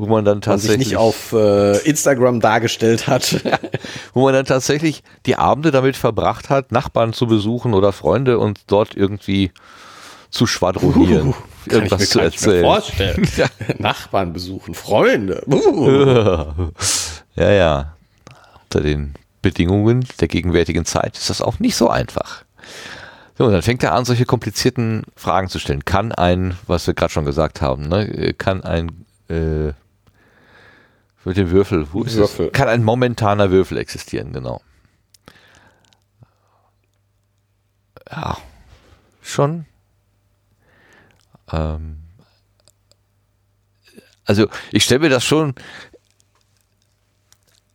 wo 0.02 0.08
man 0.08 0.26
dann 0.26 0.42
tatsächlich 0.42 0.78
man 0.78 0.80
sich 0.80 0.88
nicht 0.90 0.98
auf 0.98 1.32
äh, 1.34 1.78
Instagram 1.88 2.40
dargestellt 2.40 3.06
hat, 3.06 3.32
ja, 3.44 3.60
wo 4.16 4.24
man 4.24 4.34
dann 4.34 4.46
tatsächlich 4.46 5.04
die 5.28 5.36
Abende 5.36 5.70
damit 5.70 5.96
verbracht 5.96 6.50
hat, 6.50 6.72
Nachbarn 6.72 7.14
zu 7.14 7.28
besuchen 7.28 7.76
oder 7.76 7.92
Freunde 7.92 8.40
und 8.40 8.62
dort 8.66 8.96
irgendwie 8.98 9.52
zu 10.32 10.48
schwadronieren. 10.48 11.30
Uh 11.30 11.36
irgendwas 11.68 12.10
zu 12.10 12.20
erzählen. 12.20 12.64
vorstellen. 12.64 13.28
ja. 13.38 13.46
Nachbarn 13.78 14.34
besuchen, 14.34 14.74
Freunde. 14.74 15.44
Uh. 15.46 16.72
ja, 17.36 17.52
ja. 17.52 17.96
Unter 18.64 18.82
den 18.82 19.14
Bedingungen 19.44 20.08
der 20.20 20.28
gegenwärtigen 20.28 20.86
Zeit 20.86 21.16
ist 21.16 21.30
das 21.30 21.44
auch 21.44 21.60
nicht 21.60 21.76
so 21.76 21.88
einfach. 21.88 22.46
So, 23.38 23.46
und 23.46 23.52
dann 23.52 23.62
fängt 23.62 23.84
er 23.84 23.94
an, 23.94 24.06
solche 24.06 24.26
komplizierten 24.26 25.04
Fragen 25.16 25.50
zu 25.50 25.60
stellen. 25.60 25.86
Kann 25.86 26.12
ein, 26.12 26.58
was 26.66 26.88
wir 26.88 26.96
gerade 26.96 27.14
schon 27.14 27.26
gesagt 27.26 27.62
haben, 27.62 27.88
ne, 27.88 28.34
kann 28.34 28.64
ein 28.64 29.06
äh, 29.30 29.74
mit 31.26 31.38
dem 31.38 31.52
Würfel, 31.52 31.88
wo 31.92 32.04
ist 32.04 32.16
Würfel. 32.16 32.48
Es? 32.48 32.54
Kann 32.54 32.68
ein 32.68 32.84
momentaner 32.84 33.52
Würfel 33.52 33.78
existieren, 33.78 34.34
genau. 34.34 34.62
Ja, 38.10 38.38
schon 39.22 39.66
ähm, 41.52 41.98
also 44.26 44.48
ich 44.72 44.84
stelle 44.84 45.02
mir 45.02 45.10
das 45.10 45.24
schon 45.24 45.56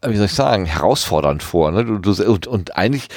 wie 0.02 0.16
soll 0.16 0.26
ich 0.26 0.34
sagen, 0.34 0.66
herausfordernd 0.66 1.42
vor. 1.42 1.70
Ne? 1.72 1.84
Du, 1.84 1.98
du, 1.98 2.30
und, 2.30 2.46
und 2.46 2.76
eigentlich, 2.76 3.08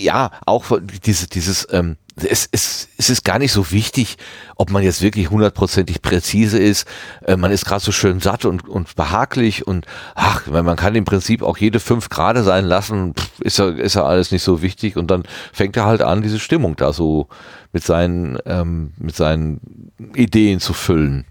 ja, 0.00 0.30
auch 0.46 0.66
diese, 1.04 1.28
dieses, 1.28 1.66
ähm, 1.70 1.96
es, 2.16 2.48
es, 2.50 2.88
es 2.98 3.10
ist 3.10 3.24
gar 3.24 3.38
nicht 3.38 3.52
so 3.52 3.70
wichtig, 3.70 4.16
ob 4.56 4.70
man 4.70 4.82
jetzt 4.82 5.02
wirklich 5.02 5.30
hundertprozentig 5.30 6.02
präzise 6.02 6.58
ist. 6.58 6.86
Äh, 7.22 7.36
man 7.36 7.50
ist 7.50 7.64
gerade 7.64 7.82
so 7.82 7.92
schön 7.92 8.20
satt 8.20 8.44
und, 8.44 8.68
und 8.68 8.94
behaglich 8.96 9.66
und 9.66 9.86
ach, 10.14 10.46
man 10.46 10.76
kann 10.76 10.94
im 10.94 11.04
Prinzip 11.04 11.42
auch 11.42 11.56
jede 11.56 11.80
fünf 11.80 12.08
Grade 12.08 12.42
sein 12.42 12.64
lassen, 12.64 13.14
pff, 13.14 13.40
ist 13.40 13.58
ja, 13.58 13.68
ist 13.68 13.94
ja 13.94 14.04
alles 14.04 14.32
nicht 14.32 14.42
so 14.42 14.62
wichtig. 14.62 14.96
Und 14.96 15.10
dann 15.10 15.22
fängt 15.52 15.76
er 15.76 15.86
halt 15.86 16.02
an, 16.02 16.22
diese 16.22 16.38
Stimmung 16.38 16.76
da 16.76 16.92
so 16.92 17.28
mit 17.72 17.84
seinen, 17.84 18.38
ähm, 18.46 18.92
mit 18.98 19.16
seinen 19.16 19.92
Ideen 20.14 20.60
zu 20.60 20.72
füllen. 20.72 21.24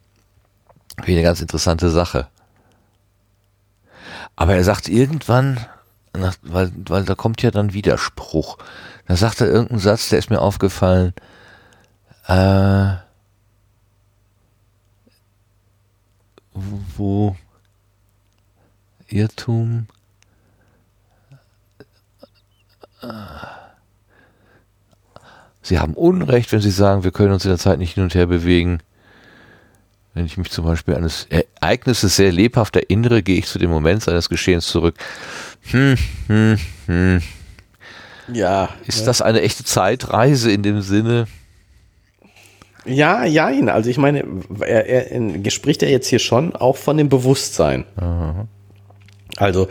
Wie 1.05 1.13
eine 1.13 1.23
ganz 1.23 1.41
interessante 1.41 1.89
Sache. 1.89 2.27
Aber 4.35 4.55
er 4.55 4.63
sagt 4.63 4.87
irgendwann, 4.87 5.65
weil, 6.13 6.71
weil 6.87 7.05
da 7.05 7.15
kommt 7.15 7.41
ja 7.41 7.51
dann 7.51 7.73
Widerspruch. 7.73 8.57
Da 9.07 9.15
sagt 9.15 9.41
er 9.41 9.47
irgendeinen 9.47 9.79
Satz, 9.79 10.09
der 10.09 10.19
ist 10.19 10.29
mir 10.29 10.41
aufgefallen. 10.41 11.13
Äh, 12.27 12.95
wo 16.95 17.35
Irrtum. 19.07 19.87
Sie 25.61 25.79
haben 25.79 25.93
Unrecht, 25.93 26.51
wenn 26.51 26.61
Sie 26.61 26.71
sagen, 26.71 27.03
wir 27.03 27.11
können 27.11 27.33
uns 27.33 27.45
in 27.45 27.51
der 27.51 27.57
Zeit 27.57 27.79
nicht 27.79 27.93
hin 27.93 28.03
und 28.03 28.15
her 28.15 28.25
bewegen. 28.27 28.79
Wenn 30.13 30.25
ich 30.25 30.37
mich 30.37 30.49
zum 30.49 30.65
Beispiel 30.65 30.95
eines 30.95 31.27
Ereignisses 31.59 32.15
sehr 32.15 32.31
lebhaft 32.31 32.75
erinnere, 32.75 33.21
gehe 33.21 33.37
ich 33.37 33.45
zu 33.45 33.59
dem 33.59 33.69
Moment 33.69 34.03
seines 34.03 34.27
Geschehens 34.29 34.67
zurück. 34.67 34.95
Hm, 35.71 35.95
hm, 36.27 36.57
hm. 36.87 37.21
Ja. 38.33 38.69
Ist 38.87 39.01
ja. 39.01 39.05
das 39.05 39.21
eine 39.21 39.41
echte 39.41 39.63
Zeitreise 39.63 40.51
in 40.51 40.63
dem 40.63 40.81
Sinne? 40.81 41.27
Ja, 42.85 43.25
ja, 43.25 43.47
also 43.67 43.89
ich 43.89 43.97
meine, 43.97 44.23
er, 44.61 45.11
er 45.11 45.51
spricht 45.51 45.83
er 45.83 45.89
jetzt 45.89 46.07
hier 46.07 46.19
schon 46.19 46.55
auch 46.55 46.77
von 46.77 46.97
dem 46.97 47.09
Bewusstsein. 47.09 47.85
Aha. 47.97 48.47
Also 49.37 49.67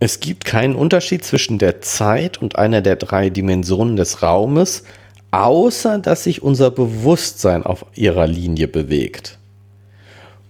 es 0.00 0.20
gibt 0.20 0.44
keinen 0.44 0.74
Unterschied 0.74 1.24
zwischen 1.24 1.58
der 1.58 1.80
Zeit 1.80 2.38
und 2.38 2.56
einer 2.56 2.82
der 2.82 2.96
drei 2.96 3.30
Dimensionen 3.30 3.96
des 3.96 4.22
Raumes, 4.22 4.84
außer 5.30 5.98
dass 5.98 6.24
sich 6.24 6.42
unser 6.42 6.70
Bewusstsein 6.70 7.62
auf 7.62 7.84
ihrer 7.94 8.26
Linie 8.26 8.68
bewegt. 8.68 9.38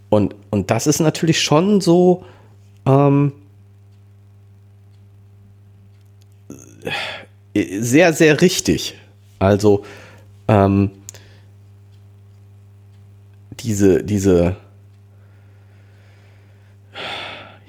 Und, 0.09 0.35
und 0.51 0.71
das 0.71 0.87
ist 0.87 1.01
natürlich 1.01 1.41
schon 1.43 1.81
so, 1.81 2.25
ähm, 2.87 3.33
sehr, 7.81 8.13
sehr 8.13 8.41
richtig. 8.41 8.95
Also 9.39 9.85
ähm, 10.49 10.91
diese, 13.61 14.03
diese 14.05 14.57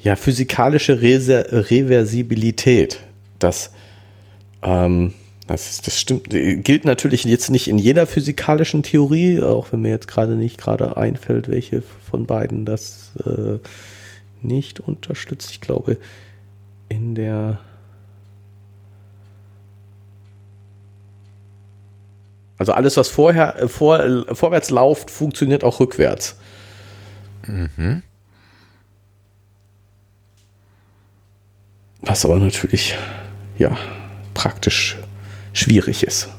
ja, 0.02 0.16
physikalische 0.16 1.02
Reser 1.02 1.70
Reversibilität, 1.70 3.00
das, 3.40 3.72
ähm, 4.62 5.14
das, 5.48 5.82
das 5.82 6.00
stimmt, 6.00 6.30
gilt 6.30 6.86
natürlich 6.86 7.24
jetzt 7.24 7.50
nicht 7.50 7.68
in 7.68 7.78
jeder 7.78 8.06
physikalischen 8.06 8.84
Theorie, 8.84 9.42
auch 9.42 9.72
wenn 9.72 9.82
mir 9.82 9.90
jetzt 9.90 10.08
gerade 10.08 10.36
nicht 10.36 10.58
gerade 10.58 10.98
einfällt, 10.98 11.48
welche 11.48 11.82
von 11.82 12.26
beiden 12.26 12.66
das 12.66 13.12
äh, 13.26 13.60
nicht 14.42 14.80
unterstützt. 14.80 15.52
Ich 15.52 15.62
glaube, 15.62 15.98
in 16.90 17.16
der 17.16 17.60
Also 22.60 22.72
alles, 22.74 22.98
was 22.98 23.08
vorher 23.08 23.56
äh, 23.62 23.68
vor, 23.68 24.00
äh, 24.00 24.34
vorwärts 24.34 24.70
läuft, 24.70 25.12
funktioniert 25.12 25.64
auch 25.64 25.80
rückwärts. 25.80 26.38
Mhm. 27.46 28.02
Was 32.02 32.26
aber 32.26 32.38
natürlich 32.38 32.96
ja 33.58 33.78
praktisch 34.34 34.98
schwierig 35.58 36.04
ist. 36.04 36.30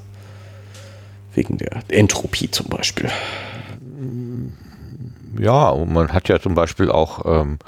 Wegen 1.35 1.59
der 1.59 1.83
Entropie 1.89 2.51
zum 2.51 2.67
Beispiel. 2.67 3.11
Ja, 5.39 5.69
und 5.69 5.93
man 5.93 6.13
hat 6.13 6.29
ja 6.29 6.41
zum 6.41 6.55
Beispiel 6.55 6.91
auch 6.91 7.25
ähm, 7.27 7.59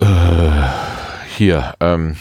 äh, 0.00 0.06
hier 1.36 1.74
ähm, 1.80 2.16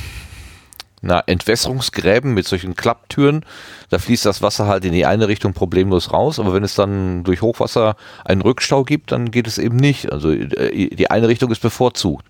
na, 1.02 1.22
Entwässerungsgräben 1.28 2.34
mit 2.34 2.48
solchen 2.48 2.76
Klapptüren. 2.76 3.46
Da 3.90 4.00
fließt 4.00 4.26
das 4.26 4.42
Wasser 4.42 4.66
halt 4.66 4.86
in 4.86 4.94
die 4.94 5.06
eine 5.06 5.28
Richtung 5.28 5.54
problemlos 5.54 6.12
raus, 6.12 6.40
aber 6.40 6.54
wenn 6.54 6.64
es 6.64 6.74
dann 6.74 7.24
durch 7.24 7.42
Hochwasser 7.42 7.96
einen 8.24 8.42
Rückstau 8.42 8.84
gibt, 8.84 9.12
dann 9.12 9.30
geht 9.30 9.46
es 9.46 9.60
eben 9.60 9.76
nicht. 9.76 10.12
Also 10.12 10.32
äh, 10.32 10.90
die 10.90 11.12
eine 11.12 11.28
Richtung 11.28 11.52
ist 11.52 11.62
bevorzugt. 11.62 12.26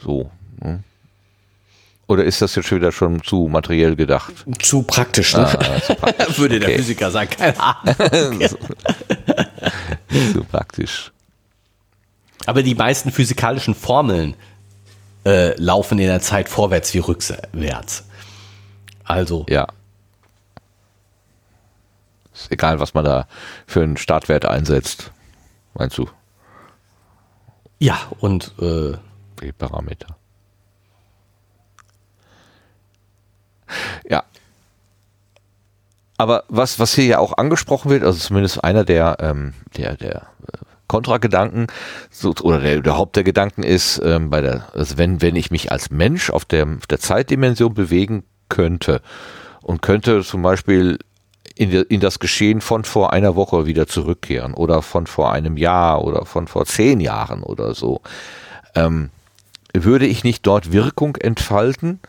So. 0.00 0.30
Ne? 0.62 0.84
Oder 2.08 2.24
ist 2.24 2.42
das 2.42 2.54
jetzt 2.56 2.66
schon 2.66 2.78
wieder 2.78 2.92
schon 2.92 3.22
zu 3.22 3.48
materiell 3.50 3.96
gedacht? 3.96 4.32
Zu 4.58 4.82
praktisch, 4.82 5.34
ne? 5.34 5.46
Ah, 5.46 5.80
zu 5.80 5.94
praktisch. 5.94 6.38
Würde 6.38 6.60
der 6.60 6.70
Physiker 6.70 7.10
sagen, 7.10 7.30
keine 7.30 7.58
Ahnung. 7.60 8.40
zu 10.32 10.44
praktisch. 10.44 11.12
Aber 12.46 12.62
die 12.62 12.74
meisten 12.74 13.12
physikalischen 13.12 13.74
Formeln 13.74 14.34
äh, 15.24 15.54
laufen 15.60 15.98
in 15.98 16.06
der 16.06 16.20
Zeit 16.20 16.48
vorwärts 16.48 16.92
wie 16.94 16.98
rückwärts. 16.98 18.04
Also. 19.04 19.46
Ja. 19.48 19.68
Ist 22.34 22.50
egal, 22.50 22.80
was 22.80 22.94
man 22.94 23.04
da 23.04 23.26
für 23.66 23.82
einen 23.82 23.96
Startwert 23.96 24.44
einsetzt. 24.44 25.12
Meinst 25.74 25.98
du? 25.98 26.08
Ja, 27.78 27.98
und 28.20 28.54
äh, 28.60 28.96
die 29.40 29.52
Parameter. 29.52 30.16
Ja. 34.08 34.24
Aber 36.18 36.44
was, 36.48 36.78
was 36.78 36.94
hier 36.94 37.04
ja 37.04 37.18
auch 37.18 37.36
angesprochen 37.36 37.90
wird, 37.90 38.04
also 38.04 38.18
zumindest 38.18 38.62
einer 38.62 38.84
der, 38.84 39.16
ähm, 39.20 39.54
der, 39.76 39.96
der 39.96 40.16
äh, 40.16 40.58
Kontragedanken 40.86 41.66
so, 42.10 42.34
oder 42.42 42.60
der, 42.60 42.80
der 42.80 42.96
Haupt 42.96 43.16
der 43.16 43.24
Gedanken 43.24 43.62
ist, 43.62 44.00
ähm, 44.04 44.30
bei 44.30 44.40
der, 44.40 44.68
also 44.74 44.98
wenn, 44.98 45.20
wenn 45.20 45.36
ich 45.36 45.50
mich 45.50 45.72
als 45.72 45.90
Mensch 45.90 46.30
auf 46.30 46.44
der, 46.44 46.64
auf 46.64 46.86
der 46.86 47.00
Zeitdimension 47.00 47.74
bewegen 47.74 48.24
könnte 48.48 49.00
und 49.62 49.82
könnte 49.82 50.22
zum 50.22 50.42
Beispiel 50.42 50.98
in, 51.54 51.70
in 51.72 52.00
das 52.00 52.18
Geschehen 52.18 52.60
von 52.60 52.84
vor 52.84 53.12
einer 53.12 53.36
Woche 53.36 53.66
wieder 53.66 53.86
zurückkehren 53.86 54.54
oder 54.54 54.82
von 54.82 55.06
vor 55.06 55.32
einem 55.32 55.56
Jahr 55.56 56.04
oder 56.04 56.24
von 56.24 56.46
vor 56.46 56.66
zehn 56.66 57.00
Jahren 57.00 57.42
oder 57.42 57.74
so, 57.74 58.00
ähm, 58.74 59.10
würde 59.74 60.06
ich 60.06 60.24
nicht 60.24 60.46
dort 60.46 60.72
Wirkung 60.72 61.16
entfalten, 61.16 62.00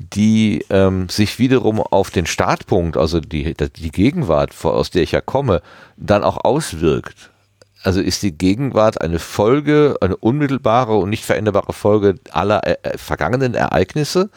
die 0.00 0.64
ähm, 0.70 1.08
sich 1.08 1.38
wiederum 1.38 1.80
auf 1.80 2.10
den 2.10 2.26
Startpunkt, 2.26 2.96
also 2.96 3.20
die, 3.20 3.54
die 3.54 3.90
Gegenwart, 3.90 4.52
aus 4.64 4.90
der 4.90 5.02
ich 5.02 5.12
ja 5.12 5.20
komme, 5.20 5.62
dann 5.96 6.24
auch 6.24 6.44
auswirkt 6.44 7.30
also 7.82 8.00
ist 8.00 8.22
die 8.22 8.36
Gegenwart 8.36 9.00
eine 9.00 9.18
Folge, 9.18 9.96
eine 10.00 10.16
unmittelbare 10.16 10.96
und 10.96 11.10
nicht 11.10 11.24
veränderbare 11.24 11.72
Folge 11.72 12.16
aller 12.30 12.66
äh, 12.66 12.76
äh, 12.82 12.98
vergangenen 12.98 13.54
Ereignisse, 13.54 14.30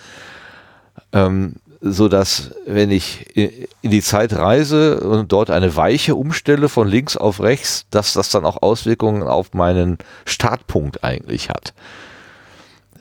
ähm, 1.11 1.55
so 1.81 2.07
dass 2.07 2.51
wenn 2.65 2.91
ich 2.91 3.35
in 3.35 3.91
die 3.91 4.01
Zeit 4.01 4.31
reise 4.33 5.01
und 5.01 5.33
dort 5.33 5.49
eine 5.49 5.75
Weiche 5.75 6.15
umstelle 6.15 6.69
von 6.69 6.87
links 6.87 7.17
auf 7.17 7.41
rechts, 7.41 7.85
dass 7.91 8.13
das 8.13 8.29
dann 8.29 8.45
auch 8.45 8.61
Auswirkungen 8.61 9.23
auf 9.23 9.53
meinen 9.53 9.97
Startpunkt 10.25 11.03
eigentlich 11.03 11.49
hat. 11.49 11.73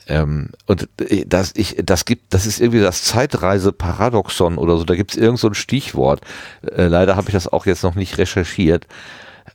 Ähm, 0.08 0.50
und 0.66 0.88
äh, 1.00 1.24
das, 1.26 1.52
ich, 1.54 1.76
das 1.84 2.04
gibt, 2.04 2.34
das 2.34 2.46
ist 2.46 2.60
irgendwie 2.60 2.80
das 2.80 3.04
Zeitreise-Paradoxon 3.04 4.58
oder 4.58 4.76
so. 4.76 4.84
Da 4.84 4.94
gibt 4.94 5.12
es 5.12 5.16
irgend 5.16 5.38
so 5.38 5.48
ein 5.48 5.54
Stichwort. 5.54 6.20
Äh, 6.62 6.86
leider 6.86 7.16
habe 7.16 7.28
ich 7.28 7.34
das 7.34 7.48
auch 7.48 7.66
jetzt 7.66 7.82
noch 7.82 7.94
nicht 7.94 8.18
recherchiert. 8.18 8.86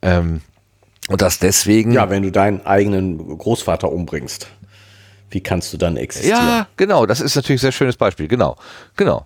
Ähm, 0.01 0.41
und 1.09 1.21
das 1.21 1.39
deswegen. 1.39 1.91
Ja, 1.91 2.09
wenn 2.09 2.23
du 2.23 2.31
deinen 2.31 2.65
eigenen 2.65 3.37
Großvater 3.37 3.91
umbringst, 3.91 4.47
wie 5.29 5.41
kannst 5.41 5.73
du 5.73 5.77
dann 5.77 5.97
existieren? 5.97 6.39
Ja, 6.39 6.67
genau, 6.77 7.05
das 7.05 7.21
ist 7.21 7.35
natürlich 7.35 7.59
ein 7.59 7.63
sehr 7.63 7.71
schönes 7.71 7.97
Beispiel. 7.97 8.27
Genau, 8.27 8.57
genau. 8.95 9.25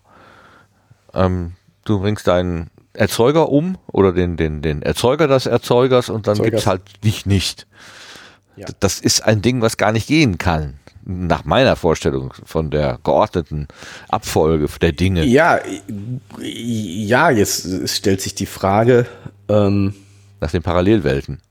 Ähm, 1.14 1.54
du 1.86 2.00
bringst 2.00 2.28
deinen 2.28 2.70
Erzeuger 2.94 3.50
um 3.50 3.78
oder 3.92 4.12
den, 4.12 4.38
den, 4.38 4.62
den 4.62 4.82
Erzeuger 4.82 5.28
des 5.28 5.46
Erzeugers 5.46 6.10
und 6.10 6.28
dann 6.28 6.42
gibt 6.42 6.58
es 6.58 6.68
halt 6.68 6.82
dich 7.04 7.26
nicht. 7.26 7.68
Ja. 8.56 8.68
Das 8.80 9.00
ist 9.00 9.24
ein 9.24 9.42
Ding, 9.42 9.62
was 9.62 9.78
gar 9.78 9.92
nicht 9.92 10.08
gehen 10.08 10.38
kann. 10.38 10.80
Nach 11.04 11.46
meiner 11.46 11.76
Vorstellung 11.76 12.34
von 12.46 12.70
der 12.70 13.00
geordneten 13.04 13.68
Abfolge 14.10 14.68
der 14.82 14.92
Dinge. 14.92 15.24
Ja, 15.26 15.60
ja, 16.40 17.30
jetzt 17.32 17.90
stellt 17.90 18.22
sich 18.22 18.36
die 18.36 18.46
Frage. 18.46 19.06
Ähm, 19.50 19.94
Nach 20.40 20.52
den 20.52 20.62
Parallelwelten 20.62 21.42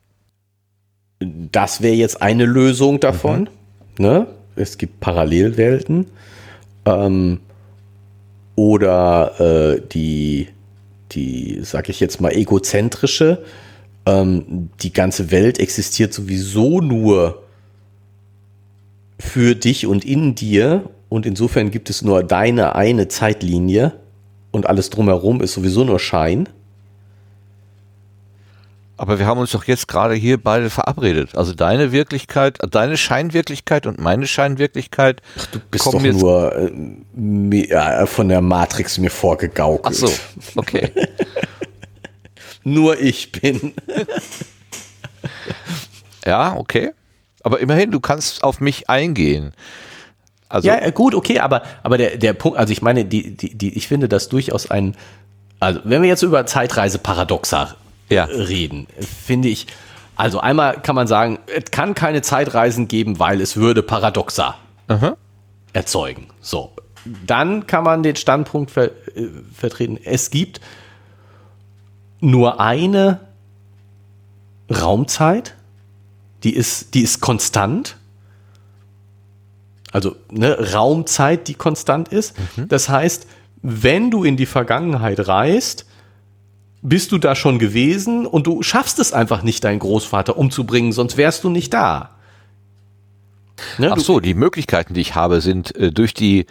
das 1.53 1.83
wäre 1.83 1.95
jetzt 1.95 2.23
eine 2.23 2.47
Lösung 2.47 2.99
davon. 2.99 3.51
Mhm. 3.99 4.05
Ne? 4.05 4.27
es 4.57 4.79
gibt 4.79 5.01
Parallelwelten 5.01 6.07
ähm, 6.85 7.41
oder 8.57 9.41
äh, 9.41 9.83
die, 9.93 10.49
die, 11.13 11.61
sag 11.63 11.89
ich 11.89 12.01
jetzt 12.01 12.21
mal, 12.21 12.33
egozentrische. 12.33 13.45
Ähm, 14.07 14.71
die 14.83 14.93
ganze 14.93 15.31
Welt 15.31 15.59
existiert 15.59 16.13
sowieso 16.13 16.81
nur 16.81 17.43
für 19.21 19.55
dich 19.55 19.87
und 19.87 20.05
in 20.05 20.35
dir 20.35 20.91
und 21.09 21.27
insofern 21.27 21.71
gibt 21.71 21.91
es 21.91 22.03
nur 22.03 22.23
deine 22.23 22.75
eine 22.75 23.09
Zeitlinie 23.09 23.93
und 24.51 24.67
alles 24.67 24.91
drumherum 24.91 25.41
ist 25.41 25.53
sowieso 25.53 25.85
nur 25.85 26.01
Schein. 26.01 26.49
Aber 28.97 29.19
wir 29.19 29.25
haben 29.25 29.41
uns 29.41 29.53
doch 29.53 29.65
jetzt 29.65 29.89
gerade 29.89 30.15
hier 30.15 30.37
beide 30.37 30.69
verabredet. 30.69 31.35
Also 31.35 31.55
deine 31.55 31.91
Wirklichkeit, 31.91 32.59
deine 32.71 32.99
Scheinwirklichkeit 32.99 33.87
und 33.87 33.99
meine 33.99 34.27
Scheinwirklichkeit. 34.27 35.23
Ach, 35.39 35.47
du 35.47 35.59
bist 35.71 35.87
doch 35.87 36.03
nur 36.03 36.55
äh, 36.55 38.07
von 38.07 38.29
der 38.29 38.43
Matrix 38.43 38.99
mir 38.99 39.11
vorgegaukelt. 39.11 39.87
Ach 39.87 39.93
so, 39.93 40.13
okay. 40.57 40.91
nur 42.65 43.01
ich 43.01 43.33
bin. 43.33 43.73
ja, 46.27 46.57
okay. 46.57 46.91
Aber 47.43 47.61
immerhin, 47.61 47.91
du 47.91 48.01
kannst 48.01 48.45
auf 48.45 48.61
mich 48.61 48.91
eingehen. 48.91 49.53
Also 50.49 50.67
ja, 50.69 50.77
äh, 50.77 50.93
gut, 50.93 51.15
okay, 51.15 51.39
aber, 51.39 51.63
aber 51.83 51.97
der, 51.97 52.17
der 52.17 52.33
Punkt, 52.33 52.59
also 52.59 52.73
ich 52.73 52.83
meine, 52.83 53.05
die, 53.05 53.37
die, 53.37 53.57
die, 53.57 53.77
ich 53.77 53.87
finde 53.87 54.09
das 54.09 54.29
durchaus 54.29 54.71
ein, 54.71 54.97
also 55.61 55.81
wenn 55.85 56.03
wir 56.03 56.09
jetzt 56.09 56.23
über 56.23 56.45
Zeitreise-Paradoxa 56.45 57.77
ja. 58.09 58.25
reden, 58.25 58.89
finde 59.25 59.49
ich, 59.49 59.69
also 60.17 60.41
einmal 60.41 60.81
kann 60.83 60.97
man 60.97 61.07
sagen, 61.07 61.39
es 61.47 61.71
kann 61.71 61.95
keine 61.95 62.21
Zeitreisen 62.21 62.89
geben, 62.89 63.21
weil 63.21 63.41
es 63.41 63.57
würde 63.57 63.83
Paradoxa 63.83 64.57
Aha. 64.89 65.17
erzeugen. 65.73 66.27
So. 66.41 66.73
Dann 67.27 67.67
kann 67.67 67.85
man 67.85 68.03
den 68.03 68.17
Standpunkt 68.17 68.73
ver, 68.73 68.87
äh, 68.87 69.29
vertreten, 69.55 69.99
es 70.03 70.31
gibt 70.31 70.61
nur 72.21 72.61
eine 72.61 73.21
Raumzeit, 74.69 75.55
die 76.43 76.55
ist, 76.55 76.95
die 76.95 77.03
ist 77.03 77.21
konstant. 77.21 77.97
Also 79.93 80.17
ne, 80.31 80.73
Raumzeit, 80.73 81.49
die 81.49 81.55
konstant 81.55 82.09
ist. 82.09 82.37
Mhm. 82.57 82.69
Das 82.69 82.89
heißt, 82.89 83.27
wenn 83.63 84.11
du 84.11 84.25
in 84.25 84.37
die 84.37 84.47
Vergangenheit 84.47 85.27
reist, 85.27 85.87
bist 86.83 87.13
du 87.13 87.19
da 87.19 87.35
schon 87.35 87.59
gewesen 87.59 88.27
und 88.27 88.47
du 88.47 88.63
schaffst 88.63 88.99
es 88.99 89.13
einfach 89.13 89.43
nicht, 89.43 89.65
deinen 89.65 89.81
Großvater 89.81 90.37
umzubringen, 90.39 90.93
sonst 90.93 91.17
wärst 91.17 91.45
du 91.45 91.51
nicht 91.51 91.75
da. 91.75 92.11
Ne, 93.79 93.93
Ach 93.93 93.99
so, 93.99 94.21
die 94.21 94.35
Möglichkeiten, 94.35 94.95
die 94.95 95.03
ich 95.03 95.15
habe, 95.15 95.43
sind 95.43 95.75
äh, 95.77 95.93
durch 95.93 96.15
die 96.15 96.47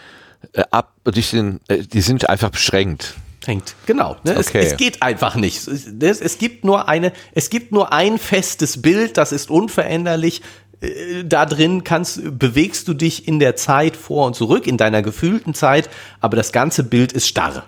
äh, 0.53 0.63
ab, 0.69 0.93
durch 1.03 1.31
den, 1.31 1.59
äh, 1.67 1.79
die 1.79 2.01
sind 2.01 2.29
einfach 2.29 2.51
beschränkt. 2.51 3.15
Hängt, 3.45 3.75
genau. 3.85 4.17
Ne? 4.23 4.37
Okay. 4.37 4.59
Es, 4.59 4.71
es, 4.73 4.77
geht 4.77 5.01
einfach 5.01 5.35
nicht. 5.35 5.65
Es, 5.67 5.87
es, 6.21 6.37
gibt 6.37 6.65
nur 6.65 6.89
eine, 6.89 7.13
es 7.33 7.49
gibt 7.49 7.71
nur 7.71 7.93
ein 7.93 8.17
festes 8.17 8.81
Bild, 8.81 9.17
das 9.17 9.31
ist 9.31 9.49
unveränderlich. 9.49 10.41
Äh, 10.81 11.23
da 11.23 11.45
drin 11.45 11.83
kannst, 11.83 12.21
bewegst 12.37 12.87
du 12.87 12.93
dich 12.93 13.27
in 13.27 13.39
der 13.39 13.55
Zeit 13.55 13.95
vor 13.95 14.27
und 14.27 14.35
zurück, 14.35 14.67
in 14.67 14.77
deiner 14.77 15.01
gefühlten 15.01 15.53
Zeit, 15.53 15.89
aber 16.19 16.35
das 16.35 16.51
ganze 16.51 16.83
Bild 16.83 17.13
ist 17.13 17.27
starr 17.27 17.65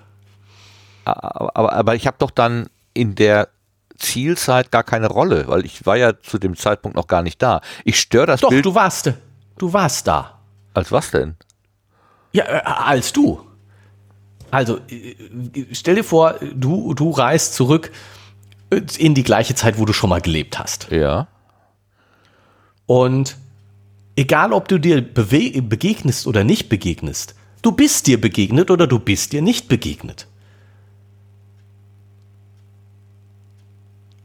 aber, 1.06 1.74
aber 1.74 1.96
ich 1.96 2.08
habe 2.08 2.18
doch 2.20 2.32
dann 2.32 2.68
in 2.94 3.16
der 3.16 3.50
Zielzeit 3.98 4.72
gar 4.72 4.84
keine 4.84 5.08
Rolle, 5.08 5.48
weil 5.48 5.66
ich 5.66 5.86
war 5.86 5.96
ja 5.96 6.20
zu 6.20 6.38
dem 6.38 6.56
Zeitpunkt 6.56 6.98
noch 6.98 7.08
gar 7.08 7.22
nicht 7.22 7.42
da. 7.42 7.62
Ich 7.84 8.00
störe 8.00 8.26
das 8.26 8.42
doch, 8.42 8.50
Bild. 8.50 8.66
Doch, 8.66 8.72
du 8.72 8.76
warst, 8.76 9.14
du 9.58 9.74
warst 9.74 10.08
da. 10.08 10.40
Als 10.74 10.92
was 10.92 11.12
denn? 11.12 11.36
Ja, 12.32 12.46
äh, 12.46 12.62
als 12.64 13.14
du. 13.14 13.46
Also, 14.52 14.80
äh, 14.90 15.16
stell 15.72 15.96
dir 15.96 16.04
vor, 16.04 16.36
du, 16.54 16.94
du 16.94 17.10
reist 17.12 17.56
zurück 17.56 17.92
in 18.98 19.16
die 19.16 19.24
gleiche 19.24 19.56
Zeit, 19.56 19.78
wo 19.78 19.86
du 19.86 19.94
schon 19.94 20.10
mal 20.10 20.22
gelebt 20.22 20.60
hast. 20.60 20.92
Ja. 20.92 21.28
Und 22.86 23.38
egal, 24.16 24.54
ob 24.54 24.68
du 24.68 24.78
dir 24.78 25.02
begegnest 25.02 26.28
oder 26.28 26.44
nicht 26.44 26.70
begegnest, 26.70 27.36
du 27.62 27.72
bist 27.72 28.08
dir 28.08 28.20
begegnet 28.20 28.70
oder 28.70 28.88
du 28.88 29.00
bist 29.00 29.34
dir 29.34 29.42
nicht 29.42 29.68
begegnet. 29.68 30.28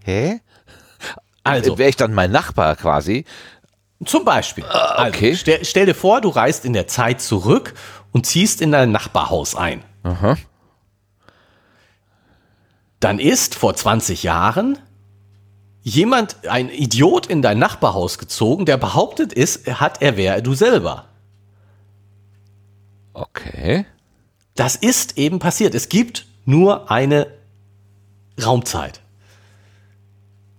Hä? 0.05 0.41
Also. 1.43 1.79
Wäre 1.79 1.91
ich 1.91 1.97
dann 1.97 2.15
mein 2.15 2.31
Nachbar 2.33 2.77
quasi? 2.77 3.25
Zum 4.05 4.25
Beispiel. 4.25 4.65
Ah, 4.65 5.09
okay. 5.09 5.31
Also, 5.31 5.41
stell, 5.41 5.65
stell, 5.65 5.87
dir 5.87 5.95
vor, 5.95 6.21
du 6.21 6.29
reist 6.29 6.65
in 6.65 6.73
der 6.73 6.87
Zeit 6.87 7.21
zurück 7.21 7.75
und 8.13 8.27
ziehst 8.27 8.61
in 8.61 8.73
dein 8.73 8.93
Nachbarhaus 8.93 9.55
ein. 9.55 9.83
Aha. 10.07 10.37
Dann 13.01 13.19
ist 13.19 13.57
vor 13.57 13.75
20 13.75 14.23
Jahren 14.23 14.79
jemand, 15.83 16.49
ein 16.49 16.69
Idiot 16.69 17.27
in 17.27 17.43
dein 17.43 17.59
Nachbarhaus 17.59 18.19
gezogen, 18.19 18.67
der 18.67 18.77
behauptet 18.77 19.33
ist, 19.33 19.67
hat 19.81 20.03
er 20.03 20.17
wäre 20.17 20.43
du 20.43 20.55
selber. 20.55 21.07
Okay. 23.15 23.87
Das 24.55 24.77
ist 24.77 25.19
eben 25.19 25.39
passiert. 25.41 25.75
Es 25.75 25.89
gibt 25.89 26.27
nur 26.45 26.91
eine 26.91 27.27
Raumzeit. 28.43 29.01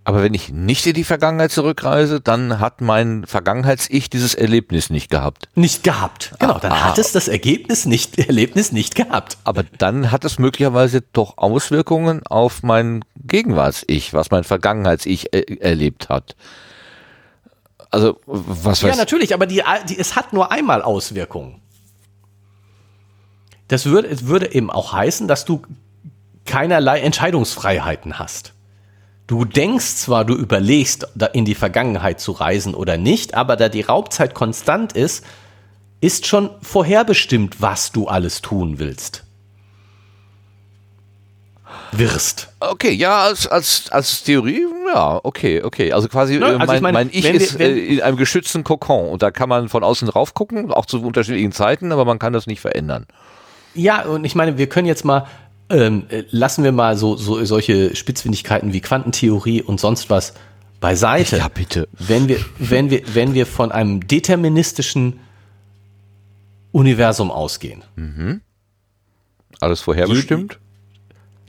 Aber 0.08 0.24
wenn 0.24 0.34
ich 0.34 0.54
nicht 0.54 0.88
in 0.88 0.94
die 0.94 1.04
Vergangenheit 1.04 1.52
zurückreise, 1.52 2.22
dann 2.22 2.62
hat 2.62 2.80
mein 2.80 3.26
Vergangenheits-Ich 3.26 4.10
dieses 4.10 4.36
Erlebnis 4.36 4.90
nicht 4.90 5.12
gehabt. 5.12 5.50
Nicht 5.54 5.84
gehabt. 5.84 6.32
Genau, 6.40 6.60
dann 6.60 6.72
ah, 6.72 6.86
hat 6.86 6.98
es 6.98 7.12
das 7.12 7.28
Ergebnis 7.28 7.86
nicht, 7.86 8.18
Erlebnis 8.18 8.72
nicht 8.72 8.96
gehabt. 8.96 9.38
Aber 9.44 9.64
dann 9.64 10.10
hat 10.10 10.24
es 10.24 10.40
möglicherweise 10.40 11.02
doch 11.02 11.38
Auswirkungen 11.38 12.26
auf 12.26 12.64
mein 12.64 13.04
Gegenwarts-Ich, 13.18 14.14
was 14.14 14.32
mein 14.32 14.46
Vergangenheits-Ich 14.46 15.34
er 15.34 15.62
erlebt 15.62 16.08
hat. 16.08 16.38
Also, 17.92 18.22
was 18.26 18.82
weiß 18.82 18.92
Ja, 18.92 18.96
natürlich, 18.96 19.34
aber 19.34 19.46
die, 19.46 19.62
die, 19.90 20.00
es 20.00 20.16
hat 20.16 20.32
nur 20.32 20.54
einmal 20.54 20.84
Auswirkungen. 20.84 21.62
Das 23.68 23.88
würde, 23.88 24.08
es 24.08 24.28
würde 24.28 24.54
eben 24.54 24.72
auch 24.72 24.94
heißen, 24.94 25.28
dass 25.28 25.44
du 25.44 25.64
keinerlei 26.46 27.02
Entscheidungsfreiheiten 27.02 28.20
hast. 28.20 28.54
Du 29.28 29.44
denkst 29.44 29.96
zwar, 29.98 30.24
du 30.24 30.36
überlegst, 30.36 31.06
in 31.34 31.44
die 31.44 31.56
Vergangenheit 31.56 32.22
zu 32.22 32.32
reisen 32.32 32.74
oder 32.74 32.96
nicht, 32.96 33.36
aber 33.36 33.58
da 33.58 33.68
die 33.68 33.82
Raubzeit 33.82 34.34
konstant 34.34 34.94
ist, 34.94 35.26
ist 36.00 36.28
schon 36.28 36.50
vorherbestimmt, 36.62 37.62
was 37.62 37.92
du 37.92 38.08
alles 38.08 38.42
tun 38.42 38.80
willst. 38.80 39.26
Wirst. 41.92 42.54
Okay, 42.62 42.92
ja, 42.94 43.24
als, 43.24 43.48
als, 43.48 43.90
als 43.92 44.24
Theorie, 44.24 44.66
ja, 44.94 45.20
okay, 45.24 45.62
okay. 45.62 45.92
Also 45.92 46.08
quasi, 46.08 46.38
Na, 46.40 46.58
also 46.58 46.66
mein, 46.66 46.76
ich 46.76 46.82
meine, 46.82 46.94
mein 46.94 47.10
Ich 47.12 47.26
ist 47.26 47.60
wir, 47.60 47.68
äh, 47.68 47.96
in 47.96 48.02
einem 48.02 48.18
geschützten 48.18 48.64
Kokon 48.64 49.10
und 49.10 49.22
da 49.22 49.32
kann 49.32 49.50
man 49.50 49.68
von 49.68 49.84
außen 49.84 50.08
drauf 50.08 50.34
gucken, 50.34 50.72
auch 50.72 50.86
zu 50.86 51.02
unterschiedlichen 51.02 51.52
Zeiten, 51.52 51.92
aber 51.92 52.06
man 52.06 52.20
kann 52.20 52.32
das 52.32 52.48
nicht 52.48 52.62
verändern. 52.62 53.06
Ja, 53.74 54.06
und 54.06 54.24
ich 54.24 54.36
meine, 54.36 54.58
wir 54.58 54.68
können 54.68 54.88
jetzt 54.88 55.06
mal 55.06 55.28
ähm, 55.70 56.06
lassen 56.30 56.64
wir 56.64 56.72
mal 56.72 56.98
so, 56.98 57.16
so 57.16 57.44
solche 57.46 57.96
Spitzfindigkeiten 57.96 58.74
wie 58.74 58.82
Quantentheorie 58.82 59.62
und 59.62 59.80
sonst 59.80 60.10
was 60.10 60.34
beiseite. 60.80 61.38
Ja, 61.38 61.48
bitte. 61.50 61.88
Wenn 61.92 62.28
wir, 62.28 62.40
wenn 62.60 62.90
wir, 62.90 63.02
wenn 63.14 63.34
wir 63.34 63.46
von 63.46 63.72
einem 63.72 64.08
deterministischen 64.08 65.20
Universum 66.72 67.32
ausgehen. 67.32 67.84
Mhm. 67.96 68.42
Alles 69.60 69.82
vorherbestimmt? 69.82 70.60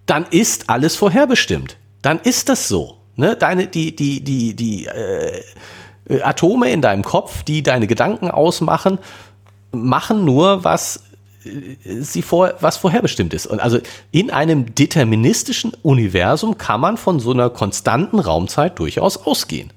Dann 0.06 0.24
ist 0.30 0.70
alles 0.70 0.96
vorherbestimmt. 0.96 1.76
Dann 2.00 2.18
ist 2.20 2.48
das 2.48 2.68
so. 2.68 2.96
Ne? 3.16 3.36
Deine, 3.36 3.66
die, 3.66 3.94
die, 3.94 4.22
die, 4.22 4.54
die 4.54 4.86
äh, 4.86 5.42
Atome 6.22 6.70
in 6.70 6.80
deinem 6.80 7.02
Kopf, 7.02 7.42
die 7.42 7.62
deine 7.62 7.86
Gedanken 7.86 8.30
ausmachen, 8.30 8.98
machen 9.72 10.24
nur, 10.24 10.64
was 10.64 11.02
sie 11.84 12.22
vor, 12.22 12.54
was 12.60 12.76
vorherbestimmt 12.76 13.34
ist. 13.34 13.46
Und 13.46 13.60
also 13.60 13.78
in 14.10 14.30
einem 14.30 14.74
deterministischen 14.74 15.72
Universum 15.82 16.58
kann 16.58 16.80
man 16.80 16.96
von 16.96 17.20
so 17.20 17.32
einer 17.32 17.50
konstanten 17.50 18.18
Raumzeit 18.18 18.78
durchaus 18.78 19.16
ausgehen. 19.16 19.72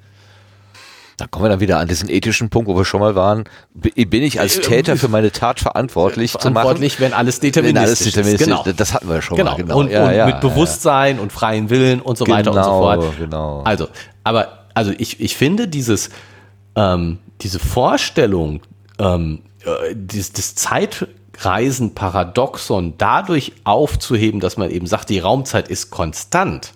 Da 1.21 1.27
kommen 1.27 1.45
wir 1.45 1.49
dann 1.49 1.59
wieder 1.59 1.77
an 1.77 1.87
diesen 1.87 2.09
ethischen 2.09 2.49
Punkt, 2.49 2.67
wo 2.67 2.75
wir 2.75 2.83
schon 2.83 2.99
mal 2.99 3.13
waren. 3.13 3.43
Bin 3.75 4.23
ich 4.23 4.39
als 4.39 4.57
äh, 4.57 4.61
Täter 4.61 4.97
für 4.97 5.07
meine 5.07 5.31
Tat 5.31 5.59
verantwortlich, 5.59 6.31
verantwortlich 6.31 6.95
zu 6.95 7.01
machen? 7.01 7.11
wenn 7.11 7.17
alles 7.17 7.39
deterministisch, 7.39 7.81
wenn 7.81 7.87
alles 7.87 7.99
deterministisch 7.99 8.47
ist. 8.47 8.63
Genau. 8.63 8.75
Das 8.75 8.93
hatten 8.93 9.07
wir 9.07 9.21
schon 9.21 9.37
genau. 9.37 9.51
mal. 9.51 9.57
Genau. 9.57 9.77
Und, 9.77 9.91
ja, 9.91 10.07
und 10.07 10.15
ja, 10.15 10.25
mit 10.25 10.41
Bewusstsein 10.41 11.17
ja. 11.17 11.21
und 11.21 11.31
freien 11.31 11.69
Willen 11.69 12.01
und 12.01 12.17
so 12.17 12.25
genau, 12.25 12.37
weiter 12.37 12.51
und 12.51 12.63
so 12.63 12.63
genau, 12.63 12.79
fort. 12.79 13.17
Genau. 13.19 13.61
Also, 13.61 13.87
aber 14.23 14.65
also 14.73 14.93
ich, 14.97 15.19
ich 15.19 15.37
finde 15.37 15.67
dieses, 15.67 16.09
ähm, 16.75 17.19
diese 17.41 17.59
Vorstellung 17.59 18.61
ähm, 18.97 19.43
äh, 19.63 19.95
des, 19.95 20.33
des 20.33 20.55
Zeit 20.55 21.07
Reisenparadoxon 21.45 22.95
dadurch 22.97 23.53
aufzuheben, 23.63 24.39
dass 24.39 24.57
man 24.57 24.69
eben 24.69 24.87
sagt, 24.87 25.09
die 25.09 25.19
Raumzeit 25.19 25.67
ist 25.67 25.91
konstant, 25.91 26.73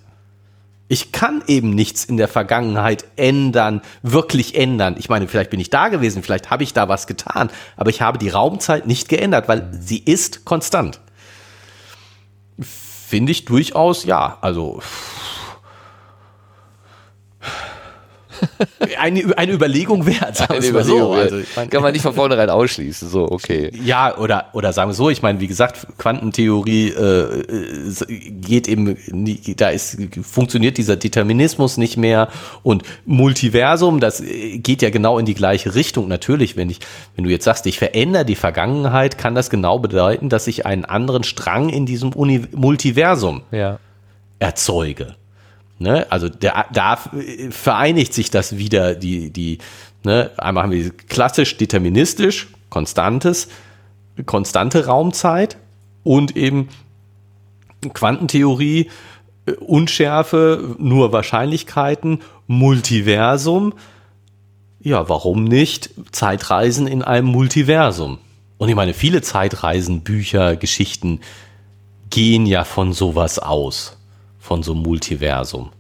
Ich 0.88 1.12
kann 1.12 1.44
eben 1.48 1.72
nichts 1.72 2.06
in 2.06 2.18
der 2.18 2.28
Vergangenheit 2.28 3.06
ändern, 3.16 3.82
wirklich 4.04 4.54
ändern. 4.56 4.96
Ich 5.00 5.10
meine, 5.10 5.28
vielleicht 5.28 5.50
bin 5.50 5.60
ich 5.60 5.72
da 5.72 5.88
gewesen, 5.88 6.22
vielleicht 6.22 6.52
habe 6.52 6.62
ich 6.62 6.74
da 6.74 6.88
was 6.88 7.08
getan, 7.08 7.50
aber 7.76 7.90
ich 7.90 8.02
habe 8.02 8.20
die 8.20 8.30
Raumzeit 8.30 8.86
nicht 8.86 9.10
geändert, 9.10 9.48
weil 9.48 9.68
sie 9.80 9.98
ist 9.98 10.46
konstant. 10.46 11.00
Finde 12.60 13.32
ich 13.32 13.46
durchaus, 13.46 14.06
ja, 14.06 14.38
also 14.42 14.82
eine, 18.99 19.38
eine 19.38 19.52
Überlegung 19.53 20.06
wert. 20.06 20.38
Sagen 20.38 20.53
eine 20.56 20.66
Überlegung 20.66 20.99
so. 20.99 21.12
Also, 21.14 21.38
mein, 21.56 21.70
Kann 21.70 21.82
man 21.82 21.94
nicht 21.94 22.02
von 22.02 22.14
vornherein 22.14 22.49
ausschließen. 22.49 23.10
So, 23.10 23.30
okay. 23.30 23.72
Ja, 23.84 24.18
oder, 24.18 24.48
oder 24.53 24.74
sagen 24.74 24.90
wir 24.90 24.94
so, 24.94 25.10
ich 25.10 25.22
meine, 25.22 25.40
wie 25.40 25.48
gesagt, 25.48 25.88
Quantentheorie 25.98 26.90
äh, 26.90 27.44
geht 28.41 28.68
eben, 28.68 28.98
da 29.57 29.70
ist, 29.70 29.98
funktioniert 30.22 30.78
dieser 30.78 30.95
Determinismus 30.95 31.78
nicht 31.78 31.98
mehr 31.98 32.30
und 32.64 32.84
Multiversum, 33.06 33.99
das 33.99 34.22
geht 34.22 34.82
ja 34.82 34.90
genau 34.90 35.18
in 35.20 35.26
die 35.26 35.36
gleiche 35.36 35.76
Richtung. 35.76 36.07
Natürlich, 36.07 36.57
wenn 36.57 36.70
ich, 36.70 36.80
wenn 37.16 37.24
du 37.24 37.30
jetzt 37.30 37.45
sagst, 37.45 37.66
ich 37.66 37.78
verändere 37.78 38.26
die 38.26 38.36
Vergangenheit, 38.36 39.18
kann 39.18 39.36
das 39.36 39.49
genau 39.49 39.80
bedeuten, 39.80 40.30
dass 40.30 40.48
ich 40.48 40.66
einen 40.66 40.86
anderen 40.86 41.24
Strang 41.24 41.70
in 41.70 41.86
diesem 41.86 42.14
Uni 42.14 42.44
Multiversum 42.53 43.44
ja. 43.52 43.80
erzeuge. 44.40 45.16
Ne? 45.77 46.10
Also 46.10 46.30
der, 46.30 46.68
da 46.72 46.97
vereinigt 47.49 48.14
sich 48.14 48.31
das 48.31 48.57
wieder, 48.57 48.95
die, 48.95 49.30
die, 49.31 49.57
ne? 50.03 50.31
einmal 50.38 50.64
haben 50.64 50.72
wir 50.72 50.89
klassisch 50.91 51.57
deterministisch, 51.57 52.47
konstantes, 52.69 53.49
konstante 54.26 54.85
Raumzeit 54.85 55.57
und 56.03 56.38
eben 56.38 56.69
Quantentheorie, 57.93 58.89
Unschärfe, 59.60 60.76
nur 60.80 61.11
Wahrscheinlichkeiten, 61.11 62.22
Multiversum. 62.47 63.73
Ja, 64.80 65.10
warum 65.10 65.43
nicht 65.43 65.91
Zeitreisen 66.11 66.88
in 66.88 67.02
einem 67.02 67.27
Multiversum? 67.27 68.19
Und 68.57 68.69
ich 68.69 68.76
meine, 68.76 68.93
viele 68.93 69.22
Zeitreisen, 69.22 70.02
Bücher, 70.02 70.56
Geschichten 70.56 71.19
gehen 72.10 72.45
ja 72.45 72.64
von 72.64 72.93
sowas 72.93 73.39
aus 73.39 73.94
von 74.45 74.63
so 74.63 74.73
einem 74.73 74.84
Multiversum. 74.84 75.72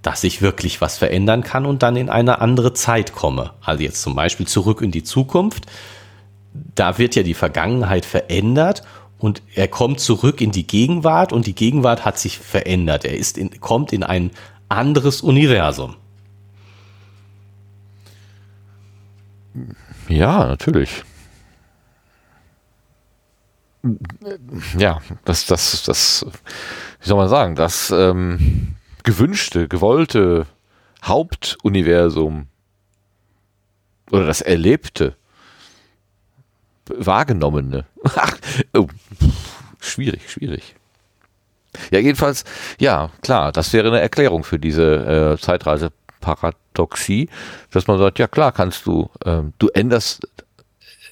Dass 0.00 0.24
ich 0.24 0.40
wirklich 0.40 0.80
was 0.80 0.96
verändern 0.96 1.42
kann 1.42 1.66
und 1.66 1.82
dann 1.82 1.96
in 1.96 2.08
eine 2.08 2.40
andere 2.40 2.72
Zeit 2.72 3.12
komme. 3.12 3.52
Also 3.60 3.82
jetzt 3.82 4.00
zum 4.00 4.14
Beispiel 4.14 4.46
zurück 4.46 4.80
in 4.80 4.92
die 4.92 5.02
Zukunft. 5.02 5.66
Da 6.74 6.98
wird 6.98 7.16
ja 7.16 7.22
die 7.22 7.34
Vergangenheit 7.34 8.06
verändert 8.06 8.82
und 9.18 9.42
er 9.54 9.68
kommt 9.68 10.00
zurück 10.00 10.40
in 10.40 10.52
die 10.52 10.66
Gegenwart 10.66 11.32
und 11.32 11.46
die 11.46 11.54
Gegenwart 11.54 12.04
hat 12.04 12.18
sich 12.18 12.38
verändert. 12.38 13.04
Er 13.04 13.16
ist 13.16 13.36
in, 13.36 13.60
kommt 13.60 13.92
in 13.92 14.02
ein 14.02 14.30
anderes 14.68 15.20
Universum. 15.20 15.96
Ja, 20.08 20.46
natürlich. 20.46 21.04
Ja, 24.76 25.00
das, 25.24 25.46
das, 25.46 25.82
das 25.84 26.26
wie 27.00 27.08
soll 27.08 27.16
man 27.16 27.28
sagen, 27.28 27.54
das 27.54 27.90
ähm, 27.90 28.76
gewünschte, 29.02 29.68
gewollte 29.68 30.46
Hauptuniversum 31.02 32.46
oder 34.10 34.26
das 34.26 34.40
Erlebte, 34.40 35.16
Wahrgenommene. 36.86 37.86
oh, 38.74 38.88
schwierig, 39.80 40.28
schwierig. 40.28 40.74
Ja, 41.92 42.00
jedenfalls, 42.00 42.44
ja, 42.80 43.10
klar, 43.22 43.52
das 43.52 43.72
wäre 43.72 43.88
eine 43.88 44.00
Erklärung 44.00 44.42
für 44.42 44.58
diese 44.58 45.36
äh, 45.38 45.40
Zeitreiseparadoxie, 45.40 47.28
dass 47.70 47.86
man 47.86 47.98
sagt, 47.98 48.18
ja 48.18 48.26
klar, 48.26 48.50
kannst 48.50 48.86
du, 48.86 49.08
ähm, 49.24 49.52
du 49.58 49.68
änderst, 49.68 50.26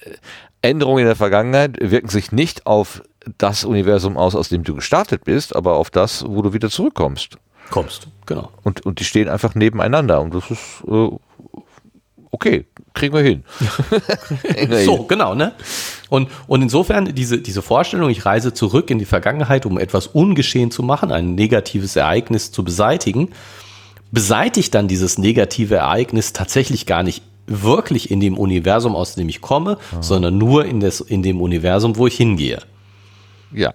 äh, 0.01 0.15
Änderungen 0.61 0.99
in 0.99 1.05
der 1.07 1.15
Vergangenheit 1.15 1.77
wirken 1.79 2.09
sich 2.09 2.33
nicht 2.33 2.65
auf 2.65 3.01
das 3.37 3.65
Universum 3.65 4.17
aus, 4.17 4.35
aus 4.35 4.49
dem 4.49 4.63
du 4.63 4.75
gestartet 4.75 5.25
bist, 5.25 5.55
aber 5.55 5.75
auf 5.75 5.89
das, 5.89 6.25
wo 6.27 6.41
du 6.41 6.53
wieder 6.53 6.69
zurückkommst. 6.69 7.37
Kommst, 7.69 8.07
genau. 8.25 8.49
Und, 8.63 8.85
und 8.85 8.99
die 8.99 9.03
stehen 9.03 9.29
einfach 9.29 9.55
nebeneinander 9.55 10.21
und 10.21 10.33
das 10.33 10.49
ist 10.49 10.83
äh, 10.87 11.09
okay, 12.31 12.65
kriegen 12.93 13.13
wir 13.13 13.21
hin. 13.21 13.43
so, 14.85 15.03
genau, 15.03 15.35
ne? 15.35 15.53
Und, 16.09 16.29
und 16.47 16.61
insofern 16.61 17.13
diese, 17.13 17.39
diese 17.39 17.61
Vorstellung, 17.61 18.09
ich 18.09 18.25
reise 18.25 18.53
zurück 18.53 18.89
in 18.89 18.99
die 18.99 19.05
Vergangenheit, 19.05 19.65
um 19.65 19.77
etwas 19.77 20.07
ungeschehen 20.07 20.71
zu 20.71 20.83
machen, 20.83 21.11
ein 21.11 21.35
negatives 21.35 21.95
Ereignis 21.95 22.51
zu 22.51 22.63
beseitigen, 22.63 23.29
beseitigt 24.11 24.73
dann 24.73 24.87
dieses 24.87 25.17
negative 25.17 25.75
Ereignis 25.75 26.33
tatsächlich 26.33 26.85
gar 26.85 27.03
nicht 27.03 27.23
wirklich 27.45 28.11
in 28.11 28.19
dem 28.19 28.37
Universum, 28.37 28.95
aus 28.95 29.15
dem 29.15 29.29
ich 29.29 29.41
komme, 29.41 29.77
Aha. 29.91 30.01
sondern 30.01 30.37
nur 30.37 30.65
in, 30.65 30.79
das, 30.79 31.01
in 31.01 31.23
dem 31.23 31.41
Universum, 31.41 31.97
wo 31.97 32.07
ich 32.07 32.15
hingehe. 32.15 32.59
Ja. 33.51 33.73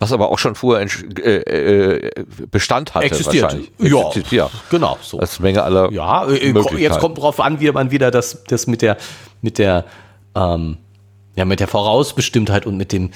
Was 0.00 0.12
aber 0.12 0.30
auch 0.30 0.38
schon 0.38 0.54
vorher 0.54 0.86
äh, 1.18 1.96
äh, 1.96 2.24
Bestand 2.50 2.94
hatte. 2.94 3.06
Existiert. 3.06 3.58
Ja, 3.78 4.12
ja, 4.30 4.50
genau. 4.70 4.96
So. 5.02 5.18
Als 5.18 5.40
Menge 5.40 5.64
aller. 5.64 5.90
Ja, 5.90 6.24
äh, 6.28 6.52
jetzt 6.78 7.00
kommt 7.00 7.18
drauf 7.18 7.40
an, 7.40 7.58
wie 7.58 7.70
man 7.72 7.90
wieder 7.90 8.12
das, 8.12 8.44
das 8.44 8.68
mit 8.68 8.80
der, 8.80 8.96
mit 9.42 9.58
der, 9.58 9.84
ähm, 10.36 10.76
ja, 11.34 11.44
mit 11.44 11.58
der 11.58 11.66
Vorausbestimmtheit 11.66 12.64
und 12.64 12.76
mit 12.76 12.92
dem, 12.92 13.10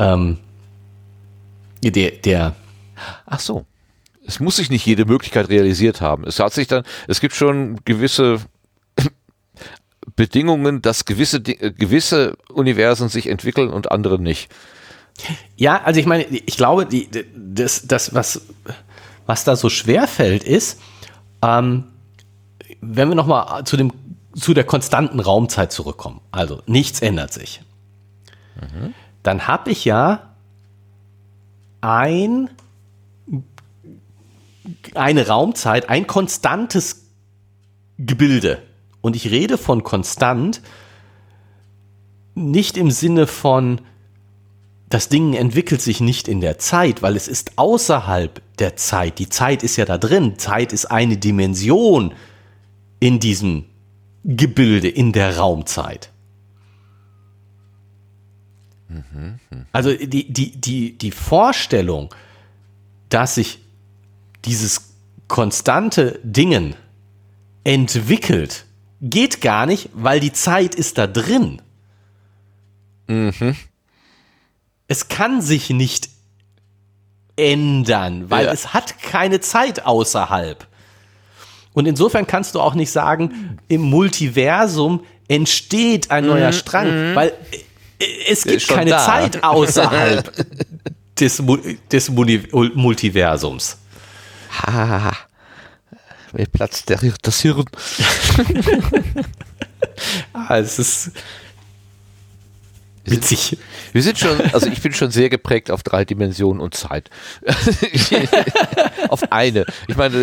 ähm, 0.00 0.38
der, 1.80 2.10
der. 2.10 2.56
Ach 3.24 3.40
so. 3.40 3.64
Es 4.26 4.40
muss 4.40 4.56
sich 4.56 4.68
nicht 4.68 4.84
jede 4.84 5.04
Möglichkeit 5.04 5.48
realisiert 5.48 6.00
haben. 6.00 6.24
Es 6.24 6.40
hat 6.40 6.52
sich 6.52 6.66
dann, 6.66 6.82
es 7.06 7.20
gibt 7.20 7.36
schon 7.36 7.78
gewisse 7.84 8.38
Bedingungen, 10.16 10.82
dass 10.82 11.04
gewisse, 11.04 11.40
gewisse 11.40 12.36
Universen 12.52 13.08
sich 13.08 13.28
entwickeln 13.28 13.70
und 13.70 13.92
andere 13.92 14.18
nicht. 14.18 14.50
Ja, 15.56 15.82
also 15.82 16.00
ich 16.00 16.06
meine, 16.06 16.24
ich 16.24 16.56
glaube, 16.56 16.86
die, 16.86 17.08
das, 17.34 17.86
das 17.86 18.14
was, 18.14 18.42
was 19.26 19.44
da 19.44 19.56
so 19.56 19.68
schwer 19.68 20.06
fällt, 20.06 20.44
ist, 20.44 20.80
ähm, 21.42 21.84
wenn 22.80 23.08
wir 23.08 23.14
nochmal 23.14 23.64
zu 23.64 23.76
zu 24.34 24.52
der 24.52 24.64
konstanten 24.64 25.18
Raumzeit 25.18 25.72
zurückkommen, 25.72 26.20
also 26.30 26.62
nichts 26.66 27.00
ändert 27.00 27.32
sich, 27.32 27.62
mhm. 28.60 28.92
dann 29.22 29.48
habe 29.48 29.70
ich 29.70 29.86
ja 29.86 30.34
ein, 31.80 32.50
eine 34.94 35.26
Raumzeit, 35.26 35.88
ein 35.88 36.06
konstantes 36.06 37.06
Gebilde. 37.98 38.62
Und 39.00 39.16
ich 39.16 39.30
rede 39.30 39.56
von 39.56 39.84
konstant 39.84 40.60
nicht 42.34 42.76
im 42.76 42.90
Sinne 42.90 43.26
von, 43.26 43.80
das 44.88 45.08
Ding 45.08 45.34
entwickelt 45.34 45.82
sich 45.82 46.00
nicht 46.00 46.28
in 46.28 46.40
der 46.40 46.58
Zeit, 46.58 47.02
weil 47.02 47.16
es 47.16 47.26
ist 47.26 47.58
außerhalb 47.58 48.40
der 48.58 48.76
Zeit. 48.76 49.18
Die 49.18 49.28
Zeit 49.28 49.62
ist 49.62 49.76
ja 49.76 49.84
da 49.84 49.98
drin. 49.98 50.38
Zeit 50.38 50.72
ist 50.72 50.86
eine 50.86 51.16
Dimension 51.16 52.14
in 53.00 53.18
diesem 53.18 53.64
Gebilde, 54.22 54.88
in 54.88 55.12
der 55.12 55.38
Raumzeit. 55.38 56.12
Also 59.72 59.92
die, 59.92 60.32
die, 60.32 60.52
die, 60.52 60.96
die 60.96 61.10
Vorstellung, 61.10 62.14
dass 63.08 63.34
sich 63.34 63.58
dieses 64.44 64.94
konstante 65.26 66.20
Dingen 66.22 66.76
entwickelt, 67.64 68.64
geht 69.02 69.40
gar 69.40 69.66
nicht, 69.66 69.90
weil 69.92 70.20
die 70.20 70.32
Zeit 70.32 70.76
ist 70.76 70.96
da 70.98 71.08
drin. 71.08 71.60
Mhm 73.08 73.56
es 74.88 75.08
kann 75.08 75.42
sich 75.42 75.70
nicht 75.70 76.08
ändern, 77.36 78.30
weil 78.30 78.46
ja. 78.46 78.52
es 78.52 78.72
hat 78.72 79.02
keine 79.02 79.40
Zeit 79.40 79.84
außerhalb. 79.84 80.66
Und 81.74 81.86
insofern 81.86 82.26
kannst 82.26 82.54
du 82.54 82.60
auch 82.60 82.74
nicht 82.74 82.90
sagen, 82.90 83.58
im 83.68 83.82
Multiversum 83.82 85.04
entsteht 85.28 86.10
ein 86.10 86.26
neuer 86.26 86.48
mhm. 86.48 86.54
Strang, 86.54 87.10
mhm. 87.10 87.14
weil 87.14 87.32
äh, 88.00 88.06
es 88.28 88.44
gibt 88.44 88.66
keine 88.68 88.90
da. 88.90 89.04
Zeit 89.04 89.44
außerhalb 89.44 90.32
des, 91.18 91.42
des 91.90 92.10
Multiversums. 92.10 93.78
Ha, 94.62 95.12
mir 96.32 96.46
platzt 96.46 96.88
der, 96.88 96.98
das 97.22 97.40
Hirn. 97.40 97.64
ah, 100.32 100.58
es 100.58 100.78
ist 100.78 101.10
Witzig. 103.06 103.58
Wir 103.92 104.02
sind 104.02 104.18
schon, 104.18 104.40
also 104.52 104.66
ich 104.66 104.82
bin 104.82 104.92
schon 104.92 105.10
sehr 105.10 105.28
geprägt 105.28 105.70
auf 105.70 105.82
drei 105.82 106.04
Dimensionen 106.04 106.60
und 106.60 106.74
Zeit. 106.74 107.10
auf 109.08 109.30
eine. 109.30 109.64
Ich 109.86 109.96
meine, 109.96 110.16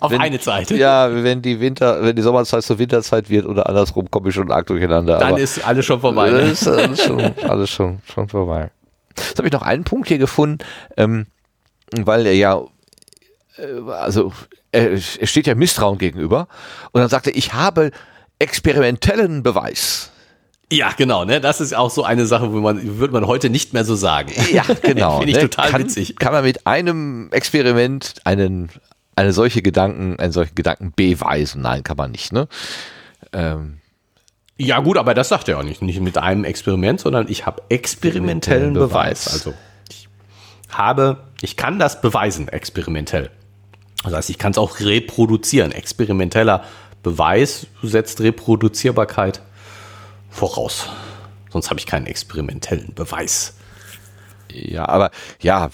auf 0.00 0.10
wenn, 0.10 0.20
eine 0.20 0.40
Zeit. 0.40 0.70
Ja, 0.70 1.22
wenn 1.22 1.42
die 1.42 1.60
Winter, 1.60 2.02
wenn 2.02 2.16
die 2.16 2.22
Sommerzeit 2.22 2.62
zur 2.62 2.78
Winterzeit 2.78 3.28
wird 3.28 3.46
oder 3.46 3.68
andersrum, 3.68 4.10
komme 4.10 4.30
ich 4.30 4.34
schon 4.34 4.50
arg 4.50 4.66
durcheinander. 4.66 5.18
Dann 5.18 5.32
Aber 5.32 5.40
ist 5.40 5.64
alles 5.64 5.84
schon 5.84 6.00
vorbei. 6.00 6.30
Ne? 6.30 6.40
ist 6.40 6.66
alles 6.66 7.02
schon, 7.02 7.20
alles 7.42 7.70
schon, 7.70 8.00
schon 8.12 8.28
vorbei. 8.28 8.70
Jetzt 9.16 9.38
habe 9.38 9.48
ich 9.48 9.52
noch 9.52 9.62
einen 9.62 9.84
Punkt 9.84 10.08
hier 10.08 10.18
gefunden, 10.18 10.58
ähm, 10.96 11.26
weil 11.94 12.26
er 12.26 12.34
ja 12.34 12.62
äh, 13.56 13.90
also 13.90 14.32
er, 14.72 14.92
er 14.92 15.26
steht 15.26 15.46
ja 15.46 15.54
Misstrauen 15.54 15.98
gegenüber 15.98 16.48
und 16.92 17.00
dann 17.00 17.08
sagt 17.08 17.26
er, 17.26 17.36
ich 17.36 17.52
habe 17.52 17.90
experimentellen 18.38 19.42
Beweis. 19.42 20.10
Ja, 20.72 20.90
genau, 20.96 21.24
ne? 21.24 21.40
Das 21.40 21.60
ist 21.60 21.74
auch 21.74 21.90
so 21.90 22.02
eine 22.02 22.26
Sache, 22.26 22.52
wo 22.52 22.58
man, 22.58 22.98
würde 22.98 23.12
man 23.12 23.26
heute 23.26 23.50
nicht 23.50 23.72
mehr 23.72 23.84
so 23.84 23.94
sagen. 23.94 24.32
Ja, 24.52 24.64
genau. 24.82 25.18
Finde 25.18 25.30
ich 25.30 25.36
ne? 25.36 25.48
total 25.48 25.70
kann, 25.70 25.82
witzig. 25.82 26.16
Kann 26.16 26.32
man 26.32 26.44
mit 26.44 26.66
einem 26.66 27.28
Experiment 27.30 28.14
einen, 28.24 28.70
eine 29.14 29.32
solche 29.32 29.62
Gedanken, 29.62 30.18
einen 30.18 30.32
solchen 30.32 30.54
Gedanken 30.54 30.92
beweisen? 30.94 31.62
Nein, 31.62 31.84
kann 31.84 31.96
man 31.96 32.10
nicht, 32.10 32.32
ne? 32.32 32.48
Ähm, 33.32 33.78
ja, 34.58 34.80
gut, 34.80 34.96
aber 34.96 35.14
das 35.14 35.28
sagt 35.28 35.48
er 35.48 35.58
auch 35.58 35.62
nicht. 35.62 35.82
Nicht 35.82 36.00
mit 36.00 36.18
einem 36.18 36.44
Experiment, 36.44 37.00
sondern 37.00 37.28
ich 37.28 37.46
habe 37.46 37.62
experimentellen 37.68 38.74
Beweis. 38.74 39.24
Beweis. 39.24 39.32
Also 39.32 39.54
ich 39.90 40.08
habe, 40.70 41.18
ich 41.42 41.56
kann 41.56 41.78
das 41.78 42.00
beweisen, 42.00 42.48
experimentell. 42.48 43.30
Das 44.02 44.14
heißt, 44.14 44.30
ich 44.30 44.38
kann 44.38 44.52
es 44.52 44.58
auch 44.58 44.80
reproduzieren. 44.80 45.72
Experimenteller 45.72 46.64
Beweis 47.02 47.66
setzt 47.82 48.20
Reproduzierbarkeit 48.20 49.42
voraus. 50.36 50.88
Sonst 51.50 51.70
habe 51.70 51.80
ich 51.80 51.86
keinen 51.86 52.06
experimentellen 52.06 52.92
Beweis. 52.94 53.54
Ja, 54.52 54.88
aber 54.88 55.10
ja, 55.40 55.70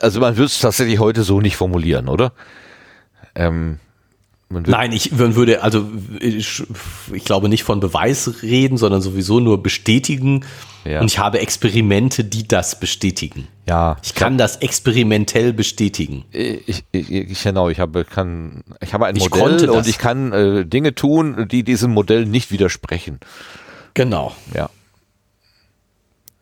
also 0.00 0.20
man 0.20 0.36
würde 0.36 0.46
es 0.46 0.60
tatsächlich 0.60 0.98
heute 0.98 1.22
so 1.22 1.40
nicht 1.40 1.56
formulieren, 1.56 2.08
oder? 2.08 2.32
Ähm, 3.34 3.80
Nein, 4.48 4.92
ich 4.92 5.18
würde 5.18 5.64
also 5.64 5.88
ich, 6.20 6.62
ich, 7.12 7.24
glaube 7.24 7.48
nicht 7.48 7.64
von 7.64 7.80
Beweis 7.80 8.42
reden, 8.42 8.76
sondern 8.76 9.02
sowieso 9.02 9.40
nur 9.40 9.60
bestätigen. 9.60 10.44
Ja. 10.84 11.00
Und 11.00 11.06
ich 11.06 11.18
habe 11.18 11.40
Experimente, 11.40 12.22
die 12.22 12.46
das 12.46 12.78
bestätigen. 12.78 13.48
Ja. 13.68 13.96
Ich 14.04 14.14
kann 14.14 14.38
das 14.38 14.58
experimentell 14.58 15.52
bestätigen. 15.52 16.26
Ich, 16.30 16.84
ich, 16.92 17.10
ich 17.10 17.42
genau, 17.42 17.70
ich 17.70 17.80
habe 17.80 18.04
kann 18.04 18.62
ich 18.80 18.94
habe 18.94 19.06
ein 19.06 19.16
Modell 19.16 19.68
und 19.68 19.88
ich 19.88 19.98
kann 19.98 20.32
äh, 20.32 20.64
Dinge 20.64 20.94
tun, 20.94 21.48
die 21.50 21.64
diesem 21.64 21.92
Modell 21.92 22.24
nicht 22.24 22.52
widersprechen. 22.52 23.18
Genau. 23.96 24.36
Ja. 24.52 24.68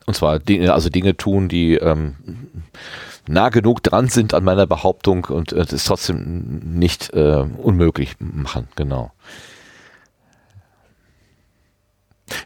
Und 0.06 0.14
zwar 0.16 0.40
Dinge, 0.40 0.74
also 0.74 0.90
Dinge 0.90 1.16
tun, 1.16 1.48
die 1.48 1.74
ähm, 1.74 2.16
nah 3.28 3.48
genug 3.48 3.81
dran 3.81 4.09
sind 4.09 4.35
an 4.35 4.43
meiner 4.43 4.66
Behauptung 4.66 5.26
und 5.26 5.52
es 5.52 5.72
äh, 5.72 5.76
trotzdem 5.86 6.59
nicht 6.64 7.14
äh, 7.14 7.47
unmöglich 7.62 8.16
machen, 8.18 8.66
genau. 8.74 9.12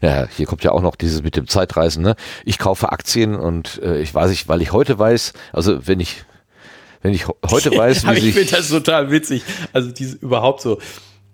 Ja, 0.03 0.27
hier 0.27 0.45
kommt 0.45 0.63
ja 0.63 0.73
auch 0.73 0.83
noch 0.83 0.95
dieses 0.95 1.23
mit 1.23 1.35
dem 1.35 1.47
Zeitreisen. 1.47 2.03
Ne? 2.03 2.15
Ich 2.45 2.59
kaufe 2.59 2.91
Aktien 2.91 3.35
und 3.35 3.81
äh, 3.81 3.99
ich 4.01 4.13
weiß 4.13 4.29
nicht, 4.29 4.47
weil 4.47 4.61
ich 4.61 4.73
heute 4.73 4.99
weiß, 4.99 5.33
also 5.53 5.87
wenn 5.87 5.99
ich 5.99 6.23
wenn 7.01 7.15
ich 7.15 7.25
heute 7.27 7.71
weiß, 7.75 8.05
wie 8.05 8.29
ich 8.29 8.35
finde 8.35 8.51
das 8.51 8.69
total 8.69 9.09
witzig. 9.09 9.41
Also 9.73 9.91
diese 9.91 10.17
überhaupt 10.17 10.61
so. 10.61 10.77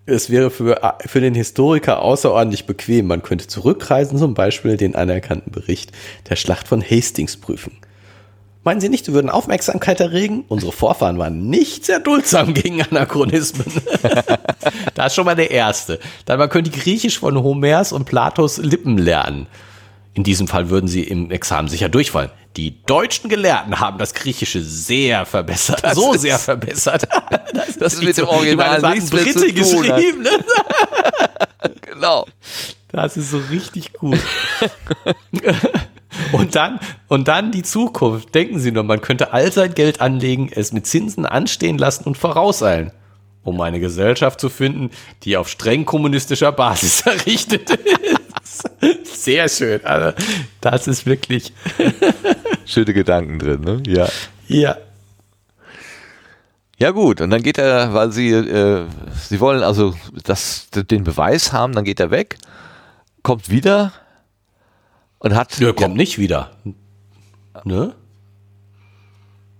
Es 0.08 0.30
wäre 0.30 0.50
für, 0.50 0.80
für 1.04 1.20
den 1.20 1.34
Historiker 1.34 2.00
außerordentlich 2.00 2.66
bequem. 2.66 3.08
Man 3.08 3.22
könnte 3.22 3.48
zurückreisen, 3.48 4.18
zum 4.18 4.34
Beispiel 4.34 4.76
den 4.76 4.94
anerkannten 4.94 5.50
Bericht 5.50 5.90
der 6.30 6.36
Schlacht 6.36 6.68
von 6.68 6.80
Hastings 6.80 7.36
prüfen. 7.36 7.72
Meinen 8.62 8.80
Sie 8.80 8.88
nicht, 8.88 9.04
Sie 9.04 9.12
würden 9.12 9.30
Aufmerksamkeit 9.30 10.00
erregen? 10.00 10.44
Unsere 10.48 10.72
Vorfahren 10.72 11.18
waren 11.18 11.50
nicht 11.50 11.84
sehr 11.84 11.98
duldsam 11.98 12.54
gegen 12.54 12.82
Anachronismen. 12.82 13.66
das 14.94 15.06
ist 15.08 15.14
schon 15.14 15.24
mal 15.24 15.36
der 15.36 15.50
erste. 15.50 15.98
Dann 16.24 16.38
man 16.38 16.50
könnte 16.50 16.70
Griechisch 16.70 17.18
von 17.18 17.40
Homers 17.42 17.92
und 17.92 18.04
Platos 18.06 18.58
Lippen 18.58 18.98
lernen. 18.98 19.48
In 20.16 20.24
diesem 20.24 20.48
Fall 20.48 20.70
würden 20.70 20.88
Sie 20.88 21.02
im 21.02 21.30
Examen 21.30 21.68
sicher 21.68 21.90
durchfallen. 21.90 22.30
Die 22.56 22.82
deutschen 22.86 23.28
Gelehrten 23.28 23.80
haben 23.80 23.98
das 23.98 24.14
Griechische 24.14 24.62
sehr 24.62 25.26
verbessert. 25.26 25.84
Das 25.84 25.94
so 25.94 26.14
sehr 26.14 26.38
verbessert. 26.38 27.06
Das, 27.52 27.78
das 27.78 27.94
ist 27.94 28.02
mit 28.02 28.18
dem 28.18 28.26
Original 28.26 28.82
nichts 28.92 29.08
Brite 29.08 29.50
geschrieben. 29.52 30.22
Ne? 30.22 30.30
genau. 31.80 32.26
Das 32.92 33.16
ist 33.16 33.30
so 33.30 33.40
richtig 33.50 33.94
gut. 33.94 34.18
Und 36.32 36.54
dann, 36.54 36.80
und 37.08 37.28
dann 37.28 37.52
die 37.52 37.62
Zukunft. 37.62 38.34
Denken 38.34 38.58
Sie 38.58 38.72
nur, 38.72 38.82
man 38.82 39.00
könnte 39.00 39.32
all 39.32 39.52
sein 39.52 39.74
Geld 39.74 40.00
anlegen, 40.00 40.50
es 40.50 40.72
mit 40.72 40.86
Zinsen 40.86 41.26
anstehen 41.26 41.76
lassen 41.76 42.04
und 42.04 42.16
vorauseilen, 42.16 42.90
um 43.42 43.60
eine 43.60 43.80
Gesellschaft 43.80 44.40
zu 44.40 44.48
finden, 44.48 44.90
die 45.24 45.36
auf 45.36 45.48
streng 45.48 45.84
kommunistischer 45.84 46.52
Basis 46.52 47.02
errichtet 47.02 47.70
ist. 47.70 48.25
Sehr 49.04 49.48
schön. 49.48 49.84
Also, 49.84 50.16
das 50.60 50.86
ist 50.86 51.06
wirklich. 51.06 51.52
Schöne 52.64 52.92
Gedanken 52.92 53.38
drin, 53.38 53.60
ne? 53.60 53.82
Ja. 53.86 54.08
Ja. 54.48 54.76
Ja 56.78 56.90
gut, 56.90 57.22
und 57.22 57.30
dann 57.30 57.42
geht 57.42 57.56
er, 57.56 57.94
weil 57.94 58.12
sie, 58.12 58.30
äh, 58.32 58.84
sie 59.14 59.40
wollen 59.40 59.62
also 59.62 59.94
das, 60.24 60.68
den 60.70 61.04
Beweis 61.04 61.52
haben, 61.52 61.72
dann 61.72 61.84
geht 61.84 62.00
er 62.00 62.10
weg, 62.10 62.36
kommt 63.22 63.48
wieder, 63.48 63.92
und 65.18 65.34
hat. 65.34 65.58
Ja, 65.58 65.72
kommt 65.72 65.96
nicht 65.96 66.18
wieder. 66.18 66.50
Ne? 67.64 67.94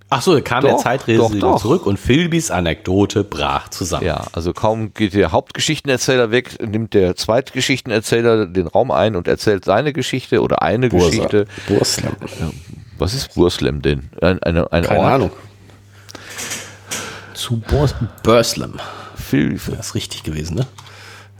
Ach 0.08 0.22
so, 0.22 0.40
kam 0.40 0.62
doch, 0.62 0.68
der 0.68 0.78
Zeitreise 0.78 1.38
zurück 1.58 1.84
und 1.84 1.98
Philbys 1.98 2.52
Anekdote 2.52 3.24
brach 3.24 3.68
zusammen. 3.70 4.06
Ja, 4.06 4.24
also 4.32 4.52
kaum 4.52 4.94
geht 4.94 5.14
der 5.14 5.32
Hauptgeschichtenerzähler 5.32 6.30
weg, 6.30 6.64
nimmt 6.64 6.94
der 6.94 7.16
Zweitgeschichtenerzähler 7.16 8.46
den 8.46 8.68
Raum 8.68 8.92
ein 8.92 9.16
und 9.16 9.26
erzählt 9.26 9.64
seine 9.64 9.92
Geschichte 9.92 10.42
oder 10.42 10.62
eine 10.62 10.90
Bursa. 10.90 11.08
Geschichte. 11.08 11.46
Burslem. 11.66 12.12
Was 12.98 13.14
ist 13.14 13.34
Burslem 13.34 13.82
denn? 13.82 14.10
Eine, 14.20 14.40
eine, 14.42 14.72
eine 14.72 14.86
Keine 14.86 15.00
Ort? 15.00 15.12
Ahnung. 15.12 15.30
Zu 17.34 17.60
Burslem. 18.22 18.74
Philby. 19.16 19.72
Das 19.76 19.88
ist 19.88 19.94
richtig 19.96 20.22
gewesen, 20.22 20.56
ne? 20.56 20.66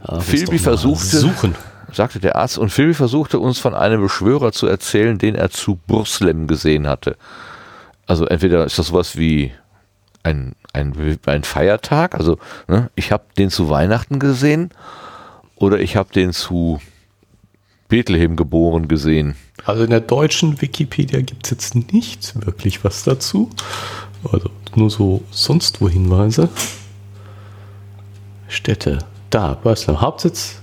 Ja, 0.05 0.19
Philby 0.19 0.59
versuchte. 0.59 1.17
Suchen 1.17 1.55
sagte 1.93 2.19
der 2.19 2.35
Arzt, 2.35 2.57
und 2.57 2.69
Phil 2.69 2.93
versuchte 2.93 3.39
uns 3.39 3.59
von 3.59 3.73
einem 3.73 4.01
Beschwörer 4.01 4.51
zu 4.51 4.67
erzählen, 4.67 5.17
den 5.17 5.35
er 5.35 5.49
zu 5.49 5.79
Burslem 5.87 6.47
gesehen 6.47 6.85
hatte. 6.87 7.15
Also 8.07 8.25
entweder 8.25 8.65
ist 8.65 8.79
das 8.79 8.87
sowas 8.87 9.17
wie 9.17 9.51
ein, 10.23 10.55
ein, 10.73 11.19
ein 11.25 11.43
Feiertag, 11.43 12.15
also 12.15 12.37
ne, 12.67 12.89
ich 12.95 13.11
habe 13.11 13.25
den 13.37 13.49
zu 13.49 13.69
Weihnachten 13.69 14.19
gesehen 14.19 14.71
oder 15.55 15.79
ich 15.79 15.95
habe 15.95 16.11
den 16.11 16.33
zu 16.33 16.81
Bethlehem 17.87 18.35
geboren 18.35 18.87
gesehen. 18.87 19.35
Also 19.65 19.83
in 19.83 19.91
der 19.91 20.01
deutschen 20.01 20.61
Wikipedia 20.61 21.21
gibt 21.21 21.45
es 21.45 21.51
jetzt 21.51 21.93
nichts 21.93 22.33
wirklich 22.45 22.83
was 22.83 23.03
dazu. 23.03 23.49
Also 24.31 24.49
nur 24.75 24.89
so 24.89 25.23
sonst 25.31 25.81
wo 25.81 25.87
Hinweise. 25.87 26.49
Städte. 28.47 28.99
Da, 29.29 29.53
Burslem. 29.53 30.01
Hauptsitz 30.01 30.61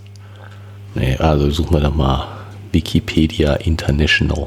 Nee, 0.95 1.17
also 1.17 1.51
suchen 1.51 1.75
wir 1.75 1.81
doch 1.81 1.95
mal 1.95 2.29
Wikipedia 2.71 3.55
International. 3.55 4.47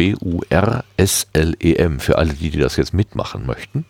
B-U-R-S-L-E-M, 0.00 2.00
für 2.00 2.16
alle, 2.16 2.32
die, 2.32 2.48
die 2.48 2.58
das 2.58 2.76
jetzt 2.76 2.94
mitmachen 2.94 3.44
möchten. 3.44 3.84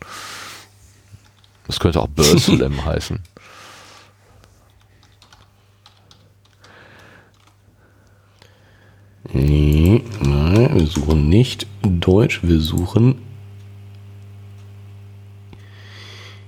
Das 1.67 1.79
könnte 1.79 2.01
auch 2.01 2.09
Burslem 2.09 2.83
heißen. 2.91 3.19
Nee, 9.31 10.03
nein, 10.19 10.77
wir 10.77 10.87
suchen 10.87 11.29
nicht 11.29 11.65
Deutsch, 11.81 12.41
wir 12.43 12.59
suchen. 12.59 13.21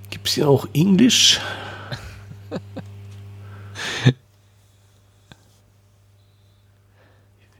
Gibt 0.10 0.28
es 0.28 0.34
hier 0.34 0.50
auch 0.50 0.68
Englisch? 0.74 1.40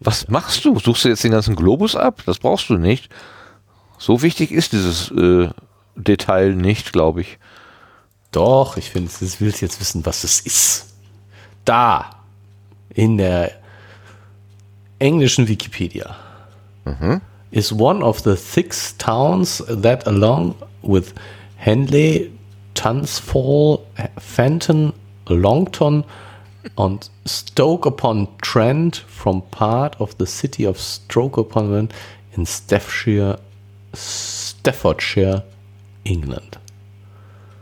Was 0.04 0.28
machst 0.28 0.66
du? 0.66 0.78
Suchst 0.80 1.06
du 1.06 1.10
jetzt 1.10 1.24
den 1.24 1.32
ganzen 1.32 1.56
Globus 1.56 1.96
ab? 1.96 2.22
Das 2.26 2.40
brauchst 2.40 2.70
du 2.70 2.78
nicht. 2.78 3.10
So 3.98 4.22
wichtig 4.22 4.52
ist 4.52 4.74
dieses 4.74 5.12
äh, 5.12 5.50
Detail 5.96 6.56
nicht, 6.56 6.92
glaube 6.92 7.22
ich. 7.22 7.40
Doch, 8.32 8.78
ich 8.78 8.90
finde, 8.90 9.12
du 9.20 9.28
willst 9.40 9.62
jetzt 9.62 9.80
wissen, 9.80 10.06
was 10.06 10.24
es 10.24 10.42
ist. 10.42 10.94
Da, 11.66 12.10
in 12.90 13.18
der 13.18 13.52
englischen 15.00 15.48
Wikipedia, 15.48 16.16
mhm. 16.84 17.22
is 17.52 17.72
one 17.72 18.04
of 18.04 18.20
the 18.20 18.36
six 18.36 18.98
towns 18.98 19.64
that 19.68 20.06
along 20.08 20.56
with 20.82 21.14
Henley, 21.58 22.32
Tunsfall, 22.74 23.80
Fenton, 24.18 24.94
Longton 25.28 26.04
und 26.76 27.12
Stoke 27.26 27.88
upon 27.88 28.28
Trent 28.42 29.04
from 29.08 29.42
part 29.52 30.00
of 30.00 30.16
the 30.20 30.26
city 30.26 30.66
of 30.66 30.80
Stoke 30.80 31.40
upon 31.40 31.70
Trent 31.70 31.94
in 32.36 32.46
Staffordshire, 32.46 33.40
Staffordshire, 33.94 35.44
England. 36.04 36.60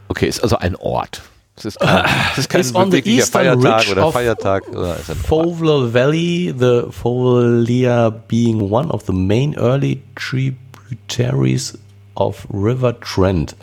Okay, 0.09 0.27
ist 0.27 0.43
also 0.43 0.57
ein 0.57 0.75
Ort. 0.75 1.21
Es 1.55 1.65
ist 1.65 1.79
kein, 1.79 2.05
es 2.31 2.37
ist 2.39 2.49
kein 2.49 2.91
wirklicher 2.91 3.25
Feiertag 3.27 3.89
oder 3.89 4.11
Feiertag. 4.11 4.67
Oder 4.69 4.95
Fowler 4.95 5.93
Valley, 5.93 6.53
the 6.57 6.83
Fowler 6.89 8.11
being 8.11 8.71
one 8.71 8.89
of 8.89 9.03
the 9.05 9.13
main 9.13 9.53
early 9.55 10.01
Tributaries 10.15 11.77
of 12.15 12.47
River 12.49 12.99
Trent. 12.99 13.55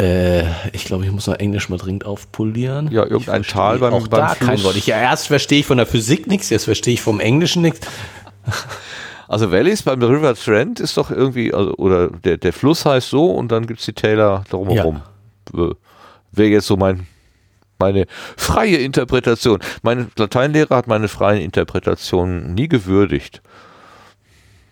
Äh, 0.00 0.44
ich 0.72 0.84
glaube, 0.84 1.04
ich 1.04 1.12
muss 1.12 1.26
noch 1.26 1.34
Englisch 1.34 1.68
mal 1.68 1.76
dringend 1.76 2.06
aufpolieren. 2.06 2.90
Ja, 2.90 3.04
irgendein 3.04 3.42
Tal 3.42 3.78
beim, 3.78 3.92
auch 3.92 4.08
beim 4.08 4.20
da 4.20 4.28
Fluss. 4.28 4.48
kein 4.48 4.62
Wort. 4.62 4.76
Ich, 4.76 4.86
ja, 4.86 4.98
erst 4.98 5.26
verstehe 5.26 5.60
ich 5.60 5.66
von 5.66 5.76
der 5.76 5.86
Physik 5.86 6.26
nichts, 6.26 6.48
jetzt 6.48 6.64
verstehe 6.64 6.94
ich 6.94 7.02
vom 7.02 7.20
Englischen 7.20 7.62
nichts. 7.62 7.80
Also 9.28 9.52
Valleys 9.52 9.84
beim 9.84 10.02
River 10.02 10.34
Trent 10.34 10.80
ist 10.80 10.96
doch 10.96 11.12
irgendwie, 11.12 11.54
also, 11.54 11.72
oder 11.76 12.08
der, 12.08 12.36
der 12.36 12.52
Fluss 12.52 12.84
heißt 12.84 13.10
so 13.10 13.30
und 13.30 13.52
dann 13.52 13.64
gibt 13.68 13.78
es 13.78 13.86
die 13.86 13.92
Täler 13.92 14.42
drumherum. 14.50 15.02
Ja. 15.54 15.70
Wäre 16.32 16.48
jetzt 16.48 16.66
so 16.66 16.76
mein, 16.76 17.06
meine 17.78 18.06
freie 18.36 18.78
Interpretation. 18.78 19.60
Mein 19.82 20.10
Lateinlehrer 20.16 20.74
hat 20.74 20.88
meine 20.88 21.06
freien 21.06 21.42
Interpretationen 21.42 22.54
nie 22.54 22.66
gewürdigt. 22.66 23.40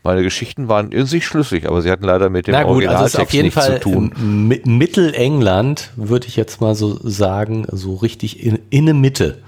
Meine 0.08 0.22
Geschichten 0.22 0.68
waren 0.68 0.90
in 0.90 1.04
sich 1.04 1.26
schlüssig, 1.26 1.68
aber 1.68 1.82
sie 1.82 1.90
hatten 1.90 2.04
leider 2.04 2.30
mit 2.30 2.46
dem 2.46 2.52
Na 2.52 2.62
gut, 2.62 2.86
also 2.86 3.04
ist 3.04 3.20
auf 3.20 3.30
jeden 3.30 3.50
Fall 3.50 3.74
zu 3.74 3.90
tun. 3.90 4.62
Mittelengland 4.64 5.90
würde 5.96 6.26
ich 6.26 6.36
jetzt 6.36 6.62
mal 6.62 6.74
so 6.74 6.98
sagen, 7.06 7.66
so 7.70 7.94
richtig 7.96 8.42
in, 8.42 8.58
in 8.70 8.86
der 8.86 8.94
Mitte. 8.94 9.42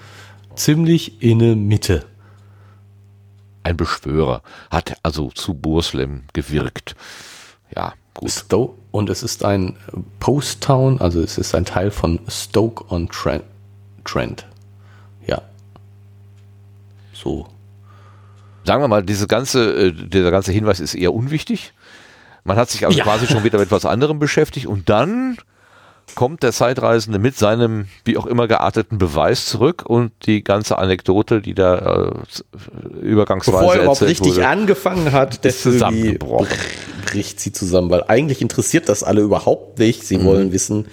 Ziemlich 0.56 1.22
in 1.22 1.38
der 1.38 1.56
Mitte. 1.56 2.04
Ein 3.62 3.78
Beschwörer 3.78 4.42
hat 4.70 4.98
also 5.02 5.30
zu 5.30 5.54
Burslem 5.54 6.24
gewirkt. 6.34 6.94
Ja, 7.74 7.94
gut. 8.12 8.30
Stoke, 8.30 8.74
und 8.90 9.08
es 9.08 9.22
ist 9.22 9.42
ein 9.46 9.76
Post 10.18 10.60
Town, 10.60 11.00
also 11.00 11.22
es 11.22 11.38
ist 11.38 11.54
ein 11.54 11.64
Teil 11.64 11.90
von 11.90 12.20
Stoke 12.28 12.84
on 12.92 13.08
Trent. 13.08 13.44
Trent. 14.04 14.44
Ja. 15.26 15.40
So 17.14 17.46
sagen 18.70 18.84
wir 18.84 18.88
mal, 18.88 19.02
diese 19.02 19.26
ganze, 19.26 19.88
äh, 19.88 19.92
dieser 19.92 20.30
ganze 20.30 20.52
Hinweis 20.52 20.78
ist 20.78 20.94
eher 20.94 21.12
unwichtig. 21.12 21.72
Man 22.44 22.56
hat 22.56 22.70
sich 22.70 22.86
also 22.86 22.96
ja. 22.96 23.02
quasi 23.02 23.26
schon 23.26 23.42
wieder 23.42 23.58
mit 23.58 23.66
etwas 23.66 23.84
anderem 23.84 24.20
beschäftigt 24.20 24.66
und 24.66 24.88
dann 24.88 25.38
kommt 26.14 26.44
der 26.44 26.52
Zeitreisende 26.52 27.18
mit 27.18 27.36
seinem 27.36 27.88
wie 28.04 28.16
auch 28.16 28.26
immer 28.26 28.46
gearteten 28.46 28.98
Beweis 28.98 29.46
zurück 29.46 29.82
und 29.84 30.12
die 30.24 30.44
ganze 30.44 30.78
Anekdote, 30.78 31.42
die 31.42 31.54
da 31.54 32.12
äh, 32.12 33.00
übergangsweise 33.00 33.58
Bevor 33.58 33.74
er 33.74 33.82
überhaupt 33.82 34.02
richtig 34.02 34.36
wurde, 34.36 34.46
angefangen 34.46 35.10
hat, 35.10 35.44
ist 35.44 35.62
zusammengebrochen. 35.62 36.46
bricht 37.06 37.40
sie 37.40 37.50
zusammen, 37.50 37.90
weil 37.90 38.04
eigentlich 38.06 38.40
interessiert 38.40 38.88
das 38.88 39.02
alle 39.02 39.22
überhaupt 39.22 39.80
nicht. 39.80 40.04
Sie 40.04 40.18
mhm. 40.18 40.26
wollen 40.26 40.52
wissen, 40.52 40.86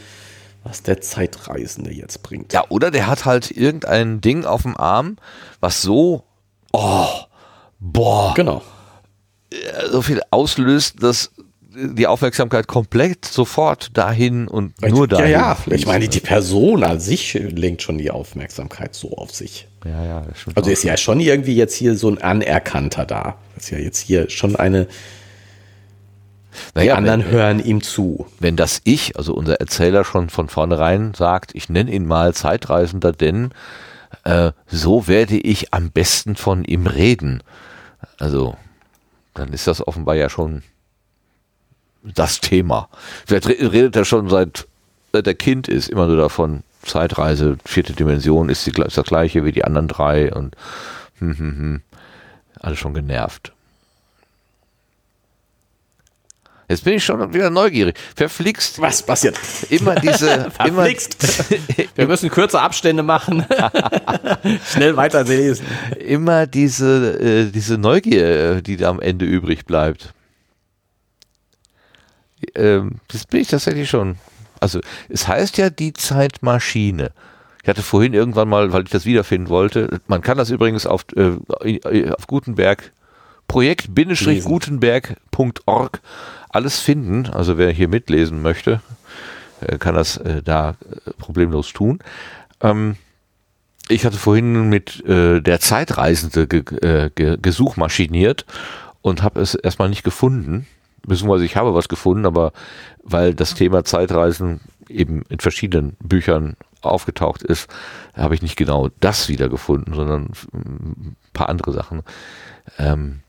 was 0.64 0.82
der 0.82 1.00
Zeitreisende 1.02 1.94
jetzt 1.94 2.24
bringt. 2.24 2.54
Ja, 2.54 2.64
oder 2.70 2.90
der 2.90 3.06
hat 3.06 3.26
halt 3.26 3.52
irgendein 3.52 4.20
Ding 4.20 4.46
auf 4.46 4.64
dem 4.64 4.76
Arm, 4.76 5.18
was 5.60 5.84
so 5.84 6.24
oh, 6.74 7.06
boah, 7.80 8.34
genau. 8.36 8.62
so 9.92 10.02
viel 10.02 10.22
auslöst, 10.32 11.02
dass 11.02 11.32
die 11.78 12.08
Aufmerksamkeit 12.08 12.68
komplett 12.68 13.26
sofort 13.26 13.96
dahin 13.96 14.48
und 14.48 14.82
nur 14.82 15.08
dahin. 15.08 15.32
Ja, 15.32 15.58
ja, 15.68 15.74
ich 15.74 15.86
meine, 15.86 16.08
die 16.08 16.20
Person 16.20 16.84
an 16.84 17.00
sich 17.00 17.34
lenkt 17.34 17.84
schon 17.84 17.98
die 17.98 18.10
Aufmerksamkeit 18.10 18.96
so 18.96 19.12
auf 19.12 19.34
sich. 19.34 19.68
Ja, 19.86 20.04
ja, 20.04 20.24
Also 20.56 20.72
ist 20.72 20.84
ja 20.84 20.98
schon 20.98 21.20
irgendwie 21.20 21.56
jetzt 21.56 21.76
hier 21.76 21.96
so 21.96 22.10
ein 22.10 22.18
Anerkannter 22.18 23.06
da. 23.06 23.38
Das 23.56 23.66
ist 23.66 23.70
ja 23.70 23.78
jetzt 23.78 24.00
hier 24.00 24.30
schon 24.30 24.56
eine. 24.56 24.88
Naja, 26.74 26.94
die 26.94 26.98
anderen 26.98 27.26
wenn, 27.26 27.32
hören 27.32 27.64
ihm 27.64 27.84
zu. 27.84 28.26
Wenn 28.40 28.56
das 28.56 28.82
Ich, 28.84 29.16
also 29.16 29.34
unser 29.34 29.60
Erzähler 29.60 30.04
schon 30.04 30.30
von 30.30 30.50
vornherein 30.50 31.14
sagt, 31.14 31.54
ich 31.54 31.70
nenne 31.70 31.92
ihn 31.92 32.06
mal 32.06 32.34
Zeitreisender, 32.34 33.12
denn 33.12 33.52
äh, 34.24 34.52
so 34.66 35.08
werde 35.08 35.38
ich 35.38 35.74
am 35.76 35.92
besten 35.92 36.36
von 36.36 36.66
ihm 36.66 36.88
reden. 36.88 37.44
Also, 38.20 38.58
dann 39.34 39.54
ist 39.54 39.68
das 39.68 39.86
offenbar 39.86 40.16
ja 40.16 40.30
schon 40.30 40.64
das 42.04 42.40
Thema. 42.40 42.90
Vielleicht 43.26 43.48
redet 43.48 43.96
er 43.96 44.06
schon 44.06 44.30
seit, 44.30 44.68
seit 45.12 45.28
er 45.28 45.36
Kind 45.36 45.68
ist, 45.68 45.90
immer 45.90 46.08
nur 46.08 46.18
davon, 46.18 46.64
Zeitreise, 46.84 47.58
vierte 47.66 47.94
Dimension 47.94 48.50
ist, 48.50 48.66
die, 48.66 48.82
ist 48.82 48.98
das 48.98 49.08
gleiche 49.08 49.44
wie 49.44 49.52
die 49.52 49.66
anderen 49.66 49.88
drei 49.88 50.34
und 50.34 50.56
hm, 51.20 51.38
hm, 51.38 51.58
hm, 51.58 51.82
alles 52.60 52.80
schon 52.80 52.94
genervt. 52.94 53.54
Jetzt 56.70 56.84
bin 56.84 56.96
ich 56.96 57.06
schon 57.06 57.34
wieder 57.34 57.50
neugierig. 57.50 57.98
Verflixt. 58.14 58.82
Was 58.82 59.02
passiert? 59.02 59.40
Immer 59.70 59.96
diese. 59.96 60.52
Verflixt. 60.52 61.50
Immer, 61.50 61.88
Wir 61.96 62.08
müssen 62.08 62.30
kürze 62.30 62.60
Abstände 62.60 63.04
machen. 63.04 63.46
Schnell 64.70 64.98
weiterlesen. 64.98 65.66
Immer 65.98 66.46
diese, 66.46 67.20
äh, 67.22 67.52
diese 67.52 67.78
Neugier, 67.78 68.62
die 68.62 68.76
da 68.76 68.90
am 68.90 69.00
Ende 69.00 69.24
übrig 69.24 69.66
bleibt. 69.66 70.14
Ähm, 72.54 72.96
das 73.08 73.26
bin 73.26 73.42
ich 73.42 73.48
tatsächlich 73.48 73.90
schon. 73.90 74.18
Also, 74.60 74.82
es 75.08 75.26
heißt 75.26 75.58
ja 75.58 75.70
die 75.70 75.94
Zeitmaschine. 75.94 77.12
Ich 77.64 77.70
hatte 77.70 77.82
vorhin 77.82 78.14
irgendwann 78.14 78.50
mal, 78.50 78.74
weil 78.74 78.84
ich 78.84 78.90
das 78.90 79.06
wiederfinden 79.06 79.50
wollte, 79.50 80.02
man 80.08 80.22
kann 80.22 80.38
das 80.38 80.50
übrigens 80.50 80.86
auf, 80.86 81.06
äh, 81.16 82.12
auf 82.12 82.28
Gutenberg, 82.28 82.92
projekt-gutenberg.org 83.48 86.02
alles 86.50 86.80
finden. 86.80 87.28
Also 87.28 87.58
wer 87.58 87.72
hier 87.72 87.88
mitlesen 87.88 88.42
möchte, 88.42 88.82
äh, 89.62 89.78
kann 89.78 89.96
das 89.96 90.18
äh, 90.18 90.42
da 90.44 90.72
äh, 90.72 90.76
problemlos 91.18 91.72
tun. 91.74 92.00
Ähm, 92.62 92.98
ich 93.90 94.06
hatte 94.06 94.18
vorhin 94.18 94.70
mit 94.70 95.06
äh, 95.06 95.42
der 95.42 95.60
Zeitreisende 95.60 96.48
ge 96.48 96.64
äh, 96.82 97.10
ge 97.14 97.38
gesuchmaschiniert 97.42 98.46
und 99.02 99.24
habe 99.24 99.40
es 99.40 99.56
erstmal 99.56 99.90
nicht 99.90 100.04
gefunden. 100.04 100.68
Beziehungsweise 101.06 101.46
ich 101.46 101.56
habe 101.56 101.74
was 101.74 101.88
gefunden, 101.88 102.26
aber 102.26 102.52
weil 103.04 103.34
das 103.34 103.54
Thema 103.54 103.86
Zeitreisen 103.86 104.60
eben 104.90 105.24
in 105.30 105.40
verschiedenen 105.40 105.96
Büchern 106.02 106.58
aufgetaucht 106.82 107.44
ist, 107.44 107.70
habe 108.14 108.36
ich 108.36 108.42
nicht 108.42 108.58
genau 108.58 108.90
das 109.00 109.30
wiedergefunden, 109.30 109.94
sondern 109.94 110.32
ein 110.54 111.16
paar 111.34 111.50
andere 111.50 111.72
Sachen. 111.72 112.04
Ähm, 112.78 113.22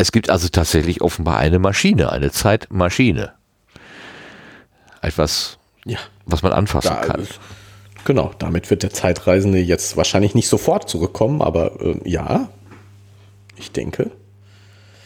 es 0.00 0.12
gibt 0.12 0.30
also 0.30 0.48
tatsächlich 0.48 1.02
offenbar 1.02 1.36
eine 1.36 1.58
Maschine, 1.58 2.10
eine 2.10 2.30
Zeitmaschine. 2.30 3.32
Etwas, 5.02 5.58
ja. 5.84 5.98
was 6.24 6.42
man 6.42 6.52
anfassen 6.52 6.88
da 6.88 7.00
kann. 7.02 7.26
Genau, 8.04 8.32
damit 8.38 8.70
wird 8.70 8.82
der 8.82 8.90
Zeitreisende 8.90 9.58
jetzt 9.58 9.98
wahrscheinlich 9.98 10.34
nicht 10.34 10.48
sofort 10.48 10.88
zurückkommen, 10.88 11.42
aber 11.42 11.80
äh, 11.82 12.00
ja, 12.08 12.48
ich 13.56 13.72
denke. 13.72 14.10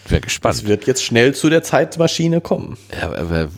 Wäre 0.07 0.21
gespannt. 0.21 0.55
Es 0.55 0.67
wird 0.67 0.87
jetzt 0.87 1.03
schnell 1.03 1.35
zu 1.35 1.51
der 1.51 1.65
Zeitmaschine 1.65 2.41
kommen. 2.41 2.77
Ja, 3.01 3.13
aber 3.15 3.49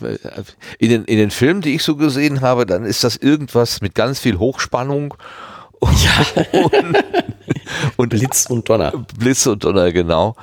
in, 0.79 0.89
den, 0.89 1.05
in 1.05 1.17
den 1.17 1.29
Filmen, 1.29 1.61
die 1.61 1.75
ich 1.75 1.83
so 1.83 1.97
gesehen 1.97 2.41
habe, 2.41 2.65
dann 2.65 2.83
ist 2.83 3.03
das 3.03 3.15
irgendwas 3.15 3.81
mit 3.81 3.93
ganz 3.93 4.19
viel 4.19 4.39
Hochspannung. 4.39 5.13
Ja. 5.81 6.43
und, 6.61 6.97
und 7.97 8.09
Blitz 8.09 8.47
und 8.49 8.67
Donner. 8.67 9.05
Blitz 9.19 9.45
und 9.45 9.63
Donner, 9.63 9.91
genau. 9.91 10.35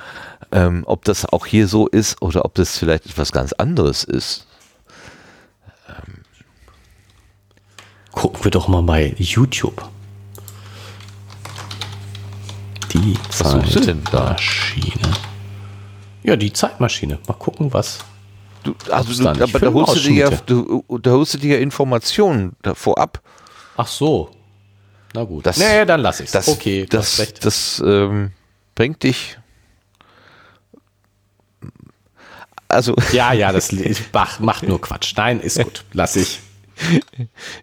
Ähm, 0.55 0.83
ob 0.85 1.03
das 1.03 1.25
auch 1.25 1.45
hier 1.45 1.67
so 1.67 1.85
ist 1.85 2.21
oder 2.21 2.45
ob 2.45 2.53
das 2.55 2.77
vielleicht 2.77 3.07
etwas 3.07 3.33
ganz 3.33 3.51
anderes 3.51 4.05
ist. 4.05 4.47
Ähm. 5.89 6.23
Gucken 8.13 8.41
wir 8.41 8.51
doch 8.51 8.69
mal 8.69 8.81
bei 8.81 9.13
YouTube. 9.17 9.85
Die 12.93 13.17
Zeitmaschine. 13.29 15.11
Ja, 16.23 16.37
die 16.37 16.53
Zeitmaschine. 16.53 17.19
Mal 17.27 17.33
gucken, 17.33 17.73
was. 17.73 17.99
Du, 18.63 18.73
also 18.89 19.23
du, 19.23 19.29
aber 19.29 19.59
da 19.59 19.73
holst, 19.73 19.97
du 19.97 19.99
dir 19.99 20.15
ja, 20.15 20.29
du, 20.29 20.85
da 21.01 21.11
holst 21.11 21.33
du 21.33 21.37
dir 21.37 21.57
ja 21.57 21.61
Informationen 21.61 22.55
vorab. 22.75 23.21
Ach 23.75 23.87
so. 23.87 24.31
Na 25.13 25.25
gut. 25.25 25.45
Das, 25.45 25.57
nee, 25.57 25.83
dann 25.83 25.99
lass 25.99 26.21
ich 26.21 26.33
es. 26.33 26.47
Okay, 26.47 26.85
das, 26.89 27.17
das, 27.17 27.33
das 27.33 27.83
ähm, 27.85 28.31
bringt 28.73 29.03
dich 29.03 29.37
Also 32.75 32.95
ja, 33.11 33.33
ja, 33.33 33.51
das 33.51 33.73
macht 34.39 34.67
nur 34.67 34.81
Quatsch. 34.81 35.13
Nein, 35.17 35.39
ist 35.39 35.61
gut, 35.61 35.83
lass 35.93 36.15
ich. 36.15 36.39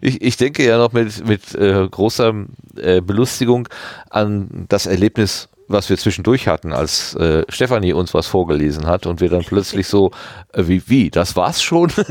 Ich, 0.01 0.21
ich 0.21 0.37
denke 0.37 0.65
ja 0.65 0.77
noch 0.77 0.91
mit, 0.91 1.27
mit 1.27 1.53
äh, 1.55 1.87
großer 1.87 2.33
äh, 2.77 3.01
Belustigung 3.01 3.69
an 4.09 4.65
das 4.69 4.87
Erlebnis, 4.87 5.49
was 5.67 5.89
wir 5.89 5.97
zwischendurch 5.97 6.47
hatten, 6.47 6.73
als 6.73 7.15
äh, 7.15 7.43
Stefanie 7.49 7.93
uns 7.93 8.13
was 8.13 8.27
vorgelesen 8.27 8.87
hat 8.87 9.05
und 9.05 9.21
wir 9.21 9.29
dann 9.29 9.43
plötzlich 9.43 9.87
so, 9.87 10.11
äh, 10.53 10.63
wie, 10.67 10.83
wie, 10.87 11.09
das 11.09 11.35
war's 11.35 11.61
schon? 11.61 11.91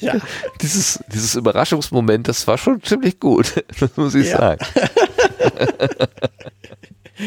ja. 0.00 0.14
dieses, 0.60 0.98
dieses 1.12 1.34
Überraschungsmoment, 1.36 2.28
das 2.28 2.46
war 2.46 2.58
schon 2.58 2.82
ziemlich 2.82 3.20
gut, 3.20 3.64
das 3.78 3.90
muss 3.96 4.14
ich 4.14 4.28
ja. 4.28 4.38
sagen. 4.38 4.64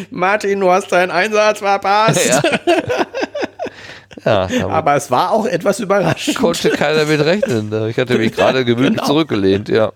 Martin, 0.09 0.59
du 0.59 0.71
hast 0.71 0.91
deinen 0.91 1.11
Einsatz 1.11 1.59
verpasst. 1.59 2.27
Ja. 2.27 2.41
Ja, 4.25 4.47
aber, 4.63 4.73
aber, 4.73 4.95
es 4.95 5.11
war 5.11 5.31
auch 5.31 5.45
etwas 5.45 5.79
überraschend. 5.79 6.37
Konnte 6.37 6.69
keiner 6.69 7.05
mit 7.05 7.19
rechnen. 7.19 7.69
Ne? 7.69 7.89
Ich 7.89 7.97
hatte 7.97 8.17
mich 8.17 8.31
gerade 8.35 8.63
gemütlich 8.65 8.95
genau. 8.95 9.05
zurückgelehnt, 9.05 9.69
ja. 9.69 9.91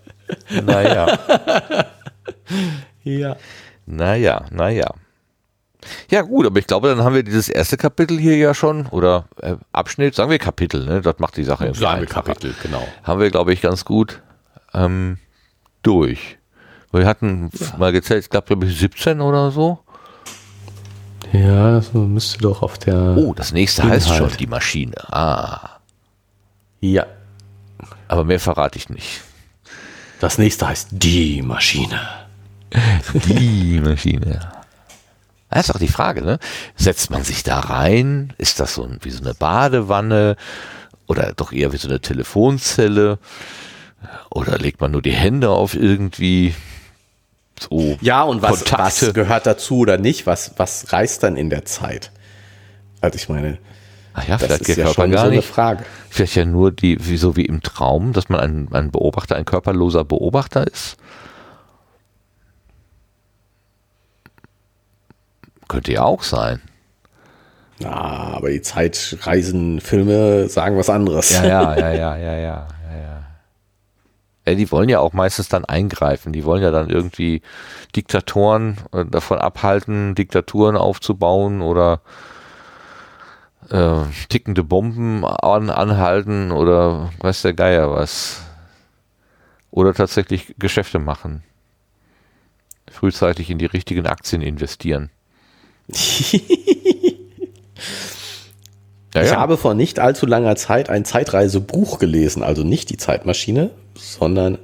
Naja. 0.64 1.18
ja. 3.04 3.36
Naja, 3.86 4.44
naja. 4.50 4.90
Ja 6.10 6.22
gut, 6.22 6.46
aber 6.46 6.58
ich 6.58 6.66
glaube, 6.66 6.88
dann 6.88 7.02
haben 7.02 7.14
wir 7.14 7.22
dieses 7.22 7.48
erste 7.48 7.76
Kapitel 7.76 8.18
hier 8.18 8.36
ja 8.36 8.52
schon, 8.52 8.86
oder 8.86 9.28
äh, 9.40 9.56
Abschnitt, 9.72 10.14
sagen 10.14 10.30
wir 10.30 10.38
Kapitel, 10.38 10.84
ne? 10.84 11.00
Das 11.00 11.18
macht 11.18 11.36
die 11.36 11.44
Sache 11.44 11.64
irgendwie 11.64 11.80
Sagen 11.80 12.00
wir 12.00 12.08
Kapitel, 12.08 12.54
genau. 12.62 12.86
Haben 13.04 13.20
wir, 13.20 13.30
glaube 13.30 13.52
ich, 13.52 13.62
ganz 13.62 13.84
gut 13.84 14.20
ähm, 14.74 15.18
durch. 15.82 16.38
Wir 16.92 17.06
hatten 17.06 17.50
ja. 17.58 17.76
mal 17.78 17.92
gezählt, 17.92 18.24
ich 18.24 18.30
glaube, 18.30 18.46
glaube 18.46 18.66
ich, 18.66 18.78
17 18.78 19.20
oder 19.20 19.50
so. 19.50 19.78
Ja, 21.32 21.72
das 21.72 21.92
müsste 21.92 22.38
doch 22.38 22.62
auf 22.62 22.78
der. 22.78 23.16
Oh, 23.16 23.34
das 23.34 23.52
nächste 23.52 23.82
Inhalt. 23.82 24.02
heißt 24.02 24.16
schon 24.16 24.36
die 24.38 24.46
Maschine. 24.46 25.12
Ah. 25.12 25.78
Ja. 26.80 27.06
Aber 28.08 28.24
mehr 28.24 28.40
verrate 28.40 28.78
ich 28.78 28.88
nicht. 28.88 29.20
Das 30.20 30.38
nächste 30.38 30.68
heißt 30.68 30.88
die 30.92 31.42
Maschine. 31.42 32.00
Die 33.26 33.80
Maschine. 33.84 34.52
Das 35.50 35.68
ist 35.68 35.74
auch 35.74 35.78
die 35.78 35.88
Frage, 35.88 36.22
ne? 36.22 36.38
Setzt 36.76 37.10
man 37.10 37.22
sich 37.24 37.42
da 37.42 37.60
rein? 37.60 38.32
Ist 38.38 38.60
das 38.60 38.74
so 38.74 38.84
ein, 38.84 38.98
wie 39.02 39.10
so 39.10 39.22
eine 39.22 39.34
Badewanne? 39.34 40.36
Oder 41.06 41.32
doch 41.34 41.52
eher 41.52 41.72
wie 41.72 41.78
so 41.78 41.88
eine 41.88 42.00
Telefonzelle? 42.00 43.18
Oder 44.30 44.58
legt 44.58 44.80
man 44.80 44.90
nur 44.90 45.02
die 45.02 45.12
Hände 45.14 45.50
auf 45.50 45.74
irgendwie 45.74 46.54
so 47.62 47.96
Ja, 48.00 48.22
und 48.22 48.42
was, 48.42 48.70
was 48.72 49.12
gehört 49.14 49.46
dazu 49.46 49.78
oder 49.78 49.98
nicht? 49.98 50.26
Was, 50.26 50.52
was 50.56 50.92
reißt 50.92 51.22
dann 51.22 51.36
in 51.36 51.50
der 51.50 51.64
Zeit? 51.64 52.10
Also 53.00 53.16
ich 53.16 53.28
meine, 53.28 53.58
Ach 54.14 54.26
ja, 54.26 54.36
das 54.36 54.46
vielleicht 54.46 54.68
ist 54.68 54.76
ja 54.76 54.86
schon 54.92 55.10
gar 55.10 55.20
so 55.22 55.26
eine 55.28 55.36
nicht. 55.36 55.48
Frage. 55.48 55.84
Vielleicht 56.10 56.34
ja 56.34 56.44
nur 56.44 56.72
die, 56.72 57.06
wie 57.06 57.16
so 57.16 57.36
wie 57.36 57.44
im 57.44 57.62
Traum, 57.62 58.12
dass 58.12 58.28
man 58.28 58.40
ein, 58.40 58.68
ein 58.72 58.90
Beobachter, 58.90 59.36
ein 59.36 59.44
körperloser 59.44 60.04
Beobachter 60.04 60.66
ist. 60.66 60.96
Könnte 65.68 65.92
ja 65.92 66.02
auch 66.02 66.22
sein. 66.22 66.60
Ja, 67.78 67.90
aber 67.92 68.50
die 68.50 68.62
Zeitreisenfilme 68.62 70.48
sagen 70.48 70.76
was 70.76 70.90
anderes. 70.90 71.30
Ja, 71.30 71.44
ja, 71.44 71.78
ja, 71.78 71.92
ja, 71.94 72.16
ja, 72.16 72.36
ja, 72.38 72.68
ja. 74.48 74.52
Ja, 74.52 74.56
die 74.56 74.70
wollen 74.70 74.88
ja 74.88 75.00
auch 75.00 75.12
meistens 75.12 75.48
dann 75.48 75.64
eingreifen. 75.64 76.32
Die 76.32 76.44
wollen 76.44 76.62
ja 76.62 76.70
dann 76.70 76.90
irgendwie 76.90 77.42
Diktatoren 77.94 78.78
äh, 78.92 79.04
davon 79.04 79.38
abhalten, 79.38 80.14
Diktaturen 80.14 80.76
aufzubauen 80.76 81.60
oder 81.60 82.00
äh, 83.70 84.02
tickende 84.28 84.64
Bomben 84.64 85.24
an, 85.24 85.70
anhalten 85.70 86.50
oder 86.52 87.10
weiß 87.20 87.42
der 87.42 87.54
Geier 87.54 87.90
was. 87.90 88.42
Oder 89.70 89.92
tatsächlich 89.92 90.54
Geschäfte 90.58 90.98
machen. 90.98 91.42
Frühzeitig 92.90 93.50
in 93.50 93.58
die 93.58 93.66
richtigen 93.66 94.06
Aktien 94.06 94.40
investieren. 94.40 95.10
Ja, 99.14 99.22
ich 99.22 99.30
ja. 99.30 99.36
habe 99.36 99.56
vor 99.56 99.74
nicht 99.74 99.98
allzu 99.98 100.26
langer 100.26 100.56
Zeit 100.56 100.90
ein 100.90 101.04
Zeitreisebuch 101.04 101.98
gelesen, 101.98 102.42
also 102.42 102.62
nicht 102.62 102.90
die 102.90 102.98
Zeitmaschine, 102.98 103.70
sondern 103.98 104.58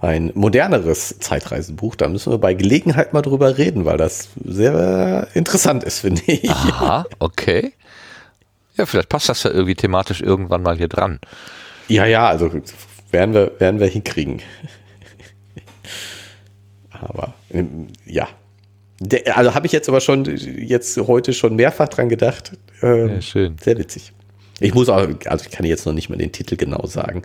ein 0.00 0.30
moderneres 0.34 1.18
Zeitreisebuch. 1.18 1.96
Da 1.96 2.08
müssen 2.08 2.32
wir 2.32 2.38
bei 2.38 2.54
Gelegenheit 2.54 3.12
mal 3.12 3.22
drüber 3.22 3.58
reden, 3.58 3.84
weil 3.84 3.96
das 3.96 4.28
sehr 4.44 5.28
interessant 5.34 5.84
ist, 5.84 6.00
finde 6.00 6.22
ich. 6.26 6.48
Aha, 6.50 7.06
okay. 7.18 7.72
Ja, 8.76 8.86
vielleicht 8.86 9.08
passt 9.08 9.28
das 9.28 9.42
ja 9.42 9.50
irgendwie 9.50 9.74
thematisch 9.74 10.20
irgendwann 10.20 10.62
mal 10.62 10.76
hier 10.76 10.88
dran. 10.88 11.18
Ja, 11.88 12.06
ja, 12.06 12.28
also 12.28 12.50
werden 13.10 13.34
wir, 13.34 13.52
werden 13.58 13.80
wir 13.80 13.88
hinkriegen. 13.88 14.40
Aber 16.90 17.34
ähm, 17.50 17.88
ja, 18.04 18.28
also 19.34 19.54
habe 19.54 19.66
ich 19.66 19.72
jetzt 19.72 19.88
aber 19.88 20.00
schon 20.00 20.24
jetzt 20.26 20.96
heute 20.96 21.32
schon 21.32 21.56
mehrfach 21.56 21.88
dran 21.88 22.08
gedacht. 22.08 22.52
Ähm, 22.82 23.08
ja, 23.08 23.20
schön. 23.20 23.56
Sehr 23.62 23.78
witzig. 23.78 24.12
Ich 24.60 24.74
muss 24.74 24.88
auch, 24.88 25.06
also 25.26 25.44
ich 25.44 25.50
kann 25.50 25.64
jetzt 25.66 25.86
noch 25.86 25.92
nicht 25.92 26.08
mal 26.08 26.16
den 26.16 26.32
Titel 26.32 26.56
genau 26.56 26.84
sagen. 26.86 27.22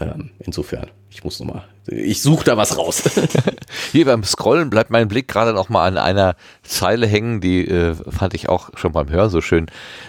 Ähm, 0.00 0.30
insofern, 0.38 0.90
ich 1.10 1.24
muss 1.24 1.40
nochmal, 1.40 1.64
ich 1.86 2.22
suche 2.22 2.44
da 2.44 2.56
was 2.56 2.78
raus. 2.78 3.02
Hier 3.92 4.04
beim 4.04 4.22
Scrollen 4.22 4.70
bleibt 4.70 4.90
mein 4.90 5.08
Blick 5.08 5.26
gerade 5.26 5.52
noch 5.52 5.68
mal 5.68 5.86
an 5.86 5.98
einer 5.98 6.36
Zeile 6.62 7.06
hängen, 7.06 7.40
die 7.40 7.66
äh, 7.66 7.94
fand 7.94 8.34
ich 8.34 8.48
auch 8.48 8.70
schon 8.76 8.92
beim 8.92 9.08
Hören 9.08 9.28
so 9.28 9.40
schön. 9.40 9.66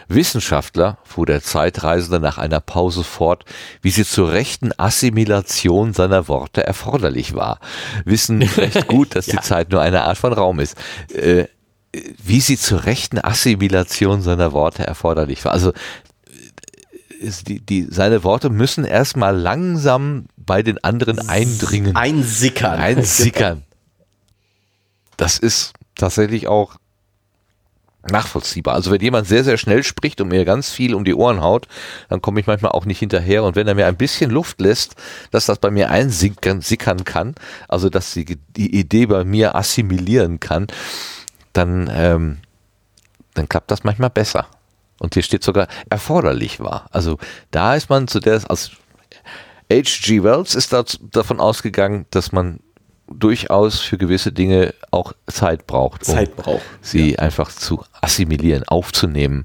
Wissenschaftler, 0.07 0.99
fuhr 1.03 1.25
der 1.25 1.41
Zeitreisende 1.41 2.19
nach 2.19 2.37
einer 2.37 2.59
Pause 2.59 3.03
fort, 3.03 3.45
wie 3.81 3.89
sie 3.89 4.05
zur 4.05 4.31
rechten 4.31 4.71
Assimilation 4.77 5.93
seiner 5.93 6.27
Worte 6.27 6.63
erforderlich 6.63 7.33
war. 7.33 7.59
Wissen 8.05 8.43
recht 8.57 8.87
gut, 8.87 9.15
dass 9.15 9.25
ja. 9.25 9.37
die 9.37 9.41
Zeit 9.41 9.71
nur 9.71 9.81
eine 9.81 10.03
Art 10.03 10.19
von 10.19 10.33
Raum 10.33 10.59
ist. 10.59 10.77
Äh, 11.11 11.45
wie 11.91 12.39
sie 12.39 12.57
zur 12.57 12.85
rechten 12.85 13.17
Assimilation 13.17 14.21
seiner 14.21 14.51
Worte 14.51 14.85
erforderlich 14.85 15.43
war. 15.43 15.53
Also 15.53 15.73
ist 17.19 17.47
die, 17.47 17.59
die, 17.59 17.87
seine 17.89 18.23
Worte 18.23 18.49
müssen 18.49 18.85
erstmal 18.85 19.35
langsam 19.35 20.25
bei 20.37 20.63
den 20.63 20.83
anderen 20.83 21.29
eindringen. 21.29 21.95
Einsickern. 21.95 22.79
Einsickern. 22.79 23.63
Das 25.17 25.37
ist 25.37 25.73
tatsächlich 25.95 26.47
auch 26.47 26.77
nachvollziehbar. 28.09 28.75
Also 28.75 28.91
wenn 28.91 29.01
jemand 29.01 29.27
sehr, 29.27 29.43
sehr 29.43 29.57
schnell 29.57 29.83
spricht 29.83 30.21
und 30.21 30.29
mir 30.29 30.45
ganz 30.45 30.71
viel 30.71 30.95
um 30.95 31.03
die 31.03 31.13
Ohren 31.13 31.41
haut, 31.41 31.67
dann 32.07 32.21
komme 32.21 32.39
ich 32.39 32.47
manchmal 32.47 32.71
auch 32.71 32.85
nicht 32.85 32.99
hinterher. 32.99 33.43
Und 33.43 33.55
wenn 33.55 33.67
er 33.67 33.75
mir 33.75 33.87
ein 33.87 33.97
bisschen 33.97 34.31
Luft 34.31 34.61
lässt, 34.61 34.95
dass 35.31 35.45
das 35.45 35.59
bei 35.59 35.69
mir 35.69 35.89
einsickern 35.89 36.61
sickern 36.61 37.03
kann, 37.03 37.35
also 37.67 37.89
dass 37.89 38.13
die, 38.13 38.25
die 38.25 38.79
Idee 38.79 39.05
bei 39.05 39.25
mir 39.25 39.55
assimilieren 39.55 40.39
kann, 40.39 40.67
dann, 41.53 41.89
ähm, 41.93 42.37
dann 43.33 43.49
klappt 43.49 43.71
das 43.71 43.83
manchmal 43.83 44.09
besser. 44.09 44.47
Und 44.99 45.13
hier 45.13 45.23
steht 45.23 45.43
sogar 45.43 45.67
erforderlich 45.89 46.59
war. 46.59 46.87
Also 46.91 47.17
da 47.51 47.75
ist 47.75 47.89
man 47.89 48.07
zu 48.07 48.19
der, 48.19 48.41
als 48.49 48.71
H.G. 49.71 50.23
Wells 50.23 50.55
ist 50.55 50.73
da, 50.73 50.83
davon 51.11 51.39
ausgegangen, 51.39 52.05
dass 52.11 52.31
man 52.31 52.59
durchaus 53.07 53.79
für 53.79 53.97
gewisse 53.97 54.31
Dinge 54.31 54.73
auch 54.91 55.13
Zeit 55.27 55.67
braucht, 55.67 56.07
um 56.07 56.15
Zeit 56.15 56.35
braucht, 56.35 56.63
sie 56.81 57.13
ja. 57.13 57.19
einfach 57.19 57.51
zu 57.51 57.83
assimilieren, 58.01 58.63
aufzunehmen, 58.67 59.43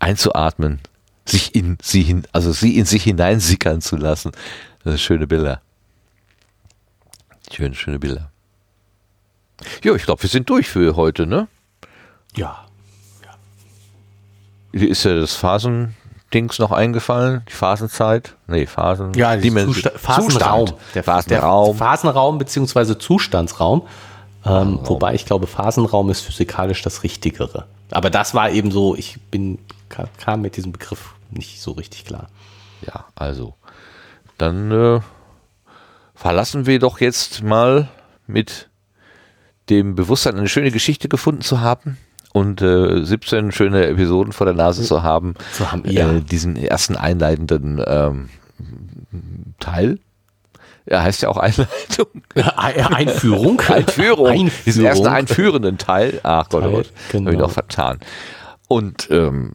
einzuatmen, 0.00 0.80
sich 1.24 1.54
in 1.54 1.78
sie 1.82 2.02
hin, 2.02 2.26
also 2.32 2.52
sie 2.52 2.76
in 2.76 2.84
sich 2.84 3.04
hineinsickern 3.04 3.80
zu 3.80 3.96
lassen. 3.96 4.32
Das 4.82 4.92
sind 4.94 5.00
schöne 5.00 5.26
Bilder. 5.26 5.60
Schöne, 7.52 7.74
schöne 7.74 7.98
Bilder. 7.98 8.30
Ja, 9.82 9.94
ich 9.94 10.04
glaube, 10.04 10.22
wir 10.22 10.30
sind 10.30 10.50
durch 10.50 10.68
für 10.68 10.96
heute, 10.96 11.26
ne? 11.26 11.48
Ja. 12.34 12.65
Ist 14.72 15.04
ja 15.04 15.14
das 15.14 15.34
Phasendings 15.34 16.58
noch 16.58 16.72
eingefallen? 16.72 17.42
Die 17.48 17.52
Phasenzeit? 17.52 18.36
Nee, 18.46 18.66
Phasen. 18.66 19.14
Ja, 19.14 19.40
Zusta 19.40 19.90
Phasenraum. 19.96 20.72
Der 20.94 21.02
Phasenraum. 21.02 21.76
Der 21.76 21.86
Phasenraum 21.86 22.38
beziehungsweise 22.38 22.98
Zustandsraum. 22.98 23.86
Ähm, 24.44 24.80
wobei 24.84 25.14
ich 25.14 25.26
glaube, 25.26 25.46
Phasenraum 25.46 26.10
ist 26.10 26.20
physikalisch 26.20 26.82
das 26.82 27.02
Richtigere. 27.02 27.66
Aber 27.90 28.10
das 28.10 28.34
war 28.34 28.50
eben 28.50 28.70
so, 28.70 28.94
ich 28.94 29.18
bin, 29.30 29.58
kam 30.18 30.42
mit 30.42 30.56
diesem 30.56 30.72
Begriff 30.72 31.14
nicht 31.30 31.60
so 31.60 31.72
richtig 31.72 32.04
klar. 32.04 32.28
Ja, 32.86 33.06
also, 33.14 33.54
dann 34.38 34.70
äh, 34.70 35.00
verlassen 36.14 36.66
wir 36.66 36.78
doch 36.78 37.00
jetzt 37.00 37.42
mal 37.42 37.88
mit 38.26 38.68
dem 39.68 39.94
Bewusstsein, 39.94 40.36
eine 40.36 40.48
schöne 40.48 40.70
Geschichte 40.70 41.08
gefunden 41.08 41.42
zu 41.42 41.60
haben 41.60 41.98
und 42.36 42.60
äh, 42.60 43.02
17 43.02 43.50
schöne 43.50 43.86
Episoden 43.86 44.30
vor 44.30 44.44
der 44.44 44.54
Nase 44.54 44.82
zu 44.82 45.02
haben, 45.02 45.32
zu 45.54 45.72
haben 45.72 45.84
ja. 45.86 46.12
äh, 46.12 46.20
diesen 46.20 46.54
ersten 46.54 46.94
einleitenden 46.94 47.82
ähm, 47.86 48.28
Teil. 49.58 49.98
Ja, 50.84 51.02
heißt 51.02 51.22
ja 51.22 51.30
auch 51.30 51.38
Einleitung. 51.38 52.08
Einführung. 52.34 53.58
Einführung. 53.60 53.60
Einführung. 53.70 54.50
Diesen 54.66 54.84
ersten 54.84 55.06
einführenden 55.06 55.78
Teil. 55.78 56.20
Ach 56.24 56.50
Gott, 56.50 56.64
oh 56.66 56.72
Gott. 56.72 56.92
Genau. 57.10 57.24
habe 57.24 57.34
ich 57.36 57.40
noch 57.40 57.50
vertan. 57.52 58.00
Und 58.68 59.08
ähm, 59.10 59.54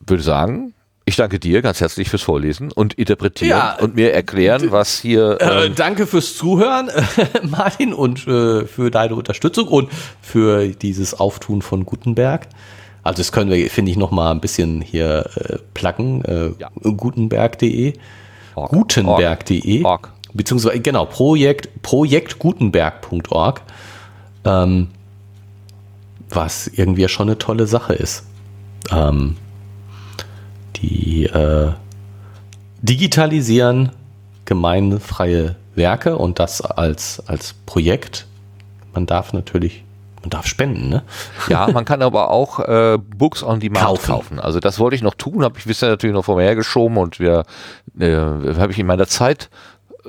würde 0.00 0.22
sagen, 0.22 0.74
ich 1.08 1.16
danke 1.16 1.38
dir 1.38 1.62
ganz 1.62 1.80
herzlich 1.80 2.10
fürs 2.10 2.22
Vorlesen 2.22 2.70
und 2.70 2.94
Interpretieren 2.94 3.58
ja, 3.58 3.78
und 3.80 3.96
mir 3.96 4.12
erklären, 4.12 4.70
was 4.70 4.98
hier. 4.98 5.38
Äh, 5.40 5.66
ähm 5.66 5.74
danke 5.74 6.06
fürs 6.06 6.36
Zuhören, 6.36 6.90
Martin, 7.42 7.94
und 7.94 8.26
äh, 8.28 8.66
für 8.66 8.90
deine 8.90 9.14
Unterstützung 9.14 9.68
und 9.68 9.90
für 10.20 10.68
dieses 10.68 11.18
Auftun 11.18 11.62
von 11.62 11.86
Gutenberg. 11.86 12.46
Also 13.02 13.18
das 13.18 13.32
können 13.32 13.50
wir, 13.50 13.70
finde 13.70 13.90
ich, 13.90 13.96
noch 13.96 14.10
mal 14.10 14.30
ein 14.30 14.40
bisschen 14.40 14.82
hier 14.82 15.30
äh, 15.36 15.56
placken. 15.72 16.24
Äh, 16.26 16.50
ja. 16.58 16.70
Gutenberg.de. 16.82 17.94
Gutenberg.de. 18.54 19.84
Beziehungsweise, 20.34 20.80
genau, 20.80 21.06
Projekt, 21.06 21.82
projektgutenberg.org. 21.82 23.62
Ähm, 24.44 24.88
was 26.28 26.66
irgendwie 26.66 27.08
schon 27.08 27.28
eine 27.28 27.38
tolle 27.38 27.66
Sache 27.66 27.94
ist. 27.94 28.24
Ähm, 28.90 29.36
die 30.80 31.24
äh, 31.26 31.72
digitalisieren 32.82 33.90
gemeinfreie 34.44 35.56
Werke 35.74 36.16
und 36.16 36.38
das 36.38 36.60
als, 36.60 37.22
als 37.26 37.54
Projekt. 37.66 38.26
Man 38.94 39.06
darf 39.06 39.32
natürlich 39.32 39.84
man 40.20 40.30
darf 40.30 40.46
spenden, 40.46 40.88
ne? 40.88 41.02
Ja, 41.48 41.68
man 41.68 41.84
kann 41.84 42.02
aber 42.02 42.30
auch 42.30 42.58
äh, 42.60 42.98
Books 42.98 43.42
on 43.44 43.60
Demand 43.60 43.84
kaufen. 43.84 44.06
kaufen. 44.06 44.40
Also 44.40 44.58
das 44.58 44.78
wollte 44.78 44.96
ich 44.96 45.02
noch 45.02 45.14
tun, 45.14 45.44
habe 45.44 45.58
ich 45.58 45.64
bisher 45.64 45.88
natürlich 45.90 46.14
noch 46.14 46.24
vorher 46.24 46.56
geschoben 46.56 46.96
und 46.96 47.20
wir 47.20 47.44
äh, 47.98 48.14
habe 48.14 48.72
ich 48.72 48.78
in 48.78 48.86
meiner 48.86 49.06
Zeit 49.06 49.48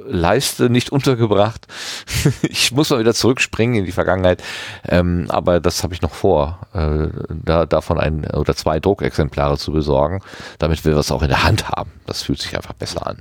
Leiste 0.08 0.70
nicht 0.70 0.92
untergebracht. 0.92 1.68
ich 2.42 2.72
muss 2.72 2.90
mal 2.90 3.00
wieder 3.00 3.14
zurückspringen 3.14 3.78
in 3.78 3.86
die 3.86 3.92
Vergangenheit, 3.92 4.44
ähm, 4.88 5.26
aber 5.30 5.60
das 5.60 5.84
habe 5.84 5.94
ich 5.94 6.02
noch 6.02 6.14
vor, 6.14 6.60
äh, 6.74 7.08
da, 7.30 7.66
davon 7.66 8.00
ein 8.00 8.26
oder 8.32 8.56
zwei 8.56 8.80
Druckexemplare 8.80 9.58
zu 9.58 9.72
besorgen, 9.72 10.22
damit 10.58 10.86
wir 10.86 10.94
das 10.94 11.12
auch 11.12 11.22
in 11.22 11.30
der 11.30 11.44
Hand 11.44 11.70
haben. 11.70 11.92
Das 12.06 12.24
fühlt 12.24 12.42
sich 12.42 12.56
einfach 12.56 12.74
besser 12.74 13.08
an, 13.08 13.20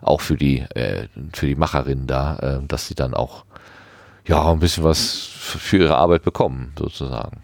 auch 0.00 0.20
für 0.20 0.36
die 0.36 0.60
äh, 0.74 1.08
für 1.32 1.46
die 1.46 1.56
Macherin 1.56 2.06
da, 2.06 2.36
äh, 2.36 2.66
dass 2.66 2.86
sie 2.86 2.94
dann 2.94 3.14
auch 3.14 3.44
ja 4.26 4.50
ein 4.50 4.60
bisschen 4.60 4.84
was 4.84 5.10
für 5.10 5.78
ihre 5.78 5.96
Arbeit 5.96 6.22
bekommen 6.22 6.72
sozusagen. 6.78 7.42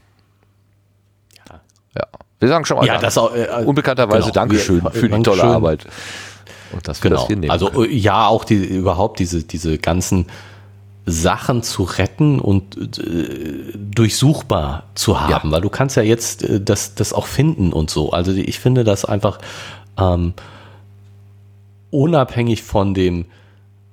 Ja. 1.48 1.60
Ja. 1.96 2.06
Wir 2.40 2.48
sagen 2.48 2.64
schon 2.64 2.76
mal 2.76 2.86
ja, 2.86 2.98
das 2.98 3.18
auch, 3.18 3.34
äh, 3.34 3.64
unbekannterweise 3.64 4.30
genau, 4.30 4.32
Dankeschön 4.32 4.82
wir, 4.82 4.90
für 4.92 5.08
die 5.08 5.22
tolle 5.22 5.42
Arbeit. 5.42 5.86
Und 6.72 6.84
genau. 7.00 7.16
das 7.16 7.26
hinnehmen 7.26 7.50
Also 7.50 7.70
können. 7.70 7.92
ja, 7.92 8.26
auch 8.26 8.44
die, 8.44 8.56
überhaupt 8.56 9.18
diese, 9.18 9.42
diese 9.42 9.78
ganzen 9.78 10.26
Sachen 11.06 11.62
zu 11.62 11.84
retten 11.84 12.38
und 12.38 12.98
äh, 12.98 13.72
durchsuchbar 13.74 14.84
zu 14.94 15.20
haben, 15.20 15.48
ja. 15.48 15.54
weil 15.54 15.60
du 15.62 15.70
kannst 15.70 15.96
ja 15.96 16.02
jetzt 16.02 16.42
äh, 16.42 16.60
das, 16.60 16.94
das 16.94 17.12
auch 17.12 17.26
finden 17.26 17.72
und 17.72 17.90
so. 17.90 18.10
Also 18.10 18.32
ich 18.32 18.58
finde 18.60 18.84
das 18.84 19.04
einfach 19.04 19.38
ähm, 19.98 20.34
unabhängig 21.90 22.62
von 22.62 22.94
dem 22.94 23.24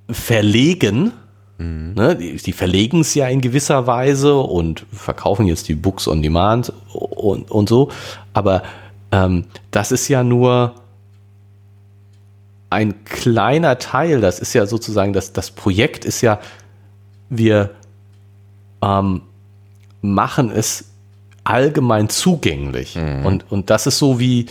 Verlegen, 0.09 1.13
mhm. 1.57 1.93
ne, 1.95 2.15
die, 2.15 2.35
die 2.35 2.51
verlegen 2.51 3.01
es 3.01 3.15
ja 3.15 3.27
in 3.27 3.41
gewisser 3.41 3.87
Weise 3.87 4.35
und 4.37 4.85
verkaufen 4.91 5.47
jetzt 5.47 5.67
die 5.69 5.75
Books 5.75 6.07
on 6.07 6.21
Demand 6.21 6.73
und, 6.93 7.49
und 7.49 7.69
so, 7.69 7.89
aber 8.33 8.63
ähm, 9.11 9.45
das 9.71 9.91
ist 9.91 10.07
ja 10.09 10.23
nur 10.23 10.75
ein 12.75 13.05
kleiner 13.05 13.79
Teil, 13.79 14.19
das 14.19 14.39
ist 14.39 14.53
ja 14.53 14.65
sozusagen, 14.65 15.13
das, 15.13 15.31
das 15.31 15.49
Projekt 15.49 16.03
ist 16.03 16.19
ja, 16.19 16.39
wir 17.29 17.71
ähm, 18.83 19.21
machen 20.01 20.51
es 20.51 20.85
allgemein 21.45 22.09
zugänglich. 22.09 22.95
Mhm. 22.95 23.25
Und, 23.25 23.51
und 23.51 23.69
das 23.69 23.87
ist 23.87 23.97
so 23.97 24.19
wie, 24.19 24.47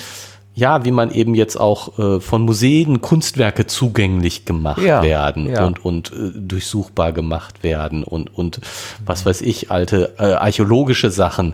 ja, 0.55 0.87
wie 0.87 0.91
man 0.91 1.11
eben 1.11 1.35
jetzt 1.35 1.57
auch 1.61 1.99
äh, 1.99 2.21
von 2.21 2.43
Museen 2.43 3.03
Kunstwerke 3.03 3.67
zugänglich 3.67 4.47
gemacht 4.47 4.81
ja, 4.81 5.03
werden 5.03 5.51
ja. 5.51 5.67
und, 5.67 5.85
und 5.85 6.13
äh, 6.13 6.31
durchsuchbar 6.35 7.13
gemacht 7.13 7.63
werden 7.63 8.05
und, 8.05 8.35
und 8.35 8.61
was 9.05 9.27
weiß 9.27 9.43
ich, 9.43 9.71
alte 9.71 10.15
äh, 10.19 10.33
archäologische 10.33 11.11
Sachen 11.11 11.53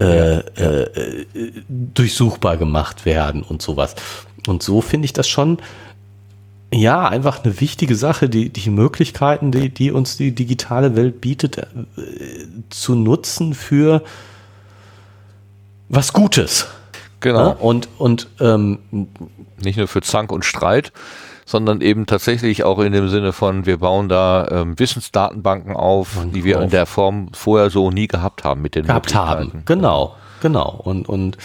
äh, 0.00 0.36
ja, 0.36 0.40
äh, 0.56 1.22
durchsuchbar 1.68 2.56
gemacht 2.56 3.04
werden 3.04 3.42
und 3.42 3.60
sowas. 3.60 3.94
Und 4.46 4.62
so 4.62 4.80
finde 4.80 5.06
ich 5.06 5.12
das 5.12 5.28
schon, 5.28 5.58
ja, 6.72 7.06
einfach 7.06 7.44
eine 7.44 7.60
wichtige 7.60 7.94
Sache, 7.94 8.28
die, 8.28 8.48
die 8.48 8.70
Möglichkeiten, 8.70 9.52
die, 9.52 9.68
die 9.68 9.90
uns 9.90 10.16
die 10.16 10.34
digitale 10.34 10.96
Welt 10.96 11.20
bietet, 11.20 11.58
äh, 11.58 11.66
zu 12.70 12.94
nutzen 12.94 13.54
für 13.54 14.02
was 15.88 16.12
Gutes. 16.12 16.66
Genau. 17.20 17.38
Ja? 17.38 17.56
Und, 17.60 17.88
und 17.98 18.28
ähm, 18.40 18.78
nicht 19.62 19.76
nur 19.76 19.86
für 19.86 20.00
Zank 20.00 20.32
und 20.32 20.44
Streit, 20.44 20.92
sondern 21.44 21.82
eben 21.82 22.06
tatsächlich 22.06 22.64
auch 22.64 22.78
in 22.78 22.92
dem 22.92 23.08
Sinne 23.08 23.32
von, 23.32 23.66
wir 23.66 23.78
bauen 23.78 24.08
da 24.08 24.48
ähm, 24.50 24.78
Wissensdatenbanken 24.78 25.76
auf, 25.76 26.16
und 26.16 26.34
die 26.34 26.44
wir 26.44 26.58
auf. 26.58 26.64
in 26.64 26.70
der 26.70 26.86
Form 26.86 27.28
vorher 27.32 27.68
so 27.68 27.90
nie 27.90 28.08
gehabt 28.08 28.44
haben 28.44 28.62
mit 28.62 28.74
den 28.74 28.86
gehabt 28.86 29.14
haben. 29.14 29.62
Genau, 29.66 30.16
genau. 30.40 30.80
Und, 30.82 31.08
und 31.08 31.36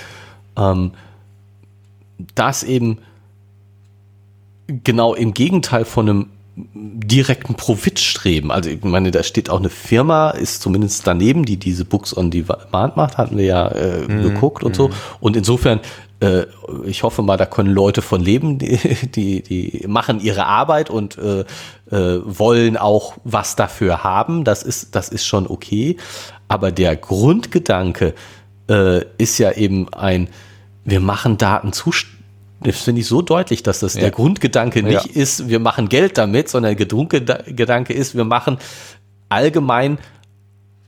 ähm, 0.57 0.93
das 2.35 2.63
eben 2.63 2.99
genau 4.67 5.13
im 5.13 5.33
Gegenteil 5.33 5.85
von 5.85 6.09
einem 6.09 6.25
direkten 6.75 7.53
Profitstreben. 7.53 8.51
Also 8.51 8.69
ich 8.69 8.83
meine, 8.83 9.11
da 9.11 9.21
steht 9.21 9.49
auch 9.49 9.59
eine 9.59 9.69
Firma, 9.69 10.31
ist 10.31 10.61
zumindest 10.61 11.05
daneben, 11.05 11.45
die 11.45 11.57
diese 11.57 11.85
Books 11.85 12.17
on 12.17 12.31
Demand 12.31 12.97
macht, 12.97 13.17
hatten 13.17 13.37
wir 13.37 13.45
ja 13.45 13.67
äh, 13.67 14.01
mm, 14.01 14.23
geguckt 14.23 14.63
und 14.63 14.71
mm. 14.71 14.75
so. 14.75 14.89
Und 15.19 15.37
insofern, 15.37 15.79
äh, 16.19 16.45
ich 16.85 17.03
hoffe 17.03 17.21
mal, 17.21 17.37
da 17.37 17.45
können 17.45 17.69
Leute 17.69 18.01
von 18.01 18.21
leben, 18.21 18.57
die, 18.57 18.79
die, 19.15 19.43
die 19.43 19.87
machen 19.87 20.19
ihre 20.19 20.47
Arbeit 20.47 20.89
und 20.89 21.19
äh, 21.19 21.41
äh, 21.91 22.21
wollen 22.25 22.75
auch 22.75 23.13
was 23.23 23.55
dafür 23.55 24.03
haben. 24.03 24.43
Das 24.43 24.63
ist, 24.63 24.95
das 24.95 25.09
ist 25.09 25.27
schon 25.27 25.45
okay. 25.45 25.97
Aber 26.47 26.71
der 26.71 26.95
Grundgedanke 26.95 28.15
äh, 28.67 29.01
ist 29.19 29.37
ja 29.37 29.51
eben 29.51 29.93
ein, 29.93 30.27
wir 30.87 30.99
machen 30.99 31.37
Daten 31.37 31.73
zuständig 31.73 32.17
das 32.61 32.81
finde 32.81 33.01
ich 33.01 33.07
so 33.07 33.21
deutlich, 33.21 33.63
dass 33.63 33.79
das 33.79 33.93
ja. 33.93 34.01
der 34.01 34.11
Grundgedanke 34.11 34.81
nicht 34.81 35.15
ja. 35.15 35.21
ist, 35.21 35.47
wir 35.47 35.59
machen 35.59 35.89
Geld 35.89 36.17
damit, 36.17 36.49
sondern 36.49 36.75
der 36.75 36.87
Grundgedanke 36.87 37.93
ist, 37.93 38.15
wir 38.15 38.23
machen 38.23 38.57
allgemein 39.29 39.99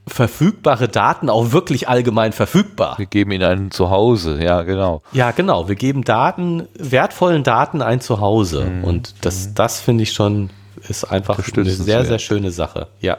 verfügbare 0.07 0.87
Daten 0.87 1.29
auch 1.29 1.51
wirklich 1.51 1.87
allgemein 1.87 2.31
verfügbar. 2.31 2.97
Wir 2.97 3.05
geben 3.05 3.31
ihnen 3.31 3.43
ein 3.43 3.71
Zuhause, 3.71 4.43
ja, 4.43 4.63
genau. 4.63 5.03
Ja, 5.11 5.29
genau. 5.29 5.67
Wir 5.67 5.75
geben 5.75 6.03
Daten, 6.03 6.67
wertvollen 6.73 7.43
Daten 7.43 7.83
ein 7.83 8.01
Zuhause. 8.01 8.65
Mhm. 8.65 8.83
Und 8.83 9.13
das, 9.21 9.53
das 9.53 9.79
finde 9.79 10.03
ich 10.03 10.13
schon, 10.13 10.49
ist 10.87 11.03
einfach 11.03 11.39
eine 11.55 11.69
sehr, 11.69 12.05
sehr 12.05 12.17
schöne 12.17 12.49
Sache. 12.49 12.87
Ja. 12.99 13.17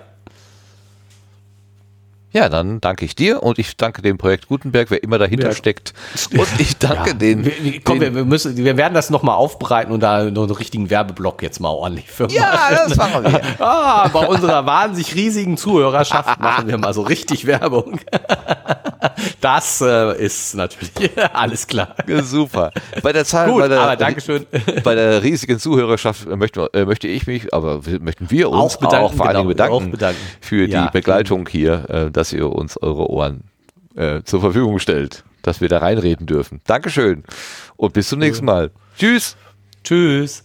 Ja, 2.33 2.49
dann 2.49 2.81
danke 2.81 3.05
ich 3.05 3.17
dir 3.17 3.43
und 3.43 3.59
ich 3.59 3.77
danke 3.77 4.03
dem 4.03 4.17
Projekt 4.17 4.47
Gutenberg, 4.47 4.91
wer 4.91 5.03
immer 5.03 5.19
dahinter 5.19 5.49
ja. 5.49 5.55
steckt. 5.55 5.95
Und 6.33 6.49
ich 6.59 6.77
danke 6.77 7.11
ja. 7.11 7.15
den. 7.15 7.45
Wir, 7.45 7.81
komm, 7.83 7.99
den, 7.99 8.15
wir, 8.15 8.25
müssen, 8.25 8.57
wir 8.57 8.77
werden 8.77 8.95
das 8.95 9.11
nochmal 9.11 9.35
aufbereiten 9.35 9.93
und 9.93 10.01
da 10.01 10.25
noch 10.25 10.45
einen 10.45 10.53
richtigen 10.53 10.91
Werbeblock 10.91 11.43
jetzt 11.43 11.61
mal 11.61 11.71
ordentlich 11.71 12.09
für 12.09 12.25
machen. 12.25 12.37
Ja, 12.37 12.71
das 12.71 12.97
machen 12.97 13.25
wir. 13.25 13.41
ah, 13.59 14.09
bei 14.09 14.27
unserer 14.27 14.65
wahnsinnig 14.65 15.15
riesigen 15.15 15.57
Zuhörerschaft 15.57 16.41
machen 16.41 16.69
wir 16.69 16.79
mal 16.79 16.95
so 16.95 17.03
richtig 17.03 17.47
Werbung. 17.47 18.01
Das 19.41 19.81
äh, 19.81 20.23
ist 20.23 20.55
natürlich 20.55 21.11
alles 21.33 21.67
klar. 21.67 21.95
Super. 22.23 22.71
Bei 23.03 23.13
der 23.13 23.25
Zahl, 23.25 23.51
Gut, 23.51 23.61
bei 23.63 23.69
der, 23.69 23.81
aber 23.81 23.97
Dankeschön. 23.97 24.47
Bei 24.85 24.95
der 24.95 25.23
riesigen 25.23 25.59
Zuhörerschaft 25.59 26.27
möchte, 26.29 26.69
äh, 26.75 26.85
möchte 26.85 27.09
ich 27.09 27.27
mich, 27.27 27.53
aber 27.53 27.81
möchten 28.01 28.31
wir 28.31 28.51
uns 28.51 28.77
auch, 28.77 28.81
bedanken, 28.81 29.05
auch 29.07 29.15
vor 29.15 29.27
allen 29.27 29.37
Dingen 29.37 29.49
genau, 29.49 29.65
bedanken, 29.65 29.91
bedanken, 29.91 30.21
für 30.41 30.67
ja. 30.67 30.85
die 30.85 30.91
Begleitung 30.93 31.49
hier. 31.49 31.89
Äh, 31.89 32.11
dass 32.21 32.35
ihr 32.35 32.53
uns 32.53 32.77
eure 32.77 33.09
Ohren 33.09 33.45
äh, 33.97 34.23
zur 34.25 34.41
Verfügung 34.41 34.79
stellt, 34.79 35.25
dass 35.41 35.63
wir 35.63 35.71
da 35.71 35.79
reinreden 35.79 36.27
dürfen. 36.27 36.61
Dankeschön 36.67 37.25
und 37.79 37.95
bis 37.95 38.11
zum 38.11 38.19
nächsten 38.19 38.45
Mal. 38.45 38.71
Tschüss. 38.99 39.39
Tschüss. 39.83 40.45